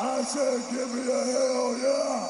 I 0.00 0.22
said, 0.22 0.62
give 0.70 0.94
me 0.94 1.02
a 1.02 1.24
hell 1.24 1.78
yeah. 1.78 2.28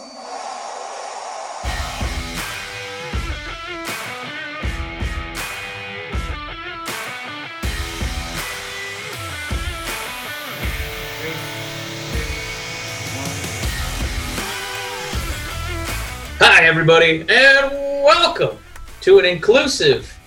Hi, 16.41 16.65
everybody, 16.65 17.21
and 17.29 17.73
welcome 18.03 18.59
to 19.03 19.21
an 19.21 19.25
inclusive 19.25 20.19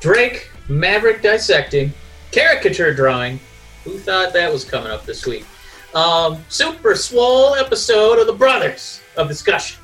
Drake 0.00 0.50
Maverick 0.68 1.22
dissecting 1.22 1.92
caricature 2.32 2.92
drawing. 2.92 3.38
Who 3.84 3.98
thought 3.98 4.32
that 4.32 4.52
was 4.52 4.64
coming 4.64 4.90
up 4.90 5.06
this 5.06 5.26
week? 5.26 5.44
Um, 5.96 6.44
super 6.50 6.94
swole 6.94 7.54
episode 7.54 8.18
of 8.18 8.26
the 8.26 8.32
Brothers 8.34 9.00
of 9.16 9.28
Discussion. 9.28 9.80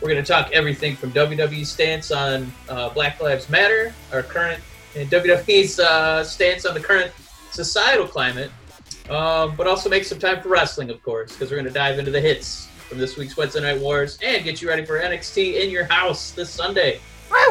We're 0.00 0.10
going 0.10 0.22
to 0.22 0.32
talk 0.32 0.52
everything 0.52 0.94
from 0.94 1.10
WWE's 1.10 1.68
stance 1.68 2.12
on 2.12 2.52
uh, 2.68 2.90
Black 2.90 3.20
Lives 3.20 3.50
Matter, 3.50 3.92
our 4.12 4.22
current, 4.22 4.62
and 4.94 5.10
WWE's 5.10 5.80
uh, 5.80 6.22
stance 6.22 6.64
on 6.64 6.72
the 6.74 6.78
current 6.78 7.10
societal 7.50 8.06
climate, 8.06 8.52
um, 9.10 9.56
but 9.56 9.66
also 9.66 9.90
make 9.90 10.04
some 10.04 10.20
time 10.20 10.40
for 10.40 10.50
wrestling, 10.50 10.88
of 10.88 11.02
course, 11.02 11.32
because 11.32 11.50
we're 11.50 11.56
going 11.56 11.66
to 11.66 11.72
dive 11.72 11.98
into 11.98 12.12
the 12.12 12.20
hits 12.20 12.68
from 12.88 12.98
this 12.98 13.16
week's 13.16 13.36
Wednesday 13.36 13.60
Night 13.60 13.80
Wars 13.80 14.20
and 14.22 14.44
get 14.44 14.62
you 14.62 14.68
ready 14.68 14.84
for 14.84 15.00
NXT 15.00 15.60
in 15.60 15.68
your 15.68 15.84
house 15.86 16.30
this 16.30 16.48
Sunday. 16.48 17.00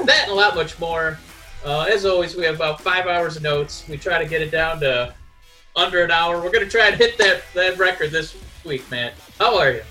That 0.06 0.22
and 0.24 0.32
a 0.32 0.36
lot 0.36 0.56
much 0.56 0.80
more. 0.80 1.20
Uh, 1.66 1.82
as 1.92 2.06
always, 2.06 2.34
we 2.34 2.46
have 2.46 2.56
about 2.56 2.80
five 2.80 3.08
hours 3.08 3.36
of 3.36 3.44
notes. 3.44 3.84
We 3.90 3.98
try 3.98 4.24
to 4.24 4.30
get 4.30 4.42
it 4.42 4.52
down 4.52 4.80
to 4.80 5.14
under 5.76 6.04
an 6.04 6.12
hour. 6.12 6.42
We're 6.42 6.52
to 6.52 6.70
try 6.70 6.88
and 6.88 6.96
hit 6.96 7.18
that, 7.18 7.44
that 7.54 7.78
record 7.78 8.12
this 8.12 8.36
week, 8.64 8.90
man. 8.92 9.12
How 9.40 9.58
are 9.58 9.72
you? 9.72 9.82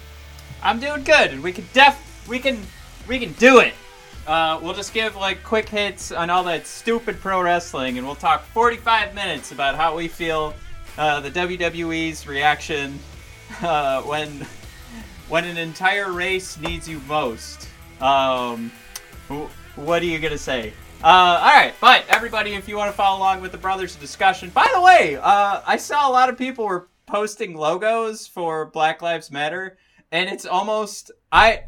I'm 0.63 0.79
doing 0.79 1.03
good, 1.03 1.33
and 1.33 1.43
we 1.43 1.53
can 1.53 1.67
def 1.73 1.99
we 2.29 2.39
can 2.39 2.61
we 3.09 3.19
can 3.19 3.33
do 3.33 3.59
it. 3.59 3.75
Uh, 4.27 4.61
we'll 4.63 4.75
just 4.75 4.95
give 4.95 5.17
like 5.17 5.43
quick 5.43 5.69
hits 5.69 6.13
on 6.13 6.31
all 6.31 6.45
that 6.45 6.67
stupid 6.67 7.21
pro 7.21 7.43
wrestling, 7.43 7.99
and 7.99 8.07
we'll 8.07 8.15
talk 8.15 8.45
45 8.47 9.15
minutes 9.15 9.51
about 9.51 9.75
how 9.75 9.97
we 9.97 10.07
feel 10.07 10.55
uh, 10.97 11.21
the 11.21 11.31
WWE's 11.31 12.27
reaction 12.29 12.99
uh, 13.63 14.03
when 14.03 14.47
when 15.29 15.45
an 15.45 15.57
entire 15.57 16.13
race 16.13 16.59
needs 16.59 16.89
you 16.89 17.01
most. 17.09 17.69
Um, 18.01 18.71
wh- 19.29 19.49
what 19.77 20.03
are 20.03 20.07
you 20.07 20.21
gonna 20.21 20.39
say? 20.39 20.73
Uh, 21.05 21.41
all 21.43 21.53
right, 21.53 21.75
but 21.81 22.05
everybody, 22.09 22.55
if 22.55 22.69
you 22.69 22.77
want 22.77 22.89
to 22.89 22.97
follow 22.97 23.19
along 23.19 23.41
with 23.41 23.51
the 23.51 23.59
brothers 23.59 23.97
discussion, 23.97 24.51
by 24.51 24.71
the 24.73 24.81
way, 24.81 25.17
uh, 25.17 25.61
I 25.67 25.77
saw 25.77 26.09
a 26.09 26.13
lot 26.13 26.29
of 26.29 26.39
people 26.39 26.65
were 26.65 26.91
posting 27.07 27.57
logos 27.57 28.29
for 28.29 28.67
Black 28.67 29.03
Lives 29.03 29.29
Matter, 29.29 29.79
and 30.13 30.31
it's 30.31 30.47
almost 30.47 31.11
I. 31.33 31.65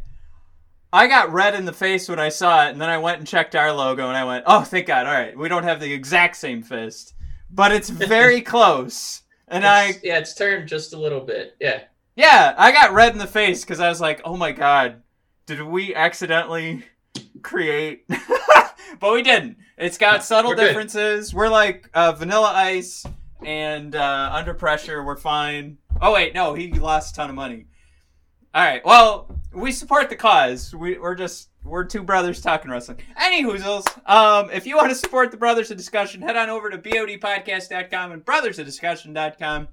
I 0.93 1.09
got 1.09 1.33
red 1.33 1.57
in 1.57 1.65
the 1.65 1.73
face 1.73 2.09
when 2.09 2.21
I 2.21 2.29
saw 2.29 2.67
it, 2.67 2.71
and 2.71 2.81
then 2.81 2.89
I 2.89 2.99
went 2.99 3.19
and 3.19 3.27
checked 3.27 3.57
our 3.57 3.73
logo, 3.73 4.07
and 4.07 4.17
I 4.17 4.23
went, 4.23 4.45
"Oh, 4.47 4.63
thank 4.63 4.87
God! 4.87 5.07
All 5.07 5.13
right, 5.13 5.37
we 5.37 5.49
don't 5.49 5.65
have 5.65 5.81
the 5.81 5.93
exact 5.93 6.37
same 6.37 6.63
fist, 6.63 7.15
but 7.51 7.73
it's 7.73 7.91
very 7.91 8.41
close." 8.41 9.23
And 9.49 9.67
I, 9.67 9.99
yeah, 10.05 10.19
it's 10.19 10.37
turned 10.37 10.69
just 10.69 10.95
a 10.95 10.97
little 10.97 11.19
bit. 11.19 11.57
Yeah. 11.61 11.81
yeah, 12.15 12.55
I 12.57 12.71
got 12.71 12.93
red 12.93 13.13
in 13.13 13.19
the 13.19 13.27
face 13.27 13.65
because 13.65 13.81
I 13.81 13.89
was 13.89 14.01
like, 14.01 14.21
"Oh 14.25 14.37
my 14.37 14.53
God, 14.53 15.03
did 15.47 15.61
we 15.61 15.93
accidentally 15.93 16.85
create?" 17.43 18.09
but 19.01 19.13
we 19.13 19.23
didn't. 19.23 19.59
It's 19.77 19.99
got 19.99 20.25
subtle 20.25 20.53
We're 20.53 20.57
good. 20.57 20.67
differences. 20.69 21.35
We're 21.35 21.49
like 21.49 21.89
uh, 21.95 22.13
Vanilla 22.13 22.53
Ice 22.55 23.05
and 23.45 23.95
uh, 23.95 24.31
Under 24.33 24.55
Pressure. 24.55 25.03
We're 25.03 25.17
fine. 25.17 25.79
Oh 26.01 26.13
wait, 26.13 26.35
no, 26.35 26.55
he 26.55 26.73
lost 26.73 27.15
a 27.15 27.17
ton 27.17 27.31
of 27.31 27.37
money. 27.37 27.67
All 28.55 28.65
right, 28.65 28.85
well, 28.85 29.37
we 29.53 29.73
support 29.73 30.11
the 30.11 30.17
cause. 30.17 30.75
We, 30.75 30.99
we're 30.99 31.17
just 31.17 31.51
we're 31.65 31.85
two 31.85 32.03
brothers 32.03 32.41
talking 32.41 32.71
wrestling. 32.71 32.99
Any 33.21 33.43
hoozles. 33.43 33.87
Um, 34.09 34.51
if 34.51 34.67
you 34.67 34.77
want 34.77 34.91
to 34.91 34.95
support 34.95 35.31
the 35.31 35.37
Brothers 35.37 35.71
of 35.71 35.77
Discussion, 35.77 36.23
head 36.23 36.37
on 36.37 36.51
over 36.51 36.71
to 36.71 36.79
bodpodcast.com 36.79 38.13
and 38.13 38.25
brothersofdiscussion.com. 38.25 39.69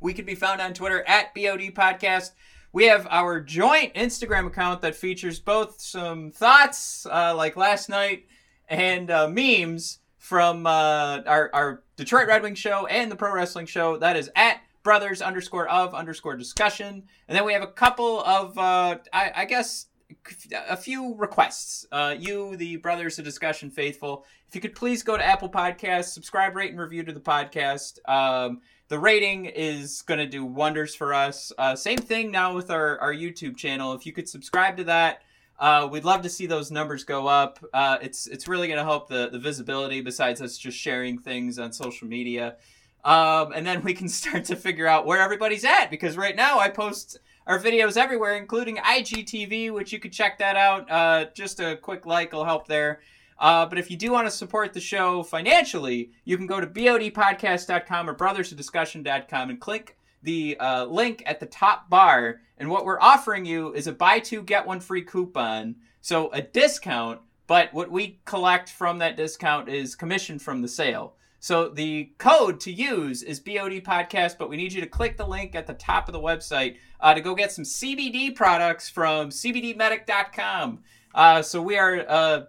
We 0.00 0.14
can 0.14 0.24
be 0.24 0.34
found 0.34 0.60
on 0.60 0.74
Twitter 0.74 1.04
at 1.06 1.34
bodpodcast. 1.34 2.30
We 2.72 2.86
have 2.86 3.06
our 3.10 3.40
joint 3.40 3.94
Instagram 3.94 4.46
account 4.46 4.82
that 4.82 4.94
features 4.94 5.40
both 5.40 5.80
some 5.80 6.30
thoughts, 6.30 7.06
uh, 7.06 7.34
like 7.34 7.56
last 7.56 7.88
night, 7.88 8.26
and 8.68 9.10
uh, 9.10 9.28
memes 9.28 9.98
from 10.18 10.66
uh, 10.66 11.20
our, 11.26 11.50
our 11.52 11.82
Detroit 11.96 12.28
Red 12.28 12.42
Wing 12.42 12.54
show 12.54 12.86
and 12.86 13.10
the 13.10 13.16
Pro 13.16 13.32
Wrestling 13.32 13.66
show. 13.66 13.96
That 13.96 14.16
is 14.16 14.30
at 14.36 14.60
brothers 14.82 15.22
underscore 15.22 15.68
of 15.68 15.94
underscore 15.94 16.36
discussion. 16.36 17.02
And 17.28 17.36
then 17.36 17.44
we 17.44 17.52
have 17.52 17.62
a 17.62 17.66
couple 17.68 18.22
of, 18.22 18.56
uh, 18.56 18.98
I, 19.12 19.32
I 19.36 19.44
guess, 19.44 19.86
a 20.68 20.76
few 20.76 21.14
requests. 21.16 21.86
Uh, 21.92 22.14
you, 22.18 22.56
the 22.56 22.76
Brothers 22.76 23.18
of 23.18 23.24
Discussion 23.24 23.70
faithful, 23.70 24.24
if 24.48 24.54
you 24.54 24.60
could 24.60 24.74
please 24.74 25.02
go 25.02 25.16
to 25.16 25.24
Apple 25.24 25.50
Podcasts, 25.50 26.12
subscribe, 26.12 26.56
rate, 26.56 26.70
and 26.70 26.80
review 26.80 27.02
to 27.04 27.12
the 27.12 27.20
podcast. 27.20 27.98
Um, 28.08 28.62
the 28.88 28.98
rating 28.98 29.44
is 29.44 30.02
going 30.02 30.18
to 30.18 30.26
do 30.26 30.44
wonders 30.44 30.94
for 30.94 31.12
us. 31.12 31.52
Uh, 31.58 31.76
same 31.76 31.98
thing 31.98 32.30
now 32.30 32.54
with 32.54 32.70
our, 32.70 32.98
our 33.00 33.12
YouTube 33.12 33.56
channel. 33.56 33.92
If 33.92 34.06
you 34.06 34.12
could 34.12 34.28
subscribe 34.28 34.78
to 34.78 34.84
that, 34.84 35.22
uh, 35.58 35.88
we'd 35.90 36.04
love 36.04 36.22
to 36.22 36.28
see 36.28 36.46
those 36.46 36.70
numbers 36.70 37.04
go 37.04 37.26
up. 37.26 37.58
Uh, 37.72 37.98
it's 38.00 38.26
it's 38.26 38.46
really 38.46 38.68
going 38.68 38.78
to 38.78 38.84
help 38.84 39.08
the, 39.08 39.28
the 39.30 39.38
visibility 39.38 40.00
besides 40.00 40.40
us 40.40 40.56
just 40.56 40.78
sharing 40.78 41.18
things 41.18 41.58
on 41.58 41.72
social 41.72 42.06
media. 42.06 42.56
Um, 43.04 43.52
and 43.52 43.66
then 43.66 43.82
we 43.82 43.94
can 43.94 44.08
start 44.20 44.44
to 44.46 44.56
figure 44.56 44.86
out 44.86 45.06
where 45.06 45.20
everybody's 45.20 45.64
at 45.64 45.90
because 45.90 46.16
right 46.16 46.36
now 46.36 46.58
I 46.58 46.68
post 46.68 47.18
our 47.46 47.58
videos 47.58 47.96
everywhere, 47.96 48.36
including 48.36 48.76
IGTV, 48.76 49.72
which 49.72 49.92
you 49.92 49.98
could 49.98 50.12
check 50.12 50.38
that 50.38 50.56
out. 50.56 50.90
Uh, 50.90 51.26
just 51.34 51.60
a 51.60 51.76
quick 51.76 52.06
like 52.06 52.32
will 52.32 52.44
help 52.44 52.68
there. 52.68 53.00
Uh, 53.38 53.64
but 53.66 53.78
if 53.78 53.90
you 53.90 53.96
do 53.96 54.12
want 54.12 54.26
to 54.26 54.30
support 54.30 54.72
the 54.72 54.80
show 54.80 55.22
financially, 55.22 56.10
you 56.24 56.36
can 56.36 56.46
go 56.46 56.60
to 56.60 56.66
bodpodcast.com 56.66 58.10
or 58.10 58.14
brothersofdiscussion.com 58.14 59.50
and 59.50 59.60
click 59.60 59.96
the 60.22 60.56
uh, 60.58 60.84
link 60.84 61.22
at 61.26 61.40
the 61.40 61.46
top 61.46 61.88
bar. 61.88 62.40
And 62.56 62.70
what 62.70 62.84
we're 62.84 63.00
offering 63.00 63.44
you 63.44 63.72
is 63.72 63.86
a 63.86 63.92
buy 63.92 64.18
two, 64.18 64.42
get 64.42 64.66
one 64.66 64.80
free 64.80 65.02
coupon. 65.02 65.76
So 66.00 66.30
a 66.32 66.42
discount, 66.42 67.20
but 67.46 67.72
what 67.72 67.90
we 67.90 68.20
collect 68.24 68.70
from 68.70 68.98
that 68.98 69.16
discount 69.16 69.68
is 69.68 69.94
commission 69.94 70.38
from 70.38 70.62
the 70.62 70.68
sale. 70.68 71.14
So 71.40 71.68
the 71.68 72.12
code 72.18 72.58
to 72.60 72.72
use 72.72 73.22
is 73.22 73.38
BOD 73.38 73.84
Podcast, 73.84 74.38
but 74.38 74.48
we 74.50 74.56
need 74.56 74.72
you 74.72 74.80
to 74.80 74.88
click 74.88 75.16
the 75.16 75.26
link 75.26 75.54
at 75.54 75.66
the 75.66 75.74
top 75.74 76.08
of 76.08 76.12
the 76.12 76.20
website 76.20 76.76
uh, 77.00 77.14
to 77.14 77.20
go 77.20 77.34
get 77.34 77.52
some 77.52 77.64
CBD 77.64 78.34
products 78.34 78.88
from 78.88 79.30
CBDmedic.com. 79.30 80.80
Uh, 81.14 81.42
so 81.42 81.62
we 81.62 81.76
are, 81.78 82.48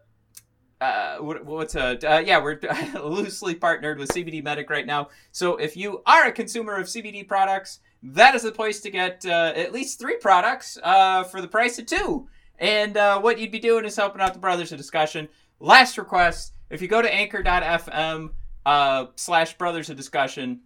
uh, 0.81 0.83
uh, 0.83 1.17
what, 1.17 1.45
what's 1.45 1.75
a, 1.75 1.97
uh, 2.09 2.19
yeah, 2.19 2.41
we're 2.41 2.59
loosely 3.03 3.55
partnered 3.55 3.99
with 3.99 4.09
CBD 4.09 4.43
Medic 4.43 4.69
right 4.69 4.85
now. 4.85 5.09
So 5.31 5.57
if 5.57 5.75
you 5.75 6.01
are 6.05 6.27
a 6.27 6.31
consumer 6.31 6.75
of 6.75 6.87
CBD 6.87 7.27
products, 7.27 7.79
that 8.01 8.35
is 8.35 8.43
the 8.43 8.51
place 8.51 8.79
to 8.81 8.89
get 8.89 9.25
uh, 9.25 9.53
at 9.55 9.73
least 9.73 9.99
three 9.99 10.17
products 10.17 10.77
uh, 10.83 11.23
for 11.23 11.41
the 11.41 11.47
price 11.47 11.79
of 11.79 11.85
two. 11.85 12.27
And 12.57 12.97
uh, 12.97 13.19
what 13.19 13.39
you'd 13.39 13.51
be 13.51 13.59
doing 13.59 13.85
is 13.85 13.95
helping 13.95 14.21
out 14.21 14.33
the 14.33 14.39
Brothers 14.39 14.71
of 14.71 14.77
Discussion. 14.77 15.27
Last 15.59 15.97
request 15.97 16.53
if 16.69 16.81
you 16.81 16.87
go 16.87 17.01
to 17.01 17.13
anchor.fm 17.13 18.29
uh, 18.65 19.05
slash 19.15 19.57
Brothers 19.57 19.89
of 19.89 19.97
Discussion, 19.97 20.61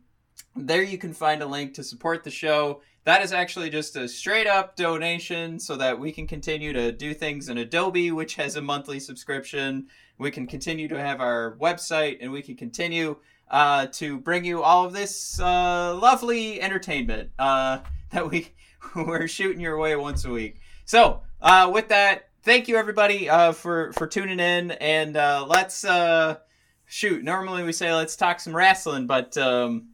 there 0.56 0.84
you 0.84 0.98
can 0.98 1.14
find 1.14 1.42
a 1.42 1.46
link 1.46 1.74
to 1.76 1.84
support 1.84 2.24
the 2.24 2.32
show. 2.32 2.82
That 3.06 3.22
is 3.22 3.34
actually 3.34 3.70
just 3.70 3.96
a 3.96 4.08
straight 4.08 4.48
up 4.48 4.76
donation 4.76 5.60
so 5.60 5.76
that 5.78 6.00
we 6.00 6.12
can 6.12 6.28
continue 6.28 6.72
to 6.74 6.92
do 6.92 7.14
things 7.14 7.50
in 7.50 7.58
Adobe, 7.58 8.12
which 8.12 8.36
has 8.36 8.56
a 8.56 8.62
monthly 8.62 9.00
subscription. 9.00 9.88
We 10.18 10.32
can 10.32 10.48
continue 10.48 10.88
to 10.88 11.00
have 11.00 11.20
our 11.22 11.58
website 11.60 12.18
and 12.22 12.32
we 12.32 12.42
can 12.42 12.56
continue 12.56 13.18
uh, 13.50 13.88
to 13.88 14.18
bring 14.20 14.46
you 14.46 14.64
all 14.64 14.86
of 14.86 14.94
this 14.94 15.40
uh, 15.40 15.96
lovely 15.96 16.62
entertainment 16.62 17.32
uh, 17.40 17.80
that 18.12 18.30
we, 18.30 18.50
we're 18.96 19.28
shooting 19.28 19.60
your 19.60 19.78
way 19.78 19.96
once 19.96 20.26
a 20.26 20.30
week. 20.30 20.60
So, 20.86 21.22
uh, 21.42 21.70
with 21.74 21.90
that, 21.90 22.30
thank 22.44 22.68
you 22.68 22.78
everybody 22.78 23.30
uh, 23.30 23.52
for, 23.52 23.94
for 23.94 24.08
tuning 24.08 24.40
in 24.40 24.72
and 24.72 25.18
uh, 25.18 25.46
let's 25.48 25.84
uh, 25.84 26.38
shoot. 26.86 27.24
Normally 27.24 27.64
we 27.64 27.74
say 27.74 27.94
let's 27.94 28.16
talk 28.16 28.40
some 28.40 28.56
wrestling, 28.56 29.08
but 29.08 29.38
um, 29.38 29.90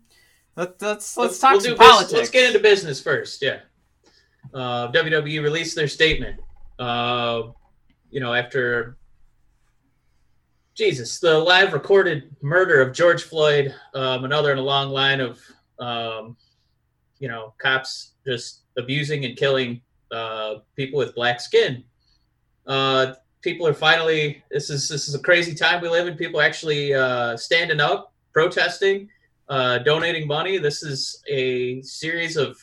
let, 0.55 0.81
let's 0.81 1.15
let's 1.17 1.39
talk 1.39 1.53
We'll 1.53 1.61
some 1.61 1.71
do 1.71 1.77
bus- 1.77 1.87
politics. 1.87 2.13
Let's 2.13 2.29
get 2.29 2.47
into 2.47 2.59
business 2.59 3.01
first. 3.01 3.41
Yeah. 3.41 3.59
Uh, 4.53 4.91
WWE 4.91 5.41
released 5.41 5.75
their 5.75 5.87
statement. 5.87 6.39
Uh, 6.77 7.43
you 8.09 8.19
know, 8.19 8.33
after 8.33 8.97
Jesus, 10.79 11.19
the 11.19 11.37
live 11.37 11.73
recorded 11.73 12.33
murder 12.41 12.81
of 12.81 12.93
George 12.93 13.23
Floyd, 13.23 13.75
um, 13.93 14.23
another 14.23 14.53
in 14.53 14.57
a 14.57 14.61
long 14.61 14.91
line 14.91 15.19
of, 15.19 15.37
um, 15.77 16.37
you 17.19 17.27
know, 17.27 17.53
cops 17.57 18.13
just 18.25 18.61
abusing 18.77 19.25
and 19.25 19.35
killing 19.35 19.81
uh, 20.09 20.59
people 20.77 20.97
with 20.97 21.13
black 21.15 21.41
skin. 21.41 21.83
Uh, 22.65 23.11
people 23.41 23.67
are 23.67 23.73
finally. 23.73 24.41
This 24.51 24.69
is 24.69 24.87
this 24.87 25.09
is 25.09 25.15
a 25.15 25.19
crazy 25.19 25.53
time 25.53 25.81
we 25.81 25.89
live 25.89 26.07
in. 26.07 26.15
People 26.15 26.39
actually 26.39 26.93
uh, 26.93 27.35
standing 27.35 27.81
up, 27.81 28.13
protesting, 28.31 29.09
uh, 29.49 29.79
donating 29.79 30.27
money. 30.27 30.59
This 30.59 30.81
is 30.81 31.21
a 31.27 31.81
series 31.81 32.37
of 32.37 32.57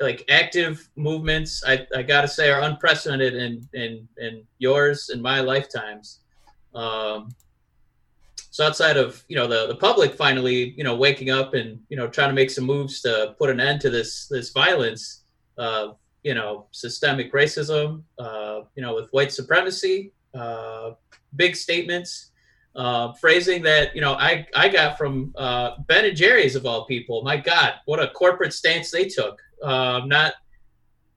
like 0.00 0.22
active 0.28 0.86
movements. 0.96 1.64
I, 1.66 1.86
I 1.96 2.02
gotta 2.02 2.28
say 2.28 2.50
are 2.50 2.60
unprecedented 2.60 3.36
in 3.36 3.66
in 3.72 4.06
in 4.18 4.44
yours 4.58 5.08
and 5.08 5.22
my 5.22 5.40
lifetimes. 5.40 6.20
Um, 6.76 7.30
so 8.50 8.66
outside 8.66 8.96
of 8.96 9.24
you 9.28 9.36
know 9.36 9.46
the 9.46 9.66
the 9.66 9.74
public 9.74 10.14
finally 10.14 10.74
you 10.76 10.84
know 10.84 10.96
waking 10.96 11.30
up 11.30 11.54
and 11.54 11.80
you 11.88 11.96
know 11.96 12.08
trying 12.08 12.28
to 12.28 12.34
make 12.34 12.50
some 12.50 12.64
moves 12.64 13.00
to 13.02 13.34
put 13.38 13.50
an 13.50 13.60
end 13.60 13.80
to 13.82 13.90
this 13.90 14.28
this 14.28 14.50
violence, 14.50 15.24
uh, 15.58 15.88
you 16.22 16.34
know 16.34 16.66
systemic 16.70 17.32
racism, 17.32 18.02
uh, 18.18 18.60
you 18.74 18.82
know 18.82 18.94
with 18.94 19.08
white 19.10 19.32
supremacy, 19.32 20.12
uh, 20.34 20.92
big 21.34 21.56
statements 21.56 22.30
uh, 22.76 23.12
phrasing 23.14 23.62
that 23.62 23.94
you 23.94 24.00
know 24.00 24.14
I 24.14 24.46
I 24.54 24.68
got 24.68 24.98
from 24.98 25.32
uh, 25.36 25.78
Ben 25.86 26.04
and 26.04 26.16
Jerry's 26.16 26.56
of 26.56 26.66
all 26.66 26.84
people. 26.84 27.22
My 27.22 27.36
God, 27.36 27.74
what 27.86 28.00
a 28.00 28.08
corporate 28.08 28.52
stance 28.52 28.90
they 28.90 29.06
took. 29.06 29.40
Uh, 29.62 30.02
not 30.04 30.34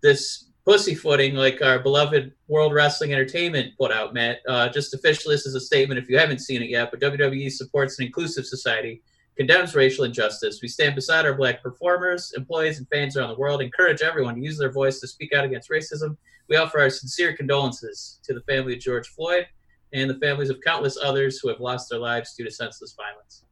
this 0.02 0.46
pussyfooting 0.70 1.34
like 1.34 1.64
our 1.64 1.80
beloved 1.80 2.32
World 2.48 2.76
Wrestling 2.76 3.12
Entertainment 3.12 3.76
put 3.76 3.92
out, 3.92 4.14
Matt. 4.14 4.38
Uh, 4.48 4.70
just 4.70 4.94
officially, 4.94 5.34
this 5.34 5.48
is 5.48 5.56
a 5.56 5.60
statement 5.60 6.00
if 6.00 6.08
you 6.08 6.16
haven't 6.16 6.42
seen 6.42 6.62
it 6.62 6.70
yet. 6.70 6.92
But 6.92 7.02
WWE 7.02 7.52
supports 7.52 7.98
an 7.98 8.06
inclusive 8.06 8.46
society, 8.46 9.02
condemns 9.36 9.74
racial 9.74 10.04
injustice. 10.04 10.60
We 10.62 10.68
stand 10.68 10.94
beside 10.94 11.26
our 11.26 11.34
black 11.34 11.64
performers, 11.64 12.34
employees, 12.38 12.78
and 12.78 12.88
fans 12.90 13.18
around 13.18 13.30
the 13.30 13.40
world. 13.40 13.64
Encourage 13.64 14.04
everyone 14.04 14.36
to 14.36 14.42
use 14.42 14.60
their 14.60 14.72
voice 14.72 15.00
to 15.00 15.08
speak 15.08 15.34
out 15.34 15.44
against 15.44 15.72
racism. 15.72 16.16
We 16.50 16.58
offer 16.58 16.80
our 16.80 16.92
sincere 16.92 17.36
condolences 17.36 18.20
to 18.26 18.36
the 18.36 18.42
family 18.42 18.74
of 18.74 18.80
George 18.80 19.08
Floyd 19.08 19.48
and 19.92 20.08
the 20.08 20.20
families 20.20 20.52
of 20.52 20.62
countless 20.64 21.00
others 21.04 21.40
who 21.40 21.50
have 21.50 21.60
lost 21.60 21.90
their 21.90 21.98
lives 21.98 22.36
due 22.36 22.46
to 22.46 22.52
senseless 22.52 22.96
violence. 22.96 23.44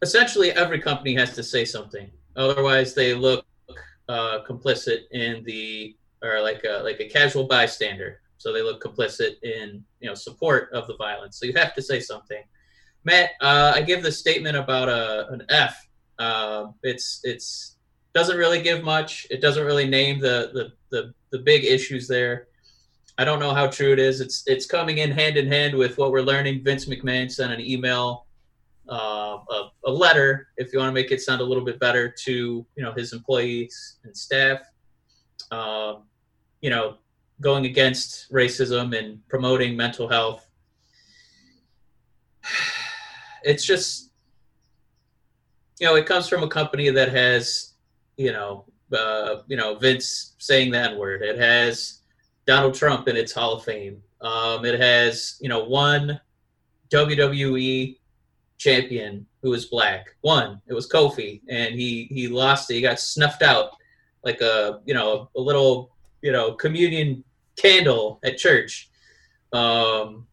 Essentially, 0.00 0.52
every 0.52 0.78
company 0.78 1.12
has 1.16 1.34
to 1.34 1.42
say 1.42 1.64
something, 1.64 2.08
otherwise 2.36 2.94
they 2.94 3.14
look 3.14 3.44
uh, 4.08 4.40
complicit 4.48 5.02
in 5.12 5.42
the 5.44 5.96
or 6.22 6.40
like 6.40 6.64
a, 6.64 6.82
like 6.82 7.00
a 7.00 7.08
casual 7.08 7.44
bystander. 7.44 8.20
So 8.38 8.52
they 8.52 8.62
look 8.62 8.82
complicit 8.82 9.42
in 9.42 9.84
you 10.00 10.08
know 10.08 10.14
support 10.14 10.70
of 10.72 10.86
the 10.86 10.96
violence. 10.96 11.38
So 11.38 11.46
you 11.46 11.52
have 11.54 11.74
to 11.74 11.82
say 11.82 12.00
something. 12.00 12.42
Matt, 13.04 13.30
uh, 13.40 13.72
I 13.74 13.82
give 13.82 14.02
the 14.02 14.12
statement 14.12 14.56
about 14.56 14.88
a, 14.88 15.28
an 15.28 15.42
F. 15.48 15.76
Uh, 16.18 16.66
it's 16.82 17.20
it's 17.24 17.76
doesn't 18.14 18.38
really 18.38 18.62
give 18.62 18.84
much. 18.84 19.26
It 19.30 19.40
doesn't 19.40 19.64
really 19.64 19.88
name 19.88 20.20
the 20.20 20.50
the 20.54 20.72
the, 20.90 21.14
the 21.30 21.38
big 21.40 21.64
issues 21.64 22.08
there. 22.08 22.48
I 23.18 23.24
don't 23.24 23.38
know 23.38 23.54
how 23.54 23.66
true 23.66 23.92
it 23.92 23.98
is. 23.98 24.20
It's 24.20 24.42
it's 24.46 24.66
coming 24.66 24.98
in 24.98 25.10
hand 25.10 25.36
in 25.36 25.46
hand 25.46 25.74
with 25.74 25.98
what 25.98 26.10
we're 26.10 26.22
learning. 26.22 26.64
Vince 26.64 26.86
McMahon 26.86 27.30
sent 27.30 27.52
an 27.52 27.60
email, 27.60 28.23
uh, 28.88 29.38
a, 29.50 29.70
a, 29.86 29.90
letter, 29.90 30.48
if 30.56 30.72
you 30.72 30.78
want 30.78 30.88
to 30.88 30.92
make 30.92 31.10
it 31.10 31.20
sound 31.20 31.40
a 31.40 31.44
little 31.44 31.64
bit 31.64 31.78
better, 31.78 32.14
to 32.24 32.66
you 32.76 32.82
know 32.82 32.92
his 32.92 33.12
employees 33.12 33.96
and 34.04 34.16
staff. 34.16 34.60
Uh, 35.50 35.94
you 36.60 36.70
know, 36.70 36.96
going 37.40 37.66
against 37.66 38.32
racism 38.32 38.96
and 38.96 39.26
promoting 39.28 39.76
mental 39.76 40.08
health. 40.08 40.46
It's 43.46 43.62
just, 43.62 44.08
you 45.78 45.86
know, 45.86 45.96
it 45.96 46.06
comes 46.06 46.30
from 46.30 46.42
a 46.42 46.48
company 46.48 46.88
that 46.88 47.12
has, 47.12 47.74
you 48.16 48.32
know, 48.32 48.64
uh, 48.90 49.42
you 49.48 49.58
know, 49.58 49.74
Vince 49.74 50.34
saying 50.38 50.70
that 50.70 50.96
word. 50.96 51.20
It 51.20 51.38
has 51.38 52.00
Donald 52.46 52.72
Trump 52.72 53.06
in 53.06 53.18
its 53.18 53.32
Hall 53.32 53.52
of 53.52 53.64
Fame. 53.64 54.02
Um, 54.22 54.64
it 54.64 54.80
has, 54.80 55.36
you 55.42 55.50
know, 55.50 55.62
one 55.62 56.18
WWE 56.88 57.98
champion 58.58 59.26
who 59.42 59.50
was 59.50 59.66
black. 59.66 60.14
won. 60.22 60.60
it 60.66 60.74
was 60.74 60.88
Kofi, 60.88 61.40
and 61.48 61.74
he 61.74 62.08
he 62.10 62.28
lost. 62.28 62.70
He 62.70 62.80
got 62.80 63.00
snuffed 63.00 63.42
out 63.42 63.70
like 64.24 64.40
a 64.40 64.80
you 64.84 64.94
know 64.94 65.30
a 65.36 65.40
little 65.40 65.90
you 66.22 66.32
know 66.32 66.52
communion 66.52 67.24
candle 67.56 68.20
at 68.24 68.38
church, 68.38 68.90
um, 69.52 70.26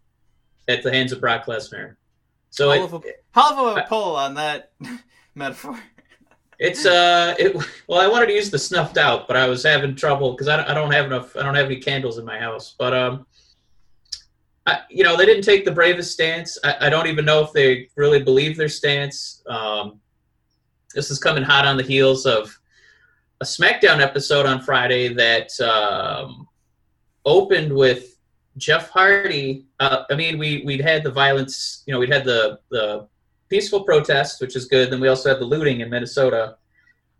at 0.68 0.84
the 0.84 0.92
hands 0.92 1.12
of 1.12 1.20
Brock 1.20 1.46
Lesnar. 1.46 1.96
So 2.50 2.70
hell, 2.70 2.84
it, 2.84 2.86
of 2.86 2.94
a, 2.94 3.02
hell 3.32 3.68
of 3.68 3.78
a 3.78 3.82
pull 3.88 4.16
on 4.16 4.34
that 4.36 4.72
metaphor. 5.36 5.80
It's 6.60 6.86
uh, 6.86 7.36
it 7.40 7.56
well, 7.88 8.00
I 8.00 8.08
wanted 8.08 8.28
to 8.28 8.34
use 8.34 8.52
the 8.52 8.60
snuffed 8.60 8.98
out, 8.98 9.28
but 9.28 9.36
I 9.36 9.48
was 9.48 9.64
having 9.64 9.96
trouble 9.96 10.34
because 10.34 10.48
I, 10.48 10.64
I 10.70 10.74
don't 10.74 10.92
have 10.92 11.06
enough. 11.06 11.36
I 11.36 11.42
don't 11.44 11.56
have 11.56 11.66
any 11.66 11.78
candles 11.78 12.18
in 12.18 12.26
my 12.26 12.38
house. 12.38 12.76
But 12.78 12.94
um, 12.94 13.26
I, 14.72 14.82
you 14.90 15.04
know, 15.04 15.18
they 15.18 15.26
didn't 15.26 15.44
take 15.44 15.66
the 15.66 15.72
bravest 15.72 16.12
stance. 16.12 16.58
I, 16.64 16.88
I 16.88 16.90
don't 16.90 17.08
even 17.08 17.26
know 17.26 17.44
if 17.44 17.52
they 17.52 17.90
really 17.96 18.22
believe 18.24 18.58
their 18.58 18.70
stance. 18.70 19.44
Um, 19.48 20.00
this 20.96 21.12
is 21.12 21.20
coming 21.20 21.44
hot 21.44 21.66
on 21.66 21.78
the 21.78 21.84
heels 21.84 22.26
of 22.26 22.58
a 23.42 23.46
SmackDown 23.46 24.00
episode 24.02 24.46
on 24.46 24.62
Friday 24.62 25.14
that 25.14 25.50
um, 25.62 26.48
opened 27.26 27.74
with 27.74 28.18
Jeff 28.58 28.90
Hardy. 28.90 29.66
Uh, 29.80 30.04
I 30.10 30.16
mean, 30.16 30.38
we 30.38 30.64
we'd 30.66 30.82
had 30.82 31.04
the 31.04 31.12
violence. 31.12 31.84
You 31.86 31.94
know, 31.94 32.00
we'd 32.00 32.14
had 32.14 32.24
the 32.24 32.60
the 32.70 33.08
peaceful 33.50 33.84
protest, 33.84 34.42
which 34.42 34.56
is 34.56 34.66
good. 34.66 34.92
Then 34.92 35.02
we 35.02 35.08
also 35.08 35.30
had 35.30 35.40
the 35.40 35.46
looting 35.46 35.82
in 35.82 35.90
Minnesota. 35.90 36.56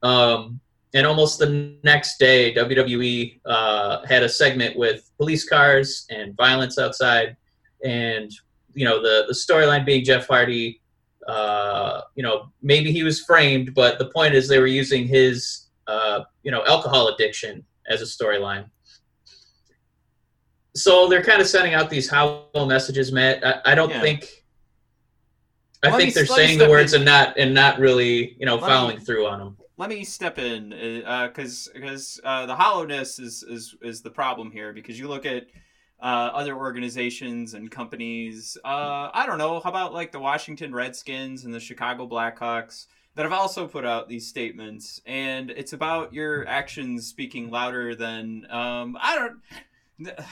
Um, 0.04 0.60
and 0.94 1.08
almost 1.08 1.40
the 1.40 1.76
next 1.84 2.18
day, 2.18 2.54
WWE 2.54 3.40
uh, 3.46 4.06
had 4.06 4.24
a 4.24 4.30
segment 4.30 4.76
with 4.76 5.10
police 5.18 5.48
cars 5.48 6.06
and 6.10 6.36
violence 6.36 6.78
outside, 6.78 7.38
and 7.84 8.32
you 8.74 8.86
know 8.86 9.02
the 9.02 9.26
the 9.28 9.34
storyline 9.34 9.86
being 9.86 10.04
Jeff 10.04 10.28
Hardy. 10.28 10.80
Uh, 11.28 12.02
you 12.16 12.24
know, 12.24 12.52
maybe 12.64 12.92
he 12.92 13.04
was 13.04 13.22
framed, 13.22 13.76
but 13.76 14.00
the 14.00 14.08
point 14.08 14.34
is 14.34 14.48
they 14.48 14.58
were 14.58 14.66
using 14.66 15.08
his 15.08 15.68
uh, 15.88 16.22
you 16.44 16.52
know 16.52 16.64
alcohol 16.66 17.10
addiction 17.10 17.64
as 17.88 18.02
a 18.02 18.06
storyline. 18.06 18.66
So 20.74 21.08
they're 21.08 21.24
kind 21.24 21.42
of 21.42 21.48
sending 21.48 21.74
out 21.74 21.90
these 21.90 22.10
hollow 22.10 22.66
messages, 22.66 23.12
Matt. 23.12 23.46
I, 23.46 23.74
I 23.74 23.76
don't 23.76 23.90
yeah. 23.90 24.02
think 24.02 24.42
I 25.84 25.90
let 25.90 25.98
think 25.98 26.08
me, 26.10 26.14
they're 26.14 26.26
saying 26.26 26.60
the 26.60 26.70
words 26.70 26.94
in. 26.94 27.00
and 27.00 27.06
not 27.06 27.38
and 27.38 27.54
not 27.54 27.80
really, 27.80 28.36
you 28.40 28.46
know, 28.46 28.56
let 28.56 28.70
following 28.70 28.98
me, 29.00 29.04
through 29.04 29.28
on 29.28 29.40
them. 29.40 29.58
Let 29.78 29.90
me 29.90 30.04
step 30.04 30.38
in 30.38 30.70
because 30.70 31.68
uh, 31.68 31.72
because 31.74 32.22
uh, 32.24 32.46
the 32.46 32.56
hollowness 32.56 33.20
is, 33.20 33.44
is 33.44 33.76
is 33.82 34.02
the 34.02 34.12
problem 34.12 34.52
here 34.52 34.74
because 34.74 35.00
you 35.00 35.08
look 35.08 35.26
at 35.26 35.48
uh, 36.02 36.32
other 36.34 36.56
organizations 36.56 37.54
and 37.54 37.70
companies. 37.70 38.58
Uh, 38.64 39.10
I 39.14 39.26
don't 39.26 39.38
know. 39.38 39.60
How 39.60 39.70
about 39.70 39.94
like 39.94 40.12
the 40.12 40.20
Washington 40.20 40.74
Redskins 40.74 41.46
and 41.46 41.54
the 41.54 41.60
Chicago 41.60 42.08
Blackhawks 42.08 42.88
that 43.16 43.24
have 43.24 43.34
also 43.34 43.68
put 43.68 43.86
out 43.86 44.10
these 44.10 44.28
statements, 44.28 45.02
and 45.06 45.52
it's 45.52 45.74
about 45.74 46.14
your 46.14 46.48
actions 46.48 47.08
speaking 47.08 47.52
louder 47.52 47.96
than 47.96 48.48
um, 48.50 48.98
I 49.00 49.16
don't 49.16 49.38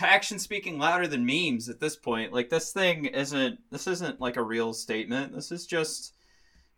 action 0.02 0.40
speaking 0.40 0.80
louder 0.80 1.08
than 1.08 1.26
memes 1.26 1.70
at 1.70 1.80
this 1.80 1.96
point. 1.96 2.34
Like 2.34 2.50
this 2.50 2.72
thing 2.72 3.06
isn't 3.06 3.60
this 3.72 3.88
isn't 3.88 4.20
like 4.20 4.38
a 4.38 4.44
real 4.44 4.74
statement. 4.74 5.34
This 5.34 5.52
is 5.52 5.66
just 5.66 6.14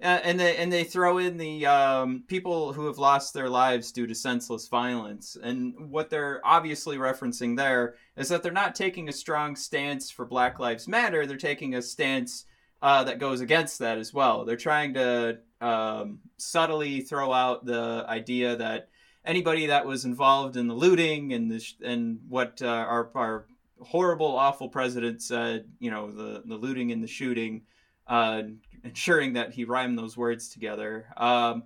uh, 0.01 0.19
and 0.23 0.39
they 0.39 0.57
and 0.57 0.71
they 0.71 0.83
throw 0.83 1.17
in 1.17 1.37
the 1.37 1.65
um, 1.65 2.23
people 2.27 2.73
who 2.73 2.87
have 2.87 2.97
lost 2.97 3.33
their 3.33 3.49
lives 3.49 3.91
due 3.91 4.07
to 4.07 4.15
senseless 4.15 4.67
violence. 4.67 5.37
And 5.41 5.91
what 5.91 6.09
they're 6.09 6.41
obviously 6.43 6.97
referencing 6.97 7.55
there 7.55 7.95
is 8.15 8.29
that 8.29 8.43
they're 8.43 8.51
not 8.51 8.75
taking 8.75 9.09
a 9.09 9.13
strong 9.13 9.55
stance 9.55 10.09
for 10.09 10.25
Black 10.25 10.59
Lives 10.59 10.87
Matter. 10.87 11.25
They're 11.25 11.37
taking 11.37 11.75
a 11.75 11.81
stance 11.81 12.45
uh, 12.81 13.03
that 13.03 13.19
goes 13.19 13.41
against 13.41 13.79
that 13.79 13.97
as 13.97 14.13
well. 14.13 14.43
They're 14.43 14.55
trying 14.55 14.95
to 14.95 15.39
um, 15.61 16.19
subtly 16.37 17.01
throw 17.01 17.31
out 17.31 17.65
the 17.65 18.05
idea 18.07 18.55
that 18.55 18.89
anybody 19.23 19.67
that 19.67 19.85
was 19.85 20.05
involved 20.05 20.57
in 20.57 20.67
the 20.67 20.73
looting 20.73 21.33
and 21.33 21.51
the 21.51 21.63
and 21.83 22.19
what 22.27 22.61
uh, 22.61 22.67
our 22.67 23.09
our 23.15 23.45
horrible, 23.79 24.37
awful 24.37 24.69
president 24.69 25.21
said, 25.21 25.65
you 25.79 25.91
know, 25.91 26.11
the 26.11 26.41
the 26.45 26.55
looting 26.55 26.91
and 26.91 27.03
the 27.03 27.07
shooting, 27.07 27.61
uh, 28.07 28.43
ensuring 28.83 29.33
that 29.33 29.53
he 29.53 29.65
rhymed 29.65 29.97
those 29.97 30.17
words 30.17 30.49
together. 30.49 31.07
Um, 31.17 31.63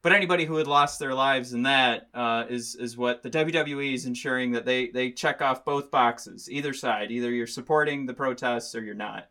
but 0.00 0.12
anybody 0.12 0.44
who 0.44 0.56
had 0.56 0.66
lost 0.66 0.98
their 0.98 1.14
lives 1.14 1.52
in 1.52 1.64
that 1.64 2.08
uh, 2.14 2.44
is 2.48 2.76
is 2.76 2.96
what 2.96 3.22
the 3.22 3.30
WWE 3.30 3.94
is 3.94 4.06
ensuring 4.06 4.52
that 4.52 4.64
they 4.64 4.88
they 4.88 5.10
check 5.10 5.42
off 5.42 5.64
both 5.64 5.90
boxes, 5.90 6.48
either 6.50 6.72
side. 6.72 7.10
Either 7.10 7.30
you're 7.30 7.46
supporting 7.46 8.06
the 8.06 8.14
protests 8.14 8.74
or 8.74 8.82
you're 8.82 8.94
not. 8.94 9.28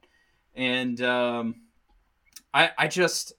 And 0.55 1.01
um, 1.01 1.55
I 2.53 2.71
I 2.77 2.87
just 2.87 3.33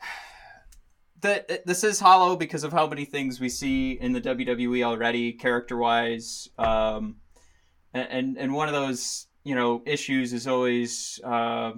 that 1.22 1.66
this 1.66 1.82
is 1.82 1.98
hollow 1.98 2.36
because 2.36 2.62
of 2.62 2.72
how 2.72 2.86
many 2.86 3.04
things 3.04 3.40
we 3.40 3.48
see 3.48 3.92
in 3.92 4.12
the 4.12 4.20
WWE 4.20 4.84
already, 4.84 5.32
character 5.32 5.76
wise. 5.76 6.48
Um, 6.56 7.16
and 7.92 8.38
and 8.38 8.54
one 8.54 8.68
of 8.68 8.74
those 8.74 9.26
you 9.42 9.54
know 9.54 9.82
issues 9.86 10.32
is 10.32 10.46
always 10.46 11.20
uh, 11.24 11.72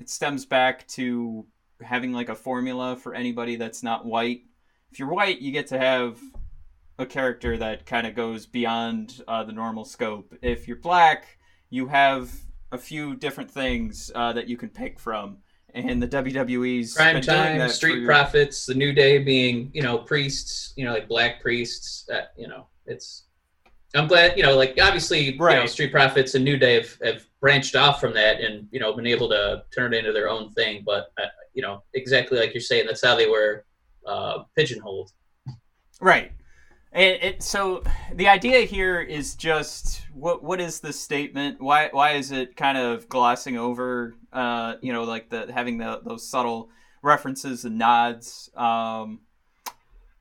it 0.00 0.08
stems 0.10 0.44
back 0.44 0.86
to 0.88 1.46
having 1.82 2.12
like 2.12 2.28
a 2.28 2.34
formula 2.34 2.96
for 2.96 3.14
anybody 3.14 3.56
that's 3.56 3.82
not 3.82 4.04
white. 4.04 4.42
If 4.90 4.98
you're 4.98 5.12
white, 5.12 5.40
you 5.40 5.52
get 5.52 5.68
to 5.68 5.78
have 5.78 6.18
a 6.98 7.06
character 7.06 7.56
that 7.58 7.86
kind 7.86 8.06
of 8.06 8.14
goes 8.14 8.46
beyond 8.46 9.22
uh, 9.28 9.44
the 9.44 9.52
normal 9.52 9.84
scope. 9.84 10.34
If 10.42 10.66
you're 10.66 10.78
black, 10.78 11.38
you 11.70 11.86
have 11.88 12.32
a 12.72 12.78
few 12.78 13.14
different 13.14 13.50
things 13.50 14.10
uh, 14.14 14.32
that 14.32 14.48
you 14.48 14.56
can 14.56 14.68
pick 14.68 14.98
from 14.98 15.38
and 15.74 16.02
the 16.02 16.08
WWE's 16.08 16.94
Prime 16.94 17.20
time, 17.20 17.68
street 17.68 18.06
profits, 18.06 18.66
the 18.66 18.74
new 18.74 18.92
day 18.92 19.18
being, 19.18 19.70
you 19.74 19.82
know, 19.82 19.98
priests, 19.98 20.72
you 20.76 20.84
know, 20.84 20.92
like 20.92 21.08
black 21.08 21.40
priests. 21.40 22.04
That 22.08 22.32
you 22.36 22.48
know, 22.48 22.66
it's. 22.86 23.24
I'm 23.94 24.06
glad, 24.06 24.36
you 24.36 24.42
know, 24.42 24.54
like 24.54 24.78
obviously, 24.80 25.20
you 25.20 25.38
know, 25.38 25.66
street 25.66 25.92
profits 25.92 26.34
and 26.34 26.44
New 26.44 26.58
Day 26.58 26.74
have, 26.74 26.98
have 27.02 27.26
branched 27.40 27.74
off 27.74 28.00
from 28.00 28.12
that 28.14 28.40
and 28.40 28.68
you 28.70 28.80
know 28.80 28.92
been 28.92 29.06
able 29.06 29.28
to 29.30 29.64
turn 29.74 29.94
it 29.94 29.98
into 29.98 30.12
their 30.12 30.28
own 30.28 30.50
thing. 30.50 30.82
But 30.84 31.12
uh, 31.18 31.26
you 31.54 31.62
know, 31.62 31.82
exactly 31.94 32.38
like 32.38 32.52
you're 32.52 32.60
saying, 32.60 32.86
that's 32.86 33.04
how 33.04 33.16
they 33.16 33.28
were 33.28 33.64
uh, 34.06 34.44
pigeonholed. 34.56 35.12
Right. 36.00 36.32
And 36.92 37.22
it, 37.22 37.42
so 37.42 37.82
the 38.14 38.28
idea 38.28 38.60
here 38.60 39.00
is 39.00 39.34
just 39.34 40.02
what 40.12 40.42
what 40.42 40.60
is 40.60 40.80
this 40.80 41.00
statement? 41.00 41.60
Why 41.60 41.88
why 41.90 42.12
is 42.12 42.30
it 42.32 42.56
kind 42.56 42.78
of 42.78 43.08
glossing 43.08 43.56
over 43.56 44.14
uh 44.32 44.74
you 44.82 44.92
know 44.92 45.04
like 45.04 45.30
the 45.30 45.50
having 45.52 45.78
the 45.78 46.00
those 46.04 46.28
subtle 46.28 46.70
references 47.02 47.64
and 47.64 47.78
nods 47.78 48.50
um 48.56 49.20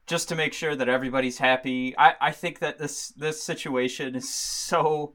just 0.07 0.29
to 0.29 0.35
make 0.35 0.53
sure 0.53 0.75
that 0.75 0.89
everybody's 0.89 1.37
happy. 1.37 1.93
I 1.97 2.15
I 2.19 2.31
think 2.31 2.59
that 2.59 2.79
this 2.79 3.09
this 3.09 3.43
situation 3.43 4.15
is 4.15 4.33
so 4.33 5.13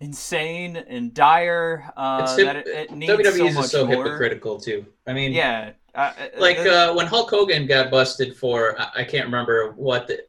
insane 0.00 0.76
and 0.76 1.12
dire 1.12 1.92
uh 1.96 2.20
It's 2.22 2.36
that 2.36 2.56
it, 2.56 2.66
it 2.66 2.90
needs 2.92 3.12
WWE 3.12 3.36
so 3.36 3.46
is 3.46 3.54
much 3.54 3.66
so 3.66 3.86
more. 3.86 4.04
hypocritical 4.04 4.60
too. 4.60 4.86
I 5.06 5.12
mean, 5.12 5.32
Yeah. 5.32 5.72
Uh, 5.94 6.12
like 6.38 6.58
uh, 6.58 6.94
when 6.94 7.06
Hulk 7.06 7.28
Hogan 7.30 7.66
got 7.66 7.90
busted 7.90 8.36
for 8.36 8.80
I, 8.80 8.90
I 8.98 9.04
can't 9.04 9.24
remember 9.24 9.72
what 9.72 10.06
the 10.06 10.20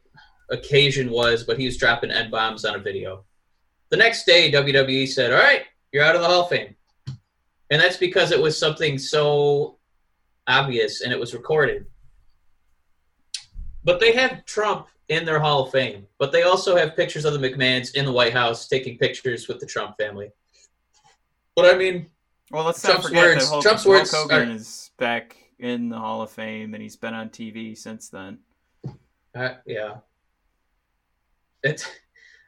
occasion 0.50 1.10
was, 1.10 1.44
but 1.44 1.56
he 1.58 1.66
was 1.66 1.76
dropping 1.76 2.10
n 2.10 2.30
bombs 2.30 2.64
on 2.64 2.74
a 2.74 2.78
video. 2.78 3.24
The 3.90 3.96
next 3.96 4.24
day, 4.24 4.50
WWE 4.50 5.06
said, 5.06 5.32
"All 5.32 5.38
right, 5.38 5.62
you're 5.92 6.02
out 6.02 6.16
of 6.16 6.20
the 6.22 6.26
Hall 6.26 6.42
of 6.42 6.48
Fame," 6.48 6.74
and 7.70 7.80
that's 7.80 7.96
because 7.96 8.32
it 8.32 8.40
was 8.40 8.58
something 8.58 8.98
so 8.98 9.78
obvious 10.48 11.02
and 11.02 11.12
it 11.12 11.20
was 11.20 11.32
recorded. 11.32 11.86
But 13.84 14.00
they 14.00 14.12
have 14.12 14.44
Trump 14.44 14.86
in 15.08 15.24
their 15.24 15.40
Hall 15.40 15.64
of 15.66 15.72
Fame, 15.72 16.06
but 16.18 16.32
they 16.32 16.42
also 16.42 16.76
have 16.76 16.96
pictures 16.96 17.24
of 17.24 17.32
the 17.32 17.38
McMahons 17.38 17.94
in 17.94 18.04
the 18.04 18.12
White 18.12 18.32
House 18.32 18.68
taking 18.68 18.96
pictures 18.98 19.48
with 19.48 19.58
the 19.60 19.66
Trump 19.66 19.96
family. 19.98 20.30
But 21.56 21.74
I 21.74 21.76
mean, 21.76 22.06
Well, 22.50 22.64
let's 22.64 22.80
Trump's 22.80 23.02
not 23.04 23.08
forget 23.08 23.22
words- 23.24 23.44
that 23.44 23.50
Hulk, 23.50 23.62
Trump's 23.62 23.82
Hulk 23.84 23.94
words 23.96 24.12
Hogan 24.14 24.48
are- 24.50 24.54
is 24.54 24.90
back 24.98 25.36
in 25.58 25.88
the 25.88 25.98
Hall 25.98 26.22
of 26.22 26.30
Fame, 26.30 26.74
and 26.74 26.82
he's 26.82 26.96
been 26.96 27.14
on 27.14 27.28
TV 27.30 27.74
since 27.76 28.08
then. 28.08 28.38
Uh, 29.34 29.54
yeah. 29.66 29.96
It's. 31.62 31.86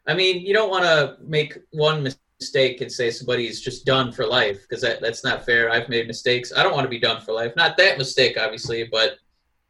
I 0.07 0.14
mean, 0.14 0.45
you 0.45 0.53
don't 0.53 0.69
want 0.71 0.85
to 0.85 1.17
make 1.25 1.57
one 1.71 2.03
mistake 2.41 2.81
and 2.83 2.93
say 2.93 3.11
somebody's 3.11 3.61
just 3.62 3.87
done 3.87 4.12
for 4.12 4.26
life 4.26 4.61
because 4.62 4.83
that, 4.83 5.00
that's 5.00 5.25
not 5.25 5.47
fair. 5.47 5.71
I've 5.71 5.88
made 5.88 6.07
mistakes. 6.07 6.53
I 6.55 6.62
don't 6.62 6.75
want 6.75 6.85
to 6.85 6.91
be 6.91 6.99
done 6.99 7.23
for 7.23 7.33
life. 7.33 7.55
Not 7.57 7.76
that 7.79 7.97
mistake, 7.97 8.37
obviously, 8.38 8.85
but 8.85 9.17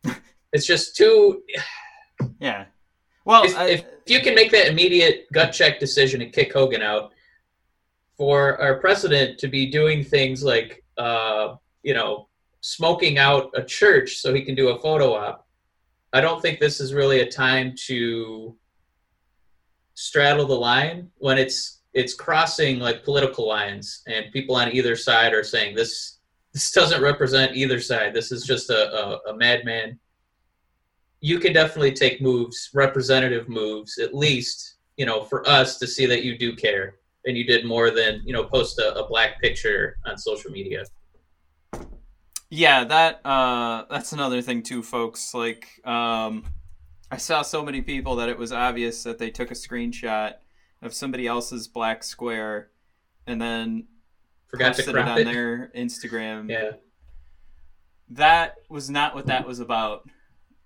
it's 0.54 0.66
just 0.66 0.96
too. 0.96 1.42
Yeah. 2.40 2.66
Well, 3.24 3.44
If, 3.44 3.56
I- 3.56 3.68
if 3.68 3.84
you 4.06 4.20
can 4.20 4.34
make 4.34 4.50
that 4.52 4.66
immediate 4.68 5.26
gut 5.32 5.52
check 5.52 5.78
decision 5.80 6.22
and 6.22 6.32
kick 6.32 6.52
Hogan 6.52 6.80
out, 6.82 7.12
for 8.16 8.60
our 8.60 8.76
president 8.78 9.38
to 9.40 9.48
be 9.48 9.70
doing 9.70 10.04
things 10.04 10.42
like, 10.44 10.84
uh, 10.96 11.56
you 11.82 11.92
know, 11.94 12.28
smoking 12.60 13.18
out 13.18 13.50
a 13.54 13.62
church 13.64 14.18
so 14.18 14.32
he 14.32 14.42
can 14.42 14.54
do 14.54 14.68
a 14.68 14.80
photo 14.80 15.14
op, 15.14 15.46
I 16.12 16.20
don't 16.20 16.40
think 16.40 16.60
this 16.60 16.80
is 16.80 16.94
really 16.94 17.20
a 17.20 17.28
time 17.30 17.74
to 17.86 18.56
straddle 19.94 20.46
the 20.46 20.54
line 20.54 21.10
when 21.18 21.38
it's 21.38 21.82
it's 21.92 22.14
crossing 22.14 22.78
like 22.80 23.04
political 23.04 23.46
lines 23.48 24.02
and 24.06 24.32
people 24.32 24.56
on 24.56 24.72
either 24.72 24.96
side 24.96 25.32
are 25.32 25.44
saying 25.44 25.74
this 25.74 26.18
this 26.52 26.70
doesn't 26.72 27.00
represent 27.02 27.56
either 27.56 27.80
side 27.80 28.12
this 28.12 28.32
is 28.32 28.44
just 28.44 28.70
a, 28.70 28.92
a, 28.92 29.30
a 29.30 29.36
madman 29.36 29.98
you 31.24 31.38
can 31.38 31.54
definitely 31.54 31.92
take 31.92 32.20
moves 32.20 32.70
representative 32.74 33.48
moves 33.48 33.98
at 33.98 34.14
least 34.14 34.76
you 34.96 35.06
know 35.06 35.24
for 35.24 35.48
us 35.48 35.78
to 35.78 35.86
see 35.86 36.04
that 36.06 36.22
you 36.22 36.36
do 36.36 36.54
care 36.54 36.96
and 37.24 37.36
you 37.36 37.44
did 37.44 37.64
more 37.64 37.90
than 37.90 38.20
you 38.26 38.32
know 38.32 38.44
post 38.44 38.78
a, 38.78 38.94
a 38.96 39.08
black 39.08 39.40
picture 39.40 39.96
on 40.06 40.18
social 40.18 40.50
media 40.50 40.84
yeah, 42.50 42.84
that 42.84 43.20
uh, 43.26 43.84
that's 43.90 44.12
another 44.12 44.40
thing 44.40 44.62
too, 44.62 44.84
folks. 44.84 45.34
Like, 45.34 45.66
um, 45.84 46.44
I 47.10 47.16
saw 47.16 47.42
so 47.42 47.64
many 47.64 47.82
people 47.82 48.14
that 48.16 48.28
it 48.28 48.38
was 48.38 48.52
obvious 48.52 49.02
that 49.02 49.18
they 49.18 49.30
took 49.30 49.50
a 49.50 49.54
screenshot 49.54 50.34
of 50.80 50.94
somebody 50.94 51.26
else's 51.26 51.66
black 51.66 52.04
square, 52.04 52.70
and 53.26 53.42
then 53.42 53.88
forgot 54.46 54.76
to 54.76 54.84
posted 54.84 54.94
it 54.94 55.08
on 55.08 55.18
it, 55.18 55.24
their 55.24 55.72
Instagram. 55.74 56.48
yeah 56.48 56.72
that 58.10 58.56
was 58.68 58.90
not 58.90 59.14
what 59.14 59.26
that 59.26 59.46
was 59.46 59.60
about. 59.60 60.08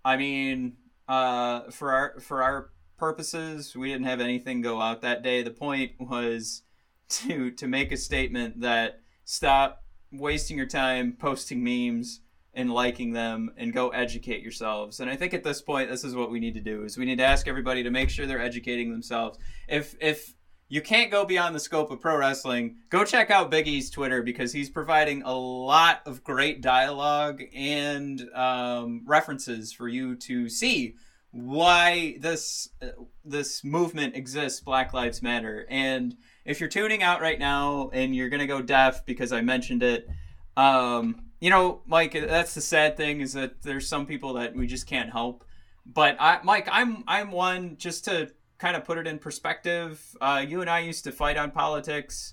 I 0.08 0.16
mean, 0.16 0.78
uh, 1.06 1.70
for 1.70 1.92
our 1.92 2.18
for 2.18 2.42
our 2.42 2.70
purposes, 2.96 3.76
we 3.76 3.92
didn't 3.92 4.06
have 4.06 4.22
anything 4.22 4.62
go 4.62 4.80
out 4.80 5.02
that 5.02 5.22
day. 5.22 5.42
The 5.42 5.50
point 5.50 5.92
was 5.98 6.62
to 7.10 7.50
to 7.50 7.68
make 7.68 7.92
a 7.92 7.96
statement 7.98 8.62
that 8.62 9.00
stop 9.26 9.84
wasting 10.10 10.56
your 10.56 10.66
time 10.66 11.14
posting 11.18 11.62
memes 11.62 12.22
and 12.54 12.72
liking 12.72 13.12
them 13.12 13.50
and 13.58 13.74
go 13.74 13.90
educate 13.90 14.40
yourselves. 14.40 15.00
And 15.00 15.10
I 15.10 15.16
think 15.16 15.34
at 15.34 15.44
this 15.44 15.60
point 15.60 15.90
this 15.90 16.04
is 16.04 16.14
what 16.14 16.30
we 16.30 16.40
need 16.40 16.54
to 16.54 16.62
do 16.62 16.84
is 16.84 16.96
we 16.96 17.04
need 17.04 17.18
to 17.18 17.24
ask 17.24 17.46
everybody 17.46 17.82
to 17.82 17.90
make 17.90 18.08
sure 18.08 18.24
they're 18.24 18.40
educating 18.40 18.90
themselves. 18.90 19.38
If 19.68 19.94
if 20.00 20.34
you 20.68 20.82
can't 20.82 21.10
go 21.10 21.24
beyond 21.24 21.54
the 21.54 21.60
scope 21.60 21.90
of 21.90 22.00
pro 22.00 22.16
wrestling, 22.16 22.76
go 22.90 23.04
check 23.04 23.30
out 23.30 23.50
Big 23.50 23.66
E's 23.66 23.90
Twitter 23.90 24.22
because 24.22 24.52
he's 24.52 24.68
providing 24.68 25.22
a 25.22 25.32
lot 25.32 26.02
of 26.04 26.22
great 26.22 26.60
dialogue 26.60 27.42
and 27.54 28.28
um, 28.34 29.02
references 29.06 29.72
for 29.72 29.88
you 29.88 30.14
to 30.16 30.48
see 30.48 30.94
why 31.30 32.16
this 32.20 32.70
uh, 32.82 32.88
this 33.24 33.62
movement 33.64 34.16
exists 34.16 34.60
black 34.60 34.92
lives 34.92 35.22
matter. 35.22 35.66
And 35.68 36.16
if 36.44 36.60
you're 36.60 36.68
tuning 36.68 37.02
out 37.02 37.20
right 37.20 37.38
now 37.38 37.90
and 37.92 38.14
you're 38.14 38.28
gonna 38.28 38.46
go 38.46 38.62
deaf 38.62 39.04
because 39.04 39.32
i 39.32 39.40
mentioned 39.40 39.82
it 39.82 40.08
um, 40.56 41.22
you 41.40 41.50
know 41.50 41.82
mike 41.86 42.12
that's 42.12 42.54
the 42.54 42.60
sad 42.60 42.96
thing 42.96 43.20
is 43.20 43.34
that 43.34 43.62
there's 43.62 43.86
some 43.86 44.06
people 44.06 44.34
that 44.34 44.54
we 44.54 44.66
just 44.66 44.86
can't 44.86 45.10
help. 45.10 45.44
But 45.86 46.16
i 46.18 46.40
mike 46.42 46.68
i'm 46.70 47.04
i'm 47.06 47.30
one 47.30 47.76
just 47.78 48.04
to 48.06 48.30
kind 48.58 48.76
of 48.76 48.84
put 48.84 48.98
it 48.98 49.06
in 49.06 49.18
perspective 49.18 50.16
uh, 50.20 50.44
you 50.46 50.60
and 50.60 50.68
i 50.70 50.78
used 50.80 51.04
to 51.04 51.12
fight 51.12 51.36
on 51.36 51.50
politics 51.50 52.32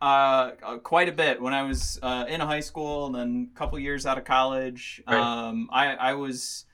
uh, 0.00 0.50
quite 0.82 1.08
a 1.08 1.12
bit 1.12 1.40
when 1.40 1.54
i 1.54 1.62
was 1.62 1.98
uh, 2.02 2.24
in 2.28 2.40
high 2.40 2.60
school 2.60 3.06
and 3.06 3.14
then 3.14 3.50
a 3.54 3.58
couple 3.58 3.78
years 3.78 4.04
out 4.06 4.18
of 4.18 4.24
college 4.24 5.00
Right. 5.06 5.16
um, 5.16 5.68
I, 5.72 5.94
I 5.94 6.12
was 6.14 6.66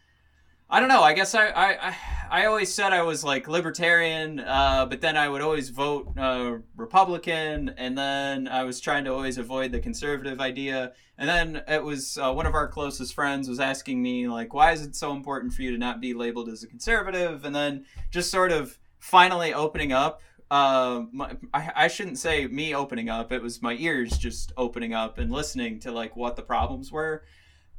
I 0.71 0.81
don't 0.81 0.91
know. 0.91 1.03
I 1.03 1.15
guess 1.15 1.35
I, 1.35 1.49
I, 1.49 1.97
I, 2.31 2.45
always 2.45 2.73
said 2.75 2.93
I 2.93 3.01
was 3.01 3.25
like 3.25 3.49
libertarian, 3.49 4.39
uh, 4.41 4.85
but 4.85 5.01
then 5.01 5.17
I 5.17 5.27
would 5.27 5.41
always 5.41 5.71
vote 5.71 6.13
uh, 6.19 6.59
Republican, 6.77 7.71
and 7.79 7.97
then 7.97 8.49
I 8.49 8.65
was 8.65 8.79
trying 8.79 9.05
to 9.05 9.13
always 9.15 9.39
avoid 9.39 9.73
the 9.73 9.81
conservative 9.81 10.43
idea. 10.43 10.93
And 11.17 11.27
then 11.27 11.63
it 11.67 11.83
was 11.83 12.19
uh, 12.19 12.35
one 12.35 12.45
of 12.45 12.53
our 12.53 12.69
closest 12.69 13.15
friends 13.15 13.49
was 13.49 13.61
asking 13.61 14.03
me 14.03 14.29
like, 14.29 14.53
"Why 14.53 14.73
is 14.73 14.83
it 14.83 14.95
so 14.95 15.13
important 15.13 15.55
for 15.55 15.63
you 15.63 15.71
to 15.71 15.79
not 15.79 16.03
be 16.03 16.13
labeled 16.13 16.51
as 16.51 16.63
a 16.63 16.67
conservative?" 16.67 17.47
And 17.47 17.55
then 17.55 17.87
just 18.11 18.31
sort 18.31 18.53
of 18.53 18.79
finally 18.99 19.55
opening 19.55 19.93
up. 19.93 20.21
Uh, 20.51 21.05
my, 21.13 21.35
I, 21.55 21.73
I 21.75 21.89
shouldn't 21.89 22.19
say 22.19 22.47
me 22.47 22.75
opening 22.75 23.09
up. 23.09 23.33
It 23.33 23.41
was 23.41 23.63
my 23.63 23.73
ears 23.79 24.19
just 24.19 24.53
opening 24.59 24.93
up 24.93 25.17
and 25.17 25.33
listening 25.33 25.81
to 25.81 25.93
like 25.93 26.15
what 26.15 26.37
the 26.37 26.43
problems 26.43 26.93
were, 26.93 27.25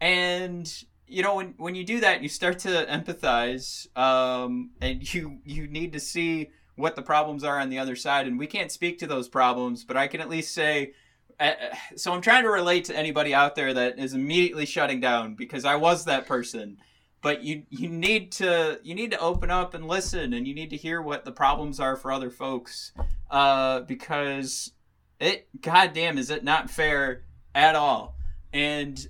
and 0.01 0.67
you 1.09 1.23
know 1.23 1.35
when 1.35 1.53
when 1.57 1.75
you 1.75 1.83
do 1.83 1.99
that 1.99 2.21
you 2.21 2.29
start 2.29 2.59
to 2.59 2.85
empathize 2.89 3.87
um, 3.97 4.71
and 4.81 5.13
you 5.13 5.39
you 5.43 5.67
need 5.67 5.93
to 5.93 5.99
see 5.99 6.49
what 6.75 6.95
the 6.95 7.01
problems 7.01 7.43
are 7.43 7.59
on 7.59 7.69
the 7.69 7.79
other 7.79 7.95
side 7.95 8.27
and 8.27 8.39
we 8.39 8.47
can't 8.47 8.71
speak 8.71 8.99
to 8.99 9.07
those 9.07 9.27
problems 9.27 9.83
but 9.83 9.97
i 9.97 10.07
can 10.07 10.21
at 10.21 10.29
least 10.29 10.53
say 10.53 10.93
uh, 11.39 11.51
so 11.95 12.13
i'm 12.13 12.21
trying 12.21 12.43
to 12.43 12.49
relate 12.49 12.85
to 12.85 12.95
anybody 12.95 13.33
out 13.33 13.55
there 13.55 13.73
that 13.73 13.99
is 13.99 14.13
immediately 14.13 14.65
shutting 14.65 14.99
down 14.99 15.35
because 15.35 15.65
i 15.65 15.75
was 15.75 16.05
that 16.05 16.25
person. 16.25 16.77
But 17.21 17.43
you 17.43 17.63
you 17.69 17.89
need 17.89 18.31
to 18.33 18.79
you 18.81 18.95
need 18.95 19.11
to 19.11 19.19
open 19.19 19.51
up 19.51 19.73
and 19.73 19.85
listen 19.85 20.33
and 20.33 20.47
you 20.47 20.55
need 20.55 20.69
to 20.69 20.77
hear 20.77 21.01
what 21.01 21.25
the 21.25 21.31
problems 21.33 21.79
are 21.79 21.97
for 21.97 22.11
other 22.11 22.29
folks 22.29 22.93
uh, 23.29 23.81
because 23.81 24.71
it 25.19 25.47
goddamn 25.59 26.17
is 26.17 26.29
it 26.29 26.43
not 26.45 26.69
fair 26.69 27.23
at 27.53 27.75
all. 27.75 28.15
And 28.53 29.05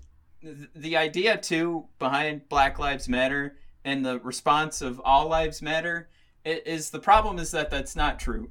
the 0.76 0.96
idea 0.98 1.38
too 1.38 1.86
behind 1.98 2.48
black 2.50 2.80
lives 2.80 3.10
matter 3.10 3.58
and 3.84 4.06
the 4.06 4.20
response 4.20 4.82
of 4.82 5.02
all 5.04 5.28
lives 5.28 5.62
matter 5.62 6.10
is 6.46 6.90
the 6.90 7.00
problem 7.00 7.40
is 7.40 7.52
that 7.52 7.70
that's 7.70 7.96
not 7.96 8.20
true 8.20 8.50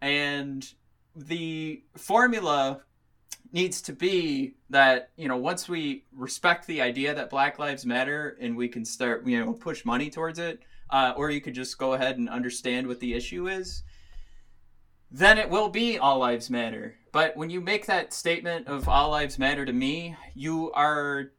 and 0.00 0.72
the 1.14 1.82
formula 1.96 2.80
needs 3.52 3.80
to 3.80 3.92
be 3.92 4.54
that 4.68 5.10
you 5.16 5.28
know 5.28 5.36
once 5.36 5.68
we 5.68 6.04
respect 6.12 6.66
the 6.66 6.82
idea 6.82 7.14
that 7.14 7.30
black 7.30 7.58
lives 7.58 7.86
matter 7.86 8.36
and 8.40 8.56
we 8.56 8.68
can 8.68 8.84
start 8.84 9.26
you 9.26 9.42
know 9.42 9.52
push 9.52 9.84
money 9.84 10.10
towards 10.10 10.38
it 10.38 10.60
uh, 10.90 11.12
or 11.16 11.30
you 11.30 11.40
could 11.40 11.54
just 11.54 11.78
go 11.78 11.92
ahead 11.92 12.18
and 12.18 12.28
understand 12.28 12.86
what 12.86 13.00
the 13.00 13.14
issue 13.14 13.48
is 13.48 13.82
then 15.10 15.38
it 15.38 15.48
will 15.48 15.68
be 15.68 15.98
all 15.98 16.18
lives 16.18 16.50
matter. 16.50 16.97
But 17.12 17.36
when 17.36 17.50
you 17.50 17.60
make 17.60 17.86
that 17.86 18.12
statement 18.12 18.68
of 18.68 18.88
all 18.88 19.10
lives 19.10 19.38
matter 19.38 19.64
to 19.64 19.72
me, 19.72 20.16
you 20.34 20.72
are 20.72 21.32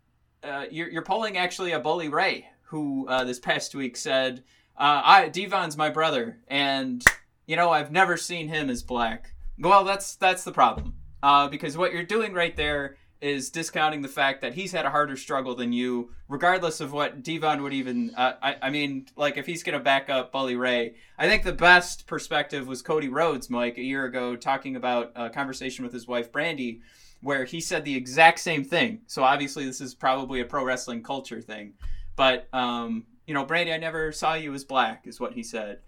uh, 0.43 0.65
you're, 0.71 0.89
you're 0.89 1.37
actually 1.37 1.73
a 1.73 1.79
Bully 1.79 2.09
Ray, 2.09 2.47
who 2.63 3.07
uh, 3.07 3.23
this 3.23 3.39
past 3.39 3.75
week 3.75 3.97
said, 3.97 4.43
uh, 4.77 5.01
"I 5.03 5.29
D-Von's 5.29 5.77
my 5.77 5.89
brother, 5.89 6.39
and 6.47 7.03
you 7.45 7.55
know 7.55 7.69
I've 7.71 7.91
never 7.91 8.17
seen 8.17 8.47
him 8.47 8.69
as 8.69 8.83
black." 8.83 9.33
Well, 9.59 9.83
that's 9.83 10.15
that's 10.15 10.43
the 10.43 10.51
problem, 10.51 10.95
uh, 11.21 11.49
because 11.49 11.77
what 11.77 11.93
you're 11.93 12.03
doing 12.03 12.33
right 12.33 12.55
there 12.55 12.97
is 13.21 13.49
discounting 13.49 14.01
the 14.01 14.07
fact 14.07 14.41
that 14.41 14.53
he's 14.53 14.71
had 14.71 14.85
a 14.85 14.89
harder 14.89 15.17
struggle 15.17 15.53
than 15.53 15.73
you, 15.73 16.11
regardless 16.29 16.79
of 16.79 16.93
what 16.93 17.21
D-Von 17.21 17.61
would 17.61 17.73
even. 17.73 18.13
Uh, 18.15 18.33
I, 18.41 18.55
I 18.63 18.69
mean, 18.69 19.07
like 19.15 19.37
if 19.37 19.45
he's 19.45 19.63
gonna 19.63 19.79
back 19.79 20.09
up 20.09 20.31
Bully 20.31 20.55
Ray, 20.55 20.95
I 21.17 21.27
think 21.27 21.43
the 21.43 21.53
best 21.53 22.07
perspective 22.07 22.67
was 22.67 22.81
Cody 22.81 23.09
Rhodes, 23.09 23.49
Mike, 23.49 23.77
a 23.77 23.83
year 23.83 24.05
ago, 24.05 24.35
talking 24.35 24.75
about 24.75 25.11
a 25.15 25.29
conversation 25.29 25.83
with 25.83 25.93
his 25.93 26.07
wife 26.07 26.31
Brandi, 26.31 26.79
where 27.21 27.43
he 27.43 27.59
said 27.59 27.83
the 27.83 27.95
exact 27.95 28.39
same 28.39 28.63
thing. 28.63 29.01
So 29.07 29.23
obviously, 29.23 29.65
this 29.65 29.81
is 29.81 29.93
probably 29.93 30.39
a 30.39 30.45
pro 30.45 30.63
wrestling 30.63 31.03
culture 31.03 31.41
thing, 31.41 31.73
but 32.15 32.47
um, 32.53 33.05
you 33.27 33.33
know, 33.33 33.45
Brandi, 33.45 33.73
I 33.73 33.77
never 33.77 34.13
saw 34.13 34.35
you 34.35 34.53
as 34.53 34.63
black, 34.63 35.07
is 35.07 35.19
what 35.19 35.33
he 35.33 35.43
said, 35.43 35.79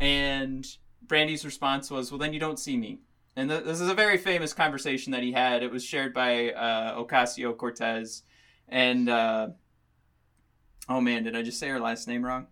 and 0.00 0.66
Brandi's 1.06 1.44
response 1.44 1.88
was, 1.88 2.10
"Well, 2.10 2.18
then 2.18 2.32
you 2.32 2.40
don't 2.40 2.58
see 2.58 2.76
me." 2.76 2.98
And 3.36 3.48
th- 3.48 3.64
this 3.64 3.80
is 3.80 3.88
a 3.88 3.94
very 3.94 4.18
famous 4.18 4.52
conversation 4.52 5.12
that 5.12 5.22
he 5.22 5.32
had. 5.32 5.62
It 5.62 5.70
was 5.70 5.84
shared 5.84 6.12
by 6.12 6.50
uh, 6.50 7.02
Ocasio 7.02 7.56
Cortez. 7.56 8.22
And, 8.68 9.08
uh, 9.08 9.48
oh 10.88 11.00
man, 11.00 11.24
did 11.24 11.36
I 11.36 11.42
just 11.42 11.58
say 11.58 11.68
her 11.68 11.80
last 11.80 12.08
name 12.08 12.24
wrong? 12.24 12.46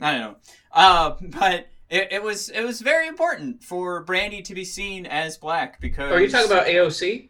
I 0.00 0.12
don't 0.12 0.20
know. 0.20 0.36
Uh, 0.72 1.14
but 1.20 1.68
it, 1.90 2.08
it 2.12 2.22
was 2.22 2.48
it 2.48 2.62
was 2.62 2.80
very 2.80 3.06
important 3.06 3.62
for 3.62 4.04
Brandi 4.04 4.42
to 4.44 4.54
be 4.54 4.64
seen 4.64 5.06
as 5.06 5.36
black 5.36 5.80
because. 5.80 6.12
Are 6.12 6.20
you 6.20 6.28
talking 6.30 6.50
about 6.50 6.66
AOC? 6.66 7.28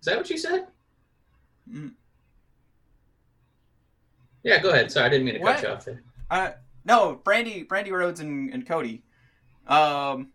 Is 0.00 0.06
that 0.06 0.16
what 0.16 0.30
you 0.30 0.38
said? 0.38 0.66
Mm. 1.70 1.92
Yeah, 4.42 4.58
go 4.58 4.70
ahead. 4.70 4.90
Sorry, 4.90 5.06
I 5.06 5.08
didn't 5.10 5.26
mean 5.26 5.34
to 5.34 5.40
What? 5.40 5.56
cut 5.56 5.62
you 5.62 5.68
off 5.68 5.84
there. 5.84 6.02
Uh, 6.30 6.50
no, 6.84 7.20
Brandi, 7.24 7.66
Brandi 7.66 7.90
Rhodes 7.90 8.20
and, 8.20 8.52
and 8.52 8.66
Cody, 8.66 9.02
um, 9.66 10.28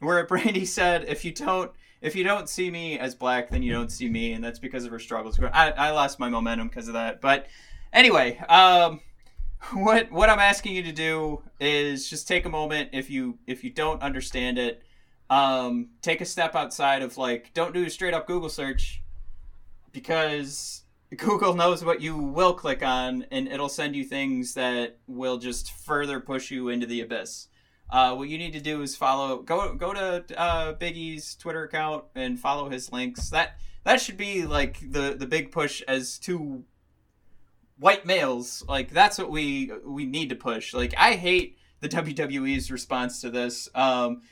where 0.00 0.26
Brandi 0.28 0.66
said, 0.66 1.04
"If 1.08 1.24
you 1.24 1.32
don't, 1.32 1.70
if 2.00 2.14
you 2.14 2.24
don't 2.24 2.48
see 2.48 2.70
me 2.70 2.98
as 2.98 3.14
black, 3.14 3.50
then 3.50 3.62
you 3.62 3.72
don't 3.72 3.90
see 3.90 4.08
me," 4.08 4.32
and 4.32 4.44
that's 4.44 4.58
because 4.58 4.84
of 4.84 4.90
her 4.90 4.98
struggles. 4.98 5.38
I, 5.40 5.70
I 5.70 5.90
lost 5.90 6.18
my 6.18 6.28
momentum 6.28 6.68
because 6.68 6.88
of 6.88 6.94
that. 6.94 7.20
But 7.20 7.46
anyway, 7.92 8.38
um, 8.48 9.00
what 9.72 10.10
what 10.10 10.30
I'm 10.30 10.38
asking 10.38 10.74
you 10.74 10.82
to 10.84 10.92
do 10.92 11.42
is 11.60 12.08
just 12.08 12.28
take 12.28 12.44
a 12.44 12.50
moment. 12.50 12.90
If 12.92 13.10
you 13.10 13.38
if 13.46 13.64
you 13.64 13.70
don't 13.70 14.02
understand 14.02 14.58
it, 14.58 14.82
um, 15.30 15.90
take 16.02 16.20
a 16.20 16.26
step 16.26 16.54
outside 16.54 17.02
of 17.02 17.16
like, 17.16 17.52
don't 17.54 17.72
do 17.72 17.84
a 17.84 17.90
straight 17.90 18.14
up 18.14 18.26
Google 18.26 18.48
search, 18.48 19.02
because 19.92 20.79
Google 21.16 21.54
knows 21.54 21.84
what 21.84 22.00
you 22.00 22.16
will 22.16 22.54
click 22.54 22.84
on, 22.84 23.26
and 23.30 23.48
it'll 23.48 23.68
send 23.68 23.96
you 23.96 24.04
things 24.04 24.54
that 24.54 24.98
will 25.08 25.38
just 25.38 25.72
further 25.72 26.20
push 26.20 26.50
you 26.50 26.68
into 26.68 26.86
the 26.86 27.00
abyss. 27.00 27.48
Uh, 27.90 28.14
what 28.14 28.28
you 28.28 28.38
need 28.38 28.52
to 28.52 28.60
do 28.60 28.82
is 28.82 28.96
follow. 28.96 29.38
Go 29.42 29.74
go 29.74 29.92
to 29.92 30.24
uh, 30.40 30.72
Big 30.74 30.96
E's 30.96 31.34
Twitter 31.34 31.64
account 31.64 32.04
and 32.14 32.38
follow 32.38 32.68
his 32.68 32.92
links. 32.92 33.30
That 33.30 33.56
that 33.84 34.00
should 34.00 34.16
be 34.16 34.46
like 34.46 34.78
the 34.80 35.16
the 35.18 35.26
big 35.26 35.50
push 35.50 35.82
as 35.82 36.18
to 36.20 36.64
white 37.76 38.06
males. 38.06 38.64
Like 38.68 38.90
that's 38.90 39.18
what 39.18 39.30
we 39.30 39.72
we 39.84 40.06
need 40.06 40.28
to 40.28 40.36
push. 40.36 40.72
Like 40.72 40.94
I 40.96 41.14
hate 41.14 41.58
the 41.80 41.88
WWE's 41.88 42.70
response 42.70 43.20
to 43.22 43.30
this. 43.30 43.68
Um, 43.74 44.22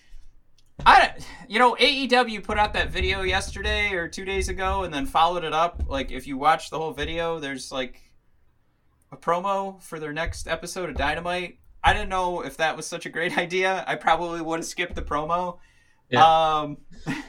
I, 0.87 1.13
you 1.49 1.59
know, 1.59 1.75
AEW 1.75 2.43
put 2.45 2.59
out 2.59 2.73
that 2.75 2.91
video 2.91 3.23
yesterday 3.23 3.93
or 3.93 4.09
two 4.09 4.25
days 4.25 4.49
ago, 4.49 4.85
and 4.85 4.93
then 4.95 5.07
followed 5.07 5.45
it 5.45 5.53
up. 5.53 5.83
Like, 5.89 6.11
if 6.11 6.27
you 6.27 6.37
watch 6.39 6.71
the 6.71 6.79
whole 6.79 6.93
video, 6.93 7.39
there's 7.39 7.71
like 7.73 8.01
a 9.13 9.17
promo 9.17 9.83
for 9.83 9.99
their 9.99 10.13
next 10.13 10.47
episode 10.49 10.89
of 10.89 10.97
Dynamite. 10.97 11.59
I 11.83 11.93
didn't 11.93 12.09
know 12.09 12.43
if 12.43 12.57
that 12.59 12.77
was 12.77 12.87
such 12.87 13.07
a 13.07 13.11
great 13.11 13.37
idea. 13.45 13.85
I 13.87 13.97
probably 13.97 14.41
would 14.41 14.61
have 14.61 14.67
skipped 14.67 14.95
the 14.95 15.03
promo. 15.03 15.59
Um, 16.25 16.79
'cause 17.05 17.15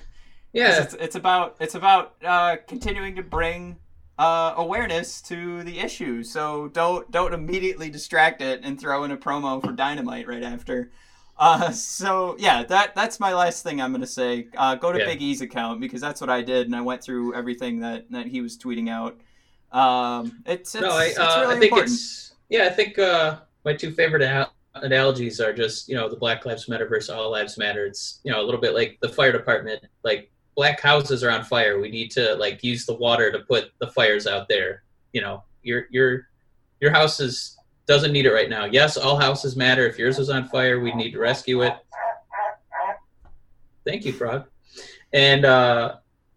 Yeah, 0.52 0.82
it's, 0.82 0.93
it's 0.95 1.15
about 1.15 1.58
it's 1.60 1.76
about 1.76 2.15
uh, 2.26 2.58
continuing 2.67 3.15
to 3.17 3.21
bring 3.21 3.78
uh, 4.17 4.56
awareness 4.58 5.21
to 5.23 5.63
the 5.63 5.80
issue. 5.80 6.23
So 6.23 6.69
don't 6.69 7.10
don't 7.12 7.34
immediately 7.36 7.91
distract 7.91 8.41
it 8.41 8.62
and 8.63 8.80
throw 8.80 9.04
in 9.04 9.12
a 9.12 9.17
promo 9.17 9.62
for 9.63 9.71
Dynamite 9.73 10.28
right 10.28 10.41
after. 10.41 10.91
Uh, 11.39 11.71
so 11.71 12.36
yeah, 12.38 12.63
that 12.63 12.93
that's 12.93 13.17
my 13.19 13.34
last 13.34 13.63
thing 13.63 13.82
I'm 13.82 13.93
gonna 13.93 14.06
say. 14.06 14.47
Uh, 14.58 14.75
go 14.75 14.91
to 14.91 14.99
Yeah. 14.99 15.06
Big 15.06 15.21
E's 15.21 15.41
account 15.41 15.80
because 15.80 16.02
that's 16.02 16.19
what 16.19 16.30
I 16.30 16.41
did, 16.41 16.67
and 16.67 16.75
I 16.75 16.82
went 16.82 17.02
through 17.02 17.34
everything 17.34 17.80
that 17.80 18.12
that 18.12 18.28
he 18.28 18.41
was 18.41 18.58
tweeting 18.58 18.89
out. 18.89 19.17
Um, 19.71 20.43
it's 20.45 20.75
it's, 20.75 20.82
no, 20.82 20.91
I, 20.91 21.06
it's 21.06 21.17
uh, 21.17 21.38
really 21.41 21.56
I 21.56 21.60
think 21.60 21.71
important. 21.71 21.91
it's 21.93 22.34
yeah. 22.49 22.65
I 22.65 22.69
think 22.69 22.99
uh, 22.99 23.38
my 23.63 23.73
two 23.73 23.91
favorite 23.93 24.21
anal- 24.21 24.52
analogies 24.75 25.39
are 25.39 25.54
just 25.54 25.88
you 25.88 25.95
know 25.95 26.10
the 26.10 26.17
Black 26.17 26.45
Lives 26.45 26.67
Matter 26.67 26.88
versus 26.88 27.10
All 27.10 27.32
Lives 27.32 27.58
Matter. 27.58 27.86
It's 27.86 28.19
you 28.23 28.32
know 28.32 28.41
a 28.41 28.45
little 28.45 28.60
bit 28.60 28.73
like 28.73 28.97
the 29.02 29.10
fire 29.10 29.32
department. 29.32 29.82
Like 30.04 30.30
black 30.56 30.82
houses 30.82 31.23
are 31.23 31.32
on 31.32 31.45
fire. 31.45 31.80
We 31.80 31.89
need 31.89 32.12
to 32.12 32.36
like 32.36 32.63
use 32.65 32.86
the 32.86 32.95
water 32.95 33.32
to 33.32 33.39
put 33.39 33.71
the 33.80 33.88
fires 33.88 34.28
out 34.28 34.49
there. 34.49 34.84
You 35.13 35.21
know 35.21 35.43
your 35.63 35.86
your 35.89 36.28
your 36.82 36.91
house 36.91 37.21
is 37.21 37.56
doesn't 37.89 38.13
need 38.13 38.28
it 38.28 38.32
right 38.32 38.52
now. 38.52 38.65
Yes, 38.65 38.97
all 38.97 39.17
houses 39.17 39.56
matter. 39.56 39.88
If 39.88 39.97
yours 39.97 40.19
is 40.19 40.30
on 40.30 40.47
fire, 40.47 40.80
we 40.80 40.93
need 40.93 41.12
to 41.13 41.19
rescue 41.19 41.63
it. 41.63 41.75
Thank 43.84 44.06
you, 44.06 44.13
Frog. 44.13 44.45
And 45.12 45.43
uh, 45.43 45.95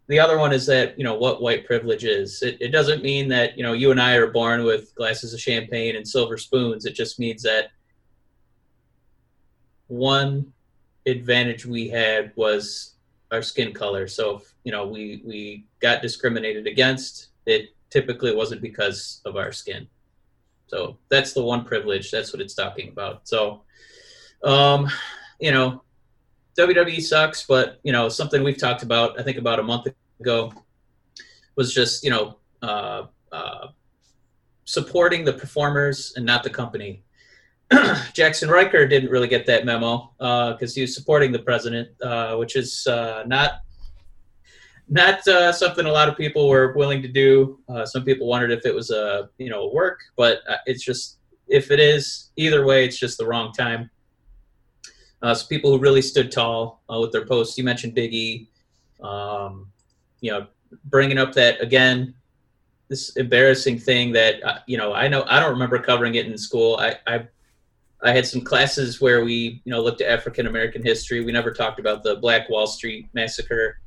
the 0.08 0.18
other 0.18 0.38
one 0.38 0.54
is 0.54 0.64
that 0.66 0.98
you 0.98 1.04
know 1.04 1.14
what 1.14 1.42
white 1.42 1.66
privilege 1.66 2.04
is. 2.04 2.42
It, 2.42 2.56
it 2.58 2.68
doesn't 2.68 3.02
mean 3.02 3.28
that 3.28 3.58
you 3.58 3.62
know 3.62 3.74
you 3.74 3.90
and 3.90 4.00
I 4.00 4.14
are 4.14 4.28
born 4.28 4.64
with 4.64 4.94
glasses 4.94 5.34
of 5.34 5.40
champagne 5.40 5.94
and 5.94 6.08
silver 6.08 6.38
spoons. 6.38 6.86
It 6.86 6.94
just 6.94 7.18
means 7.18 7.42
that 7.42 7.68
one 9.88 10.54
advantage 11.04 11.66
we 11.66 11.86
had 11.86 12.32
was 12.34 12.94
our 13.30 13.42
skin 13.42 13.74
color. 13.74 14.08
So 14.08 14.36
if, 14.36 14.54
you 14.64 14.72
know 14.72 14.86
we 14.86 15.20
we 15.22 15.66
got 15.80 16.00
discriminated 16.00 16.66
against. 16.66 17.28
It 17.44 17.74
typically 17.90 18.34
wasn't 18.34 18.62
because 18.62 19.20
of 19.26 19.36
our 19.36 19.52
skin. 19.52 19.86
So 20.72 20.96
that's 21.10 21.34
the 21.34 21.42
one 21.42 21.66
privilege. 21.66 22.10
That's 22.10 22.32
what 22.32 22.40
it's 22.40 22.54
talking 22.54 22.88
about. 22.88 23.28
So, 23.28 23.60
um, 24.42 24.88
you 25.38 25.52
know, 25.52 25.82
WWE 26.58 27.02
sucks, 27.02 27.44
but 27.44 27.78
you 27.82 27.92
know 27.92 28.08
something 28.08 28.42
we've 28.42 28.58
talked 28.58 28.82
about. 28.82 29.20
I 29.20 29.22
think 29.22 29.36
about 29.36 29.60
a 29.60 29.62
month 29.62 29.88
ago 30.18 30.50
was 31.56 31.74
just 31.74 32.02
you 32.02 32.10
know 32.10 32.38
uh, 32.62 33.02
uh, 33.30 33.68
supporting 34.64 35.26
the 35.26 35.34
performers 35.34 36.14
and 36.16 36.24
not 36.24 36.42
the 36.42 36.50
company. 36.50 37.04
Jaxson 37.70 38.48
Ryker 38.48 38.86
didn't 38.86 39.10
really 39.10 39.28
get 39.28 39.44
that 39.46 39.66
memo 39.66 40.10
because 40.18 40.74
he 40.74 40.80
was 40.80 40.94
supporting 40.94 41.32
the 41.32 41.38
president, 41.38 41.88
uh, 42.02 42.36
which 42.36 42.56
is 42.56 42.86
uh, 42.86 43.24
not 43.26 43.60
not 44.88 45.26
uh, 45.28 45.52
something 45.52 45.86
a 45.86 45.90
lot 45.90 46.08
of 46.08 46.16
people 46.16 46.48
were 46.48 46.72
willing 46.72 47.02
to 47.02 47.08
do. 47.08 47.58
Uh, 47.68 47.86
some 47.86 48.04
people 48.04 48.26
wondered 48.26 48.50
if 48.50 48.66
it 48.66 48.74
was 48.74 48.90
a 48.90 49.30
you 49.38 49.50
know 49.50 49.70
work, 49.72 50.00
but 50.16 50.40
uh, 50.48 50.56
it's 50.66 50.82
just 50.82 51.18
if 51.48 51.70
it 51.70 51.80
is 51.80 52.30
either 52.36 52.64
way, 52.64 52.84
it's 52.84 52.98
just 52.98 53.18
the 53.18 53.26
wrong 53.26 53.52
time. 53.52 53.90
Uh, 55.22 55.34
so 55.34 55.46
people 55.46 55.70
who 55.70 55.78
really 55.78 56.02
stood 56.02 56.32
tall 56.32 56.82
uh, 56.92 56.98
with 56.98 57.12
their 57.12 57.24
posts. 57.24 57.56
You 57.56 57.64
mentioned 57.64 57.94
Biggie, 57.94 58.48
um, 59.00 59.68
you 60.20 60.32
know, 60.32 60.46
bringing 60.86 61.18
up 61.18 61.32
that 61.34 61.60
again, 61.60 62.14
this 62.88 63.16
embarrassing 63.16 63.78
thing 63.78 64.12
that 64.12 64.42
uh, 64.44 64.58
you 64.66 64.76
know 64.76 64.92
I 64.92 65.08
know 65.08 65.24
I 65.28 65.40
don't 65.40 65.52
remember 65.52 65.78
covering 65.78 66.16
it 66.16 66.26
in 66.26 66.36
school. 66.36 66.76
I, 66.80 66.96
I 67.06 67.26
I 68.02 68.12
had 68.12 68.26
some 68.26 68.40
classes 68.40 69.00
where 69.00 69.24
we 69.24 69.62
you 69.64 69.70
know 69.70 69.80
looked 69.80 70.00
at 70.00 70.10
African 70.10 70.46
American 70.46 70.82
history. 70.82 71.24
We 71.24 71.32
never 71.32 71.52
talked 71.52 71.78
about 71.78 72.02
the 72.02 72.16
Black 72.16 72.50
Wall 72.50 72.66
Street 72.66 73.08
massacre, 73.14 73.78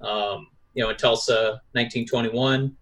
um, 0.00 0.48
you 0.74 0.82
know, 0.82 0.90
in 0.90 0.96
Tulsa, 0.96 1.60
1921, 1.72 2.76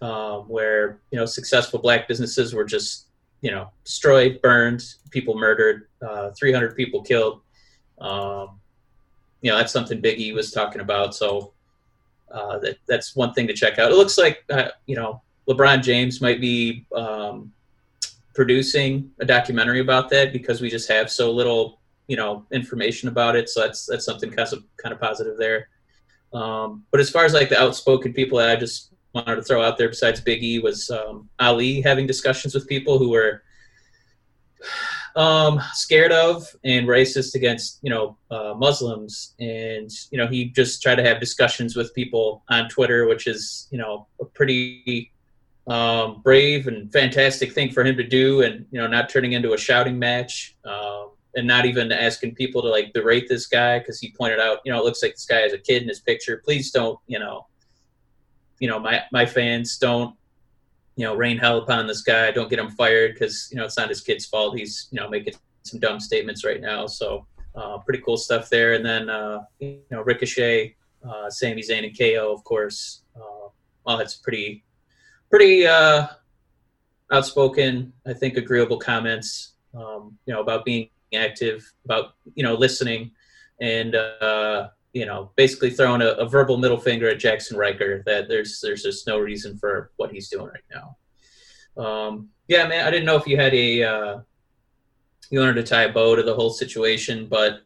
um, 0.00 0.48
where 0.48 1.00
you 1.10 1.18
know 1.18 1.26
successful 1.26 1.78
black 1.78 2.08
businesses 2.08 2.54
were 2.54 2.64
just 2.64 3.06
you 3.40 3.50
know 3.50 3.70
destroyed, 3.84 4.40
burned, 4.42 4.84
people 5.10 5.38
murdered, 5.38 5.88
uh, 6.06 6.30
300 6.30 6.76
people 6.76 7.02
killed. 7.02 7.40
Um, 8.00 8.60
you 9.40 9.50
know, 9.50 9.56
that's 9.56 9.72
something 9.72 10.00
Biggie 10.00 10.34
was 10.34 10.52
talking 10.52 10.80
about. 10.80 11.14
So 11.14 11.52
uh, 12.30 12.58
that 12.58 12.78
that's 12.86 13.14
one 13.14 13.32
thing 13.32 13.46
to 13.46 13.54
check 13.54 13.78
out. 13.78 13.90
It 13.90 13.96
looks 13.96 14.18
like 14.18 14.44
uh, 14.50 14.68
you 14.86 14.96
know 14.96 15.22
LeBron 15.48 15.82
James 15.82 16.20
might 16.20 16.40
be 16.40 16.86
um, 16.94 17.52
producing 18.34 19.10
a 19.20 19.24
documentary 19.24 19.80
about 19.80 20.08
that 20.10 20.32
because 20.32 20.60
we 20.60 20.70
just 20.70 20.88
have 20.88 21.10
so 21.10 21.30
little 21.30 21.80
you 22.08 22.16
know 22.16 22.44
information 22.50 23.08
about 23.08 23.36
it. 23.36 23.48
So 23.48 23.60
that's 23.60 23.86
that's 23.86 24.04
something 24.04 24.30
kind 24.30 24.52
of 24.52 24.64
kind 24.76 24.92
of 24.92 25.00
positive 25.00 25.36
there. 25.38 25.68
Um, 26.32 26.84
but 26.90 27.00
as 27.00 27.10
far 27.10 27.24
as 27.24 27.34
like 27.34 27.48
the 27.48 27.60
outspoken 27.60 28.12
people 28.12 28.38
that 28.38 28.50
I 28.50 28.56
just 28.56 28.92
wanted 29.14 29.36
to 29.36 29.42
throw 29.42 29.62
out 29.62 29.78
there, 29.78 29.88
besides 29.88 30.20
Biggie, 30.20 30.62
was 30.62 30.90
um, 30.90 31.28
Ali 31.38 31.80
having 31.80 32.06
discussions 32.06 32.54
with 32.54 32.68
people 32.68 32.98
who 32.98 33.10
were 33.10 33.42
um, 35.16 35.60
scared 35.74 36.12
of 36.12 36.46
and 36.64 36.86
racist 36.86 37.34
against 37.34 37.78
you 37.82 37.90
know 37.90 38.16
uh, 38.30 38.54
Muslims, 38.56 39.34
and 39.38 39.90
you 40.10 40.18
know 40.18 40.26
he 40.26 40.46
just 40.46 40.82
tried 40.82 40.96
to 40.96 41.04
have 41.04 41.20
discussions 41.20 41.76
with 41.76 41.94
people 41.94 42.42
on 42.48 42.68
Twitter, 42.68 43.06
which 43.06 43.26
is 43.26 43.68
you 43.70 43.78
know 43.78 44.06
a 44.20 44.24
pretty 44.24 45.12
um, 45.66 46.20
brave 46.22 46.66
and 46.66 46.90
fantastic 46.92 47.52
thing 47.52 47.70
for 47.70 47.84
him 47.84 47.96
to 47.96 48.04
do, 48.04 48.42
and 48.42 48.66
you 48.70 48.80
know 48.80 48.86
not 48.86 49.08
turning 49.08 49.32
into 49.32 49.52
a 49.52 49.58
shouting 49.58 49.98
match. 49.98 50.56
Um, 50.64 51.10
and 51.34 51.46
not 51.46 51.64
even 51.64 51.92
asking 51.92 52.34
people 52.34 52.62
to 52.62 52.68
like 52.68 52.92
berate 52.92 53.28
this 53.28 53.46
guy 53.46 53.78
because 53.78 53.98
he 54.00 54.12
pointed 54.12 54.38
out, 54.38 54.58
you 54.64 54.72
know, 54.72 54.78
it 54.78 54.84
looks 54.84 55.02
like 55.02 55.12
this 55.12 55.24
guy 55.24 55.40
has 55.40 55.52
a 55.52 55.58
kid 55.58 55.82
in 55.82 55.88
his 55.88 56.00
picture. 56.00 56.42
Please 56.44 56.70
don't, 56.70 56.98
you 57.06 57.18
know, 57.18 57.46
you 58.58 58.68
know, 58.68 58.78
my 58.78 59.02
my 59.12 59.26
fans 59.26 59.78
don't 59.78 60.14
you 60.96 61.06
know, 61.06 61.14
rain 61.14 61.38
hell 61.38 61.58
upon 61.58 61.86
this 61.86 62.02
guy. 62.02 62.30
Don't 62.30 62.50
get 62.50 62.58
him 62.58 62.70
fired 62.70 63.14
because 63.14 63.48
you 63.50 63.56
know 63.56 63.64
it's 63.64 63.78
not 63.78 63.88
his 63.88 64.00
kid's 64.00 64.26
fault. 64.26 64.58
He's 64.58 64.88
you 64.90 65.00
know 65.00 65.08
making 65.08 65.34
some 65.62 65.80
dumb 65.80 66.00
statements 66.00 66.44
right 66.44 66.60
now. 66.60 66.86
So 66.86 67.26
uh, 67.54 67.78
pretty 67.78 68.02
cool 68.02 68.16
stuff 68.16 68.50
there. 68.50 68.74
And 68.74 68.84
then 68.84 69.08
uh, 69.08 69.42
you 69.58 69.80
know 69.90 70.02
Ricochet, 70.02 70.76
uh, 71.08 71.30
Sami 71.30 71.62
Zayn, 71.62 71.86
and 71.86 71.98
KO, 71.98 72.32
of 72.32 72.44
course. 72.44 73.02
Uh, 73.16 73.96
had 73.96 74.10
some 74.10 74.22
pretty 74.22 74.64
pretty 75.30 75.66
uh, 75.66 76.06
outspoken, 77.10 77.92
I 78.06 78.12
think, 78.12 78.36
agreeable 78.36 78.78
comments. 78.78 79.54
Um, 79.74 80.18
you 80.26 80.34
know 80.34 80.40
about 80.40 80.64
being 80.64 80.90
active, 81.14 81.72
about 81.84 82.14
you 82.34 82.42
know 82.42 82.54
listening, 82.54 83.10
and 83.60 83.94
uh, 83.94 84.68
you 84.92 85.06
know, 85.06 85.30
basically 85.36 85.70
throwing 85.70 86.02
a, 86.02 86.08
a, 86.08 86.28
verbal 86.28 86.58
middle 86.58 86.78
finger 86.78 87.08
at 87.08 87.18
Jaxson 87.18 87.56
Ryker 87.56 88.02
that 88.04 88.28
there's 88.28 88.60
there's 88.60 88.82
just 88.82 89.06
no 89.06 89.18
reason 89.18 89.56
for 89.56 89.90
what 89.96 90.12
he's 90.12 90.28
doing 90.28 90.48
right 90.48 90.62
now. 90.70 91.82
Um, 91.82 92.28
yeah, 92.48 92.66
man, 92.66 92.86
I 92.86 92.90
didn't 92.90 93.06
know 93.06 93.16
if 93.16 93.26
you 93.26 93.36
had 93.38 93.54
a 93.54 93.82
uh, 93.82 94.20
you 95.30 95.40
wanted 95.40 95.54
to 95.54 95.62
tie 95.62 95.84
a 95.84 95.92
bow 95.92 96.14
to 96.14 96.22
the 96.22 96.34
whole 96.34 96.50
situation, 96.50 97.26
but 97.26 97.62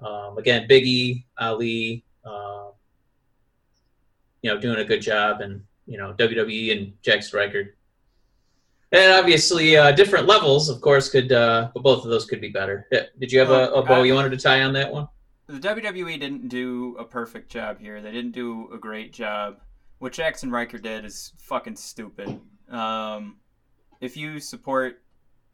um, 0.00 0.38
again, 0.38 0.68
Biggie, 0.68 1.24
Ali, 1.38 2.04
uh, 2.24 2.68
you 4.42 4.54
know, 4.54 4.60
doing 4.60 4.78
a 4.78 4.84
good 4.84 5.02
job, 5.02 5.40
and 5.40 5.62
you 5.86 5.98
know, 5.98 6.14
WWE 6.14 6.78
and 6.78 6.92
Jaxson 7.02 7.34
Ryker. 7.34 7.74
And 8.92 9.12
obviously, 9.12 9.76
uh, 9.76 9.92
different 9.92 10.26
levels, 10.26 10.68
of 10.68 10.80
course, 10.80 11.10
could, 11.10 11.30
uh, 11.30 11.70
but 11.74 11.82
both 11.82 12.04
of 12.04 12.10
those 12.10 12.24
could 12.24 12.40
be 12.40 12.48
better. 12.48 12.86
Yeah. 12.90 13.02
Did 13.18 13.30
you 13.30 13.38
have 13.38 13.50
a, 13.50 13.70
a 13.72 13.82
bow 13.82 14.02
you 14.02 14.14
wanted 14.14 14.30
to 14.30 14.38
tie 14.38 14.62
on 14.62 14.72
that 14.72 14.90
one? 14.90 15.08
the 15.48 15.58
WWE 15.58 16.20
didn't 16.20 16.48
do 16.48 16.94
a 16.98 17.04
perfect 17.04 17.50
job 17.50 17.80
here. 17.80 18.02
They 18.02 18.12
didn't 18.12 18.32
do 18.32 18.68
a 18.72 18.78
great 18.78 19.14
job. 19.14 19.60
What 19.98 20.12
Jaxson 20.12 20.52
Ryker 20.52 20.78
did 20.78 21.06
is 21.06 21.32
fucking 21.38 21.76
stupid. 21.76 22.38
Um, 22.68 23.38
if 24.00 24.16
you 24.16 24.40
support 24.40 25.02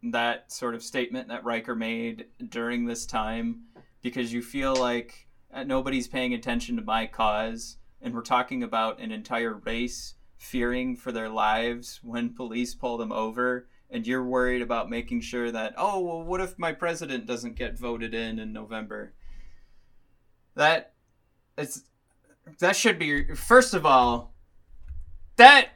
that 0.02 0.50
sort 0.52 0.74
of 0.74 0.82
statement 0.82 1.28
that 1.28 1.44
Ryker 1.44 1.76
made 1.76 2.26
during 2.48 2.84
this 2.84 3.06
time 3.06 3.62
because 4.02 4.32
you 4.32 4.42
feel 4.42 4.74
like 4.74 5.28
uh, 5.52 5.62
nobody's 5.62 6.08
paying 6.08 6.34
attention 6.34 6.76
to 6.76 6.82
my 6.82 7.06
cause 7.06 7.76
and 8.02 8.12
we're 8.12 8.20
talking 8.20 8.64
about 8.64 8.98
an 8.98 9.12
entire 9.12 9.54
race 9.64 10.14
fearing 10.44 10.96
for 10.96 11.12
their 11.12 11.28
lives 11.28 12.00
when 12.02 12.34
police 12.34 12.74
pull 12.74 12.96
them 12.96 13.12
over 13.12 13.66
and 13.90 14.06
you're 14.06 14.24
worried 14.24 14.62
about 14.62 14.90
making 14.90 15.20
sure 15.20 15.50
that 15.50 15.74
oh 15.76 16.00
well 16.00 16.22
what 16.22 16.40
if 16.40 16.58
my 16.58 16.72
president 16.72 17.26
doesn't 17.26 17.56
get 17.56 17.78
voted 17.78 18.14
in 18.14 18.38
in 18.38 18.52
November 18.52 19.12
that 20.54 20.92
it's 21.56 21.84
that 22.58 22.76
should 22.76 22.98
be 22.98 23.34
first 23.34 23.74
of 23.74 23.86
all 23.86 24.34
that 25.36 25.70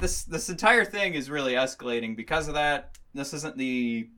this 0.00 0.24
this 0.24 0.48
entire 0.48 0.84
thing 0.84 1.14
is 1.14 1.30
really 1.30 1.54
escalating 1.54 2.16
because 2.16 2.48
of 2.48 2.54
that. 2.54 2.96
This 3.14 3.34
isn't 3.34 3.56
the 3.56 4.08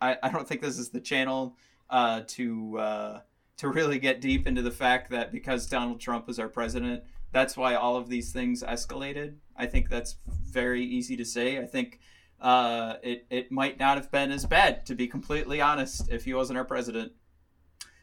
I, 0.00 0.16
I 0.22 0.28
don't 0.30 0.46
think 0.46 0.60
this 0.60 0.78
is 0.78 0.90
the 0.90 1.00
channel 1.00 1.56
uh, 1.88 2.22
to 2.28 2.78
uh, 2.78 3.20
to 3.58 3.68
really 3.68 3.98
get 3.98 4.20
deep 4.20 4.46
into 4.46 4.62
the 4.62 4.70
fact 4.70 5.10
that 5.10 5.32
because 5.32 5.66
Donald 5.66 6.00
Trump 6.00 6.28
is 6.28 6.38
our 6.38 6.48
president, 6.48 7.04
that's 7.32 7.56
why 7.56 7.74
all 7.74 7.96
of 7.96 8.08
these 8.08 8.32
things 8.32 8.62
escalated. 8.62 9.34
I 9.56 9.66
think 9.66 9.88
that's 9.88 10.16
very 10.26 10.84
easy 10.84 11.16
to 11.16 11.24
say. 11.24 11.58
I 11.58 11.66
think 11.66 12.00
uh, 12.40 12.94
it 13.02 13.26
it 13.30 13.50
might 13.50 13.78
not 13.78 13.96
have 13.96 14.10
been 14.10 14.30
as 14.30 14.44
bad, 14.44 14.86
to 14.86 14.94
be 14.94 15.06
completely 15.06 15.60
honest, 15.60 16.10
if 16.10 16.24
he 16.24 16.34
wasn't 16.34 16.58
our 16.58 16.64
president. 16.64 17.12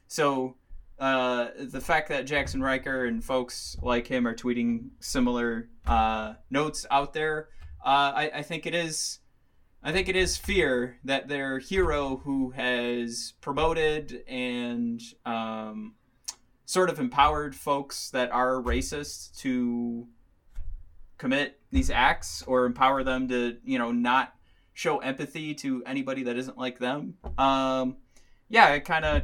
So 0.08 0.56
uh, 1.00 1.48
the 1.60 1.82
fact 1.82 2.10
that 2.10 2.26
Jaxson 2.26 2.62
Ryker 2.62 3.06
and 3.06 3.24
folks 3.24 3.76
like 3.82 4.08
him 4.08 4.28
are 4.28 4.36
tweeting 4.36 4.90
similar 5.00 5.70
uh, 5.86 6.36
notes 6.50 6.86
out 6.92 7.14
there, 7.14 7.50
uh, 7.84 8.14
I, 8.16 8.32
I, 8.36 8.42
think 8.44 8.66
it 8.66 8.76
is, 8.76 9.20
I 9.82 9.92
think 9.92 10.08
it 10.08 10.16
is 10.16 10.38
fear 10.38 11.00
that 11.04 11.28
their 11.28 11.60
hero 11.60 12.22
who 12.24 12.52
has 12.52 13.34
promoted 13.42 14.24
and 14.28 15.02
um, 15.26 15.96
sort 16.66 16.90
of 16.90 17.00
empowered 17.00 17.56
folks 17.56 18.10
that 18.12 18.32
are 18.32 18.62
racist 18.62 19.38
to 19.40 20.08
commit 21.18 21.60
these 21.72 21.90
acts 21.90 22.44
or 22.44 22.66
empower 22.66 23.04
them 23.04 23.28
to, 23.28 23.58
you 23.64 23.78
know, 23.78 23.92
not 23.92 24.34
show 24.74 25.00
empathy 25.00 25.54
to 25.54 25.84
anybody 25.86 26.24
that 26.24 26.38
isn't 26.38 26.58
like 26.58 26.80
them. 26.80 27.16
Um, 27.38 27.98
yeah, 28.50 28.66
i 28.66 28.80
kind 28.80 29.06
of 29.06 29.24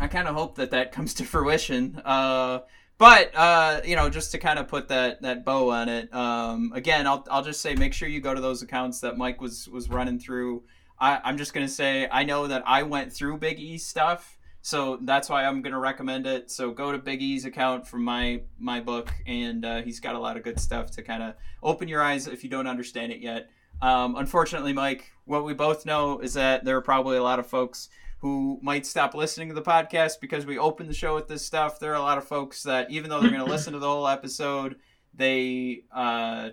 I 0.00 0.06
kind 0.06 0.28
of 0.28 0.34
hope 0.34 0.56
that 0.56 0.70
that 0.70 0.92
comes 0.96 1.14
to 1.14 1.24
fruition. 1.24 2.00
Uh, 2.04 2.60
but 2.98 3.34
uh, 3.36 3.80
you 3.84 3.96
know, 3.96 4.10
just 4.10 4.32
to 4.32 4.38
kind 4.38 4.58
of 4.58 4.68
put 4.68 4.88
that 4.88 5.22
that 5.22 5.44
bow 5.44 5.70
on 5.70 5.88
it. 5.88 6.12
Um, 6.12 6.72
again, 6.74 7.06
I'll 7.06 7.24
I'll 7.30 7.44
just 7.44 7.60
say 7.60 7.74
make 7.74 7.94
sure 7.94 8.08
you 8.08 8.20
go 8.20 8.34
to 8.34 8.40
those 8.40 8.62
accounts 8.62 9.00
that 9.00 9.16
Mike 9.16 9.40
was 9.40 9.68
was 9.68 9.88
running 9.88 10.18
through. 10.18 10.64
I, 11.00 11.20
I'm 11.22 11.38
just 11.38 11.54
gonna 11.54 11.68
say 11.68 12.08
I 12.10 12.24
know 12.24 12.48
that 12.48 12.64
I 12.66 12.82
went 12.82 13.12
through 13.12 13.38
Big 13.38 13.60
E 13.60 13.78
stuff, 13.78 14.37
so 14.68 14.98
that's 15.00 15.30
why 15.30 15.46
I'm 15.46 15.62
gonna 15.62 15.78
recommend 15.78 16.26
it. 16.26 16.50
So 16.50 16.72
go 16.72 16.92
to 16.92 16.98
Big 16.98 17.22
E's 17.22 17.46
account 17.46 17.88
from 17.88 18.04
my 18.04 18.42
my 18.58 18.80
book, 18.80 19.10
and 19.26 19.64
uh, 19.64 19.80
he's 19.80 19.98
got 19.98 20.14
a 20.14 20.18
lot 20.18 20.36
of 20.36 20.42
good 20.42 20.60
stuff 20.60 20.90
to 20.90 21.02
kind 21.02 21.22
of 21.22 21.36
open 21.62 21.88
your 21.88 22.02
eyes 22.02 22.26
if 22.26 22.44
you 22.44 22.50
don't 22.50 22.66
understand 22.66 23.10
it 23.10 23.20
yet. 23.20 23.48
Um, 23.80 24.16
unfortunately, 24.16 24.74
Mike, 24.74 25.10
what 25.24 25.46
we 25.46 25.54
both 25.54 25.86
know 25.86 26.20
is 26.20 26.34
that 26.34 26.66
there 26.66 26.76
are 26.76 26.82
probably 26.82 27.16
a 27.16 27.22
lot 27.22 27.38
of 27.38 27.46
folks 27.46 27.88
who 28.18 28.60
might 28.62 28.84
stop 28.84 29.14
listening 29.14 29.48
to 29.48 29.54
the 29.54 29.62
podcast 29.62 30.20
because 30.20 30.44
we 30.44 30.58
open 30.58 30.86
the 30.86 30.92
show 30.92 31.14
with 31.14 31.28
this 31.28 31.46
stuff. 31.46 31.80
There 31.80 31.92
are 31.92 31.96
a 31.96 32.02
lot 32.02 32.18
of 32.18 32.24
folks 32.24 32.62
that, 32.64 32.90
even 32.90 33.08
though 33.08 33.22
they're 33.22 33.30
going 33.30 33.42
to 33.42 33.50
listen 33.50 33.72
to 33.72 33.78
the 33.78 33.88
whole 33.88 34.06
episode, 34.06 34.76
they 35.14 35.84
uh, 35.90 36.50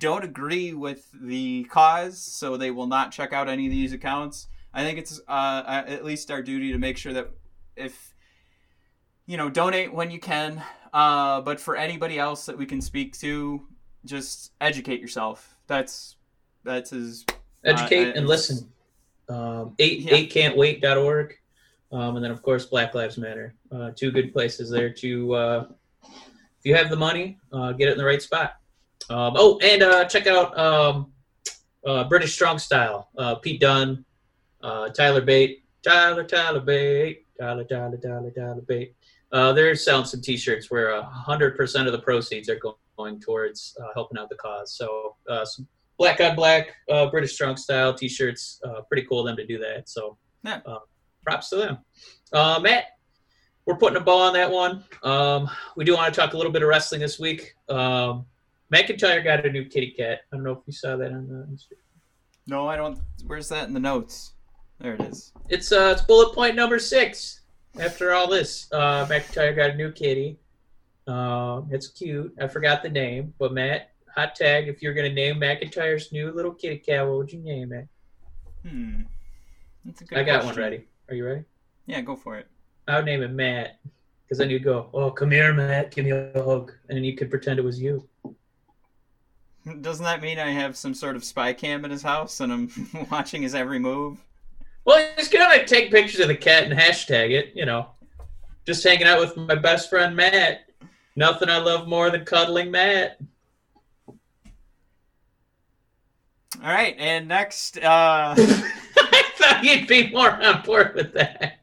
don't 0.00 0.24
agree 0.24 0.72
with 0.72 1.06
the 1.12 1.64
cause, 1.64 2.18
so 2.18 2.56
they 2.56 2.70
will 2.70 2.86
not 2.86 3.12
check 3.12 3.34
out 3.34 3.50
any 3.50 3.66
of 3.66 3.72
these 3.72 3.92
accounts. 3.92 4.48
I 4.72 4.84
think 4.84 4.98
it's 4.98 5.20
uh, 5.28 5.64
at 5.66 6.02
least 6.02 6.30
our 6.30 6.40
duty 6.40 6.72
to 6.72 6.78
make 6.78 6.96
sure 6.96 7.12
that 7.12 7.28
if 7.76 8.14
you 9.26 9.36
know, 9.36 9.48
donate 9.48 9.92
when 9.92 10.10
you 10.10 10.18
can. 10.18 10.62
Uh, 10.92 11.40
but 11.40 11.58
for 11.58 11.76
anybody 11.76 12.18
else 12.18 12.44
that 12.46 12.56
we 12.56 12.66
can 12.66 12.80
speak 12.80 13.18
to, 13.18 13.66
just 14.04 14.52
educate 14.60 15.00
yourself. 15.00 15.56
That's 15.66 16.16
that's 16.64 16.92
as 16.92 17.24
educate 17.64 18.10
uh, 18.10 18.18
and 18.18 18.26
listen 18.26 18.70
um, 19.28 19.74
eight 19.78 20.00
yeah. 20.00 20.14
eight 20.14 20.30
can't 20.30 20.56
wait.org, 20.56 21.38
um, 21.92 22.16
and 22.16 22.24
then 22.24 22.30
of 22.30 22.42
course 22.42 22.66
Black 22.66 22.94
Lives 22.94 23.18
Matter. 23.18 23.54
Uh, 23.70 23.90
two 23.94 24.10
good 24.10 24.32
places 24.32 24.70
there 24.70 24.90
to 24.90 25.34
uh, 25.34 25.66
if 26.04 26.64
you 26.64 26.74
have 26.74 26.90
the 26.90 26.96
money, 26.96 27.38
uh, 27.52 27.72
get 27.72 27.88
it 27.88 27.92
in 27.92 27.98
the 27.98 28.04
right 28.04 28.22
spot. 28.22 28.56
Um, 29.10 29.34
oh, 29.36 29.58
and 29.62 29.82
uh, 29.82 30.04
check 30.04 30.26
out 30.26 30.56
um, 30.58 31.12
uh, 31.84 32.04
British 32.04 32.34
Strong 32.34 32.58
Style. 32.58 33.08
Uh, 33.16 33.36
Pete 33.36 33.60
Dunn, 33.60 34.04
uh, 34.62 34.88
Tyler 34.90 35.20
Bate, 35.20 35.64
Tyler 35.82 36.24
Tyler 36.24 36.60
Bate, 36.60 37.21
Tyler 37.40 37.64
dollar, 37.64 37.96
Tyler 37.96 38.30
dollar, 38.30 38.60
Bate. 38.62 38.94
Uh, 39.32 39.52
they're 39.52 39.74
selling 39.74 40.04
some 40.04 40.20
T-shirts 40.20 40.70
where 40.70 41.00
hundred 41.02 41.56
percent 41.56 41.86
of 41.86 41.92
the 41.92 41.98
proceeds 42.00 42.48
are 42.48 42.60
going 42.96 43.20
towards 43.20 43.76
uh, 43.82 43.88
helping 43.94 44.18
out 44.18 44.28
the 44.28 44.36
cause. 44.36 44.74
So 44.74 45.16
uh, 45.28 45.44
some 45.44 45.66
black 45.98 46.20
on 46.20 46.36
black 46.36 46.74
uh, 46.90 47.10
British 47.10 47.34
strong 47.34 47.56
style 47.56 47.94
t-shirts. 47.94 48.60
Uh, 48.64 48.82
pretty 48.82 49.06
cool 49.06 49.20
of 49.20 49.26
them 49.26 49.36
to 49.36 49.46
do 49.46 49.58
that. 49.58 49.88
So 49.88 50.18
yeah. 50.44 50.60
uh, 50.66 50.78
props 51.22 51.48
to 51.50 51.56
them. 51.56 51.78
Uh, 52.32 52.58
Matt, 52.60 52.84
we're 53.66 53.76
putting 53.76 53.96
a 53.96 54.00
bow 54.00 54.18
on 54.18 54.32
that 54.34 54.50
one. 54.50 54.84
Um, 55.02 55.48
we 55.76 55.84
do 55.84 55.94
want 55.94 56.12
to 56.12 56.20
talk 56.20 56.34
a 56.34 56.36
little 56.36 56.52
bit 56.52 56.62
of 56.62 56.68
wrestling 56.68 57.00
this 57.00 57.18
week. 57.18 57.54
Um, 57.68 58.26
McIntyre 58.72 59.22
got 59.22 59.44
a 59.44 59.50
new 59.50 59.64
kitty 59.64 59.90
cat. 59.90 60.20
I 60.32 60.36
don't 60.36 60.44
know 60.44 60.52
if 60.52 60.58
you 60.66 60.72
saw 60.72 60.96
that 60.96 61.12
on 61.12 61.28
the 61.28 61.46
Instagram. 61.52 61.78
No, 62.46 62.66
I 62.66 62.76
don't. 62.76 62.98
Where's 63.26 63.48
that 63.50 63.68
in 63.68 63.74
the 63.74 63.80
notes? 63.80 64.31
There 64.82 64.94
it 64.94 65.00
is. 65.02 65.32
It's 65.48 65.70
uh, 65.70 65.92
it's 65.96 66.02
bullet 66.02 66.34
point 66.34 66.56
number 66.56 66.80
six. 66.80 67.42
After 67.78 68.12
all 68.12 68.26
this, 68.26 68.66
uh, 68.72 69.06
McIntyre 69.06 69.54
got 69.54 69.70
a 69.70 69.74
new 69.76 69.92
kitty. 69.92 70.40
Uh, 71.06 71.62
it's 71.70 71.86
cute. 71.86 72.34
I 72.40 72.48
forgot 72.48 72.82
the 72.82 72.88
name, 72.88 73.32
but 73.38 73.52
Matt, 73.52 73.92
hot 74.12 74.34
tag. 74.34 74.66
If 74.66 74.82
you're 74.82 74.92
gonna 74.92 75.12
name 75.12 75.36
McIntyre's 75.36 76.10
new 76.10 76.32
little 76.32 76.52
kitty 76.52 76.78
cat, 76.78 77.06
what 77.06 77.16
would 77.16 77.32
you 77.32 77.38
name 77.38 77.72
it? 77.72 77.88
Hmm. 78.68 79.02
That's 79.84 80.00
a 80.00 80.04
good 80.04 80.18
I 80.18 80.24
got 80.24 80.42
question. 80.42 80.62
one 80.62 80.70
ready. 80.70 80.84
Are 81.08 81.14
you 81.14 81.26
ready? 81.26 81.44
Yeah, 81.86 82.00
go 82.00 82.16
for 82.16 82.36
it. 82.36 82.48
I 82.88 82.96
would 82.96 83.04
name 83.04 83.22
it 83.22 83.30
Matt, 83.30 83.78
because 84.24 84.38
then 84.38 84.50
you'd 84.50 84.64
go, 84.64 84.90
"Oh, 84.92 85.12
come 85.12 85.30
here, 85.30 85.54
Matt, 85.54 85.94
give 85.94 86.06
me 86.06 86.10
a 86.10 86.42
hug," 86.42 86.72
and 86.88 86.96
then 86.96 87.04
you 87.04 87.16
could 87.16 87.30
pretend 87.30 87.60
it 87.60 87.64
was 87.64 87.80
you. 87.80 88.08
Doesn't 89.80 90.04
that 90.04 90.20
mean 90.20 90.40
I 90.40 90.50
have 90.50 90.76
some 90.76 90.92
sort 90.92 91.14
of 91.14 91.22
spy 91.22 91.52
cam 91.52 91.84
in 91.84 91.92
his 91.92 92.02
house 92.02 92.40
and 92.40 92.52
I'm 92.52 93.08
watching 93.12 93.42
his 93.42 93.54
every 93.54 93.78
move? 93.78 94.18
Well, 94.84 95.08
he's 95.16 95.28
gonna 95.28 95.64
take 95.64 95.90
pictures 95.90 96.20
of 96.20 96.28
the 96.28 96.36
cat 96.36 96.64
and 96.64 96.78
hashtag 96.78 97.30
it. 97.30 97.52
You 97.54 97.66
know, 97.66 97.90
just 98.66 98.82
hanging 98.82 99.06
out 99.06 99.20
with 99.20 99.36
my 99.36 99.54
best 99.54 99.90
friend 99.90 100.16
Matt. 100.16 100.66
Nothing 101.14 101.48
I 101.48 101.58
love 101.58 101.88
more 101.88 102.10
than 102.10 102.24
cuddling 102.24 102.70
Matt. 102.70 103.18
All 106.62 106.70
right, 106.70 106.94
and 106.98 107.26
next, 107.28 107.78
uh, 107.78 108.34
I 108.36 109.22
thought 109.36 109.64
you'd 109.64 109.88
be 109.88 110.10
more 110.10 110.30
on 110.30 110.62
board 110.62 110.94
with 110.94 111.12
that. 111.14 111.60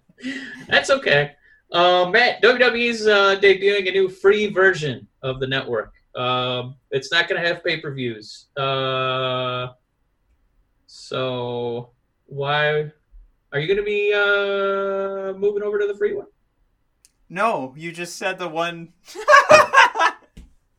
That's 0.67 0.89
okay. 0.89 1.35
Uh, 1.71 2.09
Matt, 2.09 2.41
WWE's 2.41 3.07
uh, 3.07 3.39
debuting 3.39 3.87
a 3.87 3.91
new 3.91 4.09
free 4.09 4.47
version 4.47 5.07
of 5.21 5.39
the 5.39 5.47
network. 5.47 5.93
Um, 6.15 6.75
it's 6.91 7.11
not 7.11 7.29
going 7.29 7.41
to 7.41 7.47
have 7.47 7.63
pay 7.63 7.79
per 7.79 7.93
views. 7.93 8.47
Uh, 8.57 9.67
so 10.87 11.91
why 12.25 12.91
are 13.51 13.59
you 13.59 13.67
going 13.67 13.77
to 13.77 13.83
be 13.83 14.13
uh, 14.13 15.37
moving 15.37 15.63
over 15.63 15.79
to 15.79 15.87
the 15.87 15.95
free 15.95 16.13
one? 16.13 16.27
no, 17.31 17.73
you 17.77 17.91
just 17.91 18.17
said 18.17 18.39
the 18.39 18.49
one. 18.49 18.93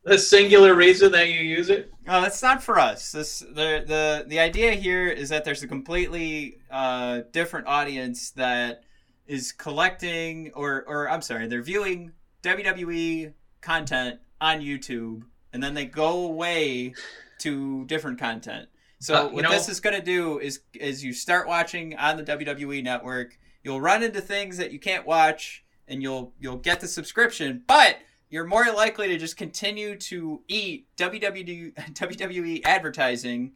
The 0.03 0.17
singular 0.17 0.73
reason 0.73 1.11
that 1.11 1.29
you 1.29 1.41
use 1.41 1.69
it? 1.69 1.91
No, 2.07 2.21
that's 2.21 2.41
not 2.41 2.63
for 2.63 2.79
us. 2.79 3.11
This 3.11 3.39
the 3.39 3.83
the 3.85 4.25
the 4.27 4.39
idea 4.39 4.71
here 4.71 5.07
is 5.07 5.29
that 5.29 5.45
there's 5.45 5.61
a 5.61 5.67
completely 5.67 6.57
uh, 6.71 7.21
different 7.31 7.67
audience 7.67 8.31
that 8.31 8.83
is 9.27 9.51
collecting 9.51 10.51
or 10.55 10.83
or 10.87 11.07
I'm 11.07 11.21
sorry, 11.21 11.47
they're 11.47 11.61
viewing 11.61 12.13
WWE 12.41 13.33
content 13.61 14.19
on 14.39 14.61
YouTube 14.61 15.21
and 15.53 15.61
then 15.61 15.75
they 15.75 15.85
go 15.85 16.25
away 16.25 16.95
to 17.39 17.85
different 17.85 18.17
content. 18.17 18.69
So 19.01 19.15
Uh, 19.15 19.29
what 19.29 19.41
know- 19.43 19.51
this 19.51 19.67
is 19.67 19.79
going 19.79 19.95
to 19.95 20.01
do 20.05 20.39
is 20.39 20.61
is 20.73 21.03
you 21.03 21.11
start 21.11 21.47
watching 21.47 21.95
on 21.97 22.17
the 22.17 22.23
WWE 22.23 22.83
network, 22.83 23.37
you'll 23.63 23.81
run 23.81 24.03
into 24.03 24.21
things 24.21 24.57
that 24.57 24.71
you 24.71 24.79
can't 24.79 25.05
watch 25.07 25.65
and 25.87 26.01
you'll 26.03 26.33
you'll 26.39 26.57
get 26.57 26.79
the 26.81 26.87
subscription, 26.87 27.63
but 27.67 27.97
you're 28.29 28.45
more 28.45 28.71
likely 28.71 29.07
to 29.09 29.17
just 29.17 29.35
continue 29.37 29.97
to 29.97 30.41
eat 30.47 30.85
WWE 30.97 31.73
WWE 31.93 32.61
advertising 32.63 33.53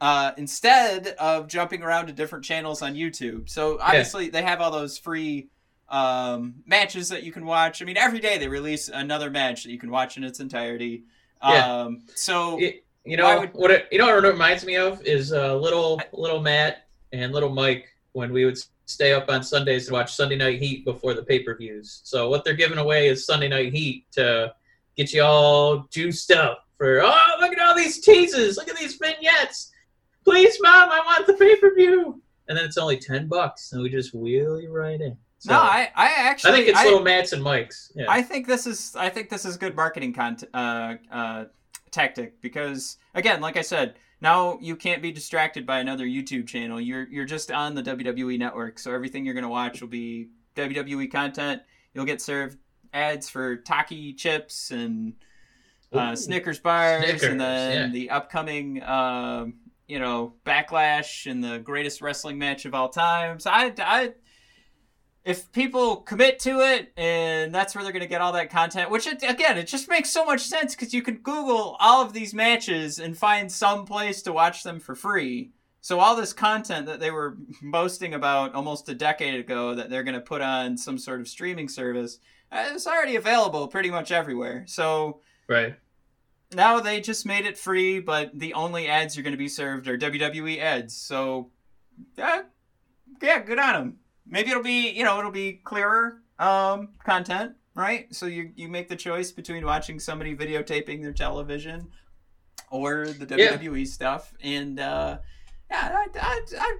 uh, 0.00 0.32
instead 0.36 1.08
of 1.18 1.46
jumping 1.46 1.82
around 1.82 2.06
to 2.08 2.12
different 2.12 2.44
channels 2.44 2.82
on 2.82 2.94
YouTube. 2.94 3.48
So 3.48 3.78
obviously 3.80 4.28
they 4.30 4.42
have 4.42 4.60
all 4.60 4.70
those 4.72 4.98
free 4.98 5.48
um, 5.88 6.62
matches 6.66 7.08
that 7.10 7.22
you 7.22 7.32
can 7.32 7.44
watch. 7.46 7.80
I 7.80 7.84
mean, 7.84 7.96
every 7.96 8.18
day 8.18 8.38
they 8.38 8.48
release 8.48 8.88
another 8.88 9.30
match 9.30 9.64
that 9.64 9.70
you 9.70 9.78
can 9.78 9.90
watch 9.90 10.16
in 10.16 10.24
its 10.24 10.40
entirety. 10.40 11.04
Yeah. 11.42 11.82
Um, 11.82 12.02
so 12.14 12.58
It- 12.60 12.84
you 13.04 13.16
know 13.16 13.40
would- 13.40 13.54
what? 13.54 13.70
It, 13.70 13.88
you 13.90 13.98
know 13.98 14.06
what 14.06 14.24
it 14.24 14.28
reminds 14.28 14.64
me 14.64 14.76
of 14.76 15.02
is 15.06 15.32
uh, 15.32 15.56
little 15.56 16.00
little 16.12 16.40
Matt 16.40 16.86
and 17.12 17.32
little 17.32 17.50
Mike 17.50 17.86
when 18.12 18.32
we 18.32 18.44
would 18.44 18.58
stay 18.86 19.12
up 19.12 19.28
on 19.30 19.42
Sundays 19.42 19.86
to 19.86 19.92
watch 19.92 20.14
Sunday 20.14 20.36
Night 20.36 20.60
Heat 20.60 20.84
before 20.84 21.14
the 21.14 21.22
pay 21.22 21.40
per 21.42 21.56
views. 21.56 22.00
So 22.04 22.28
what 22.28 22.44
they're 22.44 22.54
giving 22.54 22.78
away 22.78 23.08
is 23.08 23.24
Sunday 23.24 23.48
Night 23.48 23.72
Heat 23.72 24.06
to 24.12 24.52
get 24.96 25.12
you 25.12 25.22
all 25.22 25.86
juiced 25.90 26.30
up 26.32 26.66
for. 26.76 27.00
Oh, 27.02 27.36
look 27.40 27.52
at 27.52 27.60
all 27.60 27.74
these 27.74 28.00
teases! 28.00 28.56
Look 28.56 28.68
at 28.68 28.76
these 28.76 28.96
vignettes! 28.96 29.70
Please, 30.24 30.58
mom, 30.60 30.90
I 30.90 31.00
want 31.06 31.26
the 31.26 31.34
pay 31.34 31.56
per 31.56 31.74
view. 31.74 32.20
And 32.48 32.58
then 32.58 32.64
it's 32.64 32.78
only 32.78 32.98
ten 32.98 33.28
bucks, 33.28 33.72
and 33.72 33.82
we 33.82 33.88
just 33.90 34.12
wheel 34.12 34.60
you 34.60 34.72
right 34.72 35.00
in. 35.00 35.16
So, 35.38 35.52
no, 35.52 35.58
I 35.60 35.88
I 35.94 36.06
actually 36.18 36.50
I 36.52 36.56
think 36.56 36.68
it's 36.68 36.78
I- 36.78 36.84
little 36.84 37.00
Matt's 37.02 37.32
and 37.32 37.42
Mike's. 37.42 37.92
Yeah. 37.94 38.06
I 38.08 38.20
think 38.22 38.46
this 38.46 38.66
is 38.66 38.94
I 38.96 39.08
think 39.08 39.30
this 39.30 39.44
is 39.44 39.56
good 39.56 39.74
marketing 39.76 40.12
content 40.12 40.50
uh, 40.52 40.94
uh, 41.10 41.44
tactic 41.90 42.40
because 42.40 42.98
again, 43.14 43.40
like 43.40 43.56
I 43.56 43.62
said, 43.62 43.94
now 44.20 44.58
you 44.60 44.76
can't 44.76 45.02
be 45.02 45.12
distracted 45.12 45.66
by 45.66 45.78
another 45.78 46.06
YouTube 46.06 46.46
channel. 46.46 46.80
You're 46.80 47.08
you're 47.08 47.24
just 47.24 47.50
on 47.50 47.74
the 47.74 47.82
WWE 47.82 48.38
network, 48.38 48.78
so 48.78 48.92
everything 48.92 49.24
you're 49.24 49.34
gonna 49.34 49.48
watch 49.48 49.80
will 49.80 49.88
be 49.88 50.28
WWE 50.56 51.10
content. 51.10 51.62
You'll 51.94 52.04
get 52.04 52.20
served 52.20 52.58
ads 52.92 53.28
for 53.28 53.56
Taki 53.56 54.12
chips 54.12 54.70
and 54.70 55.14
uh, 55.92 56.10
Ooh. 56.12 56.16
Snickers 56.16 56.58
bars, 56.58 57.04
Snickers, 57.04 57.22
and 57.24 57.40
then 57.40 57.88
yeah. 57.88 57.92
the 57.92 58.10
upcoming. 58.10 58.82
Um, 58.82 59.54
you 59.90 59.98
know, 59.98 60.34
backlash 60.46 61.28
and 61.28 61.42
the 61.42 61.58
greatest 61.58 62.00
wrestling 62.00 62.38
match 62.38 62.64
of 62.64 62.74
all 62.74 62.88
time. 62.88 63.40
So 63.40 63.50
I, 63.50 63.74
I, 63.76 64.12
if 65.24 65.52
people 65.52 65.96
commit 65.96 66.38
to 66.40 66.60
it 66.60 66.92
and 66.96 67.54
that's 67.54 67.74
where 67.74 67.84
they're 67.84 67.92
going 67.92 68.02
to 68.02 68.08
get 68.08 68.20
all 68.20 68.32
that 68.32 68.50
content 68.50 68.90
which 68.90 69.06
it, 69.06 69.22
again 69.22 69.58
it 69.58 69.66
just 69.66 69.88
makes 69.88 70.10
so 70.10 70.24
much 70.24 70.40
sense 70.40 70.74
because 70.74 70.94
you 70.94 71.02
can 71.02 71.16
google 71.16 71.76
all 71.78 72.02
of 72.02 72.12
these 72.12 72.32
matches 72.32 72.98
and 72.98 73.16
find 73.16 73.50
some 73.50 73.84
place 73.84 74.22
to 74.22 74.32
watch 74.32 74.62
them 74.62 74.80
for 74.80 74.94
free. 74.94 75.52
So 75.82 75.98
all 75.98 76.14
this 76.14 76.34
content 76.34 76.86
that 76.86 77.00
they 77.00 77.10
were 77.10 77.38
boasting 77.62 78.12
about 78.12 78.54
almost 78.54 78.88
a 78.90 78.94
decade 78.94 79.40
ago 79.40 79.74
that 79.74 79.88
they're 79.88 80.02
going 80.02 80.14
to 80.14 80.20
put 80.20 80.42
on 80.42 80.76
some 80.76 80.98
sort 80.98 81.20
of 81.20 81.28
streaming 81.28 81.68
service 81.68 82.18
uh, 82.52 82.70
it's 82.72 82.86
already 82.86 83.14
available 83.14 83.68
pretty 83.68 83.90
much 83.90 84.10
everywhere. 84.10 84.64
So 84.66 85.20
right. 85.48 85.76
now 86.52 86.80
they 86.80 87.00
just 87.00 87.26
made 87.26 87.44
it 87.44 87.58
free 87.58 88.00
but 88.00 88.30
the 88.38 88.54
only 88.54 88.88
ads 88.88 89.16
you're 89.16 89.22
going 89.22 89.32
to 89.32 89.38
be 89.38 89.48
served 89.48 89.86
are 89.86 89.98
wwe 89.98 90.58
ads. 90.58 90.96
So 90.96 91.50
yeah, 92.16 92.42
yeah 93.20 93.40
good 93.40 93.58
on 93.58 93.74
them 93.74 93.98
maybe 94.30 94.50
it'll 94.50 94.62
be 94.62 94.90
you 94.90 95.04
know 95.04 95.18
it'll 95.18 95.30
be 95.30 95.54
clearer 95.64 96.22
um 96.38 96.88
content 97.04 97.52
right? 97.76 98.12
So 98.14 98.26
you 98.26 98.50
you 98.56 98.68
make 98.68 98.88
the 98.88 98.96
choice 98.96 99.30
between 99.30 99.64
watching 99.64 100.00
somebody 100.00 100.36
videotaping 100.36 101.02
their 101.02 101.12
television 101.12 101.88
or 102.70 103.06
the 103.06 103.36
Yeah. 103.38 103.56
wwe 103.56 103.86
stuff. 103.86 104.34
And 104.42 104.80
uh 104.80 105.18
yeah 105.70 106.04
I, 106.14 106.18
I, 106.20 106.40
I, 106.58 106.76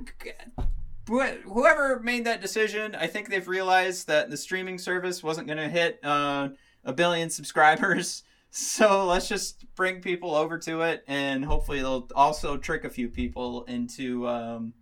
wh- 1.08 1.42
whoever 1.44 2.00
made 2.00 2.24
that 2.26 2.40
decision 2.40 2.94
i 2.96 3.06
think 3.06 3.28
they've 3.28 3.46
realized 3.46 4.08
that 4.08 4.30
the 4.30 4.36
streaming 4.36 4.78
service 4.78 5.22
wasn't 5.22 5.46
going 5.46 5.58
to 5.58 5.68
hit 5.68 6.00
uh, 6.04 6.48
a 6.84 6.92
billion 6.92 7.30
subscribers. 7.38 8.24
So 8.52 9.06
let's 9.06 9.28
just 9.28 9.64
bring 9.76 10.00
people 10.00 10.34
over 10.34 10.58
to 10.58 10.80
it 10.82 11.04
and 11.06 11.44
hopefully 11.44 11.78
they'll 11.78 12.08
also 12.16 12.56
trick 12.56 12.82
a 12.84 12.90
few 12.90 13.08
people 13.08 13.62
into 13.66 14.26
um 14.26 14.72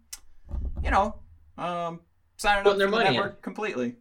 you 0.83 0.91
know 0.91 1.21
um 1.59 2.01
signing 2.39 2.67
up 2.67 2.79
their 2.79 2.87
the 2.87 2.91
money 2.91 3.09
in. 3.09 3.15
network 3.15 3.43
completely 3.43 3.97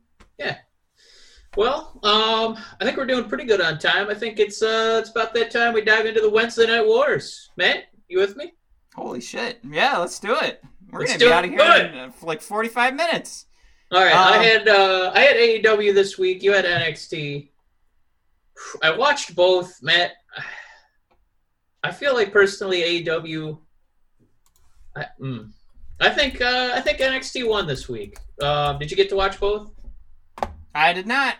Well, 1.55 1.99
um, 2.03 2.55
I 2.79 2.85
think 2.85 2.97
we're 2.97 3.07
doing 3.07 3.27
pretty 3.27 3.45
good 3.45 3.61
on 3.61 3.79
time. 3.79 4.09
I 4.09 4.13
think 4.13 4.37
it's 4.39 4.61
uh, 4.61 4.97
it's 5.01 5.09
about 5.09 5.33
that 5.33 5.49
time 5.49 5.73
we 5.73 5.81
dive 5.81 6.05
into 6.05 6.21
the 6.21 6.29
Wednesday 6.29 6.67
Night 6.67 6.85
Wars. 6.85 7.49
Matt, 7.57 7.85
you 8.07 8.19
with 8.19 8.35
me? 8.37 8.53
holy 8.95 9.21
shit 9.21 9.59
yeah 9.69 9.95
let's 9.99 10.19
do 10.19 10.35
it 10.41 10.59
we're 10.89 11.01
Let's 11.01 11.11
gonna 11.17 11.25
be 11.25 11.31
out 11.31 11.43
of 11.45 11.51
here 11.51 11.59
Good. 11.59 11.85
in 11.93 11.97
uh, 11.99 12.11
like 12.23 12.41
45 12.41 12.95
minutes 12.95 13.45
All 13.91 14.03
right, 14.03 14.15
I 14.15 14.37
Um, 14.37 14.43
had 14.43 14.67
uh, 14.67 15.11
I 15.13 15.19
had 15.19 15.35
AEW 15.35 15.93
this 15.93 16.17
week. 16.17 16.41
You 16.41 16.51
had 16.53 16.65
NXT. 16.65 17.49
I 18.81 18.89
watched 18.97 19.35
both, 19.35 19.71
Matt. 19.83 20.13
I 21.83 21.91
feel 21.91 22.15
like 22.15 22.33
personally 22.33 22.81
AEW. 23.03 23.59
I, 24.95 25.05
mm, 25.21 25.51
I 25.99 26.09
think 26.09 26.41
uh, 26.41 26.71
I 26.73 26.81
think 26.81 26.97
NXT 26.97 27.47
won 27.47 27.67
this 27.67 27.87
week. 27.87 28.17
Um, 28.41 28.77
did 28.79 28.91
you 28.91 28.97
get 28.97 29.09
to 29.09 29.15
watch 29.15 29.39
both? 29.39 29.71
i 30.75 30.93
did 30.93 31.07
not 31.07 31.35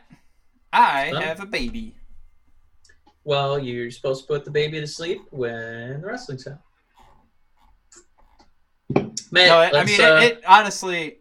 i 0.74 1.12
have 1.22 1.40
a 1.40 1.46
baby 1.46 1.96
Well, 3.24 3.60
you're 3.60 3.92
supposed 3.92 4.24
to 4.24 4.28
put 4.28 4.46
the 4.46 4.52
baby 4.52 4.80
to 4.80 4.88
sleep 4.88 5.22
when 5.32 6.02
the 6.02 6.08
wrestling's 6.08 6.48
on. 6.48 6.58
Matt, 9.32 9.48
no, 9.48 9.58
I- 9.58 9.82
I 9.82 9.84
mean, 9.84 10.02
uh, 10.02 10.16
it, 10.22 10.24
it 10.38 10.44
honestly, 10.48 11.18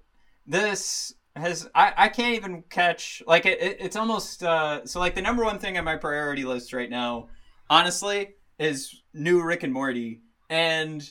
this 0.46 1.12
has 1.34 1.68
I, 1.74 1.92
I 1.96 2.08
can't 2.08 2.36
even 2.36 2.62
catch 2.70 3.22
like 3.26 3.44
it, 3.44 3.60
it. 3.60 3.76
It's 3.80 3.96
almost 3.96 4.42
uh, 4.42 4.86
so 4.86 5.00
like 5.00 5.14
the 5.14 5.20
number 5.20 5.44
one 5.44 5.58
thing 5.58 5.76
on 5.76 5.84
my 5.84 5.96
priority 5.96 6.44
list 6.44 6.72
right 6.72 6.88
now, 6.88 7.28
honestly, 7.68 8.36
is 8.58 9.02
new 9.12 9.42
Rick 9.42 9.64
and 9.64 9.72
Morty, 9.72 10.20
and 10.48 11.02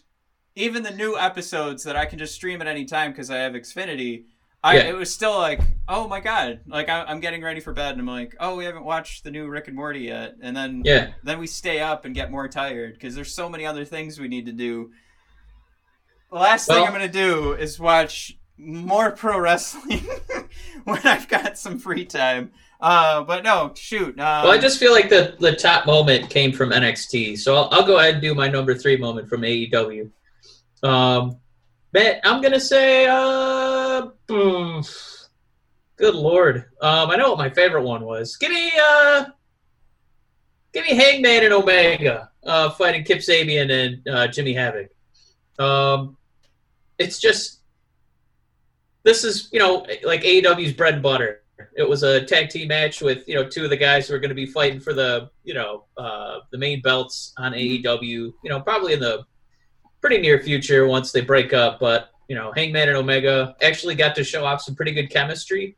even 0.56 0.82
the 0.84 0.92
new 0.92 1.18
episodes 1.20 1.84
that 1.84 1.96
I 1.98 2.06
can 2.06 2.18
just 2.18 2.34
stream 2.34 2.62
at 2.62 2.68
any 2.68 2.86
time 2.86 3.12
because 3.12 3.30
I 3.30 3.38
have 3.38 3.54
Xfinity. 3.54 4.24
I, 4.66 4.78
Yeah. 4.78 4.84
It 4.86 4.96
was 4.96 5.14
still 5.14 5.38
like, 5.38 5.62
oh 5.88 6.08
my 6.08 6.20
god! 6.20 6.62
Like 6.66 6.90
I, 6.90 7.04
I'm 7.04 7.20
getting 7.20 7.44
ready 7.44 7.60
for 7.60 7.72
bed, 7.72 7.92
and 7.92 8.00
I'm 8.00 8.08
like, 8.08 8.36
oh, 8.40 8.56
we 8.56 8.66
haven't 8.66 8.84
watched 8.84 9.24
the 9.24 9.30
new 9.30 9.48
Rick 9.48 9.68
and 9.68 9.76
Morty 9.76 10.00
yet, 10.00 10.38
and 10.42 10.58
then 10.58 10.82
yeah, 10.84 11.12
then 11.24 11.38
we 11.38 11.46
stay 11.46 11.82
up 11.82 12.04
and 12.04 12.16
get 12.16 12.32
more 12.32 12.48
tired 12.48 12.94
because 12.94 13.14
there's 13.14 13.32
so 13.32 13.48
many 13.48 13.64
other 13.64 13.86
things 13.86 14.20
we 14.20 14.28
need 14.28 14.48
to 14.48 14.52
do. 14.52 14.90
The 16.32 16.40
last 16.40 16.68
thing 16.68 16.84
I'm 16.84 16.92
gonna 16.92 17.08
do 17.08 17.54
is 17.54 17.80
watch 17.80 18.36
more 18.58 19.12
pro 19.12 19.38
wrestling 19.38 20.02
when 20.84 21.00
I've 21.04 21.28
got 21.28 21.60
some 21.60 21.78
free 21.78 22.06
time. 22.06 22.50
Uh, 22.82 23.24
but 23.24 23.44
no, 23.44 23.72
shoot. 23.76 24.20
Um, 24.20 24.46
Well, 24.46 24.52
I 24.52 24.58
just 24.58 24.80
feel 24.80 24.94
like 24.94 25.10
the, 25.10 25.36
the 25.40 25.56
top 25.56 25.86
moment 25.86 26.32
came 26.32 26.52
from 26.52 26.72
NXT, 26.72 27.38
so 27.38 27.56
I'll, 27.56 27.70
I'll 27.72 27.86
go 27.86 28.00
ahead 28.00 28.16
and 28.16 28.22
do 28.22 28.34
my 28.34 28.48
number 28.48 28.74
three 28.74 28.98
moment 28.98 29.30
from 29.30 29.42
AEW. 29.42 30.10
Um, 30.82 31.38
Matt, 31.96 32.20
I'm 32.26 32.42
gonna 32.42 32.60
say, 32.60 33.08
uh, 33.08 34.08
hmm, 34.28 34.82
good 35.96 36.14
lord, 36.14 36.66
um, 36.82 37.10
I 37.10 37.16
know 37.16 37.30
what 37.30 37.38
my 37.38 37.50
favorite 37.50 37.84
one 37.84 38.04
was. 38.04 38.36
Give 38.36 38.52
me, 38.52 38.70
uh, 38.78 39.28
give 40.74 40.84
me 40.86 40.94
Hangman 40.94 41.46
and 41.46 41.54
Omega 41.54 42.32
uh, 42.46 42.72
fighting 42.72 43.06
Kip 43.06 43.20
Sabian 43.20 43.72
and 43.72 44.08
uh, 44.10 44.28
Jimmy 44.28 44.52
Havoc. 44.52 44.90
Um, 45.58 46.18
it's 47.00 47.18
just 47.18 47.62
this 49.04 49.24
is 49.24 49.48
you 49.54 49.60
know 49.60 49.88
like 50.04 50.22
AEW's 50.24 50.74
bread 50.74 50.96
and 50.96 51.04
butter. 51.04 51.44
It 51.78 51.88
was 51.88 52.04
a 52.04 52.26
tag 52.26 52.50
team 52.50 52.68
match 52.68 53.00
with 53.00 53.26
you 53.26 53.36
know 53.36 53.48
two 53.48 53.64
of 53.64 53.70
the 53.70 53.78
guys 53.78 54.10
who 54.10 54.16
are 54.16 54.20
going 54.20 54.28
to 54.28 54.36
be 54.36 54.48
fighting 54.48 54.82
for 54.82 54.94
the 54.94 55.30
you 55.46 55.54
know 55.54 55.86
uh, 55.98 56.40
the 56.52 56.58
main 56.58 56.82
belts 56.82 57.32
on 57.38 57.54
AEW. 57.54 58.02
You 58.02 58.34
know, 58.44 58.60
probably 58.60 58.92
in 58.92 59.00
the 59.00 59.24
pretty 60.06 60.22
near 60.22 60.40
future 60.40 60.86
once 60.86 61.12
they 61.12 61.22
break 61.22 61.52
up. 61.52 61.80
But 61.80 62.12
you 62.28 62.36
know, 62.36 62.52
Hangman 62.52 62.90
and 62.90 62.98
Omega 62.98 63.56
actually 63.64 63.96
got 63.96 64.14
to 64.16 64.24
show 64.24 64.46
off 64.46 64.62
some 64.62 64.76
pretty 64.76 64.92
good 64.92 65.10
chemistry. 65.10 65.76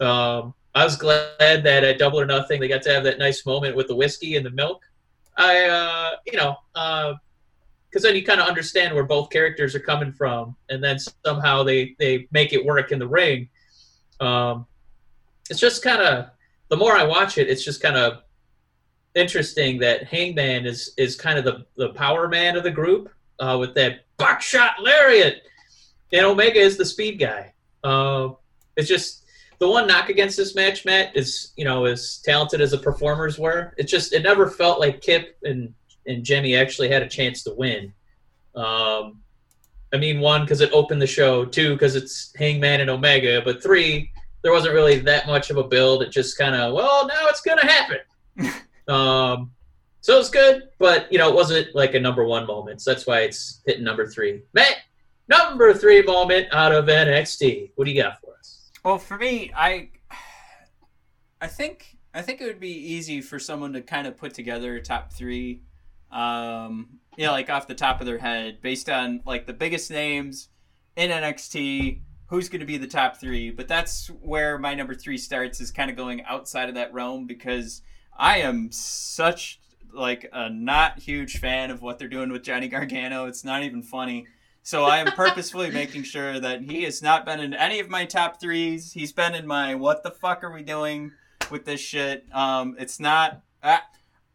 Um, 0.00 0.54
I 0.74 0.82
was 0.82 0.96
glad 0.96 1.36
that 1.38 1.84
at 1.84 1.96
Double 1.96 2.18
or 2.18 2.26
Nothing 2.26 2.60
they 2.60 2.66
got 2.66 2.82
to 2.82 2.92
have 2.92 3.04
that 3.04 3.20
nice 3.20 3.46
moment 3.46 3.76
with 3.76 3.86
the 3.86 3.94
whiskey 3.94 4.34
and 4.34 4.44
the 4.44 4.50
milk. 4.50 4.82
I, 5.36 5.66
uh, 5.66 6.16
you 6.26 6.36
know, 6.36 6.56
because 6.74 7.14
uh, 8.04 8.08
then 8.08 8.16
you 8.16 8.24
kind 8.24 8.40
of 8.40 8.48
understand 8.48 8.92
where 8.92 9.04
both 9.04 9.30
characters 9.30 9.76
are 9.76 9.80
coming 9.80 10.10
from, 10.10 10.56
and 10.68 10.82
then 10.82 10.98
somehow 11.24 11.62
they 11.62 11.94
they 12.00 12.26
make 12.32 12.52
it 12.52 12.64
work 12.64 12.90
in 12.90 12.98
the 12.98 13.06
ring. 13.06 13.48
Um, 14.18 14.66
it's 15.48 15.60
just 15.60 15.84
kind 15.84 16.02
of 16.02 16.30
the 16.70 16.76
more 16.76 16.96
I 16.96 17.04
watch 17.04 17.38
it, 17.38 17.48
it's 17.48 17.64
just 17.64 17.80
kind 17.80 17.96
of 17.96 18.24
interesting 19.14 19.78
that 19.78 20.08
Hangman 20.08 20.66
is 20.66 20.92
is 20.96 21.14
kind 21.14 21.38
of 21.38 21.44
the 21.44 21.66
the 21.76 21.90
power 21.90 22.26
man 22.26 22.56
of 22.56 22.64
the 22.64 22.70
group 22.72 23.10
uh, 23.40 23.56
with 23.58 23.74
that 23.74 24.04
buckshot 24.16 24.82
lariat, 24.82 25.42
and 26.12 26.26
Omega 26.26 26.60
is 26.60 26.76
the 26.76 26.84
speed 26.84 27.18
guy. 27.18 27.52
Uh, 27.82 28.30
it's 28.76 28.88
just 28.88 29.24
the 29.58 29.68
one 29.68 29.86
knock 29.86 30.08
against 30.08 30.36
this 30.36 30.54
match, 30.54 30.84
Matt, 30.84 31.16
is 31.16 31.52
you 31.56 31.64
know 31.64 31.84
as 31.84 32.20
talented 32.24 32.60
as 32.60 32.70
the 32.72 32.78
performers 32.78 33.38
were. 33.38 33.74
It 33.76 33.84
just 33.84 34.12
it 34.12 34.22
never 34.22 34.48
felt 34.48 34.80
like 34.80 35.00
Kip 35.00 35.36
and 35.42 35.74
and 36.06 36.24
Jimmy 36.24 36.56
actually 36.56 36.88
had 36.88 37.02
a 37.02 37.08
chance 37.08 37.42
to 37.44 37.54
win. 37.54 37.92
Um, 38.54 39.20
I 39.92 39.96
mean, 39.98 40.20
one 40.20 40.42
because 40.42 40.60
it 40.60 40.72
opened 40.72 41.02
the 41.02 41.06
show, 41.06 41.44
two 41.44 41.74
because 41.74 41.96
it's 41.96 42.32
Hangman 42.36 42.80
and 42.80 42.90
Omega, 42.90 43.42
but 43.44 43.62
three 43.62 44.10
there 44.42 44.52
wasn't 44.52 44.74
really 44.74 44.98
that 45.00 45.26
much 45.26 45.50
of 45.50 45.56
a 45.56 45.64
build. 45.64 46.02
It 46.02 46.10
just 46.10 46.38
kind 46.38 46.54
of 46.54 46.74
well 46.74 47.06
now 47.06 47.26
it's 47.28 47.40
gonna 47.42 47.66
happen. 47.66 47.98
um, 48.88 49.52
so 50.00 50.18
it's 50.18 50.30
good, 50.30 50.68
but 50.78 51.10
you 51.12 51.18
know 51.18 51.28
it 51.28 51.34
wasn't 51.34 51.74
like 51.74 51.94
a 51.94 52.00
number 52.00 52.24
one 52.24 52.46
moment. 52.46 52.82
So 52.82 52.92
that's 52.92 53.06
why 53.06 53.20
it's 53.20 53.60
hitting 53.66 53.84
number 53.84 54.06
three. 54.06 54.42
Matt, 54.54 54.76
number 55.28 55.74
three 55.74 56.02
moment 56.02 56.48
out 56.52 56.72
of 56.72 56.86
NXT. 56.86 57.72
What 57.76 57.84
do 57.84 57.90
you 57.90 58.02
got 58.02 58.20
for 58.20 58.34
us? 58.38 58.70
Well, 58.84 58.98
for 58.98 59.18
me, 59.18 59.52
I 59.54 59.90
I 61.40 61.46
think 61.46 61.98
I 62.14 62.22
think 62.22 62.40
it 62.40 62.46
would 62.46 62.60
be 62.60 62.72
easy 62.72 63.20
for 63.20 63.38
someone 63.38 63.72
to 63.74 63.82
kind 63.82 64.06
of 64.06 64.16
put 64.16 64.34
together 64.34 64.76
a 64.76 64.82
top 64.82 65.12
three, 65.12 65.62
um, 66.10 66.98
you 67.16 67.26
know, 67.26 67.32
like 67.32 67.50
off 67.50 67.66
the 67.66 67.74
top 67.74 68.00
of 68.00 68.06
their 68.06 68.18
head, 68.18 68.60
based 68.60 68.90
on 68.90 69.20
like 69.24 69.46
the 69.46 69.52
biggest 69.52 69.90
names 69.90 70.48
in 70.96 71.10
NXT, 71.10 72.00
who's 72.26 72.48
going 72.48 72.60
to 72.60 72.66
be 72.66 72.78
the 72.78 72.86
top 72.86 73.18
three. 73.18 73.50
But 73.50 73.68
that's 73.68 74.08
where 74.08 74.58
my 74.58 74.74
number 74.74 74.94
three 74.94 75.18
starts 75.18 75.60
is 75.60 75.70
kind 75.70 75.90
of 75.90 75.96
going 75.96 76.24
outside 76.24 76.68
of 76.68 76.74
that 76.74 76.92
realm 76.92 77.26
because 77.26 77.82
I 78.18 78.38
am 78.38 78.72
such 78.72 79.60
like 79.92 80.28
a 80.32 80.50
not 80.50 80.98
huge 80.98 81.38
fan 81.38 81.70
of 81.70 81.82
what 81.82 81.98
they're 81.98 82.08
doing 82.08 82.30
with 82.30 82.42
Johnny 82.42 82.68
Gargano. 82.68 83.26
It's 83.26 83.44
not 83.44 83.62
even 83.62 83.82
funny. 83.82 84.26
So 84.62 84.84
I 84.84 84.98
am 84.98 85.06
purposefully 85.12 85.70
making 85.72 86.02
sure 86.02 86.38
that 86.38 86.62
he 86.62 86.82
has 86.84 87.02
not 87.02 87.24
been 87.24 87.40
in 87.40 87.54
any 87.54 87.80
of 87.80 87.88
my 87.88 88.04
top 88.04 88.40
threes. 88.40 88.92
He's 88.92 89.12
been 89.12 89.34
in 89.34 89.46
my 89.46 89.74
what 89.74 90.02
the 90.02 90.10
fuck 90.10 90.44
are 90.44 90.52
we 90.52 90.62
doing 90.62 91.12
with 91.50 91.64
this 91.64 91.80
shit? 91.80 92.24
Um, 92.32 92.76
it's 92.78 93.00
not 93.00 93.42
uh, 93.62 93.78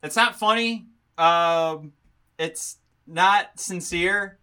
it's 0.04 0.16
not 0.16 0.36
funny. 0.36 0.88
Um, 1.18 1.94
it's 2.38 2.78
not 3.08 3.60
sincere. 3.60 4.40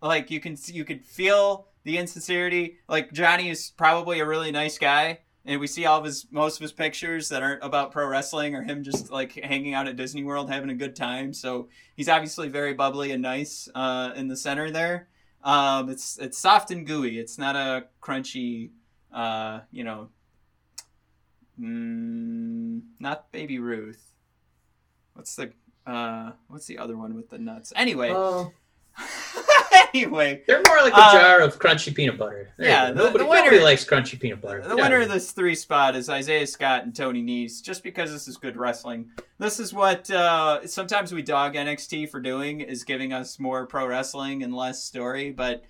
Like 0.00 0.30
you 0.30 0.40
can 0.40 0.56
you 0.66 0.84
could 0.84 1.04
feel 1.04 1.68
the 1.84 1.98
insincerity. 1.98 2.78
Like 2.88 3.12
Johnny 3.12 3.48
is 3.50 3.72
probably 3.76 4.20
a 4.20 4.26
really 4.26 4.50
nice 4.50 4.78
guy, 4.78 5.20
and 5.46 5.60
we 5.60 5.66
see 5.66 5.84
all 5.84 5.98
of 5.98 6.04
his 6.04 6.26
most 6.30 6.56
of 6.56 6.62
his 6.62 6.72
pictures 6.72 7.28
that 7.28 7.42
aren't 7.42 7.62
about 7.62 7.92
pro 7.92 8.06
wrestling 8.06 8.54
or 8.54 8.62
him 8.62 8.82
just 8.82 9.10
like 9.10 9.32
hanging 9.32 9.74
out 9.74 9.86
at 9.86 9.96
Disney 9.96 10.24
World 10.24 10.50
having 10.50 10.70
a 10.70 10.74
good 10.74 10.96
time. 10.96 11.34
So 11.34 11.68
he's 11.96 12.08
obviously 12.08 12.48
very 12.48 12.72
bubbly 12.72 13.12
and 13.12 13.22
nice 13.22 13.68
uh, 13.74 14.12
in 14.16 14.28
the 14.28 14.36
center 14.36 14.70
there. 14.70 15.08
Um, 15.42 15.90
it's 15.90 16.18
it's 16.18 16.38
soft 16.38 16.70
and 16.70 16.86
gooey. 16.86 17.18
It's 17.18 17.36
not 17.36 17.56
a 17.56 17.86
crunchy, 18.02 18.70
uh, 19.12 19.60
you 19.70 19.84
know, 19.84 20.08
mm, 21.60 22.80
not 22.98 23.30
Baby 23.30 23.58
Ruth. 23.58 24.12
What's 25.12 25.36
the 25.36 25.52
uh, 25.86 26.32
what's 26.48 26.66
the 26.66 26.78
other 26.78 26.96
one 26.96 27.14
with 27.14 27.28
the 27.28 27.38
nuts? 27.38 27.72
Anyway. 27.76 28.10
Anyway, 29.98 30.42
they're 30.48 30.62
more 30.66 30.78
like 30.82 30.92
a 30.92 30.96
Uh, 30.96 31.12
jar 31.12 31.40
of 31.40 31.58
crunchy 31.60 31.94
peanut 31.94 32.18
butter. 32.18 32.50
There 32.58 32.68
yeah, 32.68 32.90
the- 32.90 32.94
nobody, 32.96 33.18
the 33.24 33.30
winner- 33.30 33.44
nobody 33.44 33.62
likes 33.62 33.84
crunchy 33.84 34.18
peanut 34.18 34.40
butter. 34.40 34.60
The 34.60 34.74
Yeah. 34.76 34.82
winner 34.82 35.02
of 35.02 35.08
this 35.08 35.30
three 35.30 35.54
spot 35.54 35.94
is 35.94 36.10
Isaiah 36.10 36.46
Scott 36.48 36.82
and 36.82 36.94
Tony 36.94 37.22
Nese, 37.22 37.62
just 37.62 37.84
because 37.84 38.10
this 38.10 38.26
is 38.26 38.36
good 38.36 38.56
wrestling. 38.56 39.10
This 39.38 39.60
is 39.60 39.72
what 39.72 40.10
uh, 40.10 40.66
sometimes 40.66 41.12
we 41.14 41.22
dog 41.22 41.54
NXT 41.54 42.06
for 42.10 42.18
doing, 42.20 42.60
is 42.60 42.82
giving 42.82 43.12
us 43.12 43.38
more 43.38 43.66
pro 43.66 43.86
wrestling 43.86 44.42
and 44.42 44.52
less 44.52 44.82
story. 44.82 45.30
But 45.30 45.62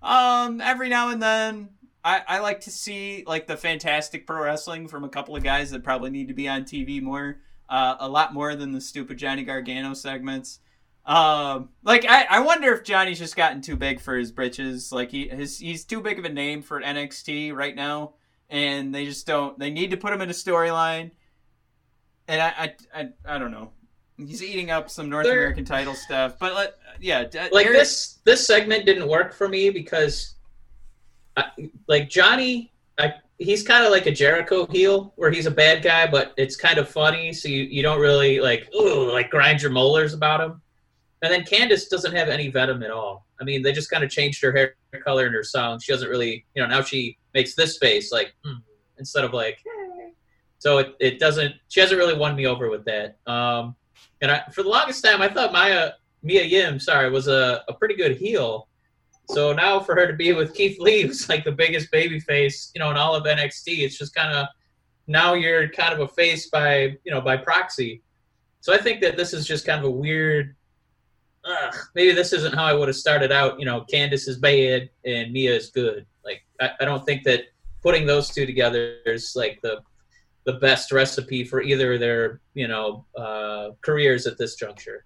um, 0.00 0.60
every 0.60 0.88
now 0.88 1.08
and 1.10 1.20
then, 1.20 1.70
I, 2.04 2.22
I 2.28 2.38
like 2.38 2.60
to 2.62 2.70
see 2.70 3.24
like 3.26 3.48
the 3.48 3.56
fantastic 3.56 4.26
pro 4.28 4.44
wrestling 4.44 4.86
from 4.86 5.02
a 5.02 5.08
couple 5.08 5.34
of 5.34 5.42
guys 5.42 5.72
that 5.72 5.82
probably 5.82 6.10
need 6.10 6.28
to 6.28 6.34
be 6.34 6.48
on 6.48 6.64
TV 6.64 7.00
more, 7.02 7.38
uh, 7.68 7.96
a 7.98 8.08
lot 8.08 8.32
more 8.32 8.54
than 8.54 8.72
the 8.72 8.80
stupid 8.80 9.16
Johnny 9.18 9.42
Gargano 9.42 9.92
segments. 9.94 10.60
Um, 11.04 11.70
like 11.82 12.04
I, 12.08 12.24
I 12.30 12.40
wonder 12.40 12.72
if 12.72 12.84
Johnny's 12.84 13.18
just 13.18 13.36
gotten 13.36 13.60
too 13.60 13.76
big 13.76 14.00
for 14.00 14.16
his 14.16 14.30
britches. 14.30 14.92
Like 14.92 15.10
he 15.10 15.28
his 15.28 15.58
he's 15.58 15.84
too 15.84 16.00
big 16.00 16.18
of 16.18 16.24
a 16.24 16.28
name 16.28 16.62
for 16.62 16.80
NXT 16.80 17.54
right 17.54 17.74
now, 17.74 18.14
and 18.50 18.94
they 18.94 19.04
just 19.04 19.26
don't. 19.26 19.58
They 19.58 19.70
need 19.70 19.90
to 19.90 19.96
put 19.96 20.12
him 20.12 20.20
in 20.20 20.30
a 20.30 20.32
storyline. 20.34 21.10
And 22.28 22.40
I, 22.40 22.48
I, 22.56 23.00
I, 23.00 23.08
I 23.34 23.38
don't 23.38 23.50
know. 23.50 23.72
He's 24.16 24.42
eating 24.44 24.70
up 24.70 24.88
some 24.88 25.10
North 25.10 25.24
They're- 25.26 25.38
American 25.38 25.64
title 25.64 25.94
stuff, 25.94 26.38
but 26.38 26.54
let, 26.54 26.74
yeah, 27.00 27.24
like 27.50 27.66
this 27.66 28.20
this 28.24 28.46
segment 28.46 28.86
didn't 28.86 29.08
work 29.08 29.32
for 29.34 29.48
me 29.48 29.70
because 29.70 30.36
I, 31.36 31.44
like 31.88 32.10
johnny 32.10 32.72
I, 32.98 33.14
he's 33.38 33.62
kind 33.62 33.84
of 33.84 33.90
like 33.90 34.06
a 34.06 34.10
jericho 34.12 34.66
heel 34.66 35.12
where 35.16 35.30
he's 35.30 35.46
a 35.46 35.50
bad 35.50 35.82
guy 35.82 36.06
but 36.06 36.34
it's 36.36 36.56
kind 36.56 36.78
of 36.78 36.88
funny 36.88 37.32
so 37.32 37.48
you, 37.48 37.62
you 37.62 37.82
don't 37.82 38.00
really 38.00 38.38
like 38.40 38.68
ooh, 38.74 39.10
like 39.10 39.30
grind 39.30 39.62
your 39.62 39.70
molars 39.70 40.12
about 40.12 40.40
him 40.42 40.60
and 41.22 41.32
then 41.32 41.42
Candice 41.42 41.88
doesn't 41.88 42.14
have 42.14 42.28
any 42.28 42.48
venom 42.48 42.82
at 42.82 42.90
all 42.90 43.26
i 43.40 43.44
mean 43.44 43.62
they 43.62 43.72
just 43.72 43.90
kind 43.90 44.04
of 44.04 44.10
changed 44.10 44.42
her 44.42 44.52
hair 44.52 44.74
color 45.04 45.26
in 45.26 45.32
her 45.32 45.44
song 45.44 45.78
she 45.80 45.92
doesn't 45.92 46.08
really 46.08 46.44
you 46.54 46.62
know 46.62 46.68
now 46.68 46.82
she 46.82 47.16
makes 47.34 47.54
this 47.54 47.78
face 47.78 48.12
like 48.12 48.34
hmm, 48.44 48.58
instead 48.98 49.24
of 49.24 49.32
like 49.32 49.58
so 50.58 50.78
it, 50.78 50.94
it 51.00 51.18
doesn't 51.18 51.54
she 51.68 51.80
hasn't 51.80 51.98
really 51.98 52.16
won 52.16 52.36
me 52.36 52.46
over 52.46 52.70
with 52.70 52.84
that 52.84 53.18
um 53.26 53.74
and 54.20 54.30
I, 54.30 54.44
for 54.52 54.62
the 54.62 54.68
longest 54.68 55.04
time 55.04 55.22
i 55.22 55.28
thought 55.28 55.52
maya 55.52 55.92
Mia 56.22 56.44
Yim, 56.44 56.78
sorry, 56.78 57.10
was 57.10 57.28
a, 57.28 57.62
a 57.68 57.74
pretty 57.74 57.96
good 57.96 58.16
heel. 58.16 58.68
So 59.30 59.52
now 59.52 59.80
for 59.80 59.94
her 59.94 60.06
to 60.06 60.12
be 60.12 60.32
with 60.32 60.54
Keith 60.54 60.78
Lee, 60.78 61.02
who's 61.06 61.28
like 61.28 61.44
the 61.44 61.52
biggest 61.52 61.90
baby 61.90 62.20
face, 62.20 62.70
you 62.74 62.78
know, 62.78 62.90
in 62.90 62.96
all 62.96 63.14
of 63.14 63.24
NXT, 63.24 63.78
it's 63.78 63.98
just 63.98 64.14
kind 64.14 64.32
of 64.32 64.46
now 65.08 65.34
you're 65.34 65.68
kind 65.68 65.92
of 65.92 66.00
a 66.00 66.08
face 66.08 66.48
by 66.48 66.96
you 67.04 67.12
know 67.12 67.20
by 67.20 67.36
proxy. 67.36 68.02
So 68.60 68.72
I 68.72 68.78
think 68.78 69.00
that 69.00 69.16
this 69.16 69.32
is 69.32 69.46
just 69.46 69.66
kind 69.66 69.80
of 69.80 69.86
a 69.86 69.90
weird. 69.90 70.54
Ugh, 71.44 71.74
maybe 71.94 72.12
this 72.12 72.32
isn't 72.32 72.54
how 72.54 72.64
I 72.64 72.72
would 72.72 72.88
have 72.88 72.96
started 72.96 73.32
out. 73.32 73.58
You 73.58 73.66
know, 73.66 73.84
Candice 73.92 74.28
is 74.28 74.38
bad 74.38 74.88
and 75.04 75.32
Mia 75.32 75.54
is 75.54 75.70
good. 75.70 76.06
Like 76.24 76.42
I, 76.60 76.70
I 76.80 76.84
don't 76.84 77.04
think 77.04 77.24
that 77.24 77.44
putting 77.82 78.06
those 78.06 78.30
two 78.30 78.46
together 78.46 78.98
is 79.06 79.32
like 79.34 79.60
the 79.62 79.80
the 80.44 80.54
best 80.54 80.90
recipe 80.90 81.44
for 81.44 81.62
either 81.62 81.98
their 81.98 82.40
you 82.54 82.68
know 82.68 83.06
uh, 83.16 83.70
careers 83.80 84.26
at 84.26 84.38
this 84.38 84.54
juncture. 84.54 85.04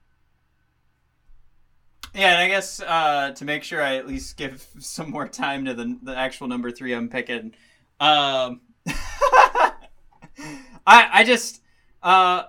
Yeah, 2.14 2.30
and 2.30 2.38
I 2.38 2.48
guess 2.48 2.80
uh, 2.80 3.32
to 3.32 3.44
make 3.44 3.62
sure 3.62 3.82
I 3.82 3.96
at 3.96 4.06
least 4.06 4.36
give 4.36 4.66
some 4.78 5.10
more 5.10 5.28
time 5.28 5.64
to 5.64 5.74
the 5.74 5.98
the 6.02 6.16
actual 6.16 6.48
number 6.48 6.70
three 6.70 6.94
I'm 6.94 7.08
picking. 7.08 7.54
Um, 7.98 8.60
I 8.86 9.74
I 10.86 11.24
just 11.24 11.62
uh, 12.02 12.44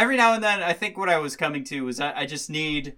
every 0.00 0.16
now 0.16 0.32
and 0.32 0.42
then 0.42 0.62
I 0.62 0.72
think 0.72 0.96
what 0.96 1.08
I 1.08 1.18
was 1.18 1.36
coming 1.36 1.62
to 1.64 1.84
was 1.84 2.00
I, 2.00 2.20
I 2.20 2.26
just 2.26 2.48
need 2.48 2.96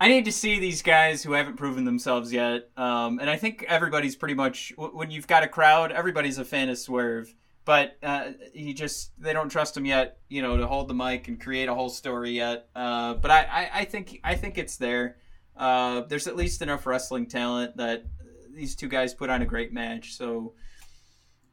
I 0.00 0.08
need 0.08 0.24
to 0.24 0.32
see 0.32 0.58
these 0.58 0.80
guys 0.80 1.22
who 1.22 1.32
haven't 1.32 1.56
proven 1.56 1.84
themselves 1.84 2.32
yet. 2.32 2.70
Um, 2.76 3.18
and 3.18 3.28
I 3.28 3.36
think 3.36 3.64
everybody's 3.68 4.16
pretty 4.16 4.34
much 4.34 4.72
when 4.76 5.10
you've 5.10 5.26
got 5.26 5.42
a 5.42 5.48
crowd, 5.48 5.92
everybody's 5.92 6.38
a 6.38 6.44
fan 6.44 6.70
of 6.70 6.78
Swerve. 6.78 7.34
But 7.66 7.98
uh, 8.02 8.30
he 8.54 8.72
just 8.72 9.12
they 9.20 9.34
don't 9.34 9.50
trust 9.50 9.76
him 9.76 9.84
yet, 9.84 10.18
you 10.28 10.40
know, 10.40 10.56
to 10.56 10.66
hold 10.66 10.88
the 10.88 10.94
mic 10.94 11.28
and 11.28 11.38
create 11.38 11.68
a 11.68 11.74
whole 11.74 11.90
story 11.90 12.30
yet. 12.30 12.68
Uh, 12.74 13.14
but 13.14 13.30
I, 13.30 13.40
I, 13.42 13.70
I 13.80 13.84
think 13.84 14.20
I 14.24 14.34
think 14.36 14.56
it's 14.56 14.76
there. 14.76 15.16
Uh, 15.56 16.02
there's 16.02 16.26
at 16.26 16.36
least 16.36 16.62
enough 16.62 16.86
wrestling 16.86 17.26
talent 17.26 17.76
that 17.76 18.04
these 18.54 18.74
two 18.74 18.88
guys 18.88 19.12
put 19.12 19.28
on 19.28 19.42
a 19.42 19.46
great 19.46 19.72
match. 19.72 20.14
So 20.14 20.54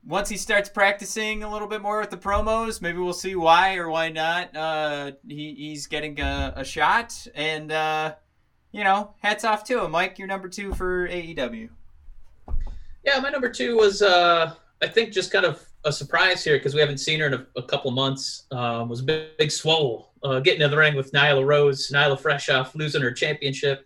once 0.08 0.30
he 0.30 0.38
starts 0.38 0.70
practicing 0.70 1.44
a 1.44 1.52
little 1.52 1.68
bit 1.68 1.82
more 1.82 2.00
with 2.00 2.10
the 2.10 2.18
promos, 2.18 2.82
maybe 2.82 2.98
we'll 2.98 3.14
see 3.14 3.36
why 3.36 3.76
or 3.76 3.90
why 3.90 4.10
not 4.10 4.56
uh, 4.56 5.12
he, 5.28 5.54
he's 5.54 5.86
getting 5.86 6.20
a, 6.22 6.54
a 6.56 6.64
shot. 6.64 7.28
And 7.36 7.72
uh, 7.72 8.16
you 8.72 8.84
know, 8.84 9.14
hats 9.20 9.44
off 9.44 9.66
to 9.66 9.84
him. 9.84 9.92
Mike, 9.92 10.18
you're 10.18 10.28
number 10.28 10.48
two 10.48 10.74
for 10.74 11.08
AEW. 11.10 11.70
Yeah, 13.04 13.20
my 13.20 13.30
number 13.30 13.50
two 13.50 13.76
was 13.76 14.02
uh, 14.02 14.54
I 14.82 14.88
think 14.88 15.12
just 15.12 15.32
kind 15.32 15.46
of 15.46 15.64
a 15.84 15.92
surprise 15.92 16.44
here 16.44 16.58
because 16.58 16.74
we 16.74 16.80
haven't 16.80 17.00
seen 17.00 17.20
her 17.20 17.28
in 17.28 17.34
a, 17.34 17.46
a 17.58 17.64
couple 17.64 17.92
months. 17.92 18.46
Um, 18.52 18.88
was 18.88 19.02
Big, 19.02 19.36
Big 19.38 19.52
Swole 19.52 20.12
uh, 20.24 20.40
getting 20.40 20.62
in 20.62 20.72
the 20.72 20.78
ring 20.78 20.96
with 20.96 21.12
Nyla 21.12 21.46
Rose. 21.46 21.92
Nyla 21.92 22.20
fresh 22.20 22.50
off 22.50 22.76
losing 22.76 23.02
her 23.02 23.12
championship. 23.12 23.86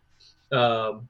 Um, 0.51 1.07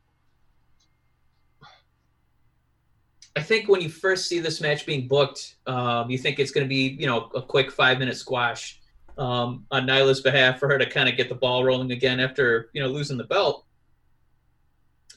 I 3.36 3.42
think 3.42 3.70
when 3.70 3.82
you 3.82 3.90
first 3.90 4.28
see 4.28 4.40
this 4.40 4.60
match 4.60 4.86
being 4.86 5.08
booked, 5.08 5.56
um, 5.66 6.10
you 6.10 6.18
think 6.18 6.40
it's 6.40 6.52
going 6.52 6.66
to 6.66 6.70
be 6.70 6.98
you 7.00 7.08
know 7.08 7.30
a 7.34 7.42
quick 7.42 7.72
five 7.72 8.00
minute 8.00 8.18
squash 8.18 8.80
um, 9.18 9.66
on 9.72 9.86
Nyla's 9.86 10.22
behalf 10.22 10.60
for 10.60 10.68
her 10.68 10.78
to 10.78 10.90
kind 10.90 11.08
of 11.08 11.16
get 11.16 11.30
the 11.30 11.36
ball 11.36 11.64
rolling 11.64 11.92
again 11.92 12.20
after 12.20 12.70
you 12.74 12.82
know 12.82 12.90
losing 12.90 13.18
the 13.18 13.24
belt. 13.24 13.66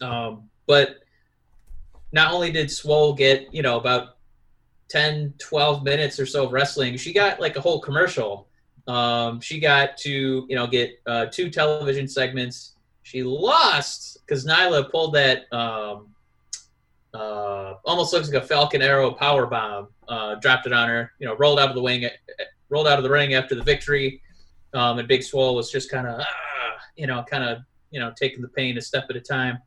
Um, 0.01 0.49
but 0.67 1.01
not 2.13 2.33
only 2.33 2.53
did 2.53 2.71
Swole 2.71 3.15
get 3.15 3.53
you 3.53 3.63
know 3.63 3.79
about 3.79 4.17
10, 4.91 5.35
12 5.39 5.83
minutes 5.83 6.21
or 6.21 6.27
so 6.27 6.45
of 6.45 6.53
wrestling, 6.53 6.97
she 6.97 7.13
got 7.13 7.41
like 7.41 7.57
a 7.57 7.61
whole 7.61 7.81
commercial. 7.81 8.49
Um, 8.87 9.41
she 9.41 9.59
got 9.59 9.97
to 9.99 10.47
you 10.49 10.55
know 10.55 10.69
get 10.69 11.01
uh, 11.07 11.27
two 11.27 11.51
television 11.51 12.07
segments. 12.07 12.75
She 13.03 13.23
lost 13.25 14.19
because 14.25 14.47
Nyla 14.47 14.91
pulled 14.91 15.15
that. 15.15 15.53
Uh, 17.15 17.75
almost 17.85 18.13
looks 18.13 18.31
like 18.31 18.43
a 18.43 18.47
Falcon 18.47 18.83
Arrow 18.83 19.13
power 19.13 19.47
bomb. 19.47 19.89
Uh, 20.09 20.35
dropped 20.37 20.67
it 20.67 20.73
on 20.73 20.89
her. 20.89 21.13
You 21.21 21.27
know, 21.27 21.37
rolled 21.37 21.61
out 21.61 21.69
of 21.69 21.75
the 21.75 21.83
wing, 21.83 22.07
rolled 22.69 22.89
out 22.89 22.99
of 22.99 23.05
the 23.05 23.11
ring 23.11 23.35
after 23.35 23.55
the 23.55 23.63
victory. 23.63 24.21
Um, 24.75 24.99
and 24.99 25.07
Big 25.07 25.23
Swole 25.23 25.55
was 25.55 25.71
just 25.71 25.91
kind 25.91 26.07
of, 26.07 26.21
ah, 26.21 26.77
you 26.97 27.07
know, 27.07 27.23
kind 27.23 27.45
of, 27.45 27.59
you 27.91 28.01
know, 28.01 28.13
taking 28.19 28.43
the 28.43 28.49
pain 28.49 28.77
a 28.77 28.81
step 28.81 29.05
at 29.09 29.17
a 29.17 29.21
time. 29.21 29.59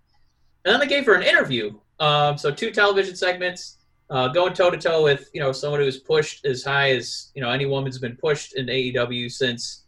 And 0.66 0.74
then 0.74 0.80
they 0.82 0.88
gave 0.88 1.06
her 1.06 1.14
an 1.14 1.24
interview. 1.24 1.80
Um, 2.00 2.38
so 2.38 2.52
two 2.52 2.72
television 2.72 3.16
segments, 3.16 3.78
uh, 4.10 4.28
going 4.28 4.54
toe 4.54 4.70
to 4.70 4.78
toe 4.78 5.04
with, 5.04 5.30
you 5.34 5.40
know, 5.40 5.54
someone 5.54 5.80
who's 5.80 6.00
pushed 6.00 6.46
as 6.46 6.64
high 6.64 6.92
as, 6.92 7.32
you 7.34 7.42
know, 7.42 7.50
any 7.50 7.66
woman's 7.66 7.98
been 7.98 8.18
pushed 8.18 8.58
in 8.58 8.66
AEW 8.66 9.32
since 9.32 9.86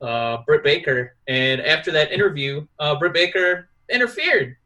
uh, 0.00 0.38
Britt 0.46 0.64
Baker. 0.64 1.16
And 1.28 1.60
after 1.60 1.92
that 1.92 2.10
interview, 2.10 2.66
uh, 2.78 2.98
Britt 2.98 3.12
Baker 3.12 3.68
interfered 3.90 4.56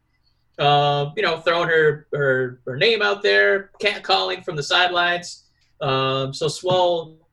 uh, 0.59 1.11
you 1.15 1.23
know, 1.23 1.39
throwing 1.39 1.69
her, 1.69 2.07
her 2.13 2.61
her 2.65 2.77
name 2.77 3.01
out 3.01 3.23
there, 3.23 3.71
cat 3.79 4.03
calling 4.03 4.41
from 4.41 4.55
the 4.55 4.63
sidelines. 4.63 5.45
Um, 5.81 6.33
so 6.33 6.47
Swole, 6.47 7.27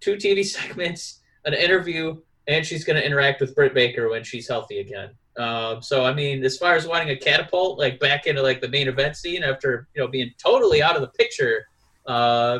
two 0.00 0.16
TV 0.16 0.44
segments, 0.58 1.20
an 1.44 1.54
interview, 1.54 2.20
and 2.48 2.66
she's 2.66 2.84
going 2.84 2.96
to 2.96 3.06
interact 3.06 3.40
with 3.40 3.54
Britt 3.54 3.74
Baker 3.74 4.08
when 4.10 4.24
she's 4.24 4.48
healthy 4.48 4.80
again. 4.80 5.10
Um, 5.38 5.80
so 5.80 6.04
I 6.04 6.12
mean, 6.12 6.44
as 6.44 6.58
far 6.58 6.74
as 6.74 6.86
wanting 6.86 7.10
a 7.10 7.16
catapult 7.16 7.78
like 7.78 7.98
back 8.00 8.26
into 8.26 8.42
like 8.42 8.60
the 8.60 8.68
main 8.68 8.88
event 8.88 9.16
scene 9.16 9.42
after 9.42 9.88
you 9.94 10.02
know 10.02 10.08
being 10.08 10.30
totally 10.44 10.82
out 10.82 10.94
of 10.96 11.00
the 11.02 11.08
picture 11.08 11.64
uh, 12.06 12.58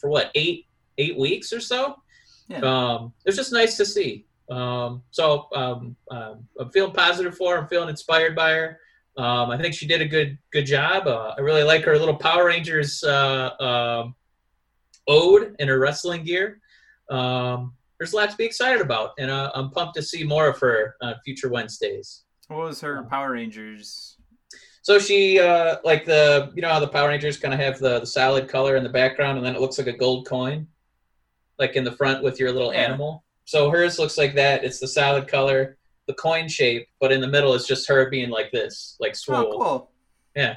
for 0.00 0.08
what 0.08 0.30
eight 0.34 0.64
eight 0.98 1.18
weeks 1.18 1.52
or 1.52 1.60
so, 1.60 1.96
Yeah. 2.48 2.60
um, 2.60 3.12
it 3.24 3.28
was 3.28 3.36
just 3.36 3.52
nice 3.52 3.76
to 3.76 3.84
see. 3.84 4.24
Um, 4.50 5.02
so 5.10 5.46
um, 5.54 5.94
um, 6.10 6.46
I'm 6.58 6.70
feeling 6.70 6.92
positive 6.92 7.36
for 7.36 7.54
her. 7.54 7.62
I'm 7.62 7.68
feeling 7.68 7.88
inspired 7.88 8.34
by 8.34 8.52
her. 8.52 8.78
Um, 9.16 9.50
I 9.50 9.58
think 9.58 9.74
she 9.74 9.86
did 9.86 10.00
a 10.00 10.06
good 10.06 10.38
good 10.52 10.64
job. 10.66 11.06
Uh, 11.06 11.34
I 11.36 11.40
really 11.40 11.62
like 11.62 11.84
her 11.84 11.98
little 11.98 12.16
Power 12.16 12.46
Rangers 12.46 13.02
uh, 13.04 13.50
um, 13.60 14.14
ode 15.08 15.56
in 15.58 15.68
her 15.68 15.78
wrestling 15.78 16.24
gear. 16.24 16.60
Um, 17.10 17.74
there's 17.98 18.12
a 18.12 18.16
lot 18.16 18.30
to 18.30 18.36
be 18.36 18.44
excited 18.44 18.80
about, 18.80 19.10
and 19.18 19.30
uh, 19.30 19.50
I'm 19.54 19.70
pumped 19.70 19.94
to 19.96 20.02
see 20.02 20.24
more 20.24 20.48
of 20.48 20.58
her 20.60 20.94
on 21.02 21.14
future 21.24 21.48
Wednesdays. 21.50 22.22
What 22.48 22.60
was 22.60 22.80
her 22.80 23.02
Power 23.10 23.32
Rangers? 23.32 24.16
So 24.82 24.98
she 24.98 25.38
uh, 25.38 25.76
like 25.84 26.06
the 26.06 26.50
you 26.54 26.62
know 26.62 26.68
how 26.70 26.80
the 26.80 26.88
Power 26.88 27.08
Rangers 27.08 27.36
kind 27.36 27.52
of 27.52 27.60
have 27.60 27.78
the, 27.78 28.00
the 28.00 28.06
solid 28.06 28.48
color 28.48 28.76
in 28.76 28.82
the 28.84 28.88
background, 28.90 29.36
and 29.38 29.46
then 29.46 29.54
it 29.54 29.60
looks 29.60 29.76
like 29.76 29.88
a 29.88 29.92
gold 29.96 30.26
coin, 30.26 30.66
like 31.58 31.76
in 31.76 31.84
the 31.84 31.92
front 31.92 32.22
with 32.22 32.40
your 32.40 32.52
little 32.52 32.72
Yeah. 32.72 32.80
animal. 32.84 33.24
So 33.44 33.68
hers 33.70 33.98
looks 33.98 34.16
like 34.16 34.34
that. 34.36 34.64
It's 34.64 34.78
the 34.78 34.86
solid 34.88 35.26
color, 35.28 35.76
the 36.10 36.14
coin 36.14 36.48
shape, 36.48 36.88
but 37.00 37.12
in 37.12 37.20
the 37.20 37.28
middle 37.28 37.54
is 37.54 37.66
just 37.66 37.88
her 37.88 38.10
being 38.10 38.30
like 38.30 38.50
this, 38.50 38.96
like 38.98 39.14
swole. 39.14 39.52
Oh, 39.54 39.58
cool. 39.58 39.90
Yeah. 40.34 40.56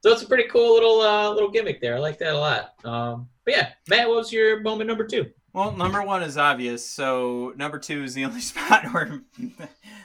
So 0.00 0.10
it's 0.10 0.22
a 0.22 0.26
pretty 0.26 0.48
cool 0.48 0.74
little 0.74 1.00
uh, 1.00 1.30
little 1.30 1.50
gimmick 1.50 1.80
there. 1.80 1.96
I 1.96 1.98
like 1.98 2.18
that 2.18 2.34
a 2.34 2.38
lot. 2.38 2.74
Um, 2.84 3.28
but 3.44 3.54
yeah, 3.54 3.68
Matt, 3.88 4.08
what 4.08 4.18
was 4.18 4.32
your 4.32 4.60
moment 4.60 4.88
number 4.88 5.04
two? 5.06 5.30
Well, 5.52 5.72
number 5.72 6.02
one 6.02 6.22
is 6.22 6.38
obvious, 6.38 6.88
so 6.88 7.52
number 7.56 7.78
two 7.78 8.04
is 8.04 8.14
the 8.14 8.24
only 8.26 8.40
spot 8.40 8.84
where 8.92 9.20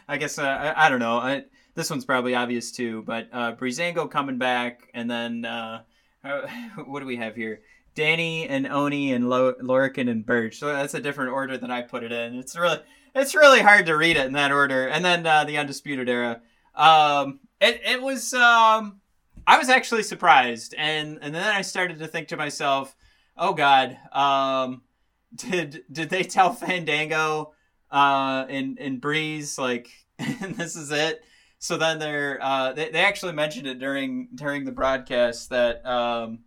I 0.08 0.18
guess 0.18 0.40
uh, 0.40 0.44
I, 0.44 0.88
I 0.88 0.90
don't 0.90 1.00
know. 1.00 1.18
I, 1.18 1.46
this 1.76 1.90
one's 1.90 2.06
probably 2.06 2.36
obvious 2.36 2.72
too, 2.72 3.04
but 3.04 3.30
uh, 3.32 3.56
Breezango 3.56 4.10
coming 4.10 4.38
back, 4.38 4.90
and 4.94 5.10
then 5.10 5.46
uh, 5.46 5.82
uh, 6.24 6.48
what 6.86 7.00
do 7.00 7.06
we 7.06 7.18
have 7.18 7.36
here? 7.36 7.62
Danny 7.96 8.48
and 8.48 8.68
Oney 8.68 9.14
and 9.14 9.30
Lo- 9.30 9.56
Lorcan 9.62 10.10
and 10.10 10.24
Burch. 10.24 10.58
So 10.60 10.68
that's 10.68 10.94
a 10.94 11.00
different 11.00 11.32
order 11.32 11.58
than 11.58 11.72
I 11.72 11.82
put 11.82 12.04
it 12.04 12.12
in. 12.12 12.36
It's 12.36 12.56
really 12.56 12.80
it's 13.18 13.36
really 13.36 13.62
hard 13.62 13.86
to 13.88 13.96
read 13.98 14.18
it 14.18 14.26
in 14.26 14.34
that 14.34 14.52
order. 14.52 14.88
And 14.88 15.04
then 15.04 15.26
uh, 15.26 15.44
the 15.44 15.58
Undisputed 15.58 16.10
Era. 16.10 16.42
Um, 16.76 17.40
it 17.60 17.82
it 17.86 18.02
was 18.02 18.34
um, 18.34 19.02
I 19.46 19.58
was 19.58 19.70
actually 19.70 20.04
surprised, 20.04 20.76
and 20.78 21.20
and 21.22 21.34
then 21.34 21.44
I 21.56 21.62
started 21.62 22.00
to 22.00 22.08
think 22.08 22.28
to 22.30 22.38
myself, 22.38 22.96
oh 23.38 23.54
God, 23.54 23.98
um, 24.12 24.82
did 25.36 25.84
did 25.92 26.10
they 26.10 26.24
tell 26.24 26.54
Fandango 26.54 27.54
uh 27.90 28.46
and 28.50 28.78
and 28.80 29.00
Breeze 29.00 29.58
like 29.58 29.90
this 30.18 30.76
is 30.76 30.92
it? 30.92 31.24
So 31.60 31.78
then 31.78 32.00
they're 32.00 32.38
uh 32.42 32.74
they, 32.74 32.90
they 32.90 33.00
actually 33.00 33.34
mentioned 33.34 33.66
it 33.68 33.80
during 33.80 34.28
during 34.36 34.66
the 34.66 34.72
broadcast 34.72 35.50
that 35.50 35.86
um 35.86 36.40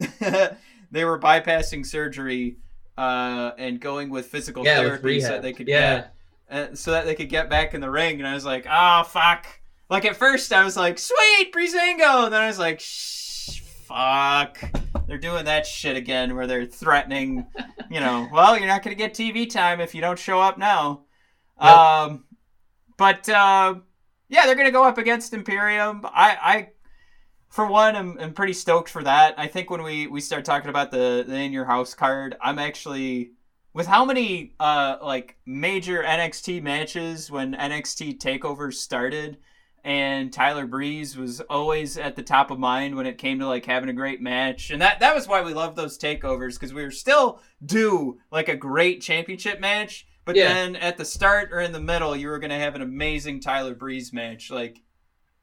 they 0.90 1.04
were 1.04 1.18
bypassing 1.18 1.86
surgery 1.86 2.56
uh 2.96 3.52
and 3.58 3.80
going 3.80 4.10
with 4.10 4.26
physical 4.26 4.64
Yeah, 4.64 4.78
therapy 4.80 5.20
so 5.20 5.28
that 5.28 5.42
they 5.42 5.52
could 5.52 5.68
Yeah. 5.68 5.94
get 5.96 6.14
uh, 6.50 6.74
so 6.74 6.92
that 6.92 7.04
they 7.04 7.14
could 7.14 7.28
get 7.28 7.50
back 7.50 7.74
in 7.74 7.80
the 7.80 7.90
ring 7.90 8.18
and 8.18 8.26
I 8.26 8.34
was 8.34 8.44
like, 8.44 8.66
"Oh 8.70 9.04
fuck." 9.04 9.46
Like 9.90 10.04
at 10.04 10.16
first 10.16 10.52
I 10.52 10.64
was 10.64 10.76
like, 10.76 10.98
"Sweet, 10.98 11.52
Breezango." 11.52 12.24
And 12.24 12.32
then 12.32 12.42
I 12.42 12.46
was 12.46 12.58
like, 12.58 12.80
"Shh, 12.80 13.60
fuck." 13.60 14.58
They're 15.06 15.18
doing 15.18 15.46
that 15.46 15.66
shit 15.66 15.96
again 15.96 16.36
where 16.36 16.46
they're 16.46 16.66
threatening, 16.66 17.46
you 17.90 18.00
know, 18.00 18.28
well, 18.32 18.58
you're 18.58 18.66
not 18.66 18.82
going 18.82 18.94
to 18.94 18.98
get 18.98 19.14
TV 19.14 19.48
time 19.48 19.80
if 19.80 19.94
you 19.94 20.02
don't 20.02 20.18
show 20.18 20.40
up 20.40 20.58
now. 20.58 21.04
Yep. 21.60 21.70
Um 21.70 22.24
but 22.98 23.28
uh, 23.28 23.76
yeah, 24.28 24.44
they're 24.44 24.54
going 24.54 24.66
to 24.66 24.72
go 24.72 24.84
up 24.84 24.98
against 24.98 25.32
Imperium. 25.32 26.04
I 26.04 26.36
I 26.42 26.68
for 27.48 27.66
one, 27.66 27.96
I'm, 27.96 28.18
I'm 28.20 28.34
pretty 28.34 28.52
stoked 28.52 28.90
for 28.90 29.02
that. 29.04 29.34
I 29.38 29.46
think 29.46 29.70
when 29.70 29.82
we, 29.82 30.06
we 30.06 30.20
start 30.20 30.44
talking 30.44 30.68
about 30.68 30.90
the, 30.90 31.24
the 31.26 31.34
in 31.34 31.52
your 31.52 31.64
house 31.64 31.94
card, 31.94 32.36
I'm 32.42 32.58
actually 32.58 33.32
with 33.78 33.86
how 33.86 34.04
many 34.04 34.54
uh 34.58 34.96
like 35.00 35.36
major 35.46 36.02
NXT 36.02 36.60
matches 36.62 37.30
when 37.30 37.54
NXT 37.54 38.18
takeovers 38.18 38.74
started 38.74 39.38
and 39.84 40.32
Tyler 40.32 40.66
Breeze 40.66 41.16
was 41.16 41.40
always 41.42 41.96
at 41.96 42.16
the 42.16 42.22
top 42.24 42.50
of 42.50 42.58
mind 42.58 42.96
when 42.96 43.06
it 43.06 43.18
came 43.18 43.38
to 43.38 43.46
like 43.46 43.64
having 43.64 43.88
a 43.88 43.92
great 43.92 44.20
match. 44.20 44.70
And 44.70 44.82
that 44.82 44.98
that 44.98 45.14
was 45.14 45.28
why 45.28 45.42
we 45.42 45.54
loved 45.54 45.76
those 45.76 45.96
takeovers 45.96 46.54
because 46.54 46.74
we 46.74 46.82
were 46.82 46.90
still 46.90 47.40
due 47.64 48.18
like 48.32 48.48
a 48.48 48.56
great 48.56 49.00
championship 49.00 49.60
match. 49.60 50.08
But 50.24 50.34
Yeah. 50.34 50.48
then 50.52 50.74
at 50.74 50.98
the 50.98 51.04
start 51.04 51.50
or 51.52 51.60
in 51.60 51.70
the 51.70 51.80
middle, 51.80 52.16
you 52.16 52.26
were 52.30 52.40
gonna 52.40 52.58
have 52.58 52.74
an 52.74 52.82
amazing 52.82 53.38
Tyler 53.38 53.76
Breeze 53.76 54.12
match. 54.12 54.50
Like 54.50 54.82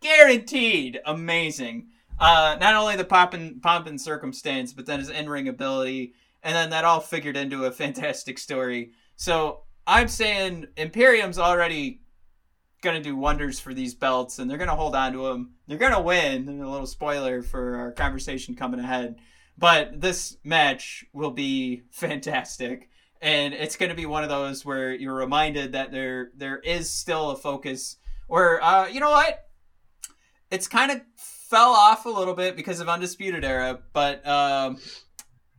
guaranteed 0.01 0.99
amazing. 1.05 1.88
Uh, 2.19 2.57
not 2.59 2.75
only 2.75 2.97
the 2.97 3.05
pop 3.05 3.33
and 3.33 3.61
pomp 3.61 3.88
and 3.88 3.99
circumstance, 3.99 4.73
but 4.73 4.86
then 4.86 4.99
his 4.99 5.09
in 5.09 5.29
ring 5.29 5.47
ability, 5.47 6.13
and 6.45 6.55
then 6.55 6.69
that 6.69 6.85
all 6.85 7.01
figured 7.01 7.35
into 7.35 7.65
a 7.65 7.71
fantastic 7.71 8.37
story. 8.37 8.91
So 9.17 9.63
I'm 9.85 10.07
saying 10.07 10.67
Imperium's 10.77 11.39
already 11.39 12.01
gonna 12.81 13.01
do 13.01 13.15
wonders 13.15 13.59
for 13.59 13.73
these 13.73 13.95
belts, 13.95 14.37
and 14.37 14.49
they're 14.49 14.59
gonna 14.59 14.75
hold 14.75 14.95
on 14.95 15.11
to 15.13 15.27
them. 15.27 15.55
They're 15.67 15.79
gonna 15.79 16.01
win. 16.01 16.47
A 16.47 16.69
little 16.69 16.85
spoiler 16.85 17.41
for 17.41 17.77
our 17.77 17.91
conversation 17.91 18.55
coming 18.55 18.79
ahead, 18.79 19.15
but 19.57 19.99
this 19.99 20.37
match 20.43 21.03
will 21.13 21.31
be 21.31 21.81
fantastic. 21.89 22.89
And 23.21 23.55
it's 23.55 23.75
going 23.75 23.89
to 23.89 23.95
be 23.95 24.05
one 24.05 24.23
of 24.23 24.29
those 24.29 24.63
where 24.63 24.93
you're 24.93 25.15
reminded 25.15 25.71
that 25.71 25.91
there 25.91 26.29
there 26.35 26.59
is 26.59 26.91
still 26.91 27.31
a 27.31 27.35
focus, 27.35 27.97
or 28.27 28.61
uh, 28.61 28.87
you 28.87 28.99
know 28.99 29.09
what, 29.09 29.47
it's 30.51 30.67
kind 30.67 30.91
of 30.91 31.01
fell 31.15 31.71
off 31.71 32.05
a 32.05 32.09
little 32.09 32.35
bit 32.35 32.55
because 32.55 32.81
of 32.81 32.89
Undisputed 32.89 33.43
Era, 33.43 33.79
but 33.93 34.27
um, 34.27 34.77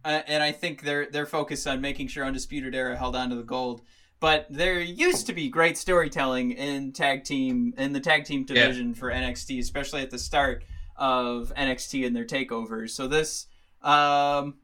uh, 0.06 0.22
and 0.26 0.42
I 0.42 0.52
think 0.52 0.82
they're 0.82 1.06
they're 1.10 1.26
focused 1.26 1.66
on 1.66 1.80
making 1.80 2.08
sure 2.08 2.24
Undisputed 2.24 2.74
Era 2.74 2.96
held 2.96 3.16
on 3.16 3.30
to 3.30 3.36
the 3.36 3.42
gold. 3.42 3.82
But 4.18 4.46
there 4.48 4.80
used 4.80 5.26
to 5.26 5.34
be 5.34 5.48
great 5.50 5.76
storytelling 5.76 6.52
in 6.52 6.92
tag 6.92 7.24
team 7.24 7.74
in 7.76 7.92
the 7.92 8.00
tag 8.00 8.24
team 8.24 8.46
Yeah. 8.48 8.54
division 8.54 8.94
for 8.94 9.10
NXT, 9.10 9.58
especially 9.60 10.00
at 10.02 10.10
the 10.10 10.18
start 10.18 10.64
of 10.96 11.52
NXT 11.54 12.06
and 12.06 12.16
their 12.16 12.24
takeovers. 12.24 12.90
So 12.90 13.06
this 13.06 13.46
um, 13.82 14.54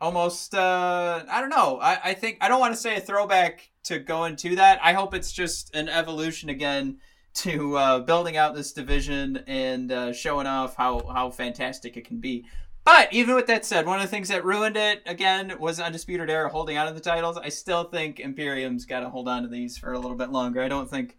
almost 0.00 0.54
uh, 0.54 1.22
I 1.30 1.40
don't 1.40 1.50
know. 1.50 1.78
I, 1.80 1.98
I 2.10 2.14
think 2.14 2.38
I 2.40 2.48
don't 2.48 2.60
want 2.60 2.74
to 2.74 2.80
say 2.80 2.96
a 2.96 3.00
throwback 3.00 3.70
to 3.84 3.98
go 3.98 4.24
into 4.24 4.56
that. 4.56 4.80
I 4.82 4.92
hope 4.94 5.14
it's 5.14 5.32
just 5.32 5.74
an 5.76 5.88
evolution 5.88 6.48
again 6.48 6.98
to 7.34 7.76
uh, 7.78 7.98
building 8.00 8.36
out 8.36 8.54
this 8.54 8.72
division 8.72 9.42
and 9.46 9.90
uh, 9.90 10.12
showing 10.12 10.46
off 10.46 10.76
how 10.76 11.06
how 11.06 11.30
fantastic 11.30 11.96
it 11.96 12.04
can 12.06 12.18
be. 12.18 12.44
But 12.84 13.12
even 13.12 13.36
with 13.36 13.46
that 13.46 13.64
said, 13.64 13.86
one 13.86 13.98
of 14.00 14.02
the 14.02 14.08
things 14.10 14.28
that 14.28 14.44
ruined 14.44 14.76
it 14.76 15.02
again 15.06 15.54
was 15.60 15.78
Undisputed 15.78 16.28
Era 16.28 16.48
holding 16.48 16.76
on 16.76 16.88
to 16.88 16.92
the 16.92 17.00
titles. 17.00 17.36
I 17.38 17.48
still 17.48 17.84
think 17.84 18.18
Imperium's 18.18 18.84
got 18.86 19.00
to 19.00 19.08
hold 19.10 19.28
on 19.28 19.42
to 19.42 19.48
these 19.48 19.78
for 19.78 19.92
a 19.92 19.98
little 19.98 20.16
bit 20.16 20.30
longer. 20.30 20.60
I 20.60 20.68
don't 20.68 20.90
think. 20.90 21.16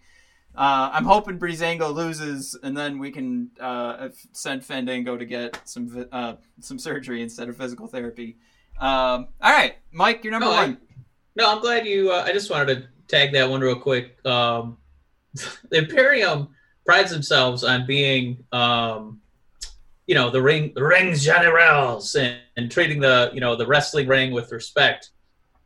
Uh, 0.55 0.91
I'm 0.93 1.05
hoping 1.05 1.39
Breezango 1.39 1.91
loses, 1.93 2.55
and 2.61 2.77
then 2.77 2.99
we 2.99 3.09
can 3.11 3.49
uh, 3.59 4.09
send 4.33 4.63
Fandango 4.63 5.17
to 5.17 5.25
get 5.25 5.59
some 5.65 6.05
uh, 6.11 6.35
some 6.59 6.77
surgery 6.77 7.23
instead 7.23 7.49
of 7.49 7.57
physical 7.57 7.87
therapy. 7.87 8.37
Um, 8.79 9.29
all 9.41 9.51
right, 9.51 9.77
Mike, 9.91 10.23
you're 10.23 10.31
number 10.31 10.45
No, 10.47 10.51
I- 10.51 10.65
one. 10.65 10.77
No, 11.35 11.51
I'm 11.51 11.61
glad 11.61 11.87
you. 11.87 12.11
Uh, 12.11 12.23
I 12.27 12.33
just 12.33 12.51
wanted 12.51 12.75
to 12.75 12.87
tag 13.07 13.31
that 13.33 13.49
one 13.49 13.61
real 13.61 13.75
quick. 13.79 14.23
Um, 14.25 14.77
the 15.33 15.77
Imperium 15.79 16.49
prides 16.85 17.09
themselves 17.09 17.63
on 17.63 17.87
being, 17.87 18.43
um, 18.51 19.21
you 20.07 20.15
know, 20.15 20.29
the 20.29 20.41
ring, 20.41 20.71
the 20.75 20.83
rings 20.83 21.23
generals, 21.23 22.15
and, 22.15 22.37
and 22.57 22.71
treating 22.71 22.99
the, 22.99 23.31
you 23.33 23.39
know, 23.39 23.55
the 23.55 23.65
wrestling 23.65 24.07
ring 24.07 24.31
with 24.31 24.51
respect. 24.51 25.11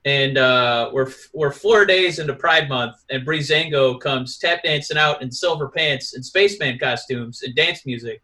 And 0.05 0.37
uh, 0.37 0.89
we're 0.93 1.11
we're 1.33 1.51
four 1.51 1.85
days 1.85 2.19
into 2.19 2.33
Pride 2.33 2.69
Month, 2.69 2.95
and 3.09 3.25
Breezango 3.25 3.99
comes 3.99 4.37
tap 4.37 4.63
dancing 4.63 4.97
out 4.97 5.21
in 5.21 5.31
silver 5.31 5.67
pants 5.69 6.13
and 6.13 6.25
spaceman 6.25 6.79
costumes 6.79 7.41
and 7.43 7.53
dance 7.55 7.85
music. 7.85 8.21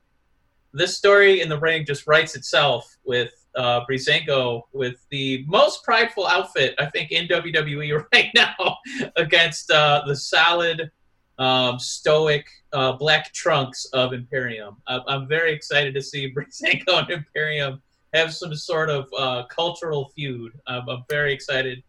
This 0.71 0.97
story 0.97 1.41
in 1.41 1.49
the 1.49 1.59
ring 1.59 1.85
just 1.85 2.07
writes 2.07 2.35
itself 2.35 2.97
with 3.03 3.31
uh, 3.55 3.81
Breezango 3.85 4.61
with 4.71 5.05
the 5.09 5.43
most 5.47 5.83
prideful 5.83 6.25
outfit 6.25 6.73
I 6.79 6.85
think 6.87 7.11
in 7.11 7.27
WWE 7.27 8.03
right 8.13 8.29
now 8.33 8.77
against 9.15 9.69
uh, 9.69 10.03
the 10.07 10.15
solid, 10.15 10.89
um, 11.39 11.79
stoic 11.79 12.45
uh, 12.73 12.93
black 12.93 13.33
trunks 13.33 13.85
of 13.93 14.13
Imperium. 14.13 14.77
I'm, 14.87 15.01
I'm 15.07 15.27
very 15.27 15.53
excited 15.53 15.93
to 15.95 16.01
see 16.01 16.33
Breezango 16.35 16.99
and 16.99 17.09
Imperium 17.09 17.81
have 18.13 18.33
some 18.33 18.53
sort 18.55 18.89
of 18.89 19.07
uh, 19.17 19.43
cultural 19.47 20.11
feud. 20.15 20.51
I'm, 20.67 20.87
I'm 20.89 21.03
very 21.09 21.33
excited. 21.33 21.83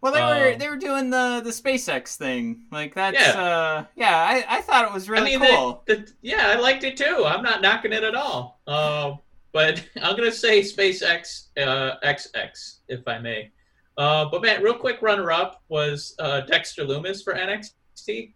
Well, 0.00 0.12
they 0.12 0.20
were 0.20 0.52
Um, 0.52 0.58
they 0.58 0.68
were 0.68 0.76
doing 0.76 1.10
the 1.10 1.40
the 1.42 1.50
SpaceX 1.50 2.14
thing. 2.16 2.66
Like 2.70 2.94
that's 2.94 3.18
Yeah. 3.18 3.32
uh 3.42 3.84
yeah, 3.96 4.16
I, 4.16 4.58
I 4.58 4.60
thought 4.60 4.84
it 4.84 4.92
was 4.92 5.08
really 5.08 5.34
I 5.34 5.38
mean, 5.38 5.56
cool. 5.56 5.82
the, 5.88 5.96
the, 5.96 6.12
yeah, 6.22 6.48
I 6.48 6.54
liked 6.60 6.84
it 6.84 6.96
too. 6.96 7.24
I'm 7.26 7.42
not 7.42 7.62
knocking 7.62 7.92
it 7.92 8.04
at 8.04 8.14
all. 8.14 8.60
Um, 8.68 9.18
but 9.52 9.84
I'm 10.02 10.16
gonna 10.16 10.30
say 10.30 10.60
SpaceX 10.60 11.48
uh, 11.56 11.96
XX, 12.04 12.76
if 12.88 13.06
I 13.08 13.18
may. 13.18 13.50
Uh, 13.96 14.26
but 14.30 14.40
Matt, 14.42 14.62
real 14.62 14.74
quick 14.74 15.02
runner-up 15.02 15.64
was 15.68 16.14
uh, 16.20 16.42
Dexter 16.42 16.84
Lumis 16.84 17.24
for 17.24 17.34
NXT. 17.34 18.34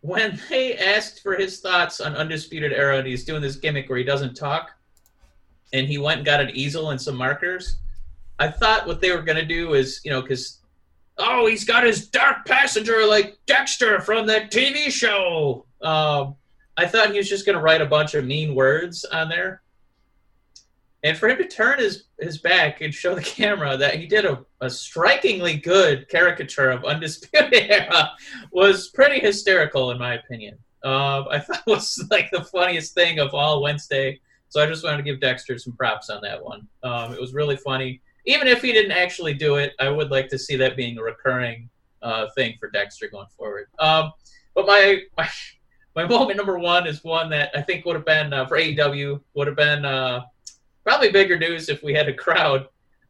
When 0.00 0.40
they 0.48 0.76
asked 0.76 1.22
for 1.22 1.34
his 1.36 1.60
thoughts 1.60 2.00
on 2.00 2.16
Undisputed 2.16 2.72
Era, 2.72 2.98
and 2.98 3.06
he's 3.06 3.24
doing 3.24 3.42
this 3.42 3.56
gimmick 3.56 3.88
where 3.88 3.98
he 3.98 4.04
doesn't 4.04 4.34
talk, 4.34 4.70
and 5.72 5.86
he 5.86 5.98
went 5.98 6.18
and 6.18 6.26
got 6.26 6.40
an 6.40 6.50
easel 6.50 6.90
and 6.90 7.00
some 7.00 7.16
markers. 7.16 7.76
I 8.38 8.48
thought 8.48 8.86
what 8.86 9.00
they 9.00 9.14
were 9.14 9.22
gonna 9.22 9.44
do 9.44 9.74
is, 9.74 10.00
you 10.04 10.10
know, 10.10 10.22
because 10.22 10.60
oh, 11.20 11.46
he's 11.46 11.64
got 11.64 11.84
his 11.84 12.08
dark 12.08 12.46
passenger 12.46 13.06
like 13.06 13.38
Dexter 13.46 14.00
from 14.00 14.26
that 14.26 14.50
TV 14.50 14.90
show. 14.90 15.66
Um, 15.82 16.36
I 16.76 16.86
thought 16.86 17.10
he 17.10 17.18
was 17.18 17.28
just 17.28 17.46
going 17.46 17.56
to 17.56 17.62
write 17.62 17.82
a 17.82 17.86
bunch 17.86 18.14
of 18.14 18.24
mean 18.24 18.54
words 18.54 19.04
on 19.04 19.28
there. 19.28 19.62
And 21.02 21.16
for 21.16 21.28
him 21.28 21.38
to 21.38 21.48
turn 21.48 21.78
his, 21.78 22.04
his 22.18 22.38
back 22.38 22.82
and 22.82 22.92
show 22.92 23.14
the 23.14 23.22
camera 23.22 23.76
that 23.76 23.94
he 23.94 24.06
did 24.06 24.26
a, 24.26 24.44
a 24.60 24.68
strikingly 24.68 25.56
good 25.56 26.08
caricature 26.08 26.70
of 26.70 26.84
Undisputed 26.84 27.54
Era 27.70 28.10
was 28.52 28.88
pretty 28.88 29.18
hysterical, 29.18 29.90
in 29.92 29.98
my 29.98 30.14
opinion. 30.14 30.58
Um, 30.84 31.26
I 31.30 31.38
thought 31.38 31.62
it 31.66 31.70
was 31.70 32.04
like 32.10 32.30
the 32.30 32.44
funniest 32.44 32.94
thing 32.94 33.18
of 33.18 33.34
all 33.34 33.62
Wednesday. 33.62 34.20
So 34.48 34.62
I 34.62 34.66
just 34.66 34.84
wanted 34.84 34.98
to 34.98 35.02
give 35.04 35.20
Dexter 35.20 35.58
some 35.58 35.74
props 35.74 36.10
on 36.10 36.20
that 36.22 36.42
one. 36.44 36.66
Um, 36.82 37.14
it 37.14 37.20
was 37.20 37.32
really 37.32 37.56
funny 37.56 38.00
even 38.26 38.46
if 38.48 38.62
he 38.62 38.72
didn't 38.72 38.92
actually 38.92 39.34
do 39.34 39.56
it, 39.56 39.74
I 39.78 39.88
would 39.88 40.10
like 40.10 40.28
to 40.28 40.38
see 40.38 40.56
that 40.56 40.76
being 40.76 40.98
a 40.98 41.02
recurring 41.02 41.68
uh, 42.02 42.26
thing 42.34 42.56
for 42.58 42.70
Dexter 42.70 43.08
going 43.08 43.28
forward. 43.36 43.66
Um, 43.78 44.12
but 44.54 44.66
my, 44.66 45.00
my 45.16 45.28
my 45.96 46.06
moment 46.08 46.36
number 46.36 46.58
one 46.58 46.86
is 46.86 47.02
one 47.02 47.30
that 47.30 47.50
I 47.54 47.62
think 47.62 47.84
would 47.84 47.96
have 47.96 48.04
been 48.04 48.32
uh, 48.32 48.46
for 48.46 48.56
AEW 48.56 49.20
would 49.34 49.46
have 49.46 49.56
been 49.56 49.84
uh, 49.84 50.22
probably 50.90 51.12
bigger 51.12 51.38
news 51.38 51.68
if 51.68 51.84
we 51.84 51.94
had 51.94 52.08
a 52.08 52.12
crowd. 52.12 52.66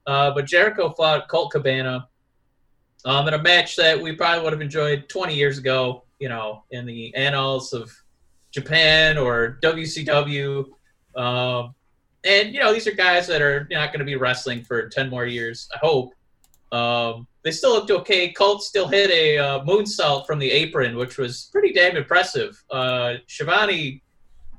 Uh, 0.06 0.30
but 0.32 0.44
Jericho 0.44 0.90
fought 0.90 1.28
Colt 1.28 1.52
Cabana 1.52 2.06
um, 3.06 3.26
in 3.26 3.32
a 3.32 3.38
match 3.38 3.74
that 3.76 3.98
we 3.98 4.14
probably 4.14 4.44
would 4.44 4.52
have 4.52 4.60
enjoyed 4.60 5.08
20 5.08 5.34
years 5.34 5.56
ago. 5.56 6.04
You 6.18 6.28
know, 6.28 6.64
in 6.70 6.84
the 6.84 7.14
annals 7.14 7.72
of 7.72 7.90
Japan 8.50 9.16
or 9.16 9.58
WCW. 9.62 10.66
Um, 11.16 11.74
and 12.24 12.52
you 12.52 12.60
know 12.60 12.70
these 12.74 12.86
are 12.86 12.92
guys 12.92 13.26
that 13.26 13.40
are 13.40 13.66
not 13.70 13.92
going 13.92 14.00
to 14.00 14.04
be 14.04 14.14
wrestling 14.16 14.62
for 14.62 14.90
10 14.90 15.08
more 15.08 15.24
years 15.24 15.70
i 15.74 15.78
hope 15.78 16.12
um, 16.70 17.26
they 17.42 17.50
still 17.50 17.72
looked 17.72 17.90
okay 17.90 18.30
colt 18.30 18.62
still 18.62 18.86
hit 18.86 19.10
a 19.10 19.38
uh, 19.38 19.64
moonsault 19.64 20.26
from 20.26 20.38
the 20.38 20.50
apron 20.50 20.96
which 20.96 21.16
was 21.16 21.48
pretty 21.50 21.72
damn 21.72 21.96
impressive 21.96 22.62
uh, 22.70 23.14
Schiavone, 23.26 24.02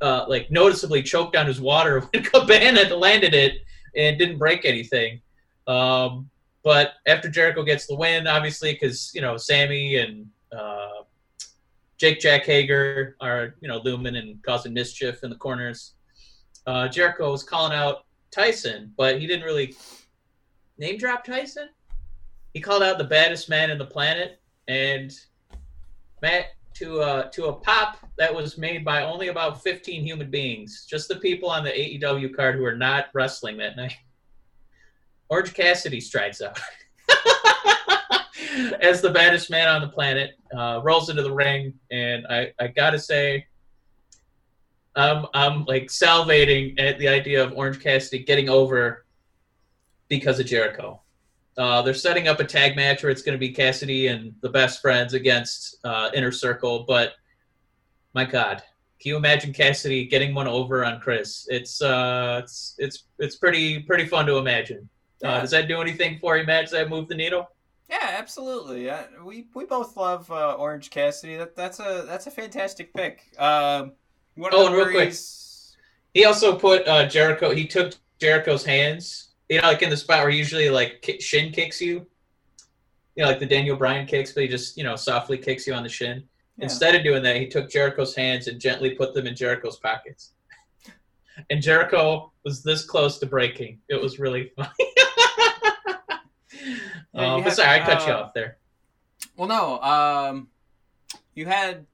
uh, 0.01 0.25
like 0.27 0.49
noticeably 0.51 1.01
choked 1.01 1.35
on 1.35 1.45
his 1.45 1.61
water 1.61 1.99
when 2.13 2.23
cabana 2.23 2.83
landed 2.95 3.33
it 3.33 3.59
and 3.95 4.17
didn't 4.17 4.37
break 4.37 4.65
anything 4.65 5.21
um, 5.67 6.29
but 6.63 6.93
after 7.07 7.29
jericho 7.29 7.63
gets 7.63 7.87
the 7.87 7.95
win 7.95 8.27
obviously 8.27 8.73
because 8.73 9.11
you 9.13 9.21
know 9.21 9.37
sammy 9.37 9.97
and 9.97 10.27
uh, 10.57 11.03
jake 11.97 12.19
jack 12.19 12.45
hager 12.45 13.15
are 13.21 13.55
you 13.61 13.67
know 13.67 13.79
looming 13.83 14.15
and 14.15 14.41
causing 14.43 14.73
mischief 14.73 15.23
in 15.23 15.29
the 15.29 15.35
corners 15.35 15.93
uh, 16.67 16.87
Jericho 16.87 17.31
was 17.31 17.43
calling 17.43 17.73
out 17.73 18.05
Tyson, 18.31 18.93
but 18.97 19.19
he 19.19 19.27
didn't 19.27 19.45
really 19.45 19.75
name 20.77 20.97
drop 20.97 21.23
Tyson. 21.23 21.69
He 22.53 22.59
called 22.59 22.83
out 22.83 22.97
the 22.97 23.03
baddest 23.03 23.49
man 23.49 23.71
in 23.71 23.77
the 23.77 23.85
planet, 23.85 24.41
and 24.67 25.11
Matt 26.21 26.45
to 26.75 27.01
uh, 27.01 27.23
to 27.29 27.45
a 27.45 27.53
pop 27.53 27.97
that 28.17 28.33
was 28.33 28.57
made 28.57 28.83
by 28.85 29.03
only 29.03 29.27
about 29.27 29.61
15 29.61 30.03
human 30.03 30.29
beings, 30.29 30.85
just 30.89 31.07
the 31.07 31.17
people 31.17 31.49
on 31.49 31.63
the 31.63 31.71
AEW 31.71 32.35
card 32.35 32.55
who 32.55 32.65
are 32.65 32.75
not 32.75 33.07
wrestling 33.13 33.57
that 33.57 33.75
night. 33.75 33.95
Orange 35.29 35.53
Cassidy 35.53 36.01
strides 36.01 36.41
out 36.41 36.59
as 38.81 39.01
the 39.01 39.09
baddest 39.09 39.49
man 39.49 39.69
on 39.69 39.81
the 39.81 39.87
planet, 39.87 40.31
uh, 40.55 40.81
rolls 40.83 41.09
into 41.09 41.23
the 41.23 41.33
ring, 41.33 41.73
and 41.89 42.27
I, 42.27 42.51
I 42.59 42.67
gotta 42.67 42.99
say, 42.99 43.45
I'm 44.95 45.25
I'm 45.33 45.65
like 45.65 45.85
salivating 45.87 46.79
at 46.79 46.99
the 46.99 47.07
idea 47.07 47.43
of 47.43 47.53
Orange 47.55 47.81
Cassidy 47.81 48.23
getting 48.23 48.49
over 48.49 49.05
because 50.09 50.39
of 50.39 50.45
Jericho. 50.45 51.00
Uh, 51.61 51.79
they're 51.83 51.93
setting 51.93 52.27
up 52.27 52.39
a 52.39 52.43
tag 52.43 52.75
match 52.75 53.03
where 53.03 53.11
it's 53.11 53.21
going 53.21 53.35
to 53.35 53.39
be 53.39 53.51
Cassidy 53.51 54.07
and 54.07 54.33
the 54.41 54.49
best 54.49 54.81
friends 54.81 55.13
against 55.13 55.77
uh, 55.83 56.09
Inner 56.15 56.31
Circle, 56.31 56.85
but 56.87 57.13
my 58.15 58.25
God, 58.25 58.63
can 58.99 59.09
you 59.09 59.15
imagine 59.15 59.53
Cassidy 59.53 60.05
getting 60.05 60.33
one 60.33 60.47
over 60.47 60.83
on 60.83 60.99
Chris? 60.99 61.45
It's 61.49 61.79
uh, 61.81 62.41
it's 62.43 62.73
it's 62.79 63.03
it's 63.19 63.35
pretty 63.35 63.79
pretty 63.79 64.07
fun 64.07 64.25
to 64.25 64.37
imagine. 64.37 64.89
Uh, 65.23 65.27
Yeah. 65.27 65.41
does 65.41 65.51
that 65.51 65.67
do 65.67 65.81
anything 65.81 66.17
for 66.19 66.35
you, 66.35 66.45
Matt? 66.45 66.63
Does 66.63 66.71
that 66.71 66.89
move 66.89 67.07
the 67.07 67.15
needle? 67.15 67.47
Yeah, 67.89 68.15
absolutely. 68.17 68.89
Uh, 68.89 69.03
we 69.23 69.45
we 69.53 69.65
both 69.65 69.95
love 69.97 70.31
uh, 70.31 70.53
Orange 70.53 70.89
Cassidy. 70.89 71.35
That 71.37 71.55
that's 71.55 71.79
a 71.79 72.05
that's 72.07 72.25
a 72.25 72.31
fantastic 72.31 72.91
pick. 72.93 73.21
Um, 73.37 73.91
Oh, 74.51 74.65
and 74.67 74.75
real 74.75 74.89
quick. 74.91 75.13
He 76.15 76.25
also 76.25 76.57
put 76.57 76.87
uh, 76.87 77.05
Jericho. 77.07 77.51
He 77.53 77.67
took 77.67 77.93
Jericho's 78.19 78.65
hands. 78.65 79.30
You 79.51 79.61
know, 79.61 79.67
like 79.67 79.81
in 79.81 79.89
the 79.89 79.97
spot 79.97 80.19
where 80.21 80.29
he 80.29 80.37
usually 80.37 80.69
like 80.69 81.05
shin 81.19 81.51
kicks 81.51 81.81
you. 81.81 82.07
You 83.15 83.23
know, 83.23 83.27
like 83.29 83.39
the 83.39 83.45
Daniel 83.45 83.75
Bryan 83.75 84.07
kicks, 84.07 84.31
but 84.31 84.43
he 84.43 84.49
just 84.49 84.77
you 84.77 84.85
know 84.85 84.95
softly 84.95 85.37
kicks 85.37 85.67
you 85.67 85.73
on 85.73 85.83
the 85.83 85.89
shin. 85.89 86.23
Yeah. 86.55 86.63
Instead 86.63 86.95
of 86.95 87.03
doing 87.03 87.21
that, 87.23 87.35
he 87.35 87.47
took 87.47 87.69
Jericho's 87.69 88.15
hands 88.15 88.47
and 88.47 88.61
gently 88.61 88.91
put 88.91 89.13
them 89.13 89.27
in 89.27 89.35
Jericho's 89.35 89.77
pockets. 89.77 90.31
And 91.49 91.61
Jericho 91.61 92.31
was 92.43 92.61
this 92.61 92.85
close 92.85 93.17
to 93.19 93.25
breaking. 93.25 93.79
It 93.89 93.99
was 94.01 94.19
really 94.19 94.51
funny. 94.55 94.69
Yeah, 97.13 97.33
um, 97.33 97.37
you 97.39 97.43
but 97.43 97.49
have- 97.49 97.53
sorry, 97.55 97.81
I 97.81 97.85
cut 97.85 98.07
you 98.07 98.13
uh, 98.13 98.17
off 98.17 98.33
there. 98.33 98.57
Well, 99.35 99.47
no. 99.49 99.81
Um, 99.81 100.47
you 101.33 101.45
had 101.45 101.85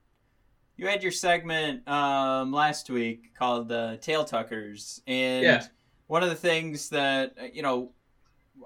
you 0.76 0.86
had 0.86 1.02
your 1.02 1.12
segment 1.12 1.88
um, 1.88 2.52
last 2.52 2.90
week 2.90 3.34
called 3.36 3.68
the 3.68 3.98
Tail 4.02 4.26
Tuckers, 4.26 5.02
and 5.08 5.44
Yeah. 5.44 5.64
One 6.08 6.24
of 6.24 6.30
the 6.30 6.36
things 6.36 6.90
that 6.90 7.36
uh, 7.40 7.46
you 7.54 7.62
know 7.62 7.92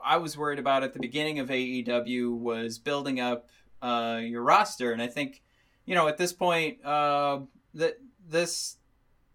I 0.04 0.18
was 0.18 0.38
worried 0.38 0.60
about 0.60 0.84
at 0.84 0.94
the 0.94 1.00
beginning 1.00 1.40
of 1.40 1.50
AEW 1.50 2.38
was 2.38 2.80
building 2.80 3.20
up 3.20 3.50
uh, 3.82 4.20
your 4.22 4.44
roster, 4.44 4.92
and 4.92 5.02
I 5.02 5.08
think 5.08 5.42
you 5.86 5.96
know 5.96 6.08
at 6.08 6.18
this 6.18 6.34
point 6.34 6.84
uh, 6.86 7.40
that 7.74 7.98
this 8.28 8.78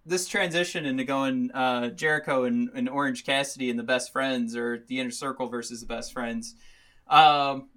this 0.06 0.28
transition 0.28 0.86
into 0.86 1.02
going 1.02 1.50
uh, 1.52 1.88
Jericho 1.88 2.44
and, 2.44 2.70
and 2.74 2.88
Orange 2.88 3.26
Cassidy 3.26 3.70
and 3.70 3.78
the 3.78 3.84
best 3.84 4.12
friends, 4.12 4.56
or 4.56 4.84
the 4.86 5.00
inner 5.00 5.10
circle 5.10 5.48
versus 5.48 5.80
the 5.80 5.86
best 5.86 6.12
friends. 6.12 6.54
Um, 7.08 7.68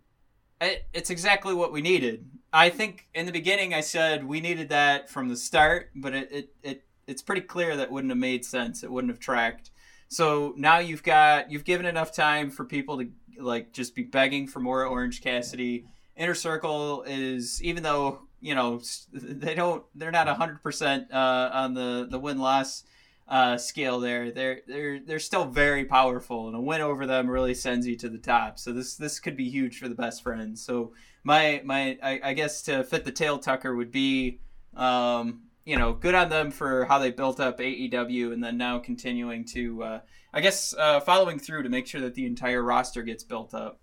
it, 0.61 0.85
it's 0.93 1.09
exactly 1.09 1.53
what 1.55 1.71
we 1.71 1.81
needed. 1.81 2.29
I 2.53 2.69
think 2.69 3.07
in 3.13 3.25
the 3.25 3.31
beginning 3.31 3.73
I 3.73 3.81
said 3.81 4.25
we 4.25 4.41
needed 4.41 4.69
that 4.69 5.09
from 5.09 5.29
the 5.29 5.37
start, 5.37 5.89
but 5.95 6.13
it, 6.13 6.31
it, 6.31 6.53
it 6.63 6.83
it's 7.07 7.21
pretty 7.23 7.41
clear 7.41 7.75
that 7.77 7.91
wouldn't 7.91 8.11
have 8.11 8.19
made 8.19 8.45
sense. 8.45 8.83
It 8.83 8.91
wouldn't 8.91 9.11
have 9.11 9.19
tracked. 9.19 9.71
So 10.09 10.53
now 10.57 10.79
you've 10.79 11.03
got 11.03 11.51
you've 11.51 11.63
given 11.63 11.85
enough 11.85 12.11
time 12.11 12.49
for 12.49 12.65
people 12.65 12.97
to 12.97 13.09
like 13.39 13.71
just 13.71 13.95
be 13.95 14.03
begging 14.03 14.47
for 14.47 14.59
more 14.59 14.85
Orange 14.85 15.21
Cassidy. 15.21 15.85
Inner 16.17 16.35
Circle 16.35 17.03
is 17.03 17.63
even 17.63 17.83
though 17.83 18.21
you 18.41 18.55
know 18.55 18.81
they 19.13 19.55
don't 19.55 19.83
they're 19.95 20.11
not 20.11 20.27
hundred 20.27 20.61
percent 20.63 21.11
uh, 21.13 21.49
on 21.53 21.75
the 21.75 22.07
the 22.09 22.19
win 22.19 22.39
loss 22.39 22.83
uh, 23.27 23.57
scale 23.57 23.99
there. 23.99 24.31
They're 24.31 24.61
they're 24.67 24.99
they're 24.99 25.19
still 25.19 25.45
very 25.45 25.85
powerful, 25.85 26.47
and 26.47 26.55
a 26.55 26.59
win 26.59 26.81
over 26.81 27.05
them 27.05 27.29
really 27.29 27.53
sends 27.53 27.85
you 27.85 27.95
to 27.97 28.09
the 28.09 28.17
top. 28.17 28.57
So 28.57 28.73
this 28.73 28.95
this 28.95 29.19
could 29.19 29.37
be 29.37 29.49
huge 29.49 29.77
for 29.77 29.87
the 29.87 29.95
best 29.95 30.23
friends. 30.23 30.61
So 30.65 30.93
my 31.23 31.61
my 31.63 31.99
I, 32.01 32.19
I 32.23 32.33
guess 32.33 32.63
to 32.63 32.83
fit 32.83 33.05
the 33.05 33.11
tail 33.11 33.37
tucker 33.37 33.75
would 33.75 33.91
be 33.91 34.39
um, 34.75 35.43
you 35.69 35.77
know 35.77 35.93
good 35.93 36.15
on 36.15 36.29
them 36.29 36.49
for 36.49 36.85
how 36.85 36.97
they 36.97 37.11
built 37.11 37.39
up 37.39 37.59
AEW, 37.59 38.33
and 38.33 38.43
then 38.43 38.57
now 38.57 38.79
continuing 38.79 39.45
to 39.45 39.83
uh, 39.83 39.99
I 40.33 40.41
guess 40.41 40.73
uh, 40.73 40.99
following 40.99 41.37
through 41.37 41.61
to 41.63 41.69
make 41.69 41.85
sure 41.85 42.01
that 42.01 42.15
the 42.15 42.25
entire 42.25 42.63
roster 42.63 43.03
gets 43.03 43.23
built 43.23 43.53
up. 43.53 43.79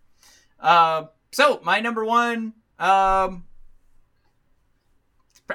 Uh, 0.58 1.04
so 1.30 1.60
my 1.62 1.78
number 1.78 2.04
one. 2.04 2.54
Um, 2.78 3.44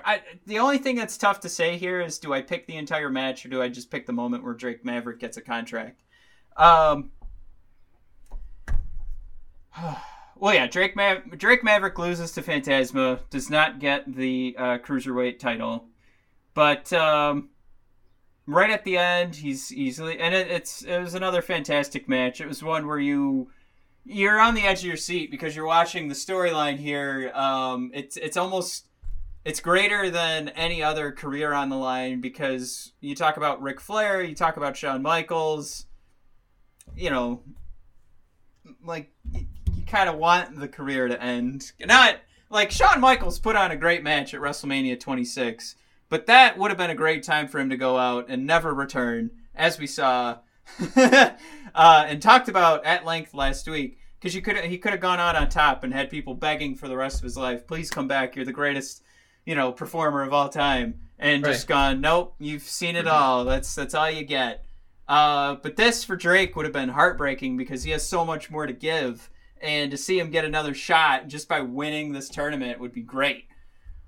I, 0.05 0.21
the 0.47 0.59
only 0.59 0.77
thing 0.77 0.95
that's 0.95 1.17
tough 1.17 1.41
to 1.41 1.49
say 1.49 1.77
here 1.77 1.99
is 1.99 2.17
do 2.17 2.33
I 2.33 2.41
pick 2.41 2.65
the 2.65 2.77
entire 2.77 3.09
match 3.09 3.45
or 3.45 3.49
do 3.49 3.61
I 3.61 3.67
just 3.67 3.91
pick 3.91 4.05
the 4.05 4.13
moment 4.13 4.41
where 4.45 4.53
Drake 4.53 4.85
Maverick 4.85 5.19
gets 5.19 5.35
a 5.35 5.41
contract? 5.41 6.01
Um, 6.55 7.11
well, 10.37 10.53
yeah, 10.53 10.67
Drake 10.67 10.95
Ma- 10.95 11.19
Drake 11.35 11.61
Maverick 11.63 11.99
loses 11.99 12.31
to 12.31 12.41
Fantasma, 12.41 13.19
does 13.29 13.49
not 13.49 13.79
get 13.79 14.15
the 14.15 14.55
uh, 14.57 14.77
cruiserweight 14.77 15.39
title, 15.39 15.87
but 16.53 16.91
um, 16.93 17.49
right 18.45 18.69
at 18.69 18.83
the 18.83 18.97
end, 18.97 19.35
he's 19.35 19.73
easily 19.73 20.19
and 20.19 20.33
it, 20.33 20.47
it's 20.49 20.81
it 20.83 20.99
was 20.99 21.13
another 21.13 21.41
fantastic 21.41 22.07
match. 22.09 22.41
It 22.41 22.47
was 22.47 22.63
one 22.63 22.87
where 22.87 22.99
you 22.99 23.49
you're 24.03 24.39
on 24.39 24.55
the 24.55 24.63
edge 24.63 24.79
of 24.79 24.85
your 24.85 24.97
seat 24.97 25.31
because 25.31 25.55
you're 25.55 25.65
watching 25.65 26.07
the 26.07 26.15
storyline 26.15 26.77
here. 26.77 27.31
Um, 27.33 27.91
it's 27.93 28.17
it's 28.17 28.37
almost 28.37 28.87
it's 29.43 29.59
greater 29.59 30.09
than 30.09 30.49
any 30.49 30.83
other 30.83 31.11
career 31.11 31.53
on 31.53 31.69
the 31.69 31.75
line 31.75 32.21
because 32.21 32.93
you 32.99 33.15
talk 33.15 33.37
about 33.37 33.61
Ric 33.61 33.79
Flair, 33.79 34.21
you 34.21 34.35
talk 34.35 34.57
about 34.57 34.77
Shawn 34.77 35.01
Michaels, 35.01 35.85
you 36.95 37.09
know, 37.09 37.41
like 38.83 39.11
you, 39.31 39.45
you 39.73 39.83
kind 39.85 40.09
of 40.09 40.17
want 40.17 40.59
the 40.59 40.67
career 40.67 41.07
to 41.07 41.21
end. 41.21 41.71
Not 41.79 42.17
like 42.49 42.69
Shawn 42.71 42.99
Michaels 42.99 43.39
put 43.39 43.55
on 43.55 43.71
a 43.71 43.75
great 43.75 44.03
match 44.03 44.33
at 44.33 44.41
WrestleMania 44.41 44.99
26, 44.99 45.75
but 46.11 46.27
that 46.27 46.59
would 46.59 46.69
have 46.69 46.77
been 46.77 46.91
a 46.91 46.95
great 46.95 47.23
time 47.23 47.47
for 47.47 47.59
him 47.59 47.71
to 47.71 47.77
go 47.77 47.97
out 47.97 48.25
and 48.29 48.45
never 48.45 48.73
return, 48.73 49.31
as 49.55 49.79
we 49.79 49.87
saw 49.87 50.37
uh, 50.95 51.33
and 51.75 52.21
talked 52.21 52.49
about 52.49 52.85
at 52.85 53.05
length 53.05 53.33
last 53.33 53.67
week. 53.67 53.97
Because 54.19 54.35
you 54.35 54.43
could 54.43 54.57
he 54.57 54.77
could 54.77 54.91
have 54.91 55.01
gone 55.01 55.19
out 55.19 55.35
on 55.35 55.49
top 55.49 55.83
and 55.83 55.91
had 55.91 56.11
people 56.11 56.35
begging 56.35 56.75
for 56.75 56.87
the 56.87 56.95
rest 56.95 57.17
of 57.17 57.23
his 57.23 57.37
life. 57.37 57.65
Please 57.65 57.89
come 57.89 58.07
back. 58.07 58.35
You're 58.35 58.45
the 58.45 58.51
greatest 58.51 59.01
you 59.45 59.55
know 59.55 59.71
performer 59.71 60.23
of 60.23 60.33
all 60.33 60.49
time 60.49 60.99
and 61.19 61.43
just 61.43 61.67
gone 61.67 62.01
nope 62.01 62.35
you've 62.39 62.63
seen 62.63 62.95
it 62.95 63.07
all 63.07 63.43
that's 63.45 63.73
that's 63.73 63.93
all 63.93 64.09
you 64.09 64.23
get 64.23 64.65
uh, 65.07 65.55
but 65.55 65.75
this 65.75 66.03
for 66.03 66.15
drake 66.15 66.55
would 66.55 66.65
have 66.65 66.73
been 66.73 66.89
heartbreaking 66.89 67.57
because 67.57 67.83
he 67.83 67.91
has 67.91 68.07
so 68.07 68.23
much 68.23 68.49
more 68.49 68.65
to 68.65 68.73
give 68.73 69.29
and 69.61 69.91
to 69.91 69.97
see 69.97 70.19
him 70.19 70.29
get 70.29 70.45
another 70.45 70.73
shot 70.73 71.27
just 71.27 71.47
by 71.49 71.59
winning 71.59 72.11
this 72.11 72.29
tournament 72.29 72.79
would 72.79 72.93
be 72.93 73.01
great 73.01 73.45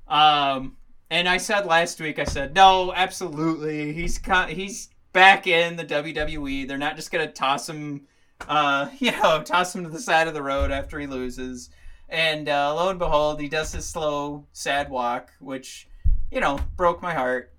um, 0.08 0.78
and 1.14 1.30
i 1.30 1.38
said 1.38 1.66
last 1.66 2.00
week 2.02 2.20
i 2.20 2.24
said 2.24 2.54
no 2.54 2.94
absolutely 2.94 3.94
he's 3.94 4.20
he's 4.50 4.90
back 5.14 5.48
in 5.48 5.76
the 5.76 5.86
wwe 5.86 6.68
they're 6.68 6.78
not 6.78 6.96
just 6.96 7.12
gonna 7.12 7.32
toss 7.32 7.70
him 7.70 8.08
uh, 8.48 8.90
you 9.00 9.12
know 9.12 9.42
toss 9.44 9.74
him 9.74 9.84
to 9.84 9.90
the 9.90 10.00
side 10.00 10.28
of 10.28 10.34
the 10.34 10.44
road 10.44 10.72
after 10.72 11.00
he 11.00 11.08
loses 11.08 11.70
and 12.14 12.48
uh, 12.48 12.76
lo 12.76 12.90
and 12.90 13.00
behold, 13.00 13.42
he 13.42 13.50
does 13.50 13.72
his 13.72 13.90
slow, 13.90 14.46
sad 14.52 14.92
walk, 14.92 15.32
which, 15.40 15.88
you 16.32 16.40
know, 16.40 16.60
broke 16.78 17.02
my 17.02 17.14
heart. 17.14 17.52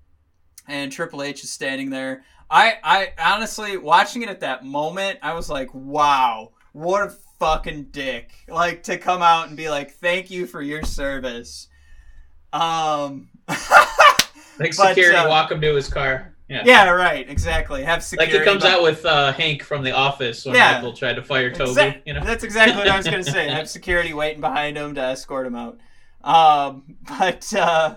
And 0.65 0.91
Triple 0.91 1.21
H 1.21 1.43
is 1.43 1.51
standing 1.51 1.89
there. 1.89 2.23
I, 2.49 2.77
I 2.81 3.13
honestly, 3.19 3.75
watching 3.75 4.21
it 4.21 4.29
at 4.29 4.39
that 4.39 4.63
moment, 4.63 5.19
I 5.21 5.33
was 5.33 5.49
like, 5.49 5.69
wow, 5.73 6.53
what 6.71 7.07
a 7.07 7.09
fucking 7.37 7.89
dick. 7.91 8.31
Like, 8.47 8.83
to 8.83 8.97
come 8.97 9.21
out 9.21 9.49
and 9.49 9.57
be 9.57 9.69
like, 9.69 9.91
thank 9.91 10.31
you 10.31 10.47
for 10.47 10.61
your 10.61 10.83
service. 10.83 11.67
Um, 12.53 13.27
like 14.59 14.73
security 14.73 15.13
but, 15.13 15.25
uh, 15.25 15.29
walk 15.29 15.51
him 15.51 15.61
to 15.61 15.75
his 15.75 15.87
car. 15.87 16.35
Yeah. 16.47 16.61
yeah, 16.63 16.89
right, 16.91 17.27
exactly. 17.27 17.83
Have 17.83 18.03
security. 18.03 18.37
Like 18.37 18.45
he 18.45 18.47
comes 18.47 18.63
but... 18.63 18.71
out 18.71 18.83
with 18.83 19.03
uh, 19.03 19.33
Hank 19.33 19.63
from 19.63 19.83
The 19.83 19.91
Office 19.91 20.45
when 20.45 20.53
yeah. 20.53 20.73
Michael 20.73 20.93
tried 20.93 21.13
to 21.13 21.23
fire 21.23 21.51
Toby. 21.51 22.01
You 22.05 22.13
know, 22.13 22.23
that's 22.23 22.43
exactly 22.43 22.77
what 22.77 22.87
I 22.87 22.95
was 22.95 23.07
going 23.07 23.23
to 23.23 23.31
say. 23.31 23.47
Have 23.49 23.67
security 23.67 24.13
waiting 24.13 24.41
behind 24.41 24.77
him 24.77 24.93
to 24.93 25.01
escort 25.01 25.47
him 25.47 25.55
out. 25.55 25.79
Um, 26.23 26.97
but 27.07 27.51
uh, 27.53 27.95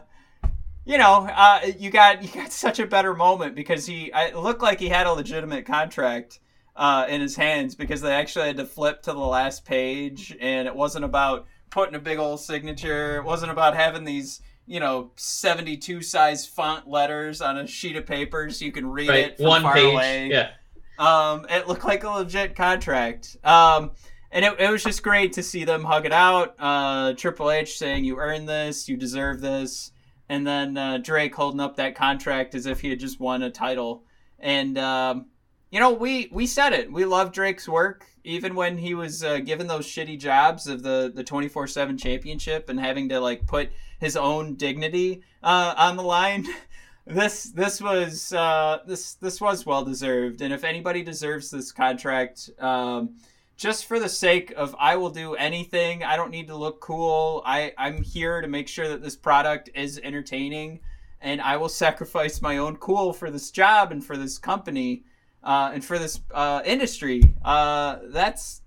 you 0.87 0.97
know, 0.97 1.29
uh, 1.31 1.61
you 1.79 1.91
got 1.91 2.23
you 2.23 2.31
got 2.31 2.51
such 2.51 2.79
a 2.79 2.87
better 2.87 3.15
moment 3.15 3.55
because 3.55 3.85
he 3.85 4.11
it 4.15 4.35
looked 4.35 4.63
like 4.63 4.81
he 4.81 4.89
had 4.89 5.07
a 5.07 5.13
legitimate 5.13 5.67
contract 5.67 6.41
uh, 6.75 7.05
in 7.07 7.21
his 7.21 7.37
hands 7.37 7.75
because 7.75 8.01
they 8.01 8.13
actually 8.13 8.47
had 8.47 8.57
to 8.57 8.65
flip 8.65 9.03
to 9.03 9.13
the 9.13 9.19
last 9.19 9.67
page, 9.67 10.35
and 10.41 10.67
it 10.67 10.75
wasn't 10.75 11.05
about 11.05 11.47
putting 11.69 11.95
a 11.95 11.99
big 11.99 12.19
old 12.19 12.41
signature. 12.41 13.17
It 13.17 13.25
wasn't 13.25 13.53
about 13.53 13.77
having 13.77 14.05
these 14.05 14.41
you 14.69 14.81
know 14.81 15.11
72 15.17 16.03
size 16.03 16.47
font 16.47 16.89
letters 16.89 17.41
on 17.41 17.59
a 17.59 17.67
sheet 17.67 17.97
of 17.97 18.07
paper 18.07 18.51
so 18.51 18.65
you 18.65 18.73
can 18.73 18.89
read 18.89 19.09
right. 19.09 19.25
it 19.25 19.37
from 19.39 19.47
One 19.47 19.63
far 19.63 19.75
page. 19.75 19.93
away. 19.95 20.29
Yeah. 20.31 20.51
Um, 20.99 21.47
it 21.49 21.67
looked 21.69 21.85
like 21.85 22.05
a 22.05 22.11
legit 22.11 22.55
contract. 22.55 23.37
Um, 23.45 23.93
and 24.31 24.45
it, 24.45 24.61
it 24.61 24.71
was 24.71 24.85
just 24.85 25.03
great 25.03 25.33
to 25.35 25.43
see 25.43 25.65
them 25.65 25.85
hug 25.85 26.05
it 26.05 26.13
out. 26.13 26.55
Uh, 26.59 27.15
Triple 27.15 27.51
H 27.51 27.79
saying, 27.79 28.05
"You 28.05 28.19
earned 28.19 28.49
this. 28.49 28.89
You 28.89 28.97
deserve 28.97 29.41
this," 29.41 29.93
and 30.29 30.47
then 30.47 30.77
uh, 30.77 30.99
Drake 30.99 31.35
holding 31.35 31.61
up 31.61 31.77
that 31.77 31.95
contract 31.95 32.55
as 32.55 32.67
if 32.67 32.81
he 32.81 32.91
had 32.91 33.01
just 33.01 33.21
won 33.21 33.43
a 33.43 33.51
title. 33.51 34.05
And 34.39 34.77
um, 34.77 35.27
you 35.71 35.81
know, 35.81 35.93
we 35.93 36.29
we 36.31 36.47
said 36.47 36.75
it. 36.75 36.93
We 36.93 37.07
love 37.07 37.33
Drake's 37.33 37.69
work, 37.69 38.05
even 38.23 38.55
when 38.55 38.77
he 38.77 38.95
was 38.95 39.25
uh, 39.25 39.39
given 39.39 39.67
those 39.67 39.87
shitty 39.87 40.19
jobs 40.19 40.67
of 40.67 40.83
the 40.83 41.11
the 41.15 41.25
twenty 41.25 41.49
four 41.49 41.67
seven 41.67 41.97
championship 41.97 42.69
and 42.69 42.79
having 42.79 43.09
to 43.09 43.21
like 43.21 43.47
put 43.47 43.71
his 43.99 44.17
own 44.17 44.55
dignity 44.55 45.23
uh, 45.43 45.75
on 45.77 45.97
the 45.97 46.03
line. 46.03 46.47
this 47.07 47.45
this 47.45 47.81
was 47.81 48.33
uh, 48.33 48.79
this 48.87 49.15
this 49.15 49.41
was 49.41 49.67
well 49.67 49.85
deserved, 49.85 50.41
and 50.41 50.53
if 50.53 50.65
anybody 50.65 51.03
deserves 51.03 51.51
this 51.51 51.73
contract, 51.73 52.51
um, 52.59 53.17
just 53.57 53.87
for 53.87 53.99
the 53.99 54.09
sake 54.09 54.53
of 54.57 54.75
I 54.79 54.97
will 54.97 55.11
do 55.11 55.35
anything. 55.35 56.05
I 56.05 56.17
don't 56.17 56.31
need 56.31 56.47
to 56.49 56.57
look 56.57 56.81
cool. 56.81 57.43
I 57.45 57.73
I'm 57.79 58.03
here 58.03 58.41
to 58.41 58.49
make 58.49 58.69
sure 58.69 58.89
that 58.89 59.03
this 59.03 59.17
product 59.17 59.71
is 59.75 60.01
entertaining, 60.03 60.81
and 61.21 61.41
I 61.41 61.57
will 61.57 61.69
sacrifice 61.69 62.41
my 62.41 62.59
own 62.59 62.77
cool 62.77 63.13
for 63.13 63.31
this 63.31 63.51
job 63.51 63.93
and 63.93 64.05
for 64.05 64.17
this 64.17 64.39
company. 64.39 65.05
Uh, 65.41 65.71
and 65.73 65.85
for 65.85 66.01
this 66.01 66.21
uh, 66.35 66.61
industry, 66.65 67.23
uh, 67.45 67.99
that's 68.09 68.61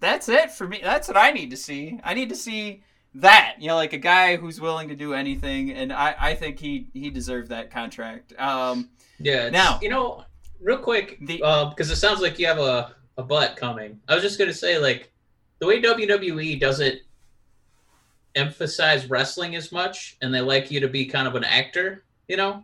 that's 0.00 0.28
it 0.28 0.50
for 0.50 0.66
me. 0.66 0.80
That's 0.82 1.06
what 1.06 1.16
I 1.16 1.30
need 1.30 1.50
to 1.50 1.56
see. 1.56 2.00
I 2.02 2.14
need 2.14 2.30
to 2.30 2.34
see 2.34 2.82
that 3.20 3.56
you 3.58 3.68
know 3.68 3.76
like 3.76 3.92
a 3.92 3.98
guy 3.98 4.36
who's 4.36 4.60
willing 4.60 4.88
to 4.88 4.94
do 4.94 5.14
anything 5.14 5.72
and 5.72 5.92
i 5.92 6.14
i 6.18 6.34
think 6.34 6.58
he 6.58 6.88
he 6.92 7.10
deserved 7.10 7.48
that 7.48 7.70
contract. 7.70 8.32
Um 8.38 8.90
yeah 9.18 9.48
now 9.48 9.78
you 9.80 9.88
know 9.88 10.24
real 10.60 10.78
quick 10.78 11.18
the 11.22 11.42
uh, 11.42 11.70
because 11.70 11.90
it 11.90 11.96
sounds 11.96 12.20
like 12.20 12.38
you 12.38 12.46
have 12.46 12.58
a 12.58 12.94
a 13.18 13.22
butt 13.22 13.56
coming. 13.56 13.98
I 14.08 14.14
was 14.14 14.22
just 14.22 14.38
gonna 14.38 14.52
say 14.52 14.78
like 14.78 15.12
the 15.58 15.66
way 15.66 15.80
wwe 15.80 16.60
doesn't 16.60 17.00
emphasize 18.34 19.08
wrestling 19.08 19.56
as 19.56 19.72
much 19.72 20.18
and 20.20 20.32
they 20.34 20.42
like 20.42 20.70
you 20.70 20.78
to 20.80 20.88
be 20.88 21.06
kind 21.06 21.26
of 21.26 21.34
an 21.34 21.44
actor 21.44 22.04
you 22.28 22.36
know? 22.36 22.62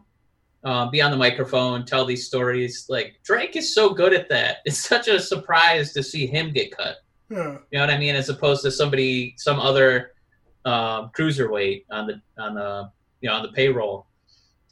Uh, 0.65 0.89
be 0.89 1.03
on 1.03 1.11
the 1.11 1.17
microphone 1.17 1.85
tell 1.85 2.05
these 2.05 2.27
stories. 2.27 2.87
Like 2.89 3.19
drake 3.25 3.57
is 3.57 3.75
so 3.75 3.91
good 3.91 4.13
at 4.13 4.29
that. 4.29 4.59
It's 4.65 4.79
such 4.79 5.09
a 5.09 5.19
surprise 5.19 5.93
to 5.95 6.03
see 6.03 6.27
him 6.27 6.53
get 6.53 6.77
cut. 6.77 6.99
Yeah. 7.29 7.59
you 7.71 7.79
know 7.79 7.81
what 7.81 7.91
i 7.91 7.99
mean? 7.99 8.15
As 8.15 8.29
opposed 8.29 8.63
to 8.63 8.71
somebody 8.71 9.35
some 9.39 9.59
other 9.59 10.13
um, 10.65 11.11
cruiserweight 11.17 11.85
on 11.91 12.07
the 12.07 12.21
on 12.43 12.55
the 12.55 12.91
you 13.21 13.29
know 13.29 13.37
on 13.37 13.43
the 13.43 13.53
payroll. 13.53 14.07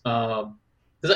Um, 0.04 0.58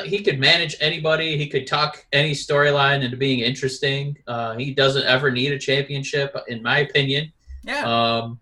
he 0.04 0.22
could 0.22 0.38
manage 0.38 0.76
anybody. 0.80 1.36
He 1.36 1.46
could 1.46 1.66
talk 1.66 2.06
any 2.12 2.32
storyline 2.32 3.02
into 3.02 3.16
being 3.16 3.40
interesting. 3.40 4.16
Uh, 4.26 4.56
he 4.56 4.72
doesn't 4.72 5.04
ever 5.04 5.30
need 5.30 5.52
a 5.52 5.58
championship, 5.58 6.34
in 6.48 6.62
my 6.62 6.78
opinion. 6.78 7.30
Yeah. 7.62 7.84
Um, 7.84 8.40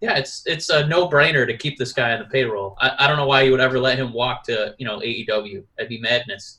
yeah, 0.00 0.16
it's 0.16 0.42
it's 0.46 0.68
a 0.68 0.86
no 0.86 1.08
brainer 1.08 1.46
to 1.46 1.56
keep 1.56 1.78
this 1.78 1.92
guy 1.92 2.12
on 2.12 2.18
the 2.18 2.24
payroll. 2.26 2.76
I, 2.80 2.92
I 3.00 3.06
don't 3.08 3.16
know 3.16 3.26
why 3.26 3.42
you 3.42 3.52
would 3.52 3.60
ever 3.60 3.78
let 3.78 3.98
him 3.98 4.12
walk 4.12 4.44
to 4.44 4.74
you 4.78 4.86
know 4.86 4.98
AEW. 4.98 5.64
That'd 5.76 5.88
be 5.88 6.00
madness. 6.00 6.58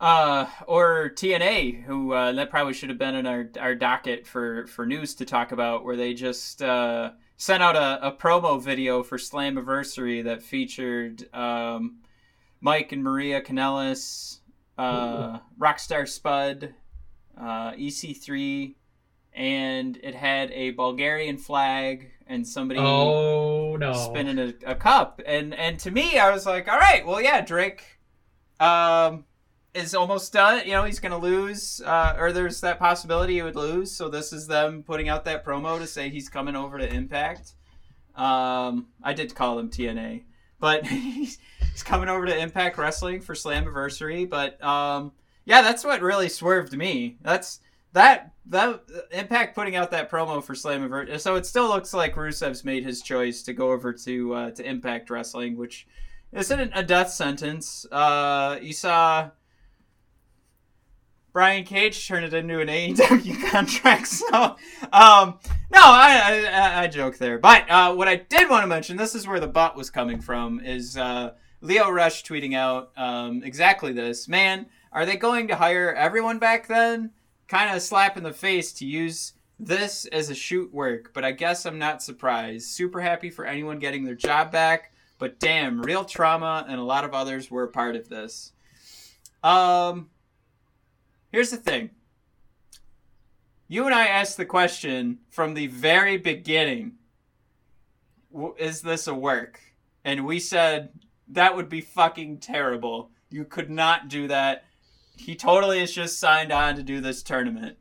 Uh, 0.00 0.48
or 0.66 1.12
TNA, 1.14 1.84
who 1.84 2.12
uh, 2.12 2.32
that 2.32 2.50
probably 2.50 2.72
should 2.74 2.88
have 2.88 2.98
been 2.98 3.14
in 3.14 3.24
our, 3.24 3.48
our 3.60 3.76
docket 3.76 4.26
for, 4.26 4.66
for 4.66 4.84
news 4.84 5.14
to 5.14 5.24
talk 5.24 5.52
about, 5.52 5.84
where 5.84 5.94
they 5.94 6.12
just 6.12 6.60
uh, 6.60 7.12
sent 7.42 7.60
out 7.60 7.74
a, 7.74 8.06
a 8.06 8.12
promo 8.12 8.62
video 8.62 9.02
for 9.02 9.18
Slammiversary 9.18 10.22
that 10.22 10.44
featured 10.44 11.28
um, 11.34 11.96
Mike 12.60 12.92
and 12.92 13.02
Maria 13.02 13.42
Kanellis, 13.42 14.38
uh, 14.78 15.40
Rockstar 15.58 16.08
Spud, 16.08 16.72
uh, 17.36 17.72
EC3, 17.72 18.76
and 19.32 19.98
it 20.04 20.14
had 20.14 20.52
a 20.52 20.70
Bulgarian 20.70 21.36
flag 21.36 22.12
and 22.28 22.46
somebody 22.46 22.78
Oh 22.78 23.74
no! 23.74 23.92
spinning 23.92 24.38
a, 24.38 24.54
a 24.64 24.76
cup. 24.76 25.20
And 25.26 25.52
and 25.52 25.80
to 25.80 25.90
me, 25.90 26.20
I 26.20 26.30
was 26.30 26.46
like, 26.46 26.68
all 26.68 26.78
right, 26.78 27.04
well, 27.04 27.20
yeah, 27.20 27.40
Drake 27.40 27.82
um, 28.60 29.24
is 29.74 29.94
almost 29.94 30.32
done. 30.32 30.62
You 30.66 30.72
know, 30.72 30.84
he's 30.84 31.00
going 31.00 31.12
to 31.12 31.18
lose, 31.18 31.80
uh, 31.84 32.14
or 32.18 32.32
there's 32.32 32.60
that 32.60 32.78
possibility 32.78 33.34
he 33.34 33.42
would 33.42 33.56
lose. 33.56 33.90
So 33.90 34.08
this 34.08 34.32
is 34.32 34.46
them 34.46 34.82
putting 34.82 35.08
out 35.08 35.24
that 35.24 35.44
promo 35.44 35.78
to 35.78 35.86
say 35.86 36.08
he's 36.08 36.28
coming 36.28 36.56
over 36.56 36.78
to 36.78 36.92
Impact. 36.92 37.54
Um, 38.14 38.88
I 39.02 39.14
did 39.14 39.34
call 39.34 39.58
him 39.58 39.70
TNA, 39.70 40.24
but 40.60 40.86
he's, 40.86 41.38
he's 41.70 41.82
coming 41.82 42.08
over 42.08 42.26
to 42.26 42.36
Impact 42.36 42.76
Wrestling 42.76 43.20
for 43.20 43.34
Slammiversary. 43.34 44.28
But 44.28 44.62
um, 44.62 45.12
yeah, 45.44 45.62
that's 45.62 45.84
what 45.84 46.02
really 46.02 46.28
swerved 46.28 46.76
me. 46.76 47.16
That's 47.22 47.60
that 47.94 48.32
that 48.46 48.82
Impact 49.10 49.54
putting 49.54 49.76
out 49.76 49.90
that 49.92 50.10
promo 50.10 50.42
for 50.42 50.54
Slammiversary. 50.54 51.18
So 51.20 51.36
it 51.36 51.46
still 51.46 51.68
looks 51.68 51.94
like 51.94 52.14
Rusev's 52.14 52.64
made 52.64 52.84
his 52.84 53.00
choice 53.00 53.42
to 53.44 53.54
go 53.54 53.70
over 53.72 53.92
to 53.92 54.34
uh, 54.34 54.50
to 54.52 54.68
Impact 54.68 55.08
Wrestling, 55.08 55.56
which 55.56 55.86
isn't 56.32 56.72
a 56.74 56.82
death 56.82 57.10
sentence. 57.10 57.86
Uh, 57.90 58.58
you 58.60 58.72
saw 58.74 59.30
Brian 61.32 61.64
Cage 61.64 62.06
turned 62.06 62.26
it 62.26 62.34
into 62.34 62.60
an 62.60 62.68
AEW 62.68 63.50
contract. 63.50 64.06
So, 64.08 64.56
um, 64.92 65.38
no, 65.70 65.80
I, 65.80 66.46
I 66.52 66.82
I 66.82 66.86
joke 66.88 67.16
there. 67.16 67.38
But 67.38 67.70
uh, 67.70 67.94
what 67.94 68.08
I 68.08 68.16
did 68.16 68.50
want 68.50 68.62
to 68.64 68.66
mention, 68.66 68.96
this 68.96 69.14
is 69.14 69.26
where 69.26 69.40
the 69.40 69.46
butt 69.46 69.76
was 69.76 69.90
coming 69.90 70.20
from, 70.20 70.60
is 70.60 70.96
uh, 70.96 71.32
Lio 71.62 71.90
Rush 71.90 72.24
tweeting 72.24 72.54
out 72.54 72.92
um, 72.96 73.42
exactly 73.42 73.92
this. 73.92 74.28
Man, 74.28 74.66
are 74.92 75.06
they 75.06 75.16
going 75.16 75.48
to 75.48 75.56
hire 75.56 75.94
everyone 75.94 76.38
back 76.38 76.66
then? 76.66 77.12
Kind 77.48 77.70
of 77.70 77.76
a 77.76 77.80
slap 77.80 78.16
in 78.16 78.22
the 78.22 78.32
face 78.32 78.72
to 78.74 78.86
use 78.86 79.32
this 79.58 80.06
as 80.06 80.28
a 80.28 80.34
shoot 80.34 80.72
work, 80.74 81.12
but 81.14 81.24
I 81.24 81.32
guess 81.32 81.64
I'm 81.64 81.78
not 81.78 82.02
surprised. 82.02 82.66
Super 82.66 83.00
happy 83.00 83.30
for 83.30 83.44
anyone 83.46 83.78
getting 83.78 84.04
their 84.04 84.14
job 84.14 84.50
back, 84.50 84.92
but 85.18 85.38
damn, 85.38 85.80
real 85.80 86.04
trauma 86.04 86.66
and 86.68 86.80
a 86.80 86.84
lot 86.84 87.04
of 87.04 87.14
others 87.14 87.50
were 87.50 87.62
a 87.62 87.68
part 87.68 87.94
of 87.94 88.08
this. 88.08 88.52
Um, 89.42 90.10
here's 91.32 91.50
the 91.50 91.56
thing. 91.56 91.90
You 93.66 93.86
and 93.86 93.94
I 93.94 94.06
asked 94.06 94.36
the 94.36 94.44
question 94.44 95.18
from 95.30 95.54
the 95.54 95.66
very 95.66 96.18
beginning 96.18 96.92
Is 98.58 98.82
this 98.82 99.06
a 99.06 99.14
work? 99.14 99.58
And 100.04 100.26
we 100.26 100.38
said 100.38 100.90
that 101.28 101.56
would 101.56 101.68
be 101.68 101.80
fucking 101.80 102.38
terrible. 102.38 103.10
You 103.30 103.44
could 103.44 103.70
not 103.70 104.08
do 104.08 104.28
that. 104.28 104.64
He 105.16 105.34
totally 105.34 105.80
is 105.80 105.92
just 105.92 106.20
signed 106.20 106.52
on 106.52 106.76
to 106.76 106.82
do 106.82 107.00
this 107.00 107.22
tournament. 107.22 107.78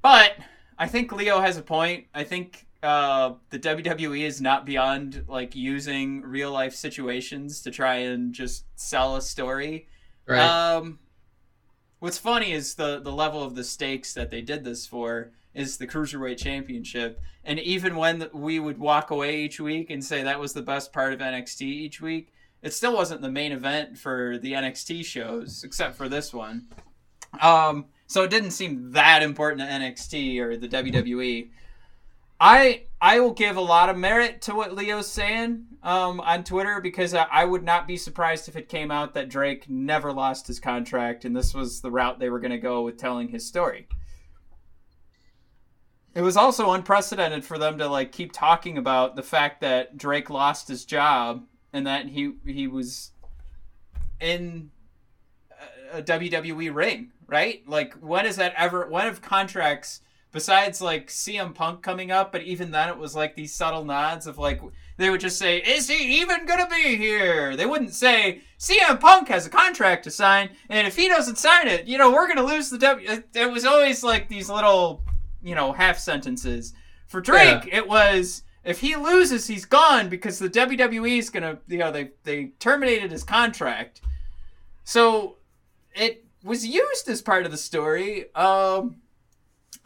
But 0.00 0.36
I 0.78 0.86
think 0.86 1.12
Lio 1.12 1.40
has 1.40 1.56
a 1.56 1.62
point. 1.62 2.06
I 2.14 2.24
think 2.24 2.66
uh, 2.82 3.34
the 3.50 3.58
WWE 3.58 4.22
is 4.22 4.40
not 4.40 4.64
beyond 4.64 5.24
like 5.28 5.54
using 5.56 6.22
real 6.22 6.52
life 6.52 6.74
situations 6.74 7.60
to 7.62 7.70
try 7.70 7.96
and 7.96 8.32
just 8.32 8.64
sell 8.76 9.16
a 9.16 9.22
story. 9.22 9.88
Right. 10.28 10.40
Um, 10.40 10.98
what's 11.98 12.18
funny 12.18 12.52
is 12.52 12.74
the 12.74 13.00
the 13.00 13.12
level 13.12 13.42
of 13.42 13.54
the 13.54 13.64
stakes 13.64 14.12
that 14.14 14.30
they 14.30 14.42
did 14.42 14.64
this 14.64 14.86
for 14.86 15.32
is 15.54 15.78
the 15.78 15.86
cruiserweight 15.86 16.38
championship, 16.38 17.20
and 17.44 17.58
even 17.58 17.96
when 17.96 18.28
we 18.32 18.60
would 18.60 18.78
walk 18.78 19.10
away 19.10 19.40
each 19.40 19.58
week 19.58 19.90
and 19.90 20.04
say 20.04 20.22
that 20.22 20.38
was 20.38 20.52
the 20.52 20.62
best 20.62 20.92
part 20.92 21.12
of 21.12 21.20
NXT 21.20 21.62
each 21.62 22.00
week, 22.00 22.32
it 22.62 22.72
still 22.72 22.94
wasn't 22.94 23.22
the 23.22 23.30
main 23.30 23.52
event 23.52 23.98
for 23.98 24.38
the 24.38 24.52
NXT 24.52 25.04
shows, 25.04 25.64
except 25.64 25.96
for 25.96 26.08
this 26.08 26.32
one. 26.32 26.68
Um, 27.40 27.86
so 28.06 28.22
it 28.22 28.30
didn't 28.30 28.52
seem 28.52 28.92
that 28.92 29.22
important 29.22 29.60
to 29.60 29.66
NXT 29.66 30.40
or 30.40 30.56
the 30.56 30.68
WWE. 30.68 31.48
I 32.40 32.84
I 33.00 33.20
will 33.20 33.32
give 33.32 33.56
a 33.56 33.60
lot 33.60 33.88
of 33.88 33.96
merit 33.96 34.42
to 34.42 34.54
what 34.54 34.74
Lio's 34.74 35.10
saying 35.10 35.66
um, 35.82 36.20
on 36.20 36.44
Twitter 36.44 36.80
because 36.80 37.14
I, 37.14 37.26
I 37.30 37.44
would 37.44 37.62
not 37.62 37.86
be 37.86 37.96
surprised 37.96 38.48
if 38.48 38.56
it 38.56 38.68
came 38.68 38.90
out 38.90 39.14
that 39.14 39.28
Drake 39.28 39.68
never 39.68 40.12
lost 40.12 40.46
his 40.46 40.58
contract 40.58 41.24
and 41.24 41.34
this 41.36 41.54
was 41.54 41.80
the 41.80 41.90
route 41.90 42.18
they 42.18 42.30
were 42.30 42.40
going 42.40 42.50
to 42.50 42.58
go 42.58 42.82
with 42.82 42.96
telling 42.96 43.28
his 43.28 43.46
story. 43.46 43.88
It 46.14 46.22
was 46.22 46.36
also 46.36 46.72
unprecedented 46.72 47.44
for 47.44 47.58
them 47.58 47.78
to 47.78 47.86
like 47.86 48.10
keep 48.10 48.32
talking 48.32 48.78
about 48.78 49.14
the 49.14 49.22
fact 49.22 49.60
that 49.60 49.96
Drake 49.96 50.30
lost 50.30 50.66
his 50.66 50.84
job 50.84 51.44
and 51.72 51.86
that 51.86 52.06
he 52.06 52.32
he 52.44 52.66
was 52.66 53.12
in 54.20 54.70
a 55.92 56.02
WWE 56.02 56.74
ring, 56.74 57.12
right? 57.26 57.62
Like 57.68 57.94
when 57.94 58.26
is 58.26 58.36
that 58.36 58.54
ever 58.56 58.88
when 58.88 59.04
have 59.04 59.22
contracts 59.22 60.00
besides 60.32 60.80
like 60.80 61.08
CM 61.08 61.54
Punk 61.54 61.82
coming 61.82 62.10
up, 62.10 62.32
but 62.32 62.42
even 62.42 62.70
then 62.70 62.88
it 62.88 62.98
was 62.98 63.14
like 63.14 63.34
these 63.34 63.54
subtle 63.54 63.84
nods 63.84 64.26
of 64.26 64.38
like 64.38 64.60
they 64.96 65.10
would 65.10 65.20
just 65.20 65.38
say, 65.38 65.58
"Is 65.58 65.88
he 65.88 66.20
even 66.20 66.46
gonna 66.46 66.68
be 66.68 66.96
here?" 66.96 67.56
They 67.56 67.66
wouldn't 67.66 67.94
say 67.94 68.42
CM 68.58 69.00
Punk 69.00 69.28
has 69.28 69.46
a 69.46 69.50
contract 69.50 70.04
to 70.04 70.10
sign, 70.10 70.50
and 70.68 70.86
if 70.86 70.96
he 70.96 71.08
doesn't 71.08 71.38
sign 71.38 71.68
it, 71.68 71.86
you 71.86 71.98
know 71.98 72.10
we're 72.10 72.28
gonna 72.28 72.42
lose 72.42 72.70
the 72.70 72.78
W. 72.78 73.22
It 73.34 73.50
was 73.50 73.64
always 73.64 74.02
like 74.02 74.28
these 74.28 74.48
little, 74.50 75.02
you 75.42 75.54
know, 75.54 75.72
half 75.72 75.98
sentences. 75.98 76.74
For 77.06 77.20
Drake, 77.22 77.68
it 77.72 77.88
was 77.88 78.42
if 78.64 78.80
he 78.80 78.96
loses, 78.96 79.46
he's 79.46 79.64
gone 79.64 80.10
because 80.10 80.38
the 80.38 80.50
WWE 80.50 81.18
is 81.18 81.30
gonna, 81.30 81.58
you 81.68 81.78
know, 81.78 81.90
they 81.90 82.10
they 82.24 82.46
terminated 82.58 83.10
his 83.10 83.24
contract. 83.24 84.02
So 84.84 85.36
it 85.94 86.24
was 86.44 86.66
used 86.66 87.08
as 87.08 87.22
part 87.22 87.44
of 87.46 87.50
the 87.50 87.56
story. 87.56 88.34
Um, 88.34 88.96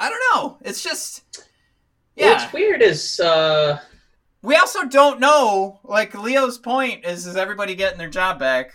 I 0.02 0.08
don't 0.08 0.22
know. 0.34 0.58
It's 0.62 0.82
just, 0.82 1.46
yeah. 2.16 2.32
What's 2.32 2.52
weird 2.52 2.82
is 2.82 3.20
uh, 3.20 3.78
We 4.42 4.56
also 4.56 4.84
don't 4.86 5.20
know. 5.20 5.78
Like 5.84 6.14
Lio's 6.14 6.58
point 6.58 7.04
is, 7.04 7.26
is 7.26 7.36
everybody 7.36 7.74
getting 7.76 7.98
their 7.98 8.10
job 8.10 8.38
back? 8.40 8.72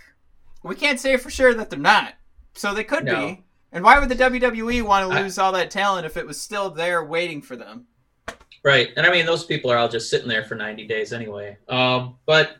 We 0.63 0.75
can't 0.75 0.99
say 0.99 1.17
for 1.17 1.29
sure 1.29 1.53
that 1.53 1.69
they're 1.69 1.77
not. 1.79 2.13
So 2.53 2.73
they 2.73 2.83
could 2.85 3.03
No. 3.03 3.27
be. 3.27 3.43
And 3.73 3.83
why 3.83 3.99
would 3.99 4.07
the 4.09 4.15
WWE 4.15 4.81
want 4.83 5.11
to 5.11 5.17
I- 5.17 5.21
lose 5.21 5.37
all 5.37 5.51
that 5.51 5.69
talent 5.69 6.05
if 6.05 6.15
it 6.15 6.25
was 6.25 6.39
still 6.39 6.69
there 6.69 7.03
waiting 7.03 7.41
for 7.41 7.55
them? 7.57 7.87
right, 8.63 8.89
and 8.97 9.05
I 9.05 9.11
mean 9.11 9.25
those 9.25 9.45
people 9.45 9.69
are 9.71 9.77
all 9.77 9.87
just 9.89 10.09
sitting 10.09 10.27
there 10.27 10.43
for 10.43 10.55
ninety 10.55 10.87
days 10.87 11.11
anyway. 11.13 11.57
Um, 11.69 12.15
but 12.25 12.55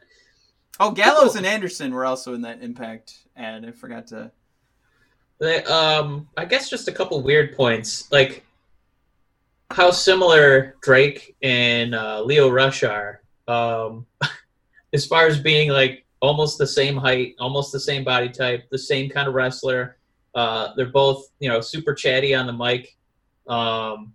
Oh, 0.79 0.91
Gallows 0.91 1.35
and 1.35 1.45
Anderson 1.45 1.93
were 1.93 2.05
also 2.05 2.33
in 2.33 2.41
that 2.41 2.61
Impact 2.61 3.13
ad. 3.35 3.65
I 3.65 3.71
forgot 3.71 4.07
to. 4.07 4.31
They, 5.39 5.63
um, 5.63 6.27
I 6.37 6.45
guess 6.45 6.69
just 6.69 6.87
a 6.87 6.91
couple 6.91 7.21
weird 7.21 7.55
points, 7.55 8.11
like 8.11 8.43
how 9.71 9.91
similar 9.91 10.75
Drake 10.81 11.35
and 11.41 11.93
uh, 11.93 12.21
Lio 12.21 12.49
Rush 12.49 12.83
are, 12.83 13.21
um, 13.47 14.05
as 14.93 15.05
far 15.05 15.27
as 15.27 15.39
being 15.39 15.69
like 15.69 16.05
almost 16.21 16.57
the 16.57 16.67
same 16.67 16.97
height, 16.97 17.35
almost 17.39 17.71
the 17.71 17.79
same 17.79 18.03
body 18.03 18.29
type, 18.29 18.69
the 18.69 18.77
same 18.77 19.09
kind 19.09 19.27
of 19.27 19.33
wrestler. 19.33 19.97
Uh, 20.33 20.73
they're 20.75 20.87
both, 20.87 21.27
you 21.39 21.49
know, 21.49 21.61
super 21.61 21.93
chatty 21.93 22.33
on 22.33 22.47
the 22.47 22.53
mic. 22.53 22.95
Um, 23.47 24.13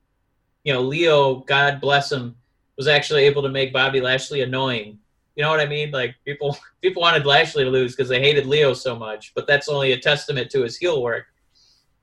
you 0.64 0.72
know, 0.72 0.80
Lio, 0.80 1.36
God 1.40 1.80
bless 1.80 2.12
him, 2.12 2.36
was 2.76 2.88
actually 2.88 3.24
able 3.24 3.42
to 3.42 3.48
make 3.48 3.72
Bobby 3.72 4.00
Lashley 4.00 4.42
annoying. 4.42 4.98
You 5.36 5.42
know 5.42 5.50
what 5.50 5.60
I 5.60 5.66
mean? 5.66 5.90
Like 5.90 6.14
people, 6.24 6.56
people 6.82 7.02
wanted 7.02 7.26
Lashley 7.26 7.64
to 7.64 7.70
lose 7.70 7.94
because 7.94 8.08
they 8.08 8.20
hated 8.20 8.46
Lio 8.46 8.74
so 8.74 8.96
much, 8.96 9.32
but 9.34 9.46
that's 9.46 9.68
only 9.68 9.92
a 9.92 9.98
testament 9.98 10.50
to 10.50 10.62
his 10.62 10.76
heel 10.76 11.02
work. 11.02 11.26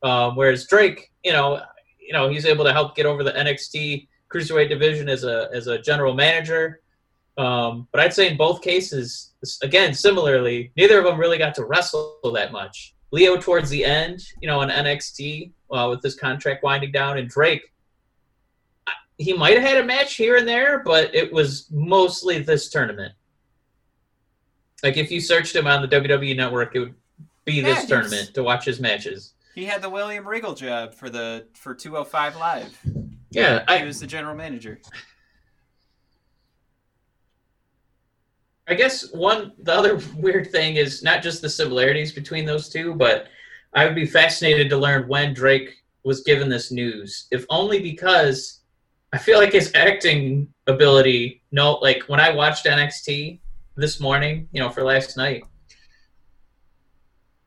Um, 0.02 0.36
whereas 0.36 0.66
Drake, 0.68 1.12
you 1.24 1.34
know, 1.34 1.62
you 2.10 2.14
know, 2.14 2.28
he's 2.28 2.48
able 2.48 2.66
to 2.66 2.74
help 2.74 2.96
get 2.96 3.06
over 3.06 3.24
the 3.24 3.32
NXT 3.34 4.08
cruiserweight 4.34 4.68
division 4.68 5.08
as 5.08 5.24
a 5.24 5.48
as 5.54 5.68
a 5.68 5.78
general 5.78 6.16
manager. 6.16 6.82
Um, 7.38 7.88
but 7.92 8.02
I'd 8.02 8.14
say 8.14 8.30
in 8.30 8.36
both 8.36 8.64
cases, 8.64 9.34
again, 9.62 9.94
similarly, 9.94 10.72
neither 10.76 10.98
of 10.98 11.06
them 11.06 11.20
really 11.20 11.38
got 11.38 11.54
to 11.56 11.66
wrestle 11.66 12.20
that 12.34 12.52
much. 12.52 12.96
Lio 13.12 13.38
towards 13.38 13.70
the 13.70 13.86
end, 13.86 14.24
you 14.42 14.48
know, 14.48 14.60
on 14.60 14.70
NXT 14.70 15.52
uh, 15.72 15.88
with 15.90 16.02
his 16.02 16.16
contract 16.16 16.64
winding 16.64 16.92
down, 16.92 17.20
and 17.20 17.30
Drake, 17.30 17.62
he 19.20 19.34
might 19.34 19.54
have 19.54 19.70
had 19.70 19.78
a 19.78 19.86
match 19.86 20.16
here 20.16 20.36
and 20.36 20.48
there, 20.48 20.82
but 20.84 21.14
it 21.14 21.32
was 21.32 21.68
mostly 21.70 22.40
this 22.40 22.70
tournament. 22.70 23.14
Like 24.82 24.98
if 24.98 25.12
you 25.12 25.22
searched 25.22 25.56
him 25.56 25.68
on 25.68 25.84
the 25.84 25.88
WWE 25.88 26.36
Network, 26.36 26.76
it 26.76 26.80
would 26.80 26.96
be 27.46 27.62
this 27.62 27.86
tournament 27.86 28.34
to 28.34 28.42
watch 28.42 28.66
his 28.66 28.80
matches. 28.80 29.34
He 29.54 29.66
had 29.66 29.82
the 29.82 29.90
William 29.90 30.28
Regal 30.28 30.54
job 30.54 30.94
for 30.94 31.10
the 31.10 31.48
for 31.54 31.74
205 31.74 32.36
Live. 32.38 32.80
Yeah, 33.32 33.60
He 33.68 33.84
I, 33.84 33.86
was 33.86 34.00
the 34.00 34.08
general 34.08 34.36
manager. 34.36 34.80
I 38.68 38.76
guess 38.76 39.12
one 39.12 39.52
the 39.60 39.74
other 39.74 40.00
weird 40.16 40.52
thing 40.52 40.76
is 40.76 41.04
not 41.04 41.24
just 41.24 41.42
the 41.42 41.50
similarities 41.50 42.12
between 42.12 42.46
those 42.46 42.70
two, 42.70 42.94
but 42.94 43.28
I 43.74 43.86
would 43.86 43.96
be 43.96 44.06
fascinated 44.06 44.70
to 44.70 44.78
learn 44.78 45.08
when 45.08 45.34
Drake 45.34 45.76
was 46.04 46.22
given 46.22 46.50
this 46.50 46.72
news, 46.72 47.28
if 47.32 47.46
only 47.50 47.82
because 47.82 48.62
I 49.12 49.18
feel 49.18 49.40
like 49.40 49.54
his 49.54 49.72
acting 49.76 50.48
ability. 50.68 51.42
No, 51.52 51.74
like 51.76 52.04
when 52.04 52.20
I 52.20 52.30
watched 52.30 52.66
NXT 52.66 53.40
this 53.76 54.00
morning, 54.00 54.48
you 54.52 54.60
know, 54.60 54.70
for 54.70 54.84
last 54.84 55.18
night, 55.18 55.44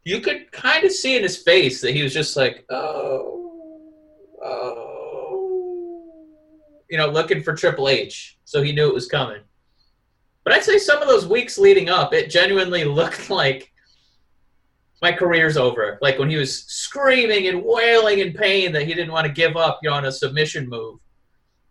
you 0.04 0.20
could 0.20 0.50
kind 0.52 0.84
of 0.84 0.92
see 0.92 1.16
in 1.16 1.22
his 1.22 1.36
face 1.36 1.80
that 1.80 1.94
he 1.94 2.02
was 2.02 2.12
just 2.12 2.36
like, 2.36 2.64
oh, 2.70 3.52
oh, 4.44 6.12
you 6.90 6.98
know, 6.98 7.06
looking 7.06 7.42
for 7.42 7.54
Triple 7.54 7.88
H. 7.88 8.38
So 8.44 8.62
he 8.62 8.72
knew 8.72 8.88
it 8.88 8.94
was 8.94 9.06
coming. 9.06 9.42
But 10.44 10.54
I'd 10.54 10.64
say 10.64 10.78
some 10.78 11.00
of 11.00 11.08
those 11.08 11.26
weeks 11.26 11.56
leading 11.56 11.88
up, 11.88 12.12
it 12.12 12.30
genuinely 12.30 12.84
looked 13.00 13.30
like 13.30 13.72
my 15.00 15.12
career's 15.12 15.56
over. 15.56 15.98
Like 16.02 16.18
when 16.18 16.30
he 16.30 16.36
was 16.36 16.64
screaming 16.64 17.48
and 17.48 17.62
wailing 17.64 18.18
in 18.18 18.32
pain 18.32 18.72
that 18.72 18.86
he 18.86 18.94
didn't 18.94 19.12
want 19.12 19.26
to 19.26 19.32
give 19.32 19.56
up, 19.56 19.80
you 19.82 19.90
know, 19.90 19.96
on 19.96 20.04
a 20.04 20.12
submission 20.12 20.68
move. 20.68 20.98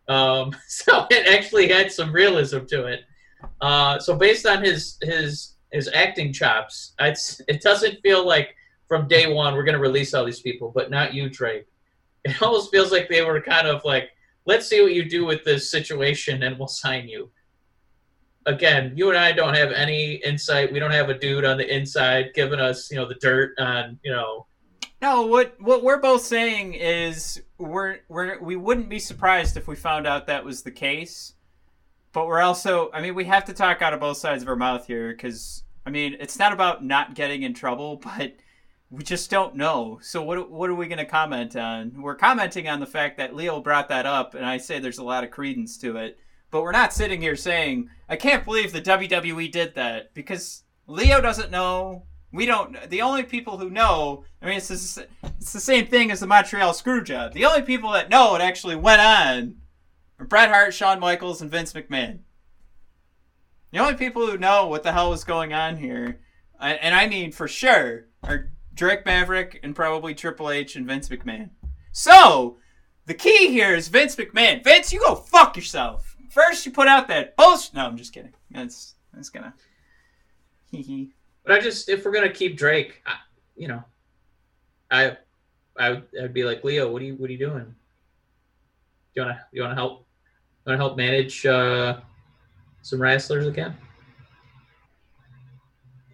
Um, 0.07 0.55
so 0.67 1.05
it 1.09 1.27
actually 1.27 1.67
had 1.67 1.91
some 1.91 2.13
realism 2.13 2.65
to 2.67 2.85
it. 2.85 3.01
Uh, 3.59 3.99
so 3.99 4.15
based 4.15 4.45
on 4.45 4.63
his 4.63 4.97
his 5.01 5.50
his 5.71 5.89
acting 5.93 6.33
chops, 6.33 6.93
it's, 6.99 7.41
it 7.47 7.61
doesn't 7.61 8.01
feel 8.01 8.25
like 8.25 8.55
from 8.87 9.07
day 9.07 9.31
one 9.31 9.53
we're 9.55 9.63
going 9.63 9.75
to 9.75 9.81
release 9.81 10.13
all 10.13 10.25
these 10.25 10.41
people, 10.41 10.71
but 10.73 10.89
not 10.89 11.13
you, 11.13 11.29
Drake. 11.29 11.65
It 12.23 12.41
almost 12.41 12.69
feels 12.69 12.91
like 12.91 13.09
they 13.09 13.23
were 13.23 13.41
kind 13.41 13.67
of 13.67 13.83
like, 13.83 14.11
let's 14.45 14.67
see 14.67 14.81
what 14.81 14.93
you 14.93 15.09
do 15.09 15.25
with 15.25 15.43
this 15.43 15.71
situation, 15.71 16.43
and 16.43 16.57
we'll 16.59 16.67
sign 16.67 17.07
you 17.07 17.31
again, 18.45 18.93
you 18.95 19.09
and 19.09 19.17
I 19.17 19.31
don't 19.31 19.55
have 19.55 19.71
any 19.71 20.15
insight. 20.15 20.71
We 20.71 20.79
don't 20.79 20.91
have 20.91 21.09
a 21.09 21.17
dude 21.17 21.45
on 21.45 21.57
the 21.57 21.73
inside 21.73 22.31
giving 22.33 22.59
us, 22.59 22.89
you 22.91 22.97
know, 22.97 23.07
the 23.07 23.15
dirt 23.15 23.53
on, 23.59 23.99
you 24.03 24.11
know. 24.11 24.47
No, 25.01 25.23
what 25.23 25.55
what 25.59 25.83
we're 25.83 25.99
both 25.99 26.21
saying 26.21 26.75
is 26.75 27.41
we're 27.57 27.99
we're 28.07 28.39
we 28.39 28.55
wouldn't 28.55 28.89
be 28.89 28.99
surprised 28.99 29.57
if 29.57 29.67
we 29.67 29.75
found 29.75 30.05
out 30.05 30.27
that 30.27 30.45
was 30.45 30.61
the 30.61 30.71
case. 30.71 31.33
But 32.13 32.27
we're 32.27 32.41
also, 32.41 32.89
I 32.93 33.01
mean, 33.01 33.15
we 33.15 33.25
have 33.25 33.45
to 33.45 33.53
talk 33.53 33.81
out 33.81 33.93
of 33.93 33.99
both 33.99 34.17
sides 34.17 34.43
of 34.43 34.49
our 34.49 34.55
mouth 34.55 34.85
here 34.85 35.11
because 35.11 35.63
I 35.85 35.89
mean, 35.89 36.15
it's 36.19 36.37
not 36.37 36.53
about 36.53 36.83
not 36.83 37.15
getting 37.15 37.43
in 37.43 37.53
trouble, 37.53 37.95
but 38.03 38.35
we 38.89 39.03
just 39.03 39.29
don't 39.29 39.55
know. 39.55 39.99
So 40.01 40.21
what 40.21 40.49
what 40.51 40.69
are 40.69 40.75
we 40.75 40.87
going 40.87 40.97
to 40.97 41.05
comment 41.05 41.55
on? 41.55 42.01
We're 42.01 42.15
commenting 42.15 42.67
on 42.67 42.79
the 42.79 42.85
fact 42.85 43.17
that 43.17 43.35
Lio 43.35 43.61
brought 43.61 43.89
that 43.89 44.05
up, 44.05 44.33
and 44.33 44.45
I 44.45 44.57
say 44.57 44.79
there's 44.79 44.97
a 44.97 45.03
lot 45.03 45.23
of 45.23 45.31
credence 45.31 45.77
to 45.79 45.97
it. 45.97 46.19
But 46.49 46.63
we're 46.63 46.73
not 46.73 46.91
sitting 46.91 47.21
here 47.21 47.37
saying, 47.37 47.89
I 48.09 48.17
can't 48.17 48.43
believe 48.43 48.73
the 48.73 48.81
WWE 48.81 49.49
did 49.49 49.75
that 49.75 50.13
because 50.13 50.63
Lio 50.85 51.21
doesn't 51.21 51.49
know. 51.49 52.03
We 52.33 52.45
don't. 52.45 52.89
The 52.89 53.01
only 53.01 53.23
people 53.23 53.57
who 53.57 53.69
know, 53.69 54.25
I 54.41 54.45
mean, 54.47 54.57
it's 54.57 54.67
the, 54.67 55.07
it's 55.37 55.53
the 55.53 55.59
same 55.61 55.87
thing 55.87 56.11
as 56.11 56.19
the 56.19 56.27
Montreal 56.27 56.73
Screwjob. 56.73 57.31
The 57.31 57.45
only 57.45 57.61
people 57.61 57.91
that 57.91 58.09
know 58.09 58.35
it 58.35 58.41
actually 58.41 58.75
went 58.75 59.01
on 59.01 59.55
are 60.21 60.25
Bret 60.25 60.49
Hart, 60.49 60.73
Shawn 60.73 60.99
Michaels, 60.99 61.41
and 61.41 61.49
Vince 61.49 61.73
McMahon. 61.73 62.19
The 63.71 63.79
only 63.79 63.95
people 63.95 64.27
who 64.27 64.37
know 64.37 64.67
what 64.67 64.83
the 64.83 64.91
hell 64.91 65.09
was 65.09 65.23
going 65.23 65.53
on 65.53 65.77
here, 65.77 66.19
and 66.59 66.93
I 66.93 67.07
mean 67.07 67.31
for 67.31 67.47
sure, 67.47 68.07
are 68.23 68.51
Drake 68.73 69.05
Maverick 69.05 69.59
and 69.63 69.75
probably 69.75 70.13
Triple 70.13 70.51
H 70.51 70.75
and 70.75 70.85
Vince 70.85 71.09
McMahon. 71.09 71.49
So, 71.91 72.57
the 73.05 73.13
key 73.13 73.47
here 73.47 73.73
is 73.73 73.87
Vince 73.87 74.15
McMahon. 74.15 74.63
Vince, 74.63 74.93
you 74.93 74.99
go 74.99 75.15
fuck 75.15 75.55
yourself. 75.55 76.15
First, 76.29 76.65
you 76.65 76.71
put 76.71 76.87
out 76.87 77.07
that 77.07 77.35
bullshit. 77.35 77.73
No, 77.73 77.85
I'm 77.85 77.97
just 77.97 78.13
kidding. 78.13 78.33
That's 78.51 78.95
that's 79.13 79.29
gonna. 79.29 79.53
but 80.71 81.51
I 81.53 81.59
just, 81.59 81.89
if 81.89 82.05
we're 82.05 82.11
gonna 82.11 82.31
keep 82.31 82.57
Drake, 82.57 83.01
I, 83.05 83.15
you 83.55 83.67
know, 83.67 83.83
I, 84.89 85.17
I 85.77 86.01
I'd 86.21 86.33
be 86.33 86.43
like 86.43 86.63
Lio. 86.63 86.91
What 86.91 87.01
are 87.01 87.05
you, 87.05 87.15
what 87.15 87.29
are 87.29 87.33
you 87.33 87.39
doing? 87.39 87.75
You 89.15 89.23
wanna, 89.23 89.45
you 89.51 89.61
wanna 89.61 89.75
help? 89.75 90.05
You 90.65 90.71
wanna 90.71 90.77
help 90.77 90.97
manage 90.97 91.45
uh, 91.45 91.99
some 92.81 93.01
wrestlers 93.01 93.47
again? 93.47 93.75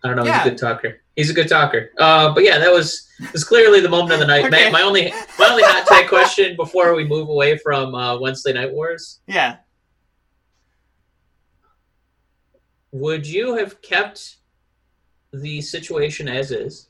I 0.04 0.08
don't 0.08 0.18
know. 0.18 0.26
Yeah. 0.26 0.40
He's 0.40 0.48
a 0.48 0.50
good 0.52 0.58
talker. 0.60 1.02
He's 1.16 1.30
a 1.30 1.34
good 1.34 1.50
talker. 1.50 1.92
Uh, 1.98 2.34
but 2.34 2.44
yeah, 2.44 2.60
that 2.60 2.72
was 2.72 3.10
was 3.34 3.44
clearly 3.44 3.82
the 3.82 3.90
moment 3.90 4.14
of 4.14 4.20
the 4.20 4.28
night. 4.28 4.46
okay. 4.54 4.72
My, 4.72 4.80
my, 4.80 4.82
only 4.84 5.12
my 5.40 5.48
only 5.50 5.64
hot 5.64 5.86
take 5.88 6.08
question 6.08 6.56
before 6.56 6.96
we 6.96 7.04
move 7.04 7.30
away 7.30 7.58
from 7.58 7.96
uh, 7.96 8.18
Wednesday 8.20 8.54
Night 8.54 8.72
Wars. 8.72 9.20
Yeah 9.28 9.58
would 12.92 13.28
you 13.28 13.56
have 13.56 13.82
kept 13.82 14.38
the 15.32 15.62
situation 15.62 16.28
as 16.28 16.52
is? 16.52 16.88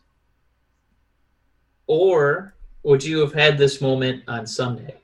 Or 1.87 2.55
would 2.83 3.03
you 3.03 3.19
have 3.19 3.33
had 3.33 3.57
this 3.57 3.81
moment 3.81 4.23
on 4.27 4.45
Sunday? 4.45 4.95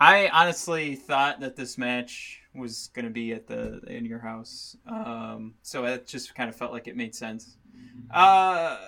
I 0.00 0.28
honestly 0.28 0.94
thought 0.94 1.40
that 1.40 1.56
this 1.56 1.78
match 1.78 2.40
was 2.54 2.90
going 2.94 3.04
to 3.04 3.10
be 3.10 3.32
at 3.32 3.46
the 3.46 3.80
in 3.86 4.04
your 4.04 4.18
house, 4.18 4.76
um, 4.86 5.54
so 5.62 5.84
it 5.84 6.06
just 6.06 6.34
kind 6.34 6.48
of 6.48 6.56
felt 6.56 6.72
like 6.72 6.88
it 6.88 6.96
made 6.96 7.14
sense. 7.14 7.56
Uh, 8.10 8.78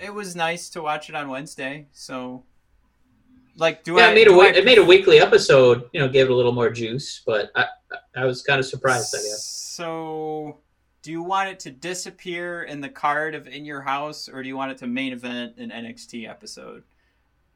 it 0.00 0.12
was 0.12 0.36
nice 0.36 0.68
to 0.70 0.82
watch 0.82 1.08
it 1.08 1.14
on 1.14 1.28
Wednesday, 1.28 1.86
so 1.92 2.44
like 3.56 3.84
do 3.84 3.94
yeah, 3.94 4.08
I 4.08 4.10
it 4.10 4.14
made 4.14 4.28
a 4.28 4.32
I... 4.32 4.46
it 4.48 4.64
made 4.64 4.78
a 4.78 4.84
weekly 4.84 5.20
episode. 5.20 5.88
You 5.92 6.00
know, 6.00 6.08
gave 6.08 6.26
it 6.26 6.30
a 6.30 6.34
little 6.34 6.52
more 6.52 6.70
juice, 6.70 7.22
but 7.24 7.50
I 7.54 7.66
I 8.16 8.24
was 8.24 8.42
kind 8.42 8.58
of 8.58 8.66
surprised. 8.66 9.14
I 9.14 9.18
guess. 9.18 9.44
So, 9.44 10.58
do 11.02 11.10
you 11.10 11.22
want 11.22 11.48
it 11.48 11.60
to 11.60 11.70
disappear 11.70 12.62
in 12.64 12.80
the 12.80 12.88
card 12.88 13.34
of 13.34 13.46
In 13.46 13.64
Your 13.64 13.80
House, 13.80 14.28
or 14.28 14.42
do 14.42 14.48
you 14.48 14.56
want 14.56 14.72
it 14.72 14.78
to 14.78 14.86
main 14.86 15.12
event 15.12 15.56
an 15.58 15.70
NXT 15.70 16.28
episode? 16.28 16.82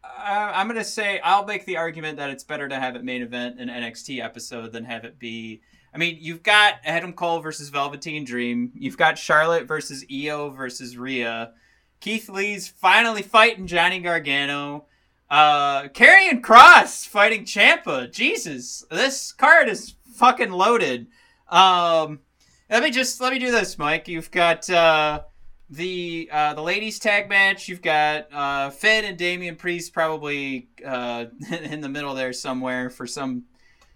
I'm 0.05 0.67
gonna 0.67 0.85
say 0.85 1.21
I'll 1.21 1.45
make 1.45 1.65
the 1.65 1.77
argument 1.77 2.19
that 2.19 2.31
it's 2.31 2.45
better 2.45 2.69
to 2.69 2.77
have 2.79 2.97
it 2.97 3.05
main 3.05 3.23
event 3.23 3.61
an 3.61 3.69
NXT 3.69 4.23
episode 4.23 4.73
than 4.73 4.85
have 4.85 5.05
it 5.05 5.19
be. 5.19 5.61
I 5.95 5.99
mean, 5.99 6.19
you've 6.21 6.43
got 6.43 6.75
Adam 6.85 7.13
Cole 7.13 7.41
versus 7.41 7.71
Velveteen 7.71 8.25
Dream. 8.25 8.73
You've 8.75 8.99
got 8.99 9.19
Charlotte 9.19 9.67
versus 9.67 10.05
Io 10.13 10.51
versus 10.51 10.97
Rhea. 10.97 11.53
Keith 12.01 12.29
Lee's 12.29 12.69
finally 12.69 13.23
fighting 13.23 13.67
Johnny 13.67 14.01
Gargano. 14.01 14.87
Uh, 15.31 15.89
Karrion 15.89 16.41
Kross 16.41 17.07
fighting 17.07 17.45
Ciampa. 17.45 18.11
Jesus, 18.11 18.85
this 18.91 19.33
card 19.33 19.69
is 19.69 19.95
fucking 20.15 20.51
loaded. 20.51 21.09
Um, 21.49 22.21
let 22.71 22.83
me 22.83 22.91
just 22.91 23.21
let 23.21 23.33
me 23.33 23.39
do 23.39 23.51
this, 23.51 23.79
Mike. 23.79 24.09
You've 24.09 24.31
got 24.31 24.69
uh, 24.71 25.23
the 25.71 26.29
uh, 26.33 26.55
the 26.55 26.63
ladies 26.63 26.99
tag 26.99 27.29
match. 27.29 27.69
You've 27.69 27.83
got 27.83 28.33
uh, 28.33 28.71
Finn 28.71 29.05
and 29.05 29.19
Damian 29.19 29.57
Priest 29.57 29.93
probably 29.93 30.69
uh, 30.85 31.27
in 31.63 31.81
the 31.81 31.89
middle 31.89 32.15
there 32.15 32.33
somewhere 32.33 32.91
for 32.91 33.07
some 33.07 33.45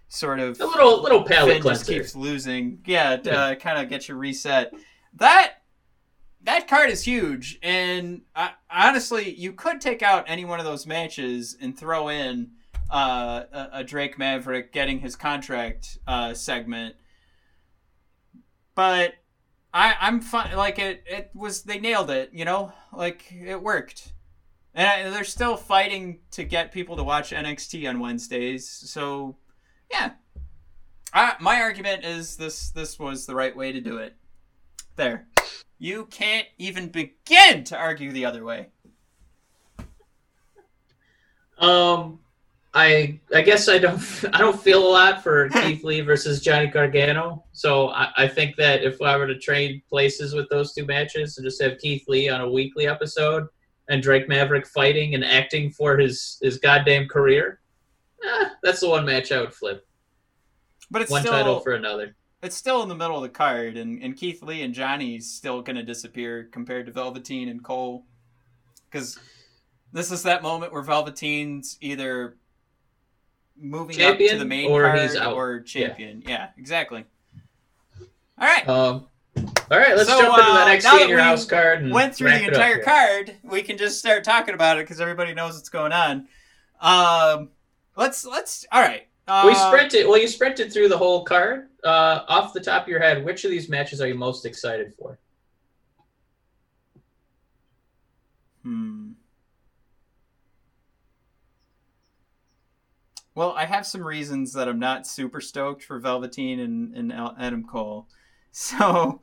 sort 0.07 0.39
of 0.39 0.59
a 0.59 0.65
little 0.65 1.01
little 1.01 1.23
palate 1.23 1.53
Finn 1.53 1.61
cleanser. 1.61 1.79
just 1.79 1.89
keeps 1.89 2.15
losing. 2.15 2.81
Yeah, 2.85 3.17
yeah. 3.23 3.31
Uh, 3.31 3.55
kind 3.55 3.79
of 3.79 3.89
get 3.89 4.07
you 4.07 4.15
reset. 4.15 4.73
That 5.15 5.53
that 6.43 6.67
card 6.67 6.89
is 6.89 7.03
huge, 7.03 7.57
and 7.63 8.21
uh, 8.35 8.49
honestly, 8.69 9.33
you 9.33 9.53
could 9.53 9.81
take 9.81 10.03
out 10.03 10.25
any 10.27 10.45
one 10.45 10.59
of 10.59 10.65
those 10.65 10.85
matches 10.85 11.57
and 11.59 11.77
throw 11.77 12.09
in 12.09 12.51
uh, 12.91 13.43
a, 13.51 13.69
a, 13.73 13.83
Drake 13.83 14.19
Maverick 14.19 14.71
getting 14.73 14.99
his 14.99 15.15
contract 15.15 15.97
uh, 16.05 16.33
segment. 16.33 16.95
But 18.75 19.13
I, 19.73 19.95
I'm 19.99 20.21
fine. 20.21 20.55
Like 20.55 20.77
it, 20.77 21.03
it 21.07 21.31
was 21.33 21.63
they 21.63 21.79
nailed 21.79 22.11
it. 22.11 22.29
You 22.31 22.45
know, 22.45 22.71
like 22.95 23.31
it 23.33 23.61
worked, 23.61 24.13
and 24.73 24.87
I, 24.87 25.09
they're 25.09 25.23
still 25.23 25.57
fighting 25.57 26.19
to 26.31 26.43
get 26.43 26.71
people 26.71 26.95
to 26.97 27.03
watch 27.03 27.31
NXT 27.31 27.89
on 27.89 27.99
Wednesdays. 27.99 28.69
So, 28.69 29.35
yeah, 29.91 30.11
I, 31.13 31.35
my 31.39 31.61
argument 31.61 32.05
is 32.05 32.35
this: 32.37 32.69
this 32.69 32.99
was 32.99 33.25
the 33.25 33.35
right 33.35 33.55
way 33.55 33.71
to 33.71 33.81
do 33.81 33.97
it. 33.97 34.15
There. 34.95 35.27
You 35.79 36.05
can't 36.05 36.47
even 36.57 36.89
begin 36.89 37.63
to 37.65 37.77
argue 37.77 38.11
the 38.11 38.25
other 38.25 38.43
way. 38.43 38.69
Um, 41.57 42.19
I 42.73 43.19
I 43.33 43.41
guess 43.41 43.69
I 43.69 43.77
don't 43.77 44.01
I 44.33 44.39
don't 44.39 44.59
feel 44.59 44.85
a 44.85 44.89
lot 44.89 45.23
for 45.23 45.49
Keith 45.61 45.83
Lee 45.83 46.01
versus 46.01 46.41
Johnny 46.41 46.67
Gargano. 46.67 47.43
So 47.51 47.89
I, 47.89 48.09
I 48.17 48.27
think 48.27 48.55
that 48.57 48.83
if 48.83 49.01
I 49.01 49.17
were 49.17 49.27
to 49.27 49.37
trade 49.37 49.83
places 49.89 50.33
with 50.33 50.49
those 50.49 50.73
two 50.73 50.85
matches 50.85 51.37
and 51.37 51.45
just 51.45 51.61
have 51.61 51.77
Keith 51.79 52.03
Lee 52.07 52.29
on 52.29 52.41
a 52.41 52.49
weekly 52.49 52.87
episode 52.87 53.47
and 53.89 54.01
Drake 54.01 54.27
Maverick 54.27 54.67
fighting 54.67 55.15
and 55.15 55.23
acting 55.23 55.71
for 55.71 55.97
his 55.97 56.37
his 56.41 56.57
goddamn 56.57 57.07
career, 57.07 57.59
eh, 58.23 58.49
that's 58.63 58.79
the 58.79 58.89
one 58.89 59.05
match 59.05 59.31
I 59.31 59.41
would 59.41 59.53
flip. 59.53 59.85
But 60.89 61.01
it's 61.01 61.11
one 61.11 61.21
still, 61.21 61.33
title 61.33 61.59
for 61.59 61.73
another 61.73 62.15
it's 62.43 62.57
still 62.57 62.83
in 62.83 62.89
the 62.89 62.95
middle 62.95 63.15
of 63.15 63.23
the 63.23 63.29
card, 63.29 63.77
and, 63.77 64.03
and 64.03 64.17
Keith 64.17 64.43
Lee 64.43 64.63
and 64.63 64.73
Johnny's 64.73 65.31
still 65.31 65.61
going 65.61 65.77
to 65.77 65.83
disappear 65.83 66.49
compared 66.51 66.85
to 66.87 66.91
Velveteen 66.91 67.47
and 67.47 67.63
Cole. 67.63 68.05
Because 68.91 69.17
this 69.93 70.11
is 70.11 70.23
that 70.23 70.43
moment 70.43 70.73
where 70.73 70.83
Velveteen's 70.83 71.77
either 71.79 72.35
moving 73.57 73.95
up 73.95 73.99
Champion 73.99 74.33
to 74.33 74.39
the 74.39 74.45
main 74.45 74.69
or 74.69 74.83
card 74.83 75.15
or 75.17 75.61
champion. 75.61 76.23
Yeah. 76.25 76.49
exactly. 76.57 77.05
All 78.37 78.47
right. 78.47 78.67
Um, 78.67 79.07
all 79.35 79.79
right, 79.79 79.95
let's 79.95 80.09
So, 80.09 80.19
jump 80.21 80.37
into 80.37 80.51
uh, 80.51 80.59
the 80.59 80.65
next 80.65 80.83
now 80.83 80.93
that 80.93 81.01
in 81.03 81.09
your 81.09 81.17
we 81.17 81.23
house 81.23 81.45
card 81.45 81.81
and 81.83 81.91
Went 81.91 82.13
through 82.15 82.29
the 82.29 82.35
up 82.35 82.53
entire 82.53 82.75
here. 82.75 82.83
card. 82.83 83.35
We 83.43 83.61
can 83.61 83.77
just 83.77 83.97
start 83.99 84.23
talking 84.23 84.53
about 84.53 84.77
it 84.77 84.81
because 84.81 85.01
everybody 85.01 85.33
knows 85.33 85.55
what's 85.55 85.69
going 85.69 85.91
on. 85.91 86.27
Um, 86.81 87.49
let's 87.95 88.25
let's. 88.25 88.65
All 88.71 88.81
right. 88.81 89.07
Uh, 89.27 89.43
we 89.47 89.55
sprinted. 89.55 90.05
Well, 90.07 90.19
you 90.19 90.27
sprinted 90.27 90.71
through 90.73 90.89
the 90.89 90.97
whole 90.97 91.23
card. 91.23 91.69
Uh, 91.83 92.23
off 92.27 92.53
the 92.53 92.59
top 92.59 92.83
of 92.83 92.87
your 92.89 92.99
head, 92.99 93.23
which 93.23 93.43
of 93.45 93.51
these 93.51 93.69
matches 93.69 94.01
are 94.01 94.07
you 94.07 94.15
most 94.15 94.45
excited 94.45 94.93
for? 94.93 95.17
Hmm. 98.63 99.11
Well, 103.35 103.51
I 103.53 103.65
have 103.65 103.85
some 103.85 104.03
reasons 104.05 104.53
that 104.53 104.67
I'm 104.67 104.79
not 104.79 105.07
super 105.07 105.41
stoked 105.41 105.83
for 105.83 105.99
Velveteen 105.99 106.59
and, 106.59 106.95
and 106.95 107.13
Adam 107.13 107.63
Cole. 107.65 108.07
So, 108.55 109.19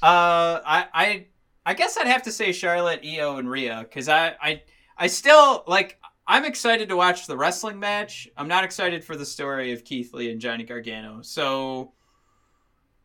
uh, 0.00 0.60
I, 0.64 0.86
I, 0.94 1.26
I 1.66 1.74
guess 1.74 1.96
I'd 1.98 2.06
have 2.06 2.22
to 2.22 2.30
say 2.30 2.52
Charlotte, 2.52 3.00
Io, 3.04 3.38
and 3.38 3.50
Rhea 3.50 3.80
because 3.82 4.08
I, 4.08 4.36
I, 4.40 4.62
I 4.96 5.08
still 5.08 5.64
like. 5.66 5.98
I'm 6.28 6.44
excited 6.44 6.88
to 6.90 6.96
watch 6.96 7.26
the 7.26 7.36
wrestling 7.36 7.80
match. 7.80 8.28
I'm 8.36 8.46
not 8.46 8.62
excited 8.62 9.02
for 9.02 9.16
the 9.16 9.26
story 9.26 9.72
of 9.72 9.82
Keith 9.82 10.14
Lee 10.14 10.30
and 10.30 10.40
Johnny 10.40 10.62
Gargano. 10.62 11.22
So, 11.22 11.92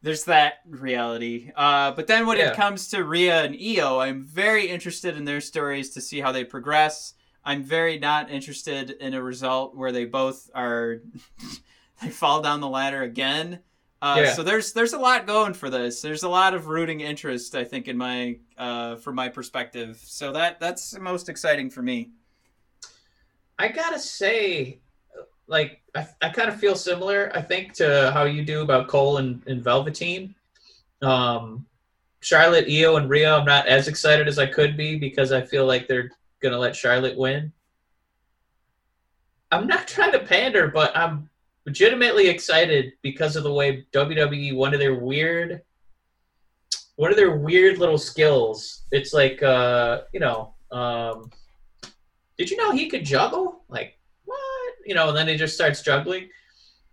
there's 0.03 0.25
that 0.25 0.59
reality. 0.69 1.49
Uh, 1.55 1.89
but 1.93 2.05
then 2.05 2.27
when 2.27 2.37
Yeah. 2.37 2.51
it 2.51 2.55
comes 2.55 2.87
to 2.89 3.03
Rhea 3.03 3.43
and 3.45 3.55
Io, 3.59 3.97
I'm 3.99 4.23
very 4.23 4.67
interested 4.69 5.17
in 5.17 5.25
their 5.25 5.41
stories 5.41 5.89
to 5.95 6.01
see 6.01 6.19
how 6.19 6.31
they 6.31 6.43
progress. 6.43 7.15
I'm 7.47 7.63
very 7.63 7.97
not 7.97 8.29
interested 8.29 8.91
in 8.91 9.13
a 9.13 9.23
result 9.23 9.73
where 9.73 9.93
they 9.93 10.03
both 10.03 10.51
are 10.53 10.99
they 12.01 12.09
fall 12.09 12.41
down 12.41 12.59
the 12.59 12.67
ladder 12.67 13.03
again. 13.03 13.59
Uh, 14.01 14.21
Yeah. 14.21 14.33
So 14.33 14.43
there's 14.43 14.73
there's 14.73 14.91
a 14.91 14.99
lot 14.99 15.25
going 15.25 15.53
for 15.53 15.69
this. 15.69 16.01
There's 16.01 16.23
a 16.23 16.29
lot 16.29 16.53
of 16.53 16.67
rooting 16.67 16.99
interest, 16.99 17.55
I 17.55 17.63
think, 17.63 17.87
in 17.87 17.97
my 17.97 18.37
uh, 18.57 18.97
from 18.97 19.15
my 19.15 19.29
perspective. 19.29 19.97
So 20.03 20.33
that 20.33 20.59
that's 20.59 20.91
the 20.91 20.99
most 20.99 21.29
exciting 21.29 21.69
for 21.69 21.81
me. 21.81 22.11
I 23.57 23.69
gotta 23.69 23.97
say, 23.97 24.79
like, 25.47 25.81
I, 25.95 26.05
I 26.21 26.29
kind 26.29 26.49
of 26.49 26.59
feel 26.59 26.75
similar. 26.75 27.31
I 27.33 27.41
think 27.41 27.71
to 27.75 28.11
how 28.13 28.25
you 28.25 28.43
do 28.43 28.61
about 28.61 28.89
Cole 28.89 29.17
and, 29.17 29.41
and 29.47 29.63
Velveteen. 29.63 30.35
Um, 31.01 31.65
Charlotte, 32.19 32.67
Io, 32.69 32.97
and 32.97 33.09
Rhea. 33.09 33.33
I'm 33.33 33.45
not 33.45 33.67
as 33.67 33.87
excited 33.87 34.27
as 34.27 34.37
I 34.37 34.47
could 34.47 34.75
be 34.75 34.97
because 34.97 35.31
I 35.31 35.41
feel 35.41 35.65
like 35.65 35.87
they're 35.87 36.11
gonna 36.41 36.57
let 36.57 36.75
Charlotte 36.75 37.17
win. 37.17 37.51
I'm 39.51 39.67
not 39.67 39.87
trying 39.87 40.11
to 40.11 40.19
pander, 40.19 40.67
but 40.67 40.95
I'm 40.95 41.29
legitimately 41.65 42.27
excited 42.27 42.93
because 43.01 43.35
of 43.35 43.43
the 43.43 43.53
way 43.53 43.85
WWE 43.91 44.55
one 44.55 44.73
of 44.73 44.79
their 44.79 44.95
weird 44.95 45.61
one 46.95 47.11
of 47.11 47.17
their 47.17 47.35
weird 47.35 47.77
little 47.77 47.97
skills. 47.97 48.83
It's 48.91 49.13
like 49.13 49.41
uh, 49.43 50.01
you 50.13 50.19
know, 50.19 50.53
um 50.71 51.31
did 52.37 52.51
you 52.51 52.57
know 52.57 52.71
he 52.71 52.87
could 52.87 53.03
juggle? 53.03 53.63
Like 53.69 53.97
what? 54.25 54.73
You 54.85 54.95
know, 54.95 55.09
and 55.09 55.17
then 55.17 55.27
he 55.27 55.35
just 55.35 55.55
starts 55.55 55.81
juggling. 55.81 56.29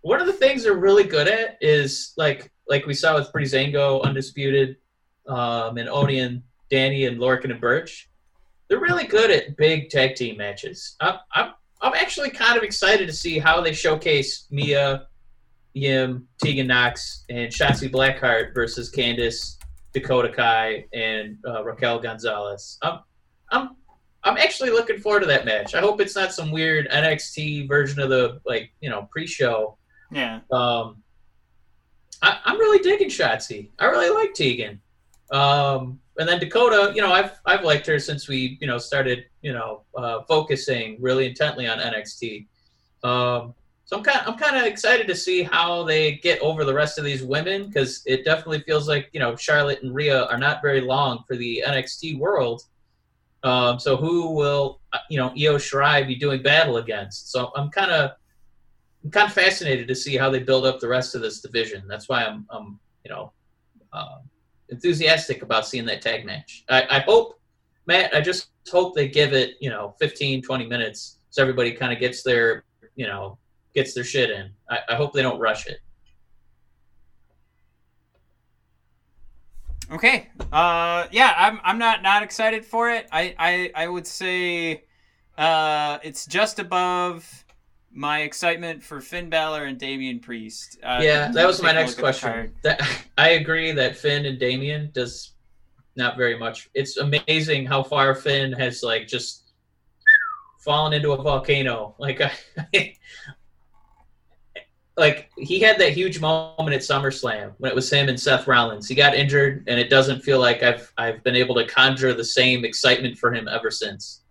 One 0.01 0.21
of 0.21 0.27
the 0.27 0.33
things 0.33 0.63
they're 0.63 0.73
really 0.73 1.03
good 1.03 1.27
at 1.27 1.57
is 1.61 2.13
like 2.17 2.51
like 2.67 2.85
we 2.85 2.93
saw 2.93 3.15
with 3.15 3.31
Breezango, 3.31 4.03
Undisputed, 4.03 4.77
um, 5.27 5.77
and 5.77 5.89
Oney, 5.89 6.41
Danny, 6.69 7.05
and 7.05 7.19
Lorcan 7.19 7.51
and 7.51 7.61
Burch. 7.61 8.09
They're 8.67 8.79
really 8.79 9.05
good 9.05 9.29
at 9.29 9.57
big 9.57 9.89
tag 9.89 10.15
team 10.15 10.37
matches. 10.37 10.95
I'm, 10.99 11.15
I'm 11.33 11.53
I'm 11.81 11.93
actually 11.93 12.31
kind 12.31 12.57
of 12.57 12.63
excited 12.63 13.05
to 13.07 13.13
see 13.13 13.37
how 13.37 13.61
they 13.61 13.73
showcase 13.73 14.47
Mia, 14.49 15.07
Yim, 15.73 16.27
Tegan 16.41 16.67
Nox, 16.67 17.25
and 17.29 17.51
Shotzi 17.51 17.91
Blackheart 17.91 18.55
versus 18.55 18.91
Candice, 18.91 19.57
Dakota 19.93 20.29
Kai, 20.29 20.85
and 20.93 21.37
uh, 21.47 21.63
Raquel 21.63 21.99
Gonzalez. 21.99 22.79
I'm 22.81 22.99
I'm 23.51 23.75
I'm 24.23 24.37
actually 24.37 24.71
looking 24.71 24.99
forward 24.99 25.19
to 25.21 25.25
that 25.27 25.45
match. 25.45 25.75
I 25.75 25.79
hope 25.79 26.01
it's 26.01 26.15
not 26.15 26.33
some 26.33 26.49
weird 26.49 26.89
NXT 26.89 27.67
version 27.67 28.01
of 28.01 28.09
the 28.09 28.41
like 28.45 28.71
you 28.81 28.89
know 28.89 29.07
pre-show. 29.11 29.77
Yeah. 30.11 30.39
Um, 30.51 31.03
I, 32.21 32.39
I'm 32.45 32.57
really 32.57 32.79
digging 32.79 33.09
Shotzi. 33.09 33.69
I 33.77 33.85
really 33.85 34.09
like 34.09 34.33
Tegan. 34.33 34.81
Um, 35.31 35.99
and 36.17 36.27
then 36.27 36.39
Dakota, 36.39 36.93
you 36.95 37.01
know, 37.01 37.11
I've 37.11 37.39
I've 37.45 37.63
liked 37.63 37.85
her 37.87 37.99
since 37.99 38.27
we 38.27 38.57
you 38.61 38.67
know 38.67 38.77
started 38.77 39.25
you 39.41 39.53
know 39.53 39.83
uh, 39.97 40.21
focusing 40.23 40.97
really 40.99 41.27
intently 41.27 41.67
on 41.67 41.79
NXT. 41.79 42.47
Um, 43.03 43.53
so 43.85 43.97
I'm 43.97 44.03
kind 44.03 44.21
I'm 44.25 44.37
kind 44.37 44.55
of 44.57 44.63
excited 44.63 45.07
to 45.07 45.15
see 45.15 45.43
how 45.43 45.83
they 45.83 46.13
get 46.13 46.39
over 46.39 46.63
the 46.63 46.73
rest 46.73 46.97
of 46.97 47.05
these 47.05 47.23
women 47.23 47.67
because 47.67 48.01
it 48.05 48.25
definitely 48.25 48.61
feels 48.61 48.87
like 48.87 49.09
you 49.13 49.19
know 49.19 49.35
Charlotte 49.35 49.83
and 49.83 49.93
Rhea 49.93 50.23
are 50.25 50.37
not 50.37 50.61
very 50.61 50.81
long 50.81 51.23
for 51.27 51.35
the 51.35 51.63
NXT 51.67 52.17
world. 52.17 52.63
Um, 53.43 53.79
so 53.79 53.95
who 53.95 54.31
will 54.31 54.79
uh, 54.93 54.99
you 55.09 55.17
know 55.17 55.27
Io 55.29 55.57
Shirai 55.57 56.07
be 56.07 56.15
doing 56.15 56.41
battle 56.41 56.77
against? 56.77 57.31
So 57.31 57.51
I'm 57.55 57.69
kind 57.69 57.91
of 57.91 58.11
I'm 59.03 59.11
kind 59.11 59.27
of 59.27 59.33
fascinated 59.33 59.87
to 59.89 59.95
see 59.95 60.17
how 60.17 60.29
they 60.29 60.39
build 60.39 60.65
up 60.65 60.79
the 60.79 60.87
rest 60.87 61.13
of 61.13 61.21
this 61.21 61.41
division. 61.41 61.83
That's 61.87 62.09
why 62.09 62.23
I'm 62.23 62.47
I'm 62.49 62.79
you 63.03 63.11
know 63.11 63.33
um, 63.93 64.29
enthusiastic 64.69 65.41
about 65.41 65.67
seeing 65.67 65.85
that 65.85 66.01
tag 66.01 66.25
match. 66.25 66.63
I, 66.69 66.83
I 66.89 66.99
hope 66.99 67.39
Matt. 67.85 68.13
I 68.15 68.21
just 68.21 68.49
hope 68.71 68.95
they 68.95 69.07
give 69.07 69.33
it 69.33 69.55
you 69.59 69.69
know 69.69 69.95
15 69.99 70.41
20 70.41 70.65
minutes 70.65 71.19
so 71.29 71.41
everybody 71.41 71.71
kind 71.71 71.93
of 71.93 71.99
gets 71.99 72.23
their 72.23 72.63
you 72.95 73.05
know 73.05 73.37
gets 73.73 73.93
their 73.93 74.03
shit 74.03 74.29
in. 74.29 74.51
I, 74.69 74.79
I 74.89 74.95
hope 74.95 75.13
they 75.13 75.21
don't 75.21 75.39
rush 75.39 75.67
it. 75.67 75.79
Okay. 79.91 80.29
Uh, 80.51 81.07
yeah, 81.11 81.33
I'm 81.37 81.59
I'm 81.63 81.77
not 81.77 82.01
not 82.01 82.23
excited 82.23 82.65
for 82.65 82.89
it. 82.89 83.07
I 83.11 83.35
I, 83.37 83.71
I 83.83 83.87
would 83.87 84.07
say 84.07 84.85
uh, 85.37 85.99
it's 86.03 86.25
just 86.25 86.59
above 86.59 87.44
my 87.95 88.21
excitement 88.21 88.83
for 88.83 88.99
Finn 88.99 89.29
Balor 89.29 89.63
and 89.63 89.79
Damian 89.79 90.19
Priest. 90.19 90.77
Uh, 90.83 90.99
yeah, 91.01 91.31
that 91.31 91.47
was 91.47 91.61
my 91.63 91.71
next 91.71 91.97
look 91.97 92.05
at 92.05 92.15
the 92.15 92.21
question. 92.21 92.55
That 92.63 93.05
I 93.17 93.29
agree 93.29 93.71
that 93.71 93.95
Finn 93.95 94.25
and 94.25 94.37
Damian 94.37 94.91
does 94.93 95.31
not 95.95 96.17
very 96.17 96.37
much. 96.37 96.69
It's 96.73 96.97
amazing 96.97 97.65
how 97.65 97.81
far 97.83 98.13
Finn 98.13 98.51
has 98.53 98.83
like 98.83 99.07
just 99.07 99.53
fallen 100.59 100.93
into 100.93 101.13
a 101.13 101.21
volcano. 101.21 101.95
Like 101.99 102.21
I, 102.21 102.93
like 104.97 105.29
he 105.37 105.59
had 105.59 105.79
that 105.79 105.91
huge 105.91 106.19
moment 106.19 106.73
at 106.73 106.81
SummerSlam 106.81 107.53
when 107.57 107.71
it 107.71 107.75
was 107.75 107.91
him 107.91 108.09
and 108.09 108.19
Seth 108.19 108.45
Rollins. 108.45 108.87
He 108.87 108.95
got 108.95 109.15
injured, 109.15 109.63
and 109.67 109.79
it 109.79 109.89
doesn't 109.89 110.21
feel 110.21 110.39
like 110.39 110.63
I've 110.63 110.91
I've 110.97 111.23
been 111.23 111.35
able 111.35 111.55
to 111.55 111.65
conjure 111.65 112.13
the 112.13 112.25
same 112.25 112.65
excitement 112.65 113.17
for 113.17 113.33
him 113.33 113.47
ever 113.47 113.71
since. 113.71 114.24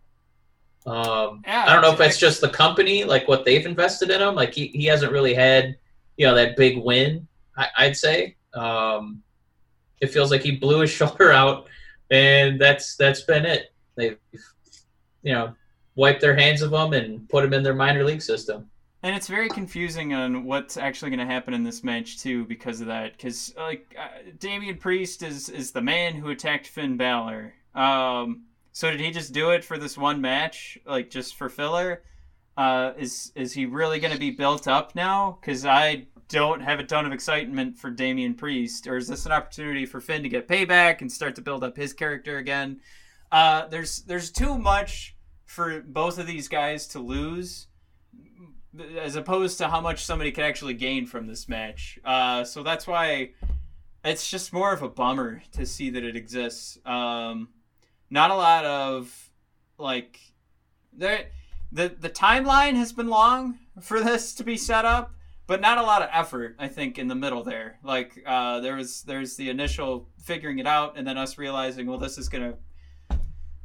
Um, 0.87 1.43
Yeah, 1.47 1.65
I 1.67 1.73
don't 1.73 1.83
know 1.83 1.89
if 1.89 1.95
it's- 1.95 2.11
that's 2.11 2.19
just 2.19 2.41
the 2.41 2.49
company, 2.51 3.05
like 3.05 3.27
what 3.29 3.45
they've 3.45 3.65
invested 3.65 4.11
in 4.11 4.21
him. 4.21 4.35
Like 4.35 4.53
he, 4.55 4.67
he 4.69 4.85
hasn't 4.85 5.13
really 5.13 5.35
had, 5.35 5.77
you 6.17 6.27
know, 6.27 6.35
that 6.35 6.57
big 6.57 6.79
win. 6.79 7.27
I, 7.57 7.69
I'd 7.79 7.97
say 7.97 8.37
um, 8.55 9.23
it 10.01 10.09
feels 10.09 10.31
like 10.31 10.43
he 10.43 10.53
blew 10.53 10.81
his 10.81 10.91
shoulder 10.99 11.33
out, 11.33 11.69
and 12.11 12.61
that's 12.61 12.97
that's 12.97 13.23
been 13.23 13.47
it. 13.47 13.73
They've, 13.97 14.19
you 15.23 15.33
know, 15.33 15.55
wiped 15.95 16.21
their 16.21 16.37
hands 16.37 16.63
of 16.63 16.73
him 16.73 16.93
and 16.93 17.29
put 17.29 17.45
him 17.45 17.55
in 17.55 17.63
their 17.63 17.75
minor 17.75 18.05
league 18.05 18.23
system. 18.23 18.69
And 19.03 19.15
it's 19.15 19.29
very 19.29 19.49
confusing 19.51 20.15
on 20.15 20.45
what's 20.45 20.77
actually 20.79 21.11
going 21.11 21.27
to 21.27 21.33
happen 21.33 21.53
in 21.53 21.63
this 21.63 21.85
match 21.85 22.21
too, 22.21 22.45
because 22.47 22.81
of 22.81 22.87
that. 22.87 23.13
Because 23.13 23.55
like 23.57 23.95
uh, 23.99 24.31
Damian 24.39 24.79
Priest 24.79 25.23
is 25.23 25.49
is 25.49 25.73
the 25.73 25.83
man 25.83 26.15
who 26.15 26.31
attacked 26.31 26.67
Finn 26.67 26.97
Balor. 26.97 27.53
Um, 27.75 28.45
so 28.75 28.91
did 28.91 28.99
he 28.99 29.13
just 29.13 29.33
do 29.33 29.51
it 29.51 29.65
for 29.65 29.79
this 29.79 29.97
one 29.97 30.21
match, 30.21 30.77
like 30.85 31.09
just 31.09 31.37
for 31.37 31.49
filler? 31.49 32.03
Uh, 32.57 32.93
is 32.99 33.31
is 33.37 33.53
he 33.53 33.67
really 33.67 34.01
going 34.01 34.13
to 34.13 34.19
be 34.19 34.33
built 34.33 34.67
up 34.67 34.97
now? 34.97 35.39
Because 35.41 35.65
I 35.65 36.09
don't 36.29 36.61
have 36.61 36.81
a 36.81 36.85
ton 36.85 37.07
of 37.07 37.13
excitement 37.13 37.79
for 37.79 37.91
Damian 37.91 38.35
Priest, 38.35 38.89
or 38.89 38.97
is 38.97 39.07
this 39.07 39.27
an 39.27 39.33
opportunity 39.33 39.87
for 39.87 40.01
Finn 40.01 40.25
to 40.25 40.29
get 40.29 40.49
payback 40.49 41.03
and 41.03 41.11
start 41.11 41.37
to 41.37 41.41
build 41.41 41.63
up 41.63 41.77
his 41.77 41.93
character 41.93 42.39
again? 42.39 42.81
Uh, 43.31 43.69
there's 43.69 44.03
there's 44.03 44.33
too 44.33 44.59
much 44.59 45.15
for 45.47 45.81
both 45.81 46.19
of 46.19 46.27
these 46.27 46.49
guys 46.49 46.89
to 46.89 46.99
lose 46.99 47.69
as 49.01 49.15
opposed 49.15 49.59
to 49.59 49.69
how 49.69 49.81
much 49.81 50.05
somebody 50.05 50.33
could 50.33 50.43
actually 50.43 50.75
gain 50.75 51.07
from 51.07 51.29
this 51.29 51.49
match. 51.49 52.01
Uh, 52.05 52.43
so 52.43 52.65
that's 52.65 52.89
why 52.89 53.31
it's 54.05 54.29
just 54.29 54.53
more 54.53 54.73
of 54.73 54.83
a 54.83 54.89
bummer 54.89 55.43
to 55.53 55.65
see 55.65 55.91
that 55.91 56.03
it 56.03 56.17
exists. 56.17 56.77
Um, 56.85 57.51
not 58.15 58.31
a 58.31 58.37
lot 58.37 58.65
of 58.65 59.31
like 59.77 60.21
there 60.93 61.27
the 61.73 61.95
the 61.99 62.09
timeline 62.09 62.77
has 62.77 62.93
been 62.93 63.09
long 63.09 63.59
for 63.81 64.01
this 64.01 64.33
to 64.35 64.45
be 64.45 64.57
set 64.57 64.85
up, 64.85 65.13
but 65.49 65.61
not 65.61 65.79
a 65.79 65.83
lot 65.83 66.01
of 66.01 66.09
effort. 66.13 66.55
I 66.61 66.69
think 66.69 66.97
in 66.97 67.09
the 67.09 67.17
middle 67.17 67.43
there, 67.43 67.81
like 67.83 68.23
uh, 68.25 68.61
there 68.61 68.77
was 68.77 69.03
there's 69.03 69.35
the 69.35 69.51
initial 69.51 70.09
figuring 70.23 70.61
it 70.61 70.67
out, 70.67 70.97
and 70.97 71.05
then 71.05 71.19
us 71.19 71.37
realizing, 71.39 71.89
well, 71.89 71.99
this 71.99 72.17
is 72.17 72.29
gonna 72.29 72.55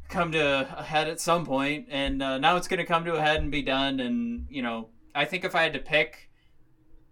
come 0.10 0.32
to 0.32 0.68
a 0.80 0.84
head 0.84 1.08
at 1.08 1.20
some 1.20 1.46
point, 1.46 1.86
and 1.92 2.24
uh, 2.24 2.40
now 2.40 2.58
it's 2.58 2.68
to 2.68 2.84
come 2.84 3.06
to 3.06 3.14
a 3.14 3.22
head 3.22 3.42
and 3.42 3.52
be 3.52 3.62
done. 3.62 4.00
And 4.00 4.48
you 4.50 4.64
know, 4.64 4.90
I 5.14 5.26
think 5.26 5.46
if 5.46 5.54
I 5.56 5.62
had 5.62 5.74
to 5.74 5.80
pick 5.80 6.32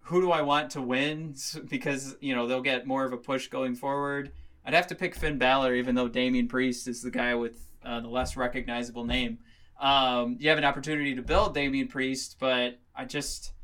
who 0.00 0.22
do 0.22 0.32
I 0.32 0.40
want 0.40 0.70
to 0.70 0.82
win 0.82 1.36
because 1.68 2.16
you 2.20 2.34
know 2.34 2.48
they'll 2.48 2.62
get 2.62 2.84
more 2.84 3.04
of 3.04 3.12
a 3.12 3.16
push 3.16 3.46
going 3.46 3.76
forward, 3.76 4.32
I'd 4.68 4.74
have 4.74 4.88
to 4.88 4.94
pick 4.94 5.14
Finn 5.14 5.38
Balor, 5.38 5.76
even 5.76 5.94
though 5.94 6.08
Damian 6.08 6.46
Priest 6.46 6.88
is 6.88 7.00
the 7.00 7.10
guy 7.10 7.34
with 7.34 7.58
uh, 7.82 8.00
the 8.00 8.08
less 8.08 8.36
recognizable 8.36 9.06
name. 9.06 9.38
Um, 9.80 10.36
you 10.38 10.50
have 10.50 10.58
an 10.58 10.64
opportunity 10.64 11.14
to 11.14 11.22
build 11.22 11.54
Damian 11.54 11.88
Priest, 11.88 12.36
but 12.38 12.78
I 12.94 13.06
just 13.06 13.54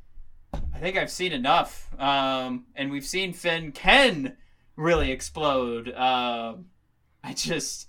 I 0.54 0.78
think 0.78 0.96
I've 0.96 1.10
seen 1.10 1.32
enough, 1.32 1.90
um, 1.98 2.64
and 2.74 2.90
we've 2.90 3.04
seen 3.04 3.34
Finn 3.34 3.70
can 3.72 4.38
really 4.76 5.10
explode. 5.10 5.90
Uh, 5.90 6.54
I 7.22 7.34
just 7.34 7.88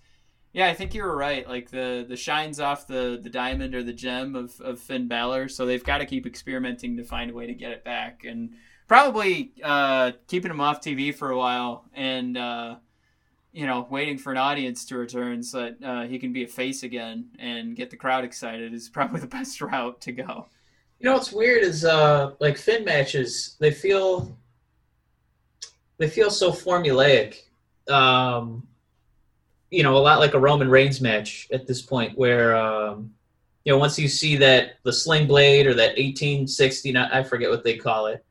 yeah, 0.52 0.68
I 0.68 0.74
think 0.74 0.94
you 0.94 1.04
were 1.04 1.16
right. 1.16 1.48
Like 1.48 1.70
the 1.72 2.06
the 2.06 2.18
shines 2.18 2.60
off 2.60 2.86
the 2.86 3.18
the 3.24 3.30
diamond 3.30 3.76
or 3.76 3.84
the 3.84 3.94
gem 3.94 4.36
of 4.36 4.60
of 4.60 4.78
Finn 4.78 5.08
Balor, 5.08 5.48
so 5.48 5.66
they've 5.66 5.82
got 5.82 6.00
to 6.00 6.06
keep 6.06 6.28
experimenting 6.28 6.98
to 6.98 7.06
find 7.06 7.32
a 7.32 7.34
way 7.34 7.48
to 7.48 7.54
get 7.54 7.72
it 7.72 7.86
back, 7.86 8.26
and 8.26 8.56
probably 8.90 9.54
uh, 9.64 10.12
keeping 10.28 10.52
him 10.52 10.60
off 10.60 10.82
TV 10.82 11.16
for 11.16 11.32
a 11.32 11.38
while, 11.38 11.86
and 11.94 12.38
uh, 12.38 12.76
you 13.56 13.66
know, 13.66 13.88
waiting 13.90 14.18
for 14.18 14.34
an 14.34 14.38
audience 14.38 14.84
to 14.84 14.98
return 14.98 15.42
so 15.42 15.62
that 15.62 15.78
uh, 15.82 16.04
he 16.04 16.20
can 16.20 16.34
be 16.34 16.44
a 16.44 16.48
face 16.48 16.84
again 16.84 17.26
and 17.40 17.74
get 17.74 17.90
the 17.90 17.96
crowd 17.96 18.26
excited 18.26 18.74
is 18.74 18.90
probably 18.94 19.22
the 19.22 19.28
best 19.28 19.62
route 19.62 20.00
to 20.02 20.12
go. 20.12 20.48
You 21.00 21.06
know 21.06 21.14
what's 21.14 21.32
weird 21.32 21.64
is 21.64 21.86
uh, 21.86 22.32
like 22.40 22.58
Finn 22.58 22.84
matches, 22.84 23.56
they 23.60 23.72
feel 23.72 24.38
they 25.98 26.10
feel 26.10 26.30
so 26.30 26.52
formulaic. 26.52 27.44
Um, 27.90 28.68
you 29.72 29.84
know, 29.84 29.96
a 29.96 30.00
lot 30.00 30.20
like 30.20 30.34
a 30.34 30.40
Roman 30.40 30.70
Reigns 30.70 31.00
match 31.00 31.48
at 31.52 31.66
this 31.66 31.82
point, 31.82 32.18
where 32.18 32.56
um, 32.56 33.14
you 33.64 33.72
know 33.72 33.78
once 33.78 33.98
you 33.98 34.10
see 34.10 34.36
that 34.38 34.74
the 34.84 34.92
sling 34.92 35.28
blade 35.28 35.66
or 35.66 35.74
that 35.74 35.98
1860, 35.98 36.98
I 36.98 37.24
forget 37.24 37.50
what 37.50 37.64
they 37.64 37.78
call 37.78 38.08
it. 38.08 38.26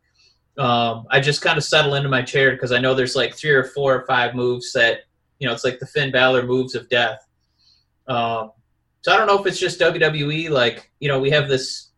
Um, 0.59 1.07
I 1.11 1.20
just 1.20 1.43
kind 1.43 1.57
of 1.57 1.64
settle 1.64 1.95
into 1.95 2.09
my 2.09 2.22
chair 2.22 2.53
because 2.53 2.72
I 2.72 2.79
know 2.79 2.95
there's 2.95 3.16
like 3.16 3.35
three 3.35 3.51
or 3.51 3.64
four 3.64 3.95
or 3.95 4.07
five 4.07 4.35
moves 4.35 4.72
that 4.72 5.01
you 5.45 5.51
know 5.51 5.55
it's 5.55 5.64
like 5.64 5.78
the 5.78 5.86
Finn 5.86 6.11
Balor 6.11 6.47
moves 6.47 6.74
of 6.74 6.88
death. 6.88 7.18
Um, 8.09 8.53
so 9.03 9.12
I 9.12 9.18
don't 9.18 9.26
know 9.26 9.38
if 9.38 9.47
it's 9.47 9.59
just 9.59 9.78
WWE. 9.78 10.49
Like 10.49 10.90
you 11.01 11.09
know, 11.09 11.20
we 11.20 11.28
have 11.28 11.49
this 11.49 11.90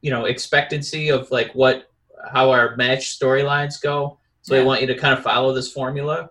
you 0.00 0.12
know 0.12 0.26
expectancy 0.26 1.08
of 1.08 1.28
like 1.32 1.50
what 1.54 1.90
how 2.30 2.52
our 2.52 2.76
match 2.76 3.18
storylines 3.18 3.82
go. 3.82 4.20
So 4.42 4.54
yeah. 4.54 4.60
they 4.60 4.66
want 4.66 4.80
you 4.80 4.86
to 4.86 4.94
kind 4.94 5.12
of 5.12 5.24
follow 5.24 5.52
this 5.52 5.72
formula 5.72 6.30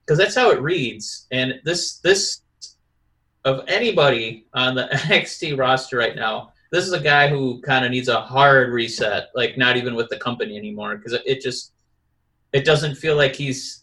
because 0.00 0.16
that's 0.16 0.34
how 0.34 0.50
it 0.50 0.62
reads. 0.62 1.26
And 1.30 1.60
this 1.62 1.98
this 1.98 2.40
of 3.44 3.62
anybody 3.68 4.46
on 4.54 4.74
the 4.74 4.84
NXT 4.92 5.58
roster 5.58 5.98
right 5.98 6.16
now, 6.16 6.54
this 6.70 6.86
is 6.86 6.94
a 6.94 7.00
guy 7.00 7.28
who 7.28 7.60
kind 7.60 7.84
of 7.84 7.90
needs 7.90 8.08
a 8.08 8.18
hard 8.22 8.72
reset. 8.72 9.28
Like 9.34 9.58
not 9.58 9.76
even 9.76 9.94
with 9.94 10.08
the 10.08 10.16
company 10.16 10.56
anymore 10.56 10.96
because 10.96 11.12
it, 11.12 11.22
it 11.26 11.42
just 11.42 11.72
it 12.54 12.64
doesn't 12.64 12.94
feel 12.94 13.14
like 13.14 13.36
he's. 13.36 13.80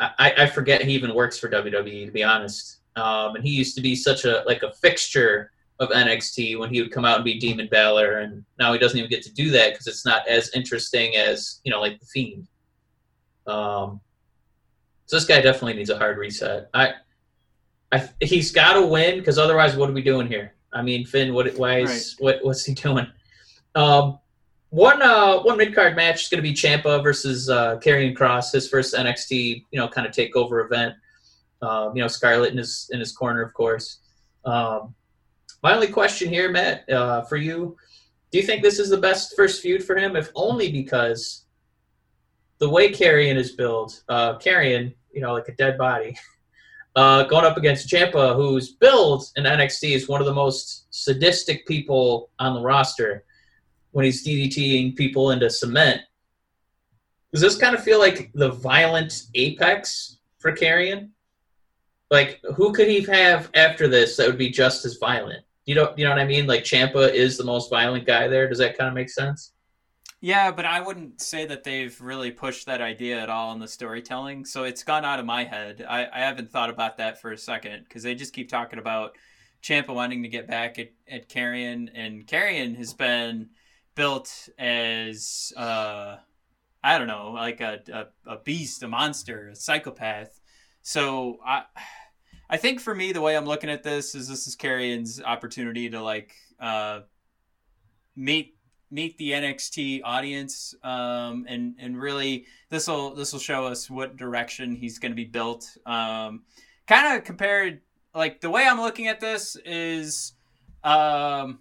I, 0.00 0.34
I 0.38 0.46
forget 0.46 0.82
he 0.82 0.92
even 0.92 1.14
works 1.14 1.38
for 1.38 1.48
WWE 1.48 2.06
to 2.06 2.12
be 2.12 2.24
honest. 2.24 2.78
Um, 2.96 3.36
and 3.36 3.44
he 3.44 3.50
used 3.50 3.74
to 3.76 3.80
be 3.80 3.94
such 3.94 4.24
a 4.24 4.42
like 4.46 4.62
a 4.62 4.72
fixture 4.72 5.52
of 5.78 5.88
NXT 5.90 6.58
when 6.58 6.72
he 6.72 6.80
would 6.82 6.92
come 6.92 7.04
out 7.04 7.16
and 7.16 7.24
be 7.24 7.38
Demon 7.38 7.68
Balor, 7.70 8.18
and 8.18 8.44
now 8.58 8.72
he 8.72 8.78
doesn't 8.78 8.98
even 8.98 9.10
get 9.10 9.22
to 9.22 9.32
do 9.32 9.50
that 9.50 9.72
because 9.72 9.86
it's 9.86 10.04
not 10.04 10.26
as 10.28 10.50
interesting 10.54 11.16
as 11.16 11.60
you 11.64 11.70
know 11.70 11.80
like 11.80 11.98
the 12.00 12.06
Fiend. 12.06 12.46
Um, 13.46 14.00
so 15.06 15.16
this 15.16 15.24
guy 15.24 15.40
definitely 15.40 15.74
needs 15.74 15.90
a 15.90 15.98
hard 15.98 16.18
reset. 16.18 16.68
I, 16.74 16.94
I 17.92 18.08
he's 18.20 18.52
got 18.52 18.74
to 18.74 18.86
win 18.86 19.18
because 19.18 19.38
otherwise, 19.38 19.76
what 19.76 19.90
are 19.90 19.94
we 19.94 20.02
doing 20.02 20.26
here? 20.26 20.54
I 20.72 20.82
mean, 20.82 21.06
Finn, 21.06 21.32
what 21.32 21.52
why 21.56 21.80
is 21.80 22.16
right. 22.20 22.24
what 22.24 22.44
what's 22.44 22.64
he 22.64 22.74
doing? 22.74 23.06
Um, 23.74 24.18
one 24.70 25.02
uh 25.02 25.40
one 25.40 25.58
mid 25.58 25.74
card 25.74 25.96
match 25.96 26.22
is 26.22 26.28
going 26.28 26.42
to 26.42 26.48
be 26.48 26.54
Ciampa 26.54 27.02
versus 27.02 27.50
uh, 27.50 27.76
Kross, 27.78 28.52
his 28.52 28.68
first 28.68 28.94
NXT 28.94 29.64
you 29.70 29.78
know 29.78 29.88
kind 29.88 30.06
of 30.06 30.12
takeover 30.12 30.64
event. 30.64 30.94
Um, 31.62 31.94
you 31.94 32.02
know, 32.02 32.08
Scarlett 32.08 32.52
in 32.52 32.58
his 32.58 32.88
in 32.92 33.00
his 33.00 33.12
corner, 33.12 33.42
of 33.42 33.52
course. 33.52 33.98
Um, 34.44 34.94
my 35.62 35.74
only 35.74 35.88
question 35.88 36.30
here, 36.30 36.50
Matt, 36.50 36.88
uh, 36.88 37.22
for 37.22 37.36
you, 37.36 37.76
do 38.30 38.38
you 38.38 38.44
think 38.44 38.62
this 38.62 38.78
is 38.78 38.88
the 38.88 38.96
best 38.96 39.34
first 39.36 39.60
feud 39.60 39.84
for 39.84 39.96
him? 39.96 40.16
If 40.16 40.30
only 40.34 40.72
because 40.72 41.44
the 42.58 42.68
way 42.68 42.90
Karrion 42.90 43.36
is 43.36 43.52
built, 43.52 44.02
uh, 44.08 44.38
Karrion, 44.38 44.94
you 45.12 45.20
know, 45.20 45.34
like 45.34 45.48
a 45.48 45.54
dead 45.56 45.76
body, 45.76 46.16
uh, 46.96 47.24
going 47.24 47.44
up 47.44 47.58
against 47.58 47.90
Ciampa, 47.90 48.36
who's 48.36 48.72
built 48.72 49.30
in 49.36 49.44
NXT 49.44 49.94
is 49.94 50.08
one 50.08 50.20
of 50.20 50.26
the 50.26 50.32
most 50.32 50.86
sadistic 50.90 51.66
people 51.66 52.30
on 52.38 52.54
the 52.54 52.62
roster 52.62 53.24
when 53.92 54.04
he's 54.04 54.26
DDTing 54.26 54.96
people 54.96 55.30
into 55.30 55.50
cement. 55.50 56.00
Does 57.32 57.42
this 57.42 57.56
kind 57.56 57.74
of 57.74 57.82
feel 57.82 57.98
like 57.98 58.30
the 58.34 58.50
violent 58.50 59.22
apex 59.34 60.18
for 60.38 60.52
Karrion? 60.52 61.10
Like, 62.10 62.40
who 62.56 62.72
could 62.72 62.88
he 62.88 63.02
have 63.02 63.50
after 63.54 63.86
this 63.86 64.16
that 64.16 64.26
would 64.26 64.38
be 64.38 64.50
just 64.50 64.84
as 64.84 64.96
violent? 64.96 65.44
You 65.64 65.76
know, 65.76 65.94
you 65.96 66.04
know 66.04 66.10
what 66.10 66.18
I 66.18 66.24
mean? 66.24 66.46
Like 66.46 66.64
Ciampa 66.64 67.12
is 67.12 67.36
the 67.36 67.44
most 67.44 67.70
violent 67.70 68.04
guy 68.04 68.26
there. 68.26 68.48
Does 68.48 68.58
that 68.58 68.76
kind 68.76 68.88
of 68.88 68.94
make 68.94 69.10
sense? 69.10 69.52
Yeah, 70.20 70.50
but 70.50 70.66
I 70.66 70.80
wouldn't 70.80 71.20
say 71.20 71.46
that 71.46 71.64
they've 71.64 71.98
really 72.00 72.30
pushed 72.30 72.66
that 72.66 72.82
idea 72.82 73.18
at 73.20 73.30
all 73.30 73.52
in 73.52 73.58
the 73.58 73.68
storytelling. 73.68 74.44
So 74.44 74.64
it's 74.64 74.82
gone 74.82 75.04
out 75.04 75.18
of 75.18 75.24
my 75.24 75.44
head. 75.44 75.84
I, 75.88 76.08
I 76.12 76.18
haven't 76.20 76.50
thought 76.50 76.68
about 76.68 76.98
that 76.98 77.20
for 77.20 77.32
a 77.32 77.38
second 77.38 77.84
because 77.84 78.02
they 78.02 78.14
just 78.14 78.34
keep 78.34 78.50
talking 78.50 78.78
about 78.78 79.16
Ciampa 79.62 79.94
wanting 79.94 80.22
to 80.22 80.28
get 80.28 80.46
back 80.46 80.78
at, 80.78 80.90
at 81.08 81.28
Karrion, 81.28 81.88
and 81.94 82.26
Karrion 82.26 82.76
has 82.76 82.92
been 82.92 83.50
built 83.94 84.48
as 84.58 85.52
uh, 85.56 86.16
I 86.82 86.98
don't 86.98 87.08
know, 87.08 87.32
like 87.32 87.60
a, 87.60 87.80
a, 87.92 88.32
a 88.32 88.38
beast, 88.38 88.82
a 88.82 88.88
monster, 88.88 89.48
a 89.48 89.56
psychopath. 89.56 90.40
So 90.82 91.38
I 91.44 91.64
I 92.48 92.56
think 92.56 92.80
for 92.80 92.94
me, 92.94 93.12
the 93.12 93.20
way 93.20 93.36
I'm 93.36 93.46
looking 93.46 93.70
at 93.70 93.82
this 93.82 94.14
is 94.14 94.28
this 94.28 94.46
is 94.46 94.56
Karrion's 94.56 95.22
opportunity 95.22 95.90
to 95.90 96.02
like 96.02 96.34
uh, 96.58 97.00
meet 98.16 98.56
meet 98.90 99.16
the 99.18 99.30
NXT 99.30 100.00
audience, 100.04 100.74
um, 100.82 101.46
and 101.48 101.76
and 101.78 102.00
really 102.00 102.46
this 102.68 102.88
will 102.88 103.14
this 103.14 103.32
will 103.32 103.40
show 103.40 103.66
us 103.66 103.88
what 103.88 104.16
direction 104.16 104.74
he's 104.74 104.98
going 104.98 105.12
to 105.12 105.16
be 105.16 105.24
built. 105.24 105.64
Um, 105.86 106.42
kind 106.86 107.16
of 107.16 107.24
compared, 107.24 107.82
like 108.14 108.40
the 108.40 108.50
way 108.50 108.66
I'm 108.66 108.80
looking 108.80 109.06
at 109.06 109.20
this 109.20 109.56
is, 109.64 110.32
um, 110.82 111.60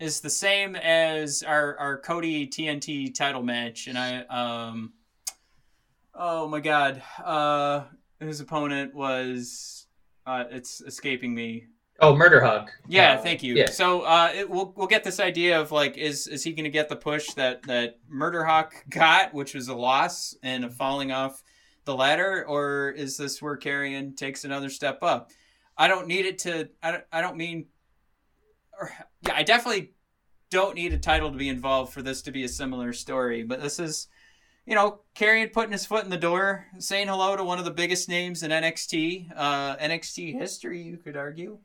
is 0.00 0.20
the 0.20 0.30
same 0.30 0.74
as 0.74 1.42
our 1.42 1.78
our 1.78 1.98
Cody 1.98 2.46
TNT 2.46 3.14
title 3.14 3.42
match, 3.42 3.86
and 3.86 3.98
I 3.98 4.22
um, 4.22 4.94
oh 6.14 6.48
my 6.48 6.60
god, 6.60 7.02
uh, 7.22 7.84
his 8.18 8.40
opponent 8.40 8.94
was 8.94 9.86
uh, 10.26 10.44
it's 10.50 10.80
escaping 10.80 11.34
me. 11.34 11.66
Oh, 12.02 12.16
Murder 12.16 12.40
Hawk. 12.40 12.72
Yeah, 12.88 13.12
uh, 13.12 13.22
thank 13.22 13.42
you. 13.42 13.54
Yeah. 13.54 13.68
So 13.68 14.02
uh, 14.02 14.32
it, 14.34 14.48
we'll 14.48 14.72
we'll 14.74 14.86
get 14.86 15.04
this 15.04 15.20
idea 15.20 15.60
of 15.60 15.70
like 15.70 15.98
is 15.98 16.26
is 16.26 16.42
he 16.42 16.52
going 16.52 16.64
to 16.64 16.70
get 16.70 16.88
the 16.88 16.96
push 16.96 17.34
that 17.34 17.62
that 17.64 17.98
Murder 18.08 18.44
Hawk 18.44 18.74
got, 18.88 19.34
which 19.34 19.54
was 19.54 19.68
a 19.68 19.74
loss 19.74 20.34
and 20.42 20.64
a 20.64 20.70
falling 20.70 21.12
off 21.12 21.42
the 21.84 21.94
ladder, 21.94 22.44
or 22.48 22.90
is 22.90 23.18
this 23.18 23.42
where 23.42 23.58
Karrion 23.58 24.16
takes 24.16 24.44
another 24.44 24.70
step 24.70 25.02
up? 25.02 25.30
I 25.76 25.88
don't 25.88 26.06
need 26.06 26.24
it 26.24 26.38
to. 26.40 26.70
I 26.82 26.90
don't, 26.92 27.04
I 27.12 27.20
don't 27.20 27.36
mean. 27.36 27.66
Yeah, 29.22 29.34
I 29.34 29.42
definitely 29.42 29.92
don't 30.50 30.74
need 30.74 30.94
a 30.94 30.98
title 30.98 31.30
to 31.30 31.36
be 31.36 31.50
involved 31.50 31.92
for 31.92 32.00
this 32.00 32.22
to 32.22 32.30
be 32.30 32.42
a 32.44 32.48
similar 32.48 32.94
story, 32.94 33.42
but 33.42 33.60
this 33.60 33.78
is 33.78 34.08
you 34.66 34.74
know, 34.74 35.00
Karrion 35.16 35.52
putting 35.52 35.72
his 35.72 35.84
foot 35.84 36.04
in 36.04 36.10
the 36.10 36.16
door, 36.16 36.66
saying 36.78 37.08
hello 37.08 37.36
to 37.36 37.42
one 37.42 37.58
of 37.58 37.64
the 37.64 37.70
biggest 37.70 38.08
names 38.08 38.42
in 38.42 38.50
NXT, 38.50 39.32
uh, 39.34 39.76
NXT 39.76 40.38
history, 40.38 40.80
you 40.80 40.96
could 40.96 41.16
argue. 41.16 41.58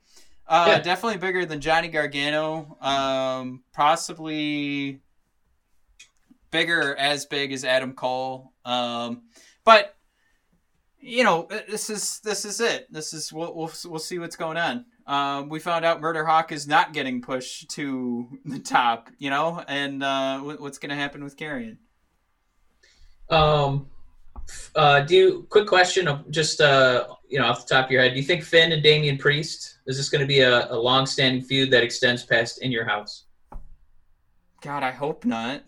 Uh, 0.48 0.66
yeah. 0.70 0.80
Definitely 0.80 1.20
bigger 1.20 1.46
than 1.46 1.62
Johnny 1.62 1.88
Gargano. 1.88 2.78
Um, 2.82 3.64
possibly 3.74 5.02
bigger, 6.52 6.96
as 6.96 7.26
big 7.26 7.52
as 7.52 7.66
Adam 7.66 7.94
Cole. 7.94 8.54
Um, 8.64 9.24
but 9.64 9.96
you 11.00 11.24
know, 11.24 11.48
this 11.70 11.90
is 11.90 12.20
this 12.24 12.46
is 12.46 12.60
it. 12.60 12.92
This 12.92 13.14
is 13.14 13.32
we'll 13.32 13.54
we'll, 13.56 13.72
we'll 13.86 14.00
see 14.00 14.18
what's 14.20 14.36
going 14.36 14.58
on. 14.58 14.86
Um, 15.07 15.49
we 15.49 15.60
found 15.60 15.86
out 15.86 16.02
Murder 16.02 16.26
Hawk 16.26 16.52
is 16.52 16.68
not 16.68 16.94
getting 16.94 17.22
pushed 17.22 17.69
to 17.72 18.40
the 18.45 18.60
top. 18.60 19.10
You 19.18 19.30
know, 19.30 19.64
and 19.68 20.03
uh, 20.03 20.40
what's 20.40 20.77
going 20.77 20.90
to 20.90 20.95
happen 20.95 21.23
with 21.23 21.38
Karrion? 21.38 21.77
Um, 23.30 23.88
uh, 24.76 25.02
do 25.02 25.15
you 25.15 25.48
quick 25.49 25.68
question 25.68 26.07
just 26.30 26.61
uh, 26.61 27.07
you 27.27 27.40
know 27.40 27.45
off 27.45 27.68
the 27.68 27.76
top 27.76 27.86
of 27.86 27.91
your 27.91 28.02
head? 28.02 28.14
Do 28.14 28.19
you 28.19 28.26
think 28.26 28.44
Finn 28.44 28.72
and 28.72 28.84
Damian 28.84 29.18
Priest 29.18 29.76
is 29.88 29.98
this 29.98 30.10
going 30.10 30.22
to 30.22 30.27
be 30.27 30.40
a, 30.41 30.72
a 30.72 30.77
long-standing 30.77 31.44
feud 31.44 31.69
that 31.72 31.84
extends 31.84 32.23
past 32.23 32.61
in 32.61 32.72
your 32.72 32.86
house? 32.86 33.26
God, 34.61 34.84
I 34.84 34.91
hope 34.91 35.26
not. 35.26 35.64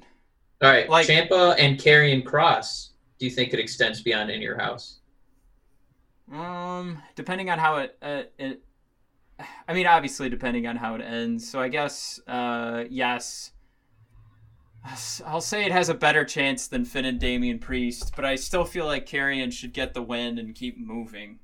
All 0.62 0.70
right, 0.70 0.90
like 0.90 1.08
Ciampa 1.08 1.56
and 1.60 1.78
Karrion 1.78 2.24
Kross, 2.24 2.90
Do 3.20 3.26
you 3.26 3.32
think 3.32 3.54
it 3.54 3.60
extends 3.60 4.02
beyond 4.02 4.32
in 4.32 4.42
your 4.42 4.58
house? 4.58 5.00
Um, 6.34 7.02
depending 7.16 7.52
on 7.52 7.60
how 7.60 7.78
it, 7.78 7.96
uh, 8.02 8.24
it 8.40 8.64
I 9.68 9.74
mean, 9.74 9.88
obviously, 9.88 10.30
depending 10.30 10.68
on 10.68 10.76
how 10.76 10.96
it 10.96 11.02
ends. 11.02 11.50
So 11.50 11.60
I 11.60 11.68
guess, 11.68 12.20
uh, 12.28 12.86
yes. 12.90 13.52
I'll 15.26 15.42
say 15.42 15.66
it 15.66 15.72
has 15.72 15.90
a 15.90 15.94
better 15.94 16.24
chance 16.24 16.68
than 16.68 16.86
Finn 16.86 17.06
and 17.06 17.20
Damian 17.20 17.60
Priest, 17.60 18.14
but 18.16 18.24
I 18.24 18.36
still 18.36 18.64
feel 18.64 18.86
like 18.86 19.06
Karrion 19.06 19.52
should 19.52 19.74
get 19.74 19.94
the 19.94 20.02
win 20.02 20.38
and 20.38 20.56
keep 20.56 20.78
moving. 20.80 21.40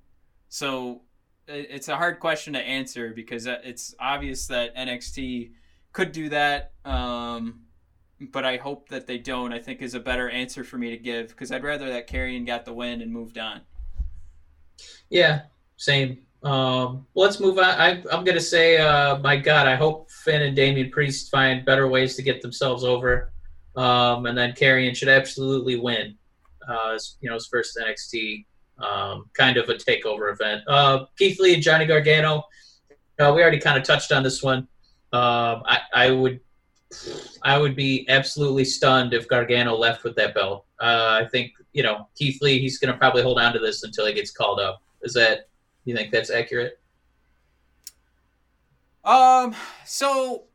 So 0.47 1.01
it's 1.47 1.89
a 1.89 1.97
hard 1.97 2.19
question 2.19 2.53
to 2.53 2.59
answer 2.59 3.11
because 3.13 3.45
it's 3.47 3.93
obvious 3.99 4.47
that 4.47 4.75
NXT 4.75 5.51
could 5.91 6.11
do 6.11 6.29
that. 6.29 6.71
Um, 6.85 7.63
but 8.31 8.45
I 8.45 8.57
hope 8.57 8.89
that 8.89 9.07
they 9.07 9.17
don't. 9.17 9.51
I 9.51 9.59
think 9.59 9.81
is 9.81 9.93
a 9.93 9.99
better 9.99 10.29
answer 10.29 10.63
for 10.63 10.77
me 10.77 10.91
to 10.91 10.97
give 10.97 11.29
because 11.29 11.51
I'd 11.51 11.63
rather 11.63 11.89
that 11.89 12.07
Karrion 12.07 12.45
got 12.45 12.65
the 12.65 12.73
win 12.73 13.01
and 13.01 13.11
moved 13.11 13.37
on. 13.37 13.61
Yeah, 15.09 15.41
same. 15.77 16.19
Um, 16.43 17.05
let's 17.15 17.39
move 17.39 17.57
on. 17.57 17.63
I, 17.63 17.91
am 18.11 18.23
going 18.23 18.35
to 18.35 18.41
say, 18.41 18.77
uh, 18.77 19.17
my 19.19 19.37
God, 19.37 19.67
I 19.67 19.75
hope 19.75 20.11
Finn 20.11 20.41
and 20.41 20.55
Damian 20.55 20.91
Priest 20.91 21.31
find 21.31 21.65
better 21.65 21.87
ways 21.87 22.15
to 22.17 22.21
get 22.21 22.41
themselves 22.41 22.83
over. 22.83 23.31
Um, 23.75 24.25
and 24.25 24.37
then 24.37 24.51
Karrion 24.51 24.95
should 24.95 25.07
absolutely 25.07 25.77
win. 25.77 26.15
Uh, 26.67 26.97
you 27.21 27.29
know, 27.29 27.35
his 27.35 27.47
first 27.47 27.77
NXT 27.81 28.45
um, 28.79 29.29
kind 29.33 29.57
of 29.57 29.69
a 29.69 29.75
takeover 29.75 30.31
event. 30.31 30.63
Uh, 30.67 31.05
Keith 31.17 31.39
Lee 31.39 31.53
and 31.53 31.63
Johnny 31.63 31.85
Gargano. 31.85 32.43
Uh, 33.19 33.31
we 33.35 33.41
already 33.41 33.59
kind 33.59 33.77
of 33.77 33.83
touched 33.83 34.11
on 34.11 34.23
this 34.23 34.41
one. 34.43 34.67
Um, 35.13 35.63
I, 35.65 35.79
I, 35.93 36.11
would, 36.11 36.39
I 37.43 37.57
would 37.57 37.75
be 37.75 38.05
absolutely 38.09 38.65
stunned 38.65 39.13
if 39.13 39.27
Gargano 39.27 39.75
left 39.75 40.03
with 40.03 40.15
that 40.15 40.33
belt. 40.33 40.65
Uh, 40.81 41.21
I 41.23 41.27
think 41.29 41.51
you 41.71 41.83
know 41.83 42.07
Keith 42.17 42.41
Lee. 42.41 42.59
He's 42.59 42.77
going 42.79 42.91
to 42.91 42.97
probably 42.97 43.21
hold 43.23 43.39
on 43.39 43.53
to 43.53 43.59
this 43.59 43.83
until 43.83 44.05
he 44.05 44.13
gets 44.13 44.31
called 44.31 44.59
up. 44.59 44.81
Is 45.03 45.13
that 45.13 45.47
you 45.85 45.95
think 45.95 46.11
that's 46.11 46.29
accurate? 46.29 46.79
Um. 49.03 49.55
So 49.85 50.45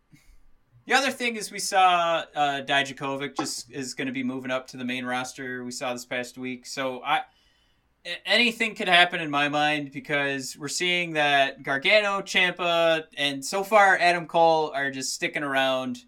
the 0.86 0.94
other 0.94 1.10
thing 1.10 1.36
is 1.36 1.52
we 1.52 1.58
saw 1.58 2.24
uh, 2.34 2.62
Dijakovic 2.62 3.36
just 3.36 3.70
is 3.70 3.92
going 3.92 4.06
to 4.06 4.12
be 4.12 4.24
moving 4.24 4.50
up 4.50 4.66
to 4.68 4.78
the 4.78 4.84
main 4.84 5.04
roster. 5.04 5.62
We 5.62 5.70
saw 5.70 5.92
this 5.92 6.06
past 6.06 6.38
week. 6.38 6.64
So 6.64 7.02
I 7.04 7.22
anything 8.24 8.74
could 8.74 8.88
happen 8.88 9.20
in 9.20 9.30
my 9.30 9.48
mind 9.48 9.92
because 9.92 10.56
we're 10.56 10.68
seeing 10.68 11.12
that 11.12 11.62
Gargano, 11.62 12.20
Ciampa, 12.20 13.04
and 13.16 13.44
so 13.44 13.62
far 13.62 13.98
Adam 13.98 14.26
Cole 14.26 14.72
are 14.74 14.90
just 14.90 15.14
sticking 15.14 15.42
around. 15.42 15.98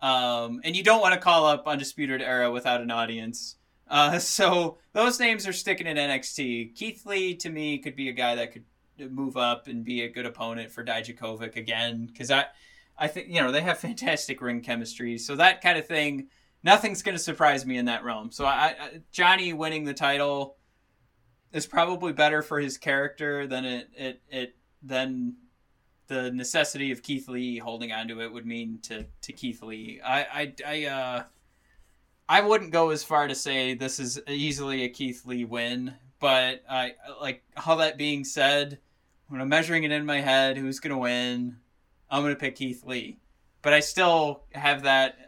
Um, 0.00 0.60
and 0.64 0.74
you 0.74 0.82
don't 0.82 1.00
want 1.00 1.14
to 1.14 1.20
call 1.20 1.46
up 1.46 1.66
Undisputed 1.66 2.22
Era 2.22 2.50
without 2.50 2.80
an 2.80 2.90
audience. 2.90 3.56
Uh, 3.92 4.18
so 4.18 4.78
those 4.94 5.20
names 5.20 5.46
are 5.46 5.52
sticking 5.52 5.86
in 5.86 5.96
NXT. 5.96 6.74
Keith 6.74 7.06
Lee 7.06 7.36
to 7.36 7.50
me 7.50 7.78
could 7.78 7.94
be 7.94 8.08
a 8.08 8.12
guy 8.12 8.34
that 8.34 8.52
could 8.52 8.64
move 9.10 9.36
up 9.36 9.68
and 9.68 9.84
be 9.84 10.02
a 10.02 10.08
good 10.08 10.26
opponent 10.26 10.70
for 10.70 10.84
Dijakovic 10.84 11.56
again 11.56 12.06
because 12.06 12.30
I, 12.30 12.46
I 12.98 13.08
think 13.08 13.28
you 13.28 13.40
know 13.40 13.52
they 13.52 13.60
have 13.60 13.78
fantastic 13.90 14.40
ring 14.40 14.62
chemistry. 14.62 15.18
So 15.18 15.36
that 15.36 15.60
kind 15.60 15.78
of 15.78 15.86
thing, 15.86 16.28
nothing's 16.64 17.02
going 17.02 17.16
to 17.16 17.22
surprise 17.22 17.64
me 17.64 17.76
in 17.76 17.84
that 17.84 18.02
realm. 18.02 18.32
So 18.32 18.46
I, 18.46 18.74
I 18.80 19.00
Johnny 19.12 19.52
winning 19.52 19.84
the 19.84 19.94
title 19.94 20.56
is 21.52 21.66
probably 21.66 22.12
better 22.12 22.40
for 22.40 22.58
his 22.58 22.78
character 22.78 23.46
than 23.46 23.64
it 23.64 23.88
it 23.94 24.22
it 24.28 24.56
than 24.82 25.36
the 26.08 26.30
necessity 26.30 26.92
of 26.92 27.02
Keith 27.02 27.28
Lee 27.28 27.58
holding 27.58 27.92
onto 27.92 28.20
it 28.20 28.32
would 28.32 28.46
mean 28.46 28.78
to 28.82 29.06
to 29.22 29.32
Keith 29.32 29.62
Lee. 29.62 30.00
I 30.04 30.22
I 30.22 30.54
I 30.66 30.84
uh 30.86 31.22
I 32.32 32.40
wouldn't 32.40 32.70
go 32.70 32.88
as 32.88 33.04
far 33.04 33.28
to 33.28 33.34
say 33.34 33.74
this 33.74 34.00
is 34.00 34.18
easily 34.26 34.84
a 34.84 34.88
Keith 34.88 35.26
Lee 35.26 35.44
win, 35.44 35.92
but 36.18 36.62
I 36.66 36.94
like 37.20 37.42
all 37.66 37.76
that 37.76 37.98
being 37.98 38.24
said, 38.24 38.78
when 39.28 39.42
I'm 39.42 39.50
measuring 39.50 39.84
it 39.84 39.92
in 39.92 40.06
my 40.06 40.22
head, 40.22 40.56
who's 40.56 40.80
gonna 40.80 40.96
win, 40.96 41.58
I'm 42.08 42.22
gonna 42.22 42.34
pick 42.34 42.56
Keith 42.56 42.84
Lee. 42.86 43.18
But 43.60 43.74
I 43.74 43.80
still 43.80 44.44
have 44.52 44.84
that 44.84 45.18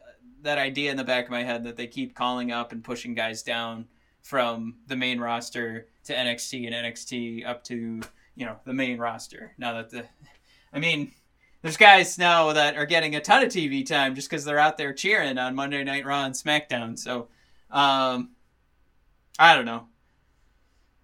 that 0.41 0.57
idea 0.57 0.91
in 0.91 0.97
the 0.97 1.05
back 1.05 1.27
of 1.27 1.31
my 1.31 1.43
head 1.43 1.65
that 1.65 1.77
they 1.77 1.89
keep 1.89 2.15
calling 2.15 2.51
up 2.51 2.73
and 2.73 2.83
pushing 2.83 3.13
guys 3.13 3.43
down 3.43 3.87
from 4.23 4.77
the 4.87 4.97
main 4.97 5.21
roster 5.21 5.89
to 6.05 6.15
NXT 6.15 6.65
and 6.65 6.75
NXT 6.75 7.47
up 7.47 7.65
to 7.65 8.01
you 8.35 8.47
know 8.47 8.57
the 8.65 8.73
main 8.73 8.97
roster. 8.97 9.53
Now 9.59 9.75
that 9.75 9.91
the, 9.91 10.07
I 10.73 10.79
mean, 10.79 11.13
there's 11.65 11.79
guys 11.79 12.19
now 12.19 12.53
that 12.53 12.77
are 12.77 12.85
getting 12.85 13.17
a 13.17 13.21
ton 13.23 13.43
of 13.43 13.49
TV 13.49 13.87
time 13.87 14.15
just 14.15 14.29
because 14.29 14.45
they're 14.45 14.59
out 14.59 14.77
there 14.77 14.93
cheering 14.93 15.39
on 15.39 15.55
Monday 15.55 15.83
Night 15.83 16.05
Raw 16.05 16.27
and 16.27 16.35
SmackDown. 16.35 16.99
So, 16.99 17.29
um, 17.71 18.33
I 19.39 19.57
don't 19.57 19.65
know. 19.65 19.87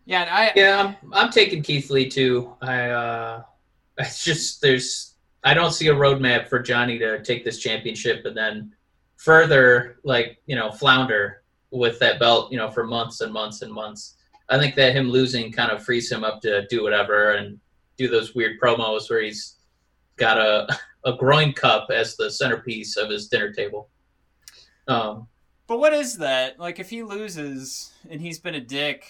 Yeah, 0.05 0.29
I 0.31 0.53
yeah, 0.55 0.95
I'm, 1.03 1.15
I'm 1.15 1.31
taking 1.31 1.63
Keith 1.63 1.89
Lee 1.89 2.11
too. 2.11 2.55
I 2.61 2.91
uh, 2.91 3.43
it's 3.99 4.23
just 4.23 4.61
there's 4.61 5.15
I 5.45 5.55
don't 5.55 5.73
see 5.73 5.89
a 5.89 5.95
roadmap 5.95 6.47
for 6.47 6.59
Johnny 6.59 6.99
to 6.99 7.23
take 7.23 7.43
this 7.43 7.59
championship 7.59 8.27
and 8.27 8.37
then 8.37 8.75
further 9.17 9.97
like 10.05 10.43
you 10.45 10.57
know 10.57 10.71
flounder 10.71 11.43
with 11.71 11.99
that 12.01 12.19
belt 12.19 12.53
you 12.53 12.59
know 12.59 12.71
for 12.71 12.85
months 12.85 13.23
and 13.23 13.33
months 13.33 13.63
and 13.63 13.73
months. 13.73 14.17
I 14.51 14.59
think 14.59 14.75
that 14.75 14.95
him 14.95 15.09
losing 15.09 15.53
kind 15.53 15.73
of 15.73 15.83
frees 15.83 16.13
him 16.13 16.23
up 16.23 16.43
to 16.43 16.67
do 16.67 16.83
whatever 16.83 17.31
and 17.33 17.59
do 17.97 18.09
those 18.09 18.35
weird 18.35 18.61
promos 18.61 19.09
where 19.09 19.23
he's 19.23 19.57
got 20.21 20.39
a 20.39 20.69
a 21.05 21.15
groin 21.17 21.53
cup 21.53 21.89
as 21.91 22.17
the 22.17 22.31
centerpiece 22.31 22.97
of 22.97 23.11
his 23.11 23.29
dinner 23.29 23.53
table. 23.53 23.89
Um, 24.87 25.27
but 25.67 25.79
what 25.79 25.95
is 25.95 26.19
that? 26.19 26.61
Like, 26.61 26.79
if 26.79 26.91
he 26.91 27.03
loses 27.03 27.93
and 28.09 28.21
he's 28.21 28.39
been 28.39 28.55
a 28.55 28.61
dick 28.61 29.07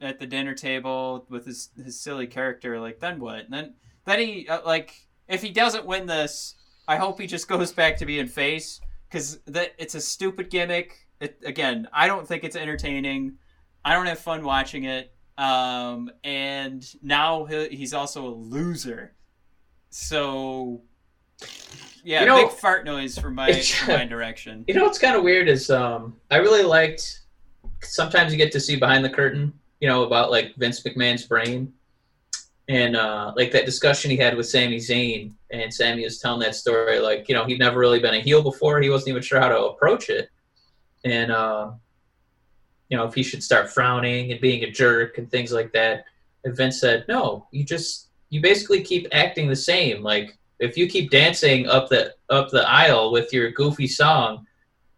at 0.00 0.18
the 0.18 0.26
dinner 0.26 0.54
table 0.54 1.26
with 1.28 1.46
his 1.46 1.70
his 1.76 2.00
silly 2.00 2.26
character, 2.26 2.80
like, 2.80 3.00
then 3.00 3.20
what? 3.20 3.50
then 3.50 3.74
then 4.06 4.18
he 4.18 4.48
uh, 4.48 4.60
like 4.64 5.06
if 5.28 5.42
he 5.42 5.50
doesn't 5.50 5.86
win 5.86 6.06
this, 6.06 6.54
I 6.88 6.96
hope 6.96 7.20
he 7.20 7.26
just 7.26 7.48
goes 7.48 7.72
back 7.72 7.96
to 7.98 8.06
being 8.06 8.26
face 8.26 8.80
because 9.08 9.38
that 9.46 9.74
it's 9.78 9.94
a 9.94 10.00
stupid 10.00 10.50
gimmick. 10.50 11.06
It, 11.20 11.38
again, 11.44 11.86
I 11.92 12.06
don't 12.06 12.26
think 12.26 12.44
it's 12.44 12.56
entertaining. 12.56 13.38
I 13.84 13.92
don't 13.92 14.06
have 14.06 14.18
fun 14.18 14.44
watching 14.44 14.84
it. 14.84 15.12
Um, 15.36 16.10
and 16.22 16.84
now 17.02 17.44
he's 17.44 17.94
also 17.94 18.26
a 18.26 18.34
loser. 18.34 19.14
So, 19.96 20.82
yeah, 22.02 22.20
you 22.20 22.26
know, 22.26 22.48
big 22.48 22.56
fart 22.56 22.84
noise 22.84 23.16
from 23.16 23.36
my 23.36 23.52
from 23.52 23.94
my 23.94 24.04
direction. 24.04 24.64
You 24.68 24.74
know 24.74 24.82
what's 24.82 24.98
kind 24.98 25.14
of 25.14 25.22
weird 25.22 25.48
is 25.48 25.70
um, 25.70 26.16
I 26.32 26.38
really 26.38 26.64
liked. 26.64 27.20
Sometimes 27.80 28.32
you 28.32 28.36
get 28.38 28.50
to 28.52 28.60
see 28.60 28.74
behind 28.74 29.04
the 29.04 29.10
curtain, 29.10 29.52
you 29.78 29.86
know, 29.86 30.02
about 30.02 30.32
like 30.32 30.56
Vince 30.56 30.82
McMahon's 30.82 31.26
brain, 31.26 31.72
and 32.68 32.96
uh, 32.96 33.32
like 33.36 33.52
that 33.52 33.66
discussion 33.66 34.10
he 34.10 34.16
had 34.16 34.36
with 34.36 34.48
Sami 34.48 34.78
Zayn, 34.78 35.32
and 35.52 35.72
Sami 35.72 36.02
was 36.02 36.18
telling 36.18 36.40
that 36.40 36.56
story 36.56 36.98
like 36.98 37.28
you 37.28 37.34
know 37.36 37.44
he'd 37.44 37.60
never 37.60 37.78
really 37.78 38.00
been 38.00 38.14
a 38.14 38.20
heel 38.20 38.42
before, 38.42 38.80
he 38.80 38.90
wasn't 38.90 39.10
even 39.10 39.22
sure 39.22 39.38
how 39.38 39.48
to 39.48 39.66
approach 39.66 40.10
it, 40.10 40.28
and 41.04 41.30
uh, 41.30 41.70
you 42.88 42.96
know, 42.96 43.04
if 43.04 43.14
he 43.14 43.22
should 43.22 43.44
start 43.44 43.70
frowning 43.70 44.32
and 44.32 44.40
being 44.40 44.64
a 44.64 44.70
jerk 44.72 45.18
and 45.18 45.30
things 45.30 45.52
like 45.52 45.72
that. 45.72 46.04
And 46.44 46.56
Vince 46.56 46.80
said, 46.80 47.04
no, 47.08 47.46
you 47.52 47.64
just, 47.64 48.03
you 48.34 48.40
basically 48.40 48.82
keep 48.82 49.06
acting 49.12 49.48
the 49.48 49.54
same. 49.54 50.02
Like 50.02 50.36
if 50.58 50.76
you 50.76 50.88
keep 50.88 51.10
dancing 51.10 51.68
up 51.68 51.88
the, 51.88 52.12
up 52.30 52.50
the 52.50 52.68
aisle 52.68 53.12
with 53.12 53.32
your 53.32 53.52
goofy 53.52 53.86
song 53.86 54.44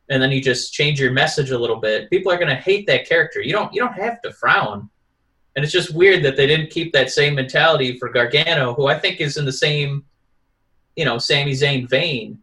and 0.08 0.22
then 0.22 0.32
you 0.32 0.40
just 0.40 0.72
change 0.72 0.98
your 0.98 1.12
message 1.12 1.50
a 1.50 1.58
little 1.58 1.76
bit, 1.76 2.08
people 2.08 2.32
are 2.32 2.38
to 2.38 2.54
hate 2.54 2.86
that 2.86 3.06
character. 3.06 3.42
You 3.42 3.52
don't, 3.52 3.74
you 3.74 3.82
don't 3.82 3.92
have 3.92 4.22
to 4.22 4.32
frown. 4.32 4.88
And 5.54 5.62
it's 5.62 5.72
just 5.72 5.94
weird 5.94 6.24
that 6.24 6.36
they 6.36 6.46
didn't 6.46 6.70
keep 6.70 6.94
that 6.94 7.10
same 7.10 7.34
mentality 7.34 7.98
for 7.98 8.08
Gargano, 8.08 8.72
who 8.72 8.86
I 8.86 8.98
think 8.98 9.20
is 9.20 9.36
in 9.36 9.44
the 9.44 9.52
same, 9.52 10.06
you 10.96 11.04
know, 11.04 11.18
Sami 11.18 11.52
Zayn 11.52 11.88
vein 11.88 12.42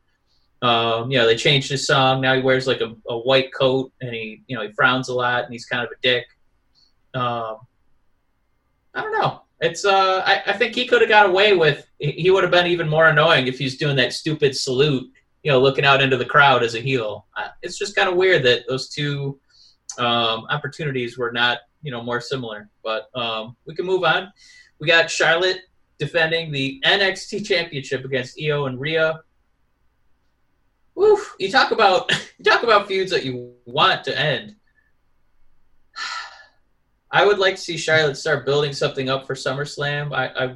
um, 0.61 1.11
you 1.11 1.18
know, 1.18 1.26
they 1.26 1.36
changed 1.36 1.70
his 1.70 1.86
song. 1.86 2.22
Now 2.22 2.36
he 2.36 2.41
wears 2.41 2.68
like 2.68 2.80
a, 2.80 2.95
a, 3.10 3.18
white 3.18 3.53
coat 3.53 3.91
and 3.99 4.14
he, 4.14 4.44
you 4.48 4.56
know, 4.56 4.61
he 4.61 4.72
frowns 4.72 5.10
a 5.10 5.14
lot 5.14 5.44
and 5.44 5.52
he's 5.52 5.65
kind 5.65 5.84
of 5.84 5.91
a 5.91 6.02
dick. 6.02 6.26
Um, 7.14 7.57
I 8.94 9.02
don't 9.02 9.11
know. 9.11 9.43
It's 9.64 9.85
uh, 9.85 10.22
I, 10.26 10.41
I 10.48 10.53
think 10.53 10.76
he 10.76 10.85
could 10.85 10.99
have 10.99 11.10
got 11.10 11.30
away 11.30 11.56
with. 11.56 11.88
He 11.98 12.30
would 12.30 12.44
have 12.44 12.52
been 12.52 12.68
even 12.68 12.90
more 12.90 13.07
annoying 13.07 13.48
if 13.48 13.57
he's 13.57 13.77
doing 13.77 13.95
that 13.95 14.11
stupid 14.11 14.57
salute, 14.57 15.10
you 15.41 15.52
know, 15.52 15.61
looking 15.61 15.85
out 15.85 16.02
into 16.02 16.18
the 16.18 16.26
crowd 16.26 16.64
as 16.64 16.76
a 16.76 16.81
heel. 16.81 17.27
It's 17.61 17.77
just 17.77 17.95
kind 17.95 18.10
of 18.10 18.18
weird 18.18 18.44
that 18.44 18.68
those 18.68 18.90
two 18.90 19.40
um, 19.98 20.45
opportunities 20.49 21.18
were 21.18 21.31
not, 21.31 21.60
you 21.81 21.91
know, 21.91 22.03
more 22.03 22.19
similar. 22.19 22.69
But 22.84 23.10
um, 23.15 23.56
we 23.65 23.73
can 23.73 23.85
move 23.85 24.03
on. 24.03 24.34
We 24.80 24.88
got 24.88 25.10
Charlotte 25.10 25.61
defending 25.98 26.52
the 26.52 26.81
NXT 26.85 27.45
Championship 27.45 28.03
against 28.03 28.38
Io 28.44 28.65
and 28.65 28.77
Rhea. 28.77 29.22
Woof! 30.95 31.35
You 31.40 31.49
talk 31.49 31.72
about 31.72 32.11
you 32.38 32.44
talk 32.44 32.64
about 32.64 32.90
feuds 32.90 33.11
that 33.11 33.23
you 33.23 33.53
want 33.64 34.03
to 34.03 34.19
end. 34.19 34.57
I 37.14 37.23
would 37.23 37.38
like 37.38 37.56
to 37.56 37.61
see 37.61 37.77
Charlotte 37.77 38.18
start 38.18 38.44
building 38.44 38.73
something 38.73 39.07
up 39.07 39.27
for 39.27 39.35
SummerSlam. 39.35 40.14
I, 40.15 40.45
I, 40.45 40.56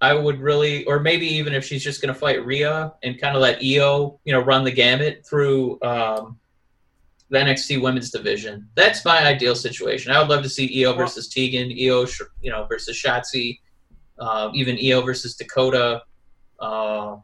I 0.00 0.14
would 0.14 0.40
really, 0.40 0.84
or 0.84 1.00
maybe 1.00 1.26
even 1.26 1.54
if 1.54 1.64
she's 1.64 1.82
just 1.82 2.00
going 2.00 2.14
to 2.14 2.18
fight 2.18 2.46
Rhea 2.46 2.92
and 3.02 3.20
kind 3.20 3.34
of 3.34 3.42
let 3.42 3.58
Io, 3.58 4.20
you 4.24 4.32
know, 4.32 4.40
run 4.40 4.62
the 4.62 4.70
gamut 4.70 5.26
through 5.28 5.82
um, 5.82 6.38
the 7.30 7.38
NXT 7.38 7.82
Women's 7.82 8.12
Division. 8.12 8.68
That's 8.76 9.04
my 9.04 9.26
ideal 9.26 9.56
situation. 9.56 10.12
I 10.12 10.20
would 10.20 10.28
love 10.28 10.44
to 10.44 10.48
see 10.48 10.84
Io 10.84 10.92
versus 10.92 11.26
Tegan, 11.26 11.72
Io, 11.72 12.06
you 12.40 12.50
know, 12.52 12.64
versus 12.66 12.96
Shotzi, 12.96 13.58
uh, 14.20 14.50
even 14.54 14.78
Io 14.80 15.02
versus 15.02 15.34
Dakota. 15.34 16.02
Uh, 16.60 17.16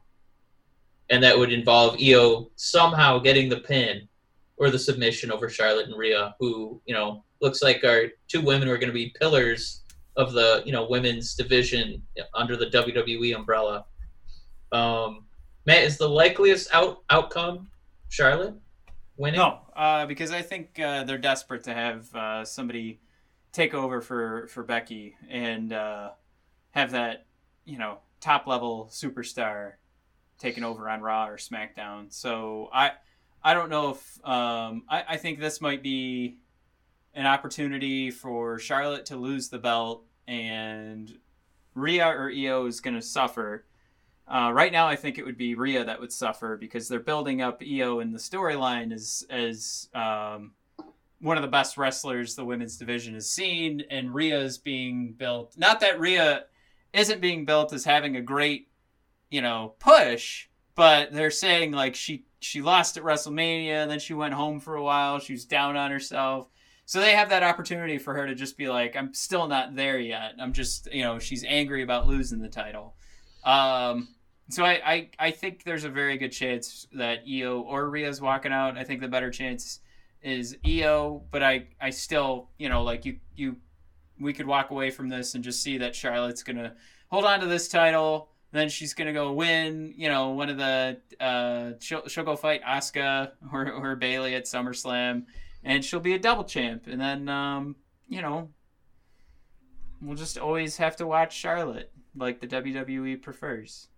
and 1.11 1.23
that 1.23 1.39
would 1.39 1.53
involve 1.53 1.97
Io 2.03 2.51
somehow 2.57 3.21
getting 3.21 3.49
the 3.49 3.61
pin 3.61 4.08
or 4.59 4.71
the 4.71 4.79
submission 4.79 5.31
over 5.31 5.49
Charlotte 5.49 5.87
and 5.87 5.97
Rhea, 5.97 6.35
who 6.39 6.81
you 6.87 6.95
know 6.95 7.25
looks 7.41 7.63
like 7.63 7.85
are 7.85 8.09
two 8.29 8.41
women 8.41 8.69
who 8.69 8.75
are 8.75 8.79
going 8.79 8.89
to 8.89 8.95
be 8.95 9.15
pillars 9.19 9.83
of 10.17 10.33
the 10.33 10.63
you 10.67 10.73
know 10.73 10.87
women's 10.89 11.35
division 11.35 12.03
under 12.35 12.57
the 12.57 12.67
WWE 12.67 13.37
umbrella. 13.37 13.85
Um, 14.73 15.27
Matt, 15.67 15.85
is 15.85 15.97
the 15.97 16.09
likeliest 16.09 16.75
out 16.75 17.03
outcome 17.11 17.71
Charlotte 18.09 18.55
winning? 19.17 19.39
No, 19.39 19.61
uh, 19.77 20.07
because 20.07 20.31
I 20.31 20.43
think 20.43 20.79
uh, 20.81 21.05
they're 21.05 21.19
desperate 21.19 21.65
to 21.65 21.75
have 21.75 22.15
uh, 22.15 22.45
somebody 22.45 23.01
take 23.53 23.75
over 23.75 24.01
for 24.01 24.49
for 24.49 24.63
Becky 24.63 25.15
and 25.29 25.73
uh, 25.73 26.11
have 26.71 26.91
that 26.93 27.27
you 27.65 27.79
know 27.79 27.99
top 28.21 28.47
level 28.47 28.89
superstar 28.91 29.75
taken 30.39 30.65
over 30.65 30.89
on 30.89 31.01
Raw 31.01 31.29
or 31.29 31.37
SmackDown. 31.37 32.13
So 32.13 32.69
I 32.73 32.93
I 33.43 33.55
don't 33.55 33.71
know 33.71 33.91
if 33.91 34.27
um, 34.27 34.83
I, 34.89 35.05
I 35.11 35.17
think 35.17 35.39
this 35.39 35.61
might 35.61 35.83
be 35.83 36.39
an 37.15 37.27
opportunity 37.27 38.11
for 38.11 38.59
Charlotte 38.59 39.07
to 39.07 39.17
lose 39.17 39.49
the 39.49 39.59
belt 39.59 40.05
and 40.27 41.19
Rhea 41.75 42.07
or 42.07 42.31
Io 42.31 42.67
is 42.67 42.81
going 42.81 42.95
to 42.95 43.03
suffer. 43.03 43.65
Uh, 44.27 44.51
right 44.53 44.73
now, 44.73 44.87
I 44.87 44.97
think 44.97 45.17
it 45.17 45.25
would 45.25 45.39
be 45.39 45.55
Rhea 45.55 45.85
that 45.85 46.01
would 46.01 46.13
suffer 46.13 46.57
because 46.57 46.87
they're 46.87 47.01
building 47.01 47.41
up 47.41 47.63
Io 47.63 48.01
in 48.01 48.13
the 48.13 48.19
storyline 48.19 48.93
as 48.93 49.25
as 49.31 49.89
um, 49.95 50.53
one 51.21 51.37
of 51.37 51.43
the 51.43 51.49
best 51.49 51.79
wrestlers 51.79 52.35
the 52.35 52.45
women's 52.45 52.77
division 52.77 53.15
has 53.15 53.31
seen, 53.31 53.83
and 53.91 54.15
Rhea 54.15 54.39
is 54.41 54.59
being 54.59 55.15
built. 55.15 55.57
Not 55.57 55.81
that 55.81 55.99
Rhea 55.99 56.45
isn't 56.93 57.21
being 57.21 57.45
built 57.45 57.73
as 57.73 57.85
having 57.85 58.17
a 58.17 58.23
great, 58.23 58.69
you 59.31 59.41
know, 59.41 59.75
push, 59.79 60.49
but 60.75 61.13
they're 61.13 61.31
saying 61.31 61.73
like 61.73 61.95
she 61.95 62.27
she 62.41 62.63
lost 62.63 62.97
at 62.97 63.03
WrestleMania, 63.03 63.83
and 63.83 63.91
then 63.91 63.99
she 63.99 64.15
went 64.15 64.35
home 64.35 64.61
for 64.61 64.77
a 64.77 64.83
while. 64.83 65.19
She 65.19 65.33
was 65.33 65.45
down 65.45 65.77
on 65.77 65.91
herself. 65.91 66.49
So 66.85 67.01
they 67.01 67.13
have 67.13 67.29
that 67.29 67.43
opportunity 67.43 67.99
for 67.99 68.15
her 68.15 68.27
to 68.27 68.35
just 68.35 68.57
be 68.57 68.69
like, 68.69 68.97
I'm 68.97 69.13
still 69.13 69.47
not 69.47 69.77
there 69.77 69.99
yet. 69.99 70.33
I'm 70.41 70.55
just, 70.55 70.93
you 70.93 71.03
know, 71.03 71.19
she's 71.19 71.45
angry 71.45 71.83
about 71.83 72.07
losing 72.07 72.41
the 72.41 72.49
title. 72.49 72.95
Um, 73.45 74.09
so 74.49 74.65
I, 74.65 74.81
I, 74.85 75.11
I 75.19 75.31
think 75.31 75.65
there's 75.65 75.85
a 75.85 75.91
very 75.91 76.17
good 76.17 76.33
chance 76.33 76.87
that 76.95 77.25
Io 77.31 77.61
or 77.61 77.91
Rhea's 77.91 78.21
walking 78.21 78.53
out. 78.53 78.79
I 78.79 78.85
think 78.85 79.03
the 79.03 79.09
better 79.09 79.31
chance 79.31 79.81
is 80.23 80.57
Io, 80.67 81.23
but 81.31 81.43
I, 81.43 81.67
I 81.81 81.91
still, 81.91 82.49
you 82.57 82.71
know, 82.71 82.83
like 82.83 83.05
you, 83.05 83.19
you, 83.37 83.57
we 84.19 84.33
could 84.33 84.47
walk 84.47 84.71
away 84.71 84.91
from 84.91 85.11
this 85.11 85.35
and 85.35 85.45
just 85.45 85.63
see 85.63 85.79
that 85.79 85.95
Charlotte's 85.95 86.43
gonna 86.43 86.75
hold 87.09 87.25
on 87.25 87.41
to 87.41 87.47
this 87.47 87.69
title. 87.69 88.31
Then 88.51 88.69
she's 88.69 88.95
gonna 88.95 89.13
go 89.13 89.33
win, 89.33 89.93
you 89.97 90.09
know, 90.09 90.31
one 90.31 90.49
of 90.49 90.57
the 90.57 90.99
uh, 91.21 91.73
she'll, 91.81 92.07
she'll 92.09 92.25
go 92.25 92.37
fight 92.37 92.63
Asuka 92.63 93.33
or, 93.53 93.71
or 93.71 93.97
Bayley 93.97 94.35
at 94.35 94.45
SummerSlam, 94.45 95.25
and 95.65 95.85
she'll 95.85 96.01
be 96.01 96.15
a 96.15 96.19
double 96.19 96.45
champ. 96.45 96.87
And 96.87 97.01
then, 97.01 97.29
um, 97.29 97.77
you 98.09 98.23
know, 98.23 98.49
we'll 100.01 100.17
just 100.17 100.39
always 100.39 100.77
have 100.79 100.97
to 100.97 101.07
watch 101.07 101.37
Charlotte 101.37 101.93
like 102.17 102.41
the 102.41 102.47
WWE 102.47 103.21
prefers. 103.21 103.89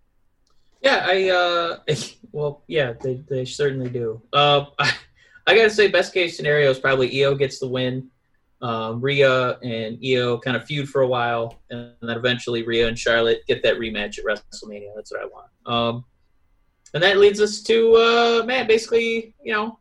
Yeah, 0.82 1.06
I 1.06 1.28
uh, 1.28 1.78
well, 2.32 2.62
yeah, 2.66 2.94
they, 3.00 3.22
they 3.28 3.44
certainly 3.44 3.90
do. 3.90 4.20
Uh, 4.32 4.66
I, 4.78 4.92
I 5.46 5.56
gotta 5.56 5.70
say, 5.70 5.88
best 5.88 6.12
case 6.12 6.36
scenario 6.36 6.70
is 6.70 6.78
probably 6.78 7.24
Io 7.24 7.34
gets 7.34 7.58
the 7.58 7.66
win. 7.66 8.08
Um, 8.62 9.00
Rhea 9.00 9.58
and 9.60 9.98
Io 10.04 10.36
kind 10.38 10.54
of 10.56 10.64
feud 10.66 10.88
for 10.88 11.00
a 11.00 11.06
while, 11.06 11.58
and 11.70 11.92
then 12.02 12.16
eventually 12.16 12.62
Rhea 12.62 12.88
and 12.88 12.98
Charlotte 12.98 13.42
get 13.46 13.62
that 13.62 13.76
rematch 13.76 14.18
at 14.18 14.24
WrestleMania. 14.26 14.90
That's 14.94 15.10
what 15.12 15.22
I 15.22 15.26
want. 15.26 15.46
Um, 15.64 16.04
and 16.92 17.02
that 17.02 17.16
leads 17.18 17.40
us 17.40 17.62
to 17.62 17.94
uh, 17.94 18.44
man, 18.44 18.66
basically, 18.66 19.34
you 19.42 19.52
know, 19.52 19.78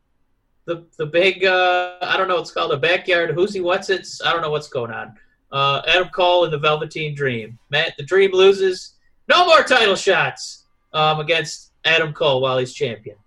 the 0.65 0.85
the 0.97 1.05
big 1.05 1.43
uh, 1.43 1.97
I 2.01 2.15
don't 2.15 2.27
know 2.29 2.35
what's 2.35 2.51
called 2.51 2.71
a 2.71 2.77
backyard 2.77 3.31
who's 3.31 3.53
he 3.53 3.59
what's 3.61 3.89
it's 3.89 4.21
I 4.23 4.31
don't 4.31 4.41
know 4.41 4.51
what's 4.51 4.69
going 4.69 4.91
on. 4.91 5.13
Uh, 5.51 5.81
Adam 5.87 6.07
Cole 6.09 6.43
and 6.45 6.53
the 6.53 6.59
Velveteen 6.59 7.15
Dream. 7.15 7.57
Matt, 7.71 7.95
the 7.97 8.03
Dream 8.03 8.31
loses. 8.31 8.95
No 9.27 9.45
more 9.45 9.63
title 9.63 9.95
shots 9.95 10.65
um, 10.93 11.19
against 11.19 11.73
Adam 11.85 12.13
Cole 12.13 12.39
while 12.41 12.57
he's 12.57 12.73
champion. 12.73 13.17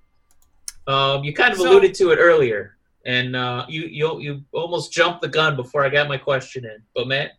Um, 0.87 1.25
you 1.25 1.33
kind 1.33 1.53
of 1.53 1.59
So- 1.59 1.69
alluded 1.69 1.95
to 1.95 2.11
it 2.11 2.17
earlier, 2.17 2.77
and 3.05 3.37
uh, 3.37 3.67
you 3.69 3.83
you 3.83 4.21
you 4.21 4.45
almost 4.53 4.93
jumped 4.93 5.23
the 5.23 5.29
gun 5.29 5.57
before 5.57 5.85
I 5.85 5.89
got 5.89 6.09
my 6.09 6.19
question 6.19 6.65
in. 6.65 6.83
But 6.95 7.09
Matt, 7.09 7.33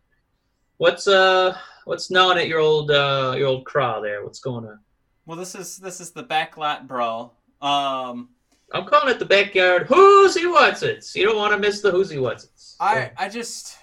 what's 0.78 1.06
uh 1.06 1.56
what's 1.84 2.10
gnawing 2.10 2.38
at 2.38 2.48
your 2.48 2.60
old 2.60 2.90
uh 2.90 3.34
your 3.36 3.48
old 3.48 3.64
craw 3.64 4.00
there? 4.00 4.24
What's 4.24 4.40
going 4.40 4.64
on? 4.64 4.78
Well, 5.26 5.36
this 5.36 5.54
is 5.54 5.78
this 5.78 6.00
is 6.00 6.10
the 6.10 6.24
backlot 6.24 6.86
brawl. 6.86 7.36
Um, 7.62 8.30
I'm 8.72 8.84
calling 8.84 9.14
it 9.14 9.18
the 9.18 9.24
backyard 9.24 9.86
who's 9.86 10.36
he 10.36 10.46
what's 10.46 10.82
it. 10.82 11.06
You 11.14 11.24
don't 11.24 11.36
want 11.36 11.52
to 11.52 11.58
miss 11.58 11.80
the 11.80 11.90
who's 11.90 12.10
he 12.10 12.18
what's 12.18 12.44
it. 12.44 12.50
I 12.80 13.10
I 13.16 13.28
just 13.28 13.78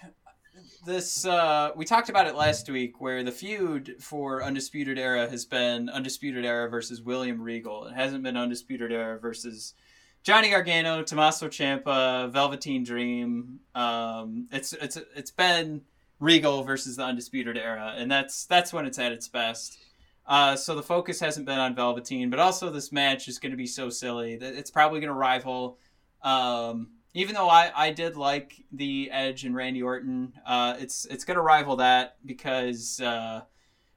this 0.85 1.25
uh 1.25 1.71
we 1.75 1.85
talked 1.85 2.09
about 2.09 2.27
it 2.27 2.35
last 2.35 2.69
week 2.69 2.99
where 2.99 3.23
the 3.23 3.31
feud 3.31 3.95
for 3.99 4.43
undisputed 4.43 4.97
era 4.97 5.29
has 5.29 5.45
been 5.45 5.89
undisputed 5.89 6.45
era 6.45 6.69
versus 6.69 7.01
William 7.01 7.41
Regal. 7.41 7.85
It 7.85 7.93
hasn't 7.93 8.23
been 8.23 8.37
undisputed 8.37 8.91
era 8.91 9.19
versus 9.19 9.75
Johnny 10.23 10.49
Gargano, 10.49 11.01
Tommaso 11.03 11.47
Ciampa, 11.47 12.29
Velveteen 12.31 12.83
Dream. 12.83 13.59
Um, 13.73 14.47
it's 14.51 14.73
it's 14.73 14.97
it's 15.15 15.31
been 15.31 15.81
Regal 16.19 16.63
versus 16.63 16.97
the 16.97 17.03
undisputed 17.03 17.57
era, 17.57 17.95
and 17.97 18.11
that's 18.11 18.45
that's 18.45 18.71
when 18.71 18.85
it's 18.85 18.99
at 18.99 19.11
its 19.11 19.27
best. 19.27 19.79
Uh, 20.27 20.55
so 20.55 20.75
the 20.75 20.83
focus 20.83 21.19
hasn't 21.19 21.47
been 21.47 21.57
on 21.57 21.75
Velveteen, 21.75 22.29
but 22.29 22.39
also 22.39 22.69
this 22.69 22.91
match 22.91 23.27
is 23.27 23.39
going 23.39 23.51
to 23.51 23.57
be 23.57 23.65
so 23.65 23.89
silly 23.89 24.37
that 24.37 24.53
it's 24.53 24.69
probably 24.69 24.99
going 24.99 25.09
to 25.09 25.13
rival. 25.13 25.79
Um, 26.21 26.89
even 27.13 27.33
though 27.33 27.49
I, 27.49 27.71
I 27.75 27.91
did 27.91 28.15
like 28.15 28.63
the 28.71 29.09
Edge 29.11 29.43
and 29.43 29.55
Randy 29.55 29.81
Orton, 29.81 30.33
uh, 30.45 30.75
it's 30.79 31.05
it's 31.05 31.25
going 31.25 31.35
to 31.35 31.41
rival 31.41 31.77
that 31.77 32.17
because 32.25 33.01
uh, 33.01 33.41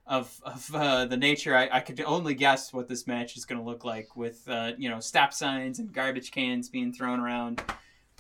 of 0.07 0.41
of 0.45 0.75
uh, 0.75 1.07
the 1.07 1.17
nature. 1.17 1.57
I, 1.57 1.69
I 1.73 1.81
could 1.81 2.01
only 2.03 2.35
guess 2.35 2.73
what 2.73 2.89
this 2.89 3.07
match 3.07 3.37
is 3.37 3.45
going 3.45 3.61
to 3.61 3.65
look 3.65 3.85
like 3.85 4.17
with 4.17 4.47
uh, 4.49 4.73
you 4.77 4.89
know 4.89 5.01
stop 5.01 5.33
signs 5.33 5.79
and 5.79 5.93
garbage 5.93 6.31
cans 6.31 6.69
being 6.69 6.93
thrown 6.93 7.21
around. 7.21 7.63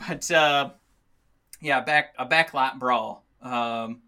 But 0.08 0.30
uh, 0.30 0.70
yeah, 1.60 1.80
back 1.80 2.14
a 2.18 2.26
backlot 2.26 2.78
brawl. 2.78 3.24
Um, 3.40 4.02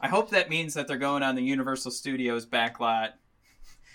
I 0.00 0.08
hope 0.08 0.30
that 0.30 0.50
means 0.50 0.74
that 0.74 0.88
they're 0.88 0.98
going 0.98 1.22
on 1.22 1.34
the 1.34 1.42
Universal 1.42 1.92
Studios 1.92 2.44
backlot 2.44 3.12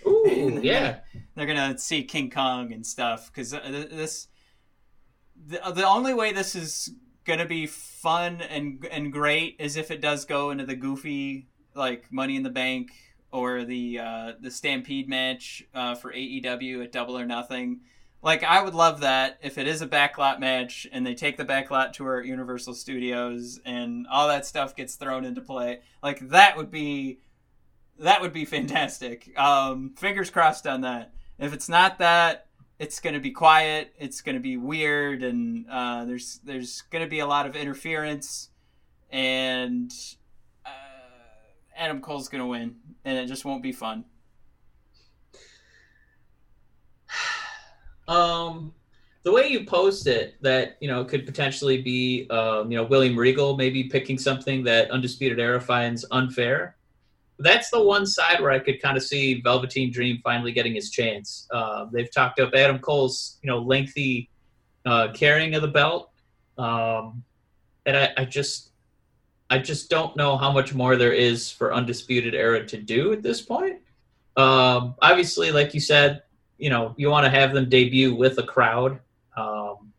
Ooh, 0.06 0.60
yeah. 0.64 1.00
they're 1.36 1.46
gonna 1.46 1.78
see 1.78 2.04
King 2.04 2.30
Kong 2.30 2.72
and 2.72 2.86
stuff 2.86 3.32
because 3.32 3.52
this 3.52 4.28
the, 5.46 5.60
the 5.74 5.88
only 5.88 6.14
way 6.14 6.32
this 6.32 6.56
is 6.56 6.92
gonna 7.26 7.46
be 7.46 7.68
fun 7.68 8.42
and 8.42 8.86
and 8.92 9.12
great 9.12 9.56
is 9.60 9.76
if 9.76 9.92
it 9.92 10.02
does 10.02 10.26
go 10.26 10.52
into 10.52 10.66
the 10.66 10.76
goofy 10.76 11.48
like 11.76 12.12
Money 12.12 12.36
in 12.36 12.44
the 12.44 12.50
Bank 12.50 12.92
or 13.32 13.64
the 13.64 14.00
uh, 14.00 14.32
the 14.40 14.52
Stampede 14.52 15.10
match 15.10 15.66
uh, 15.74 15.96
for 15.96 16.14
AEW 16.14 16.84
at 16.84 16.92
Double 16.92 17.18
or 17.18 17.26
Nothing. 17.26 17.82
Like 18.22 18.44
I 18.44 18.62
would 18.62 18.74
love 18.74 19.02
that 19.02 19.38
if 19.44 19.58
it 19.58 19.68
is 19.68 19.82
a 19.82 19.88
backlot 19.88 20.40
match 20.40 20.88
and 20.92 21.06
they 21.06 21.14
take 21.14 21.38
the 21.38 21.46
backlot 21.46 21.94
tour 21.94 22.20
at 22.20 22.26
Universal 22.26 22.74
Studios 22.74 23.60
and 23.66 24.08
all 24.08 24.28
that 24.28 24.46
stuff 24.46 24.76
gets 24.76 24.96
thrown 24.96 25.24
into 25.24 25.42
play. 25.42 25.82
Like 26.02 26.30
that 26.30 26.58
would 26.58 26.72
be 26.72 27.20
that 28.00 28.22
would 28.22 28.34
be 28.34 28.46
fantastic. 28.46 29.38
Um, 29.38 29.94
fingers 29.98 30.30
crossed 30.30 30.68
on 30.68 30.82
that. 30.82 31.14
If 31.40 31.54
it's 31.54 31.70
not 31.70 32.00
that, 32.00 32.48
it's 32.80 33.00
going 33.00 33.14
to 33.14 33.20
be 33.20 33.32
quiet. 33.32 33.94
It's 34.00 34.22
going 34.22 34.36
to 34.36 34.42
be 34.42 34.58
weird, 34.58 35.24
and 35.24 35.66
uh, 35.70 36.06
there's 36.06 36.40
there's 36.44 36.82
going 36.92 37.04
to 37.04 37.10
be 37.10 37.20
a 37.20 37.28
lot 37.28 37.46
of 37.46 37.56
interference, 37.56 38.50
and 39.10 39.92
Adam 41.78 42.02
Cole's 42.02 42.28
going 42.28 42.42
to 42.42 42.48
win, 42.48 42.76
and 43.06 43.18
it 43.18 43.28
just 43.28 43.46
won't 43.46 43.64
be 43.64 43.72
fun. 43.72 44.06
Um, 48.10 48.74
the 49.24 49.34
way 49.34 49.50
you 49.50 49.66
post 49.66 50.08
it, 50.08 50.42
that 50.42 50.78
you 50.80 50.88
know 50.88 51.04
could 51.04 51.26
potentially 51.26 51.82
be, 51.82 52.26
um, 52.30 52.72
you 52.72 52.78
know, 52.78 52.86
William 52.86 53.18
Regal 53.18 53.58
maybe 53.58 53.84
picking 53.84 54.18
something 54.18 54.64
that 54.64 54.90
Undisputed 54.90 55.42
Era 55.42 55.60
finds 55.60 56.06
unfair. 56.12 56.78
That's 57.38 57.70
the 57.70 57.84
one 57.84 58.06
side 58.06 58.40
where 58.40 58.52
I 58.52 58.60
could 58.60 58.82
kind 58.82 58.96
of 58.96 59.04
see 59.04 59.42
Velveteen 59.42 59.92
Dream 59.92 60.22
finally 60.24 60.54
getting 60.54 60.74
his 60.74 60.90
chance. 60.90 61.50
Uh, 61.52 61.88
they've 61.92 62.10
talked 62.10 62.40
up 62.40 62.54
Adam 62.56 62.80
Cole's, 62.80 63.40
you 63.44 63.50
know, 63.50 63.60
lengthy 63.60 64.30
uh, 64.86 65.10
carrying 65.14 65.54
of 65.56 65.62
the 65.62 65.68
belt, 65.68 66.10
um, 66.58 67.22
and 67.86 67.98
I, 67.98 68.14
I 68.16 68.24
just, 68.24 68.72
I 69.50 69.60
just 69.60 69.90
don't 69.90 70.16
know 70.16 70.38
how 70.38 70.52
much 70.52 70.74
more 70.74 70.96
there 70.96 71.14
is 71.14 71.50
for 71.50 71.74
Undisputed 71.74 72.36
Era 72.36 72.66
to 72.68 72.78
do 72.78 73.14
at 73.14 73.24
this 73.24 73.42
point. 73.42 73.78
Um, 74.36 74.96
obviously, 75.02 75.52
like 75.52 75.74
you 75.74 75.80
said, 75.80 76.24
you 76.58 76.70
know 76.70 76.96
you 76.98 77.10
want 77.10 77.24
to 77.24 77.30
have 77.30 77.54
them 77.54 77.70
debut 77.70 78.16
with 78.16 78.40
a 78.40 78.44
crowd 78.44 79.00
um, 79.36 79.94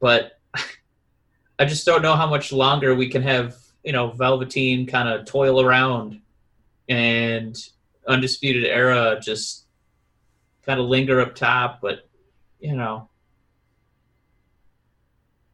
but 0.00 0.40
i 1.60 1.64
just 1.64 1.86
don't 1.86 2.02
know 2.02 2.16
how 2.16 2.28
much 2.28 2.50
longer 2.50 2.96
we 2.96 3.08
can 3.08 3.22
have 3.22 3.54
you 3.84 3.92
know 3.92 4.10
velveteen 4.10 4.88
kind 4.88 5.08
of 5.08 5.24
toil 5.24 5.60
around 5.60 6.20
and 6.88 7.68
undisputed 8.08 8.64
era 8.64 9.20
just 9.22 9.66
kind 10.68 10.80
of 10.80 10.86
linger 10.86 11.18
up 11.18 11.34
top, 11.34 11.80
but 11.80 12.06
you 12.60 12.76
know, 12.76 13.08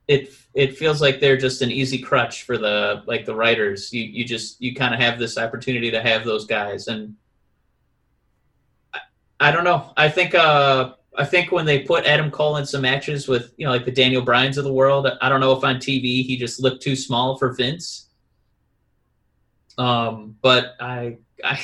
it 0.08 0.34
it 0.54 0.76
feels 0.76 1.00
like 1.00 1.20
they're 1.20 1.36
just 1.36 1.62
an 1.62 1.70
easy 1.70 1.98
crutch 1.98 2.42
for 2.42 2.58
the 2.58 3.02
like 3.06 3.24
the 3.24 3.34
writers. 3.34 3.92
You 3.92 4.04
you 4.04 4.24
just 4.24 4.60
you 4.60 4.74
kind 4.74 4.94
of 4.94 5.00
have 5.00 5.18
this 5.18 5.38
opportunity 5.38 5.90
to 5.90 6.02
have 6.02 6.24
those 6.24 6.46
guys, 6.46 6.88
and 6.88 7.14
I, 8.92 9.00
I 9.40 9.50
don't 9.50 9.64
know. 9.64 9.92
I 9.96 10.08
think 10.08 10.34
uh 10.34 10.94
I 11.16 11.24
think 11.24 11.52
when 11.52 11.64
they 11.64 11.80
put 11.80 12.06
Adam 12.06 12.30
Cole 12.30 12.56
in 12.56 12.66
some 12.66 12.82
matches 12.82 13.28
with 13.28 13.54
you 13.56 13.66
know 13.66 13.72
like 13.72 13.84
the 13.84 13.92
Daniel 13.92 14.22
Bryans 14.22 14.58
of 14.58 14.64
the 14.64 14.72
world, 14.72 15.08
I 15.20 15.28
don't 15.28 15.40
know 15.40 15.52
if 15.52 15.64
on 15.64 15.76
TV 15.76 16.24
he 16.24 16.36
just 16.36 16.60
looked 16.60 16.82
too 16.82 16.96
small 16.96 17.38
for 17.38 17.52
Vince. 17.52 18.08
Um, 19.78 20.36
but 20.42 20.76
I 20.80 21.18
I 21.42 21.60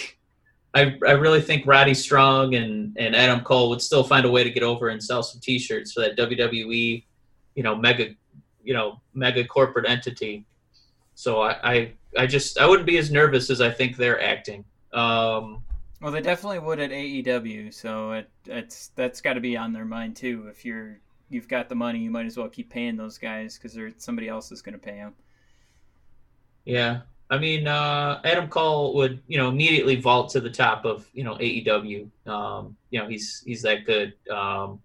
I, 0.75 1.13
really 1.13 1.41
think 1.41 1.67
Roddy 1.67 1.95
Strong 1.95 2.55
and, 2.55 2.97
and 2.97 3.17
Adam 3.17 3.41
Cole 3.41 3.71
would 3.71 3.83
still 3.83 4.05
find 4.05 4.25
a 4.25 4.31
way 4.31 4.45
to 4.45 4.51
get 4.51 4.63
over 4.63 4.89
and 4.89 5.03
sell 5.03 5.23
some 5.23 5.41
T-shirts 5.41 5.93
for 5.93 6.01
that 6.01 6.17
WWE, 6.17 7.05
you 7.57 7.63
know, 7.63 7.75
mega, 7.75 8.15
you 8.65 8.75
know, 8.75 9.01
mega 9.15 9.45
corporate 9.45 9.89
entity. 9.89 10.45
So 11.15 11.43
I, 11.43 11.73
I, 11.73 11.93
I 12.17 12.27
just 12.27 12.59
I 12.59 12.67
wouldn't 12.67 12.87
be 12.87 12.99
as 12.99 13.11
nervous 13.11 13.51
as 13.51 13.61
I 13.61 13.71
think 13.71 13.97
they're 13.97 14.23
acting. 14.23 14.65
Um, 14.93 15.63
well, 16.01 16.13
they 16.13 16.23
definitely 16.23 16.61
would 16.61 16.81
at 16.81 16.91
AEW, 16.91 17.73
so 17.75 18.13
it, 18.13 18.31
it's 18.47 18.89
that's 18.97 19.21
got 19.21 19.35
to 19.35 19.41
be 19.41 19.57
on 19.57 19.73
their 19.73 19.85
mind 19.85 20.17
too. 20.17 20.47
If 20.49 20.65
you're 20.65 20.99
you've 21.29 21.49
got 21.49 21.69
the 21.69 21.75
money, 21.75 21.99
you 21.99 22.11
might 22.11 22.27
as 22.27 22.37
well 22.37 22.49
keep 22.49 22.71
paying 22.71 22.97
those 22.97 23.19
guys 23.19 23.59
because 23.59 23.79
somebody 23.99 24.29
else 24.29 24.51
is 24.51 24.63
going 24.63 24.73
to 24.73 24.79
pay 24.79 24.97
them. 24.97 25.15
Yeah, 26.65 27.01
I 27.31 27.39
mean, 27.39 27.69
uh, 27.69 28.21
Adam 28.25 28.49
Cole 28.49 28.95
would, 28.97 29.23
you 29.29 29.39
know, 29.39 29.49
immediately 29.49 29.95
vault 29.97 30.31
to 30.31 30.41
the 30.41 30.51
top 30.51 30.85
of, 30.85 31.09
you 31.15 31.23
know, 31.23 31.37
AEW. 31.37 32.11
Um, 32.27 32.77
you 32.91 32.99
know, 32.99 33.09
he's 33.09 33.43
he's 33.47 33.63
that 33.63 33.87
good. 33.87 34.15
Um, 34.29 34.81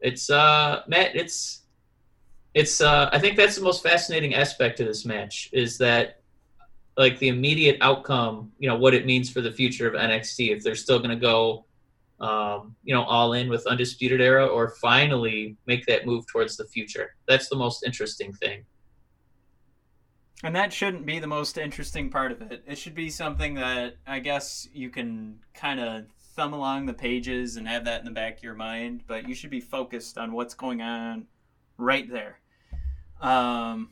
it's 0.00 0.30
uh, 0.30 0.82
Matt. 0.88 1.14
It's 1.14 1.59
it's. 2.54 2.80
Uh, 2.80 3.08
I 3.12 3.18
think 3.18 3.36
that's 3.36 3.56
the 3.56 3.62
most 3.62 3.82
fascinating 3.82 4.34
aspect 4.34 4.80
of 4.80 4.86
this 4.86 5.04
match 5.04 5.48
is 5.52 5.78
that, 5.78 6.20
like, 6.96 7.18
the 7.18 7.28
immediate 7.28 7.78
outcome. 7.80 8.52
You 8.58 8.68
know, 8.68 8.76
what 8.76 8.94
it 8.94 9.06
means 9.06 9.30
for 9.30 9.40
the 9.40 9.52
future 9.52 9.88
of 9.88 9.94
NXT 9.94 10.56
if 10.56 10.62
they're 10.62 10.74
still 10.74 10.98
going 10.98 11.10
to 11.10 11.16
go, 11.16 11.66
um, 12.20 12.76
you 12.82 12.94
know, 12.94 13.04
all 13.04 13.32
in 13.32 13.48
with 13.48 13.66
Undisputed 13.66 14.20
Era 14.20 14.46
or 14.46 14.70
finally 14.80 15.56
make 15.66 15.86
that 15.86 16.06
move 16.06 16.26
towards 16.26 16.56
the 16.56 16.66
future. 16.66 17.14
That's 17.26 17.48
the 17.48 17.56
most 17.56 17.84
interesting 17.84 18.32
thing. 18.32 18.64
And 20.42 20.56
that 20.56 20.72
shouldn't 20.72 21.04
be 21.04 21.18
the 21.18 21.26
most 21.26 21.58
interesting 21.58 22.10
part 22.10 22.32
of 22.32 22.40
it. 22.40 22.64
It 22.66 22.78
should 22.78 22.94
be 22.94 23.10
something 23.10 23.54
that 23.54 23.96
I 24.06 24.20
guess 24.20 24.66
you 24.72 24.88
can 24.88 25.38
kind 25.52 25.80
of 25.80 26.06
thumb 26.34 26.54
along 26.54 26.86
the 26.86 26.94
pages 26.94 27.56
and 27.56 27.68
have 27.68 27.84
that 27.84 28.00
in 28.00 28.06
the 28.06 28.10
back 28.10 28.38
of 28.38 28.42
your 28.42 28.54
mind, 28.54 29.02
but 29.06 29.28
you 29.28 29.34
should 29.34 29.50
be 29.50 29.60
focused 29.60 30.16
on 30.16 30.32
what's 30.32 30.54
going 30.54 30.80
on 30.80 31.26
right 31.76 32.10
there. 32.10 32.39
Um, 33.20 33.90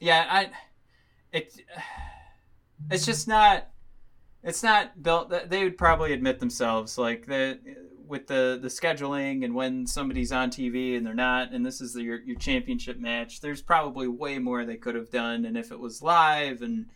yeah, 0.00 0.26
I 0.28 0.50
it 1.32 1.54
it's 2.90 3.06
just 3.06 3.28
not 3.28 3.68
it's 4.42 4.62
not 4.62 5.02
built 5.02 5.32
they 5.48 5.64
would 5.64 5.78
probably 5.78 6.12
admit 6.12 6.40
themselves 6.40 6.98
like 6.98 7.26
the 7.26 7.58
with 8.12 8.26
the 8.26 8.58
the 8.60 8.68
scheduling 8.68 9.44
and 9.44 9.54
when 9.54 9.86
somebody's 9.86 10.32
on 10.32 10.50
TV 10.50 10.96
and 10.96 11.06
they're 11.06 11.14
not, 11.14 11.52
and 11.52 11.64
this 11.64 11.80
is 11.80 11.94
the, 11.94 12.02
your 12.02 12.20
your 12.20 12.36
championship 12.36 12.98
match. 12.98 13.40
There's 13.40 13.62
probably 13.62 14.06
way 14.06 14.38
more 14.38 14.64
they 14.64 14.76
could 14.76 14.94
have 14.94 15.10
done, 15.10 15.44
and 15.46 15.56
if 15.56 15.72
it 15.72 15.80
was 15.80 16.02
live 16.02 16.62
and 16.62 16.86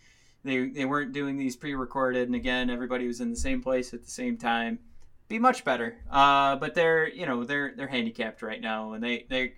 they 0.45 0.69
they 0.69 0.85
weren't 0.85 1.13
doing 1.13 1.37
these 1.37 1.57
pre-recorded, 1.57 2.29
and 2.29 2.35
again 2.35 2.69
everybody 2.69 3.07
was 3.07 3.21
in 3.21 3.31
the 3.31 3.37
same 3.37 3.63
place 3.63 3.95
at 3.95 4.05
the 4.05 4.11
same 4.11 4.37
time, 4.37 4.79
be 5.29 5.39
much 5.39 5.65
better. 5.65 5.97
Uh, 6.11 6.57
but 6.57 6.75
they're 6.75 7.09
you 7.09 7.25
know 7.25 7.45
they're 7.45 7.73
they're 7.77 7.89
handicapped 7.89 8.43
right 8.43 8.61
now, 8.61 8.93
and 8.93 9.03
they 9.03 9.27
they 9.31 9.55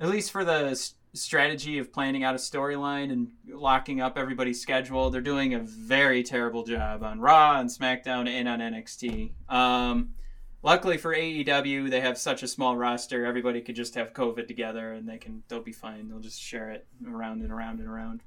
at 0.00 0.08
least 0.08 0.30
for 0.30 0.44
the 0.44 0.74
strategy 1.14 1.78
of 1.78 1.92
planning 1.92 2.24
out 2.24 2.34
a 2.34 2.38
storyline 2.38 3.12
and 3.12 3.28
locking 3.48 4.00
up 4.00 4.18
everybody's 4.18 4.60
schedule. 4.60 5.10
They're 5.10 5.20
doing 5.20 5.54
a 5.54 5.60
very 5.60 6.22
terrible 6.22 6.64
job 6.64 7.02
on 7.02 7.20
Raw 7.20 7.60
and 7.60 7.70
SmackDown 7.70 8.28
and 8.28 8.48
on 8.48 8.58
NXT. 8.58 9.30
Um, 9.48 10.14
luckily 10.62 10.96
for 10.96 11.14
AEW, 11.14 11.88
they 11.88 12.00
have 12.00 12.18
such 12.18 12.42
a 12.42 12.48
small 12.48 12.76
roster. 12.76 13.24
Everybody 13.24 13.60
could 13.60 13.76
just 13.76 13.94
have 13.94 14.12
COVID 14.12 14.48
together, 14.48 14.92
and 14.92 15.08
they 15.08 15.18
can 15.18 15.44
they'll 15.48 15.60
be 15.60 15.72
fine. 15.72 16.08
They'll 16.08 16.18
just 16.18 16.40
share 16.40 16.70
it 16.70 16.86
around 17.06 17.42
and 17.42 17.52
around 17.52 17.80
and 17.80 17.88
around. 17.88 18.22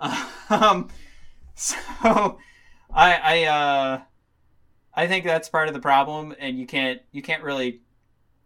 Um, 0.50 0.88
so 1.54 1.76
I 2.90 3.14
I 3.14 3.44
uh, 3.44 4.00
I 4.94 5.06
think 5.06 5.26
that's 5.26 5.48
part 5.50 5.68
of 5.68 5.74
the 5.74 5.80
problem, 5.80 6.34
and 6.38 6.58
you 6.58 6.66
can't 6.66 7.02
you 7.12 7.20
can't 7.20 7.42
really 7.42 7.82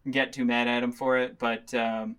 get 0.09 0.33
too 0.33 0.43
mad 0.43 0.67
at 0.67 0.81
them 0.81 0.91
for 0.91 1.17
it. 1.17 1.39
But 1.39 1.73
um, 1.73 2.17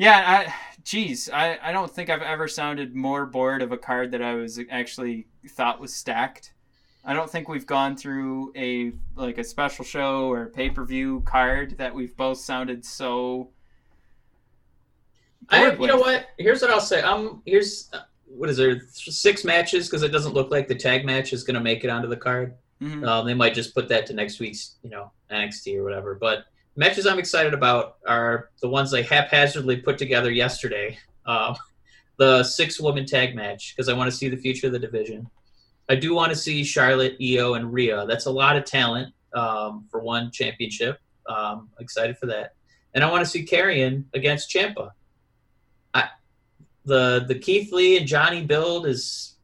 yeah, 0.00 0.46
I 0.48 0.54
geez, 0.82 1.28
I, 1.28 1.58
I 1.62 1.72
don't 1.72 1.90
think 1.90 2.08
I've 2.08 2.22
ever 2.22 2.48
sounded 2.48 2.96
more 2.96 3.26
bored 3.26 3.60
of 3.60 3.70
a 3.70 3.76
card 3.76 4.12
that 4.12 4.22
I 4.22 4.34
was 4.34 4.58
actually 4.70 5.26
thought 5.50 5.78
was 5.78 5.92
stacked. 5.94 6.54
I 7.04 7.12
don't 7.12 7.30
think 7.30 7.50
we've 7.50 7.66
gone 7.66 7.98
through 7.98 8.50
a 8.56 8.92
like 9.14 9.36
a 9.36 9.44
special 9.44 9.84
show 9.84 10.30
or 10.30 10.46
pay 10.46 10.70
per 10.70 10.86
view 10.86 11.20
card 11.26 11.76
that 11.76 11.94
we've 11.94 12.16
both 12.16 12.38
sounded 12.38 12.82
so. 12.82 13.50
I 15.50 15.70
you 15.70 15.86
know 15.86 15.98
what? 15.98 16.28
Here's 16.38 16.62
what 16.62 16.70
I'll 16.70 16.80
say. 16.80 17.02
Um, 17.02 17.42
here's 17.44 17.90
what 18.24 18.48
is 18.48 18.56
there 18.56 18.80
six 18.88 19.44
matches 19.44 19.86
because 19.86 20.02
it 20.02 20.12
doesn't 20.12 20.32
look 20.32 20.50
like 20.50 20.66
the 20.66 20.74
tag 20.74 21.04
match 21.04 21.34
is 21.34 21.44
going 21.44 21.56
to 21.56 21.60
make 21.60 21.84
it 21.84 21.90
onto 21.90 22.08
the 22.08 22.16
card. 22.16 22.54
Mm-hmm. 22.80 23.04
Um, 23.04 23.26
they 23.26 23.34
might 23.34 23.52
just 23.52 23.74
put 23.74 23.86
that 23.90 24.06
to 24.06 24.14
next 24.14 24.40
week's 24.40 24.76
you 24.82 24.88
know 24.88 25.12
NXT 25.30 25.76
or 25.76 25.84
whatever. 25.84 26.14
But 26.14 26.46
matches 26.76 27.06
I'm 27.06 27.18
excited 27.18 27.54
about 27.54 27.96
are 28.06 28.50
the 28.60 28.68
ones 28.68 28.90
they 28.90 29.02
haphazardly 29.02 29.76
put 29.78 29.98
together 29.98 30.30
yesterday. 30.30 30.98
Um, 31.26 31.56
the 32.18 32.44
six 32.44 32.80
woman 32.80 33.06
tag 33.06 33.34
match 33.34 33.74
because 33.74 33.88
I 33.88 33.94
want 33.94 34.10
to 34.10 34.16
see 34.16 34.28
the 34.28 34.36
future 34.36 34.66
of 34.66 34.72
the 34.72 34.78
division. 34.78 35.28
I 35.88 35.96
do 35.96 36.14
want 36.14 36.30
to 36.30 36.36
see 36.36 36.62
Charlotte, 36.64 37.16
Io, 37.20 37.54
and 37.54 37.72
Rhea. 37.72 38.06
That's 38.06 38.26
a 38.26 38.30
lot 38.30 38.56
of 38.56 38.64
talent 38.64 39.14
um, 39.34 39.86
for 39.90 40.00
one 40.00 40.30
championship. 40.30 41.00
Um, 41.26 41.70
excited 41.80 42.18
for 42.18 42.26
that. 42.26 42.54
And 42.94 43.02
I 43.02 43.10
want 43.10 43.24
to 43.24 43.30
see 43.30 43.44
Karrion 43.44 44.04
against 44.14 44.50
Ciampa. 44.50 44.92
The 46.84 47.24
the 47.28 47.38
Keith 47.38 47.72
Lee 47.72 47.98
and 47.98 48.06
Johnny 48.06 48.42
build 48.42 48.86
is, 48.86 49.36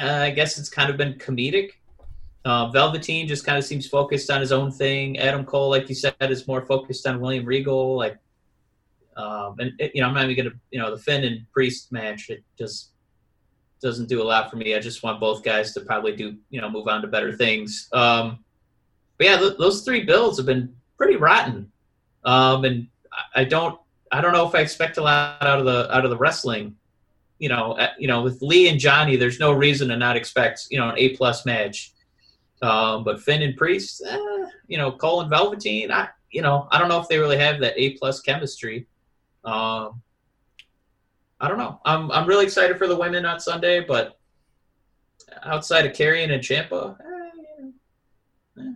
uh, 0.00 0.06
I 0.06 0.30
guess 0.30 0.58
it's 0.58 0.68
kind 0.68 0.90
of 0.90 0.96
been 0.96 1.14
comedic. 1.14 1.70
Uh, 2.44 2.70
Velveteen 2.70 3.26
just 3.26 3.44
kind 3.44 3.58
of 3.58 3.64
seems 3.64 3.86
focused 3.86 4.30
on 4.30 4.40
his 4.40 4.52
own 4.52 4.70
thing. 4.70 5.18
Adam 5.18 5.44
Cole, 5.44 5.68
like 5.68 5.88
you 5.88 5.94
said, 5.94 6.14
is 6.20 6.46
more 6.46 6.64
focused 6.64 7.06
on 7.06 7.20
William 7.20 7.44
Regal. 7.44 7.96
Like, 7.96 8.16
um, 9.16 9.56
and 9.58 9.72
it, 9.78 9.92
you 9.94 10.00
know, 10.00 10.08
I'm 10.08 10.14
not 10.14 10.30
even 10.30 10.44
gonna, 10.44 10.56
you 10.70 10.78
know, 10.78 10.90
the 10.90 11.02
Finn 11.02 11.24
and 11.24 11.50
Priest 11.52 11.92
match. 11.92 12.30
It 12.30 12.42
just 12.56 12.92
doesn't 13.82 14.08
do 14.08 14.22
a 14.22 14.24
lot 14.24 14.50
for 14.50 14.56
me. 14.56 14.74
I 14.74 14.78
just 14.78 15.02
want 15.02 15.20
both 15.20 15.42
guys 15.42 15.74
to 15.74 15.80
probably 15.80 16.14
do, 16.14 16.36
you 16.50 16.60
know, 16.60 16.70
move 16.70 16.88
on 16.88 17.02
to 17.02 17.08
better 17.08 17.32
things. 17.36 17.88
Um, 17.92 18.44
but 19.18 19.26
yeah, 19.26 19.36
th- 19.36 19.58
those 19.58 19.82
three 19.82 20.04
builds 20.04 20.38
have 20.38 20.46
been 20.46 20.74
pretty 20.96 21.16
rotten, 21.16 21.70
um, 22.24 22.64
and 22.64 22.86
I 23.34 23.44
don't, 23.44 23.78
I 24.12 24.20
don't 24.20 24.32
know 24.32 24.48
if 24.48 24.54
I 24.54 24.60
expect 24.60 24.96
a 24.96 25.02
lot 25.02 25.42
out 25.42 25.58
of 25.58 25.64
the 25.66 25.94
out 25.94 26.04
of 26.04 26.10
the 26.10 26.16
wrestling. 26.16 26.76
You 27.40 27.48
know, 27.50 27.78
you 27.98 28.08
know, 28.08 28.22
with 28.22 28.40
Lee 28.40 28.68
and 28.68 28.80
Johnny, 28.80 29.16
there's 29.16 29.38
no 29.38 29.52
reason 29.52 29.88
to 29.88 29.96
not 29.96 30.16
expect, 30.16 30.66
you 30.70 30.78
know, 30.78 30.88
an 30.88 30.94
A 30.96 31.16
plus 31.16 31.44
match. 31.44 31.92
Um, 32.62 33.04
but 33.04 33.20
Finn 33.20 33.42
and 33.42 33.56
Priest, 33.56 34.02
eh, 34.06 34.44
you 34.66 34.78
know, 34.78 34.90
Cole 34.92 35.20
and 35.20 35.30
Velveteen, 35.30 35.90
I, 35.90 36.08
you 36.30 36.42
know, 36.42 36.66
I 36.70 36.78
don't 36.78 36.88
know 36.88 37.00
if 37.00 37.08
they 37.08 37.18
really 37.18 37.38
have 37.38 37.60
that 37.60 37.74
A 37.76 37.96
plus 37.98 38.20
chemistry. 38.20 38.86
Um, 39.44 40.02
I 41.40 41.48
don't 41.48 41.58
know. 41.58 41.80
I'm 41.84 42.10
I'm 42.10 42.26
really 42.26 42.44
excited 42.44 42.78
for 42.78 42.88
the 42.88 42.96
women 42.96 43.24
on 43.24 43.38
Sunday, 43.38 43.80
but 43.80 44.18
outside 45.44 45.86
of 45.86 45.92
Karrion 45.92 46.32
and 46.32 46.42
Ciampa, 46.42 46.96
eh, 47.00 48.60
eh, 48.60 48.72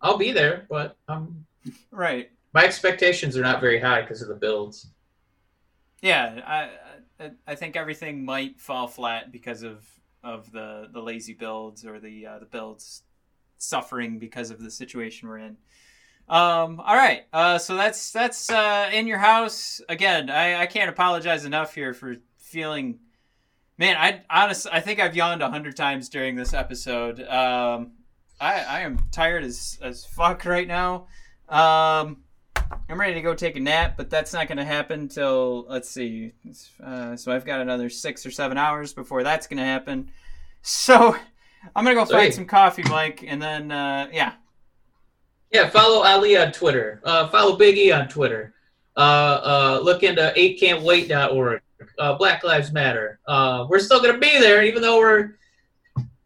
I'll 0.00 0.16
be 0.16 0.32
there. 0.32 0.66
But 0.70 0.96
I'm 1.08 1.44
right. 1.90 2.30
My 2.54 2.64
expectations 2.64 3.36
are 3.36 3.42
not 3.42 3.60
very 3.60 3.78
high 3.78 4.00
because 4.02 4.22
of 4.22 4.28
the 4.28 4.34
builds. 4.34 4.88
Yeah, 6.00 6.40
I 6.46 7.30
I 7.46 7.54
think 7.54 7.76
everything 7.76 8.24
might 8.24 8.58
fall 8.58 8.88
flat 8.88 9.30
because 9.30 9.62
of 9.62 9.86
of 10.22 10.50
the 10.52 10.88
the 10.92 11.00
lazy 11.00 11.34
builds 11.34 11.84
or 11.84 12.00
the 12.00 12.26
uh, 12.26 12.38
the 12.38 12.46
builds 12.46 13.02
suffering 13.58 14.18
because 14.18 14.50
of 14.50 14.62
the 14.62 14.70
situation 14.70 15.28
we're 15.28 15.38
in. 15.38 15.56
Um, 16.28 16.80
all 16.80 16.96
right. 16.96 17.24
Uh, 17.32 17.58
so 17.58 17.76
that's 17.76 18.12
that's 18.12 18.50
uh, 18.50 18.90
in 18.92 19.06
your 19.06 19.18
house 19.18 19.80
again. 19.88 20.30
I, 20.30 20.62
I 20.62 20.66
can't 20.66 20.88
apologize 20.88 21.44
enough 21.44 21.74
here 21.74 21.94
for 21.94 22.16
feeling. 22.38 23.00
Man, 23.78 23.96
I 23.96 24.22
honestly 24.30 24.70
I 24.72 24.80
think 24.80 25.00
I've 25.00 25.16
yawned 25.16 25.42
a 25.42 25.50
hundred 25.50 25.76
times 25.76 26.08
during 26.08 26.36
this 26.36 26.54
episode. 26.54 27.20
Um, 27.20 27.92
I 28.40 28.60
I 28.60 28.80
am 28.80 28.98
tired 29.10 29.44
as 29.44 29.78
as 29.82 30.04
fuck 30.04 30.44
right 30.44 30.68
now. 30.68 31.06
Um, 31.48 32.18
I'm 32.88 33.00
ready 33.00 33.14
to 33.14 33.22
go 33.22 33.34
take 33.34 33.56
a 33.56 33.60
nap, 33.60 33.94
but 33.96 34.10
that's 34.10 34.32
not 34.32 34.48
going 34.48 34.58
to 34.58 34.64
happen 34.64 35.08
till 35.08 35.66
let's 35.68 35.88
see. 35.88 36.32
Uh, 36.82 37.16
so 37.16 37.32
I've 37.32 37.44
got 37.44 37.60
another 37.60 37.88
six 37.88 38.24
or 38.26 38.30
seven 38.30 38.58
hours 38.58 38.92
before 38.92 39.22
that's 39.22 39.46
going 39.46 39.58
to 39.58 39.64
happen. 39.64 40.10
So 40.62 41.16
I'm 41.74 41.84
gonna 41.84 41.94
go 41.94 42.04
So, 42.04 42.12
find 42.12 42.26
hey. 42.26 42.30
some 42.30 42.46
coffee, 42.46 42.82
Mike, 42.84 43.24
and 43.26 43.40
then 43.40 43.70
uh, 43.70 44.08
yeah. 44.12 44.34
Yeah, 45.50 45.68
follow 45.68 46.02
Ali 46.02 46.36
on 46.36 46.52
Twitter. 46.52 47.00
Uh, 47.04 47.28
follow 47.28 47.56
Big 47.56 47.76
E 47.76 47.92
on 47.92 48.08
Twitter. 48.08 48.54
Uh, 48.96 49.00
uh, 49.00 49.80
look 49.82 50.02
into 50.02 50.32
8can'twait.org. 50.36 51.60
Uh, 51.98 52.14
Black 52.14 52.42
Lives 52.42 52.72
Matter. 52.72 53.18
Uh, 53.26 53.66
we're 53.68 53.78
still 53.78 54.00
going 54.00 54.14
to 54.14 54.20
be 54.20 54.38
there, 54.38 54.62
even 54.62 54.80
though 54.80 54.98
we're 54.98 55.36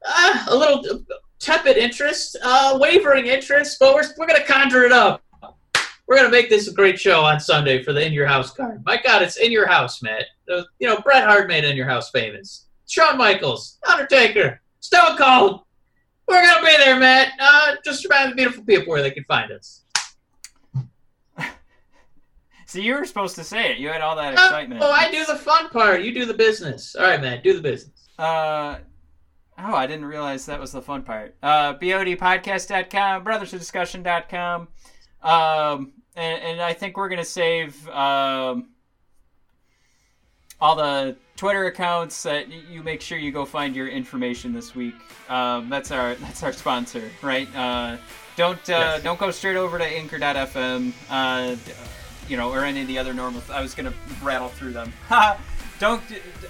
uh, 0.07 0.45
a 0.49 0.55
little 0.55 1.01
tepid 1.41 1.77
interest, 1.77 2.37
uh, 2.43 2.77
wavering 2.81 3.27
interest, 3.27 3.79
but 3.81 3.95
we're, 3.95 4.05
we're 4.19 4.27
going 4.27 4.41
to 4.41 4.47
conjure 4.47 4.85
it 4.85 4.93
up. 4.93 5.23
We're 6.07 6.17
going 6.17 6.29
to 6.31 6.37
make 6.37 6.49
this 6.49 6.69
a 6.69 6.73
great 6.73 6.99
show 7.01 7.23
on 7.25 7.41
Sunday 7.41 7.83
for 7.83 7.93
the 7.93 8.05
In 8.07 8.13
Your 8.13 8.27
House 8.27 8.53
card. 8.53 8.83
My 8.87 8.97
God, 9.03 9.23
it's 9.23 9.39
In 9.39 9.51
Your 9.51 9.67
House, 9.67 10.03
Matt. 10.03 10.25
Uh, 10.51 10.63
you 10.79 10.87
know, 10.87 11.01
Bret 11.01 11.25
Hart 11.25 11.49
made 11.49 11.65
In 11.65 11.77
Your 11.77 11.89
House 11.89 12.11
famous. 12.11 12.67
Shawn 12.87 13.19
Michaels, 13.19 13.79
Undertaker, 13.89 14.61
Stone 14.81 15.17
Cold. 15.17 15.63
We're 16.29 16.43
going 16.43 16.61
to 16.65 16.67
be 16.71 16.77
there, 16.77 16.99
Matt. 16.99 17.33
Uh, 17.41 17.75
just 17.85 18.05
remind 18.05 18.33
the 18.33 18.37
beautiful 18.37 18.65
people 18.65 18.93
where 18.93 19.03
they 19.03 19.11
can 19.11 19.25
find 19.25 19.51
us. 19.53 19.83
So 22.69 22.81
you 22.81 22.95
were 22.95 23.05
supposed 23.05 23.37
to 23.37 23.45
say 23.45 23.71
it. 23.71 23.79
You 23.79 23.89
had 23.91 24.01
all 24.01 24.17
that 24.17 24.35
Oh, 24.37 24.45
excitement. 24.45 24.81
Oh, 24.83 24.91
I 24.91 25.09
do 25.13 25.25
the 25.25 25.37
fun 25.37 25.69
part. 25.69 26.03
You 26.03 26.13
do 26.13 26.25
the 26.25 26.35
business. 26.35 26.97
All 26.97 27.05
right, 27.05 27.21
man. 27.21 27.41
Do 27.45 27.55
the 27.55 27.63
business. 27.63 28.09
Uh, 28.19 28.79
oh, 29.57 29.73
I 29.75 29.87
didn't 29.87 30.07
realize 30.07 30.47
that 30.47 30.59
was 30.59 30.73
the 30.73 30.83
fun 30.83 31.03
part. 31.05 31.37
Uh, 31.45 31.75
BODpodcast.com, 31.75 33.25
brothersofdiscussion.com. 33.25 34.67
Um, 35.27 35.93
and, 36.15 36.43
and 36.43 36.61
I 36.61 36.73
think 36.73 36.97
we're 36.97 37.09
going 37.09 37.19
to 37.19 37.25
save 37.25 37.89
um, 37.89 38.69
all 40.61 40.77
the 40.77 41.17
Twitter 41.37 41.67
accounts 41.67 42.23
that 42.23 42.49
you 42.71 42.83
make 42.83 43.01
sure 43.01 43.19
you 43.19 43.33
go 43.33 43.45
find 43.45 43.75
your 43.77 43.89
information 43.89 44.53
this 44.53 44.75
week. 44.75 44.95
Um, 45.29 45.69
that's 45.69 45.91
our 45.91 46.15
that's 46.27 46.43
our 46.43 46.53
sponsor, 46.53 47.11
right? 47.23 47.49
Uh, 47.55 47.97
don't 48.37 48.59
uh, 48.71 48.97
Yes. 48.99 49.03
don't 49.03 49.19
go 49.19 49.31
straight 49.31 49.57
over 49.57 49.79
to 49.79 49.85
Anchor.fm, 49.85 50.93
uh, 51.11 51.57
you 52.29 52.37
know, 52.37 52.53
or 52.53 52.65
any 52.65 52.83
of 52.83 52.87
the 52.89 52.99
other 52.99 53.13
normal. 53.13 53.43
I 53.53 53.61
was 53.61 53.75
gonna 53.75 53.93
rattle 54.23 54.49
through 54.49 54.73
them. 54.73 54.93
don't 55.79 56.03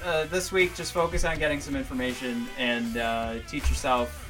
uh, 0.04 0.24
this 0.26 0.52
week. 0.52 0.76
Just 0.76 0.92
focus 0.92 1.24
on 1.24 1.38
getting 1.38 1.60
some 1.60 1.74
information 1.74 2.46
and 2.58 2.96
uh, 2.98 3.34
teach 3.48 3.68
yourself. 3.68 4.22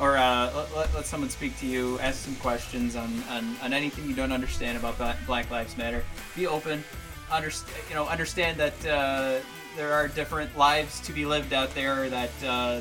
Or 0.00 0.16
uh, 0.16 0.66
let, 0.74 0.92
let, 0.94 1.06
someone 1.06 1.30
speak 1.30 1.58
to 1.60 1.66
you, 1.66 2.00
ask 2.00 2.24
some 2.24 2.34
questions 2.36 2.96
on, 2.96 3.22
on, 3.30 3.56
on 3.62 3.72
anything 3.72 4.08
you 4.08 4.14
don't 4.14 4.32
understand 4.32 4.76
about 4.76 4.98
Black 5.26 5.50
Lives 5.50 5.76
Matter. 5.76 6.04
Be 6.34 6.48
open, 6.48 6.82
understand 7.30 7.84
you 7.88 7.94
know 7.94 8.06
understand 8.06 8.58
that 8.58 8.86
uh, 8.86 9.38
there 9.76 9.92
are 9.92 10.08
different 10.08 10.56
lives 10.56 11.00
to 11.00 11.12
be 11.12 11.24
lived 11.24 11.52
out 11.52 11.72
there 11.74 12.08
that 12.10 12.30
uh, 12.44 12.80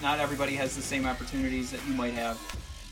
not 0.00 0.20
everybody 0.20 0.54
has 0.54 0.76
the 0.76 0.82
same 0.82 1.06
opportunities 1.06 1.70
that 1.70 1.80
you 1.88 1.94
might 1.94 2.14
have. 2.14 2.38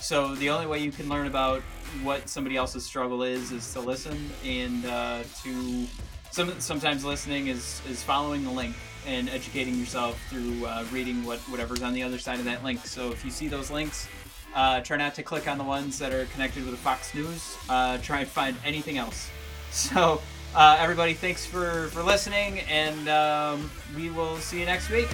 So 0.00 0.34
the 0.34 0.50
only 0.50 0.66
way 0.66 0.80
you 0.80 0.90
can 0.90 1.08
learn 1.08 1.28
about 1.28 1.62
what 2.02 2.28
somebody 2.28 2.56
else's 2.56 2.84
struggle 2.84 3.22
is 3.22 3.52
is 3.52 3.72
to 3.74 3.80
listen 3.80 4.30
and 4.44 4.84
uh, 4.86 5.22
to 5.44 5.86
some, 6.32 6.58
sometimes 6.60 7.04
listening 7.04 7.48
is, 7.48 7.80
is 7.88 8.02
following 8.02 8.42
the 8.42 8.50
link 8.50 8.74
and 9.06 9.28
educating 9.28 9.74
yourself 9.74 10.20
through 10.28 10.64
uh, 10.66 10.84
reading 10.92 11.24
what 11.24 11.38
whatever's 11.40 11.82
on 11.82 11.92
the 11.92 12.02
other 12.02 12.18
side 12.18 12.38
of 12.38 12.44
that 12.44 12.62
link 12.62 12.84
so 12.86 13.10
if 13.10 13.24
you 13.24 13.30
see 13.30 13.48
those 13.48 13.70
links 13.70 14.08
uh, 14.54 14.80
try 14.80 14.96
not 14.96 15.14
to 15.14 15.22
click 15.22 15.48
on 15.48 15.58
the 15.58 15.64
ones 15.64 15.98
that 15.98 16.12
are 16.12 16.26
connected 16.26 16.66
with 16.66 16.78
Fox 16.78 17.14
News. 17.14 17.56
Uh, 17.68 17.98
try 17.98 18.20
and 18.20 18.28
find 18.28 18.56
anything 18.64 18.98
else. 18.98 19.30
So, 19.72 20.20
uh, 20.54 20.76
everybody, 20.78 21.14
thanks 21.14 21.46
for, 21.46 21.86
for 21.92 22.02
listening, 22.02 22.60
and 22.68 23.08
um, 23.08 23.70
we 23.96 24.10
will 24.10 24.36
see 24.36 24.60
you 24.60 24.66
next 24.66 24.90
week. 24.90 25.08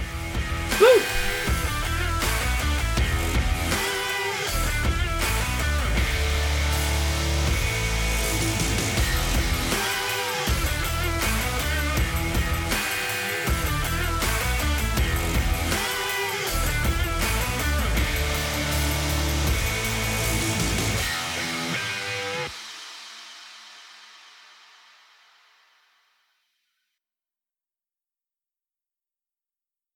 Woo! 0.81 1.68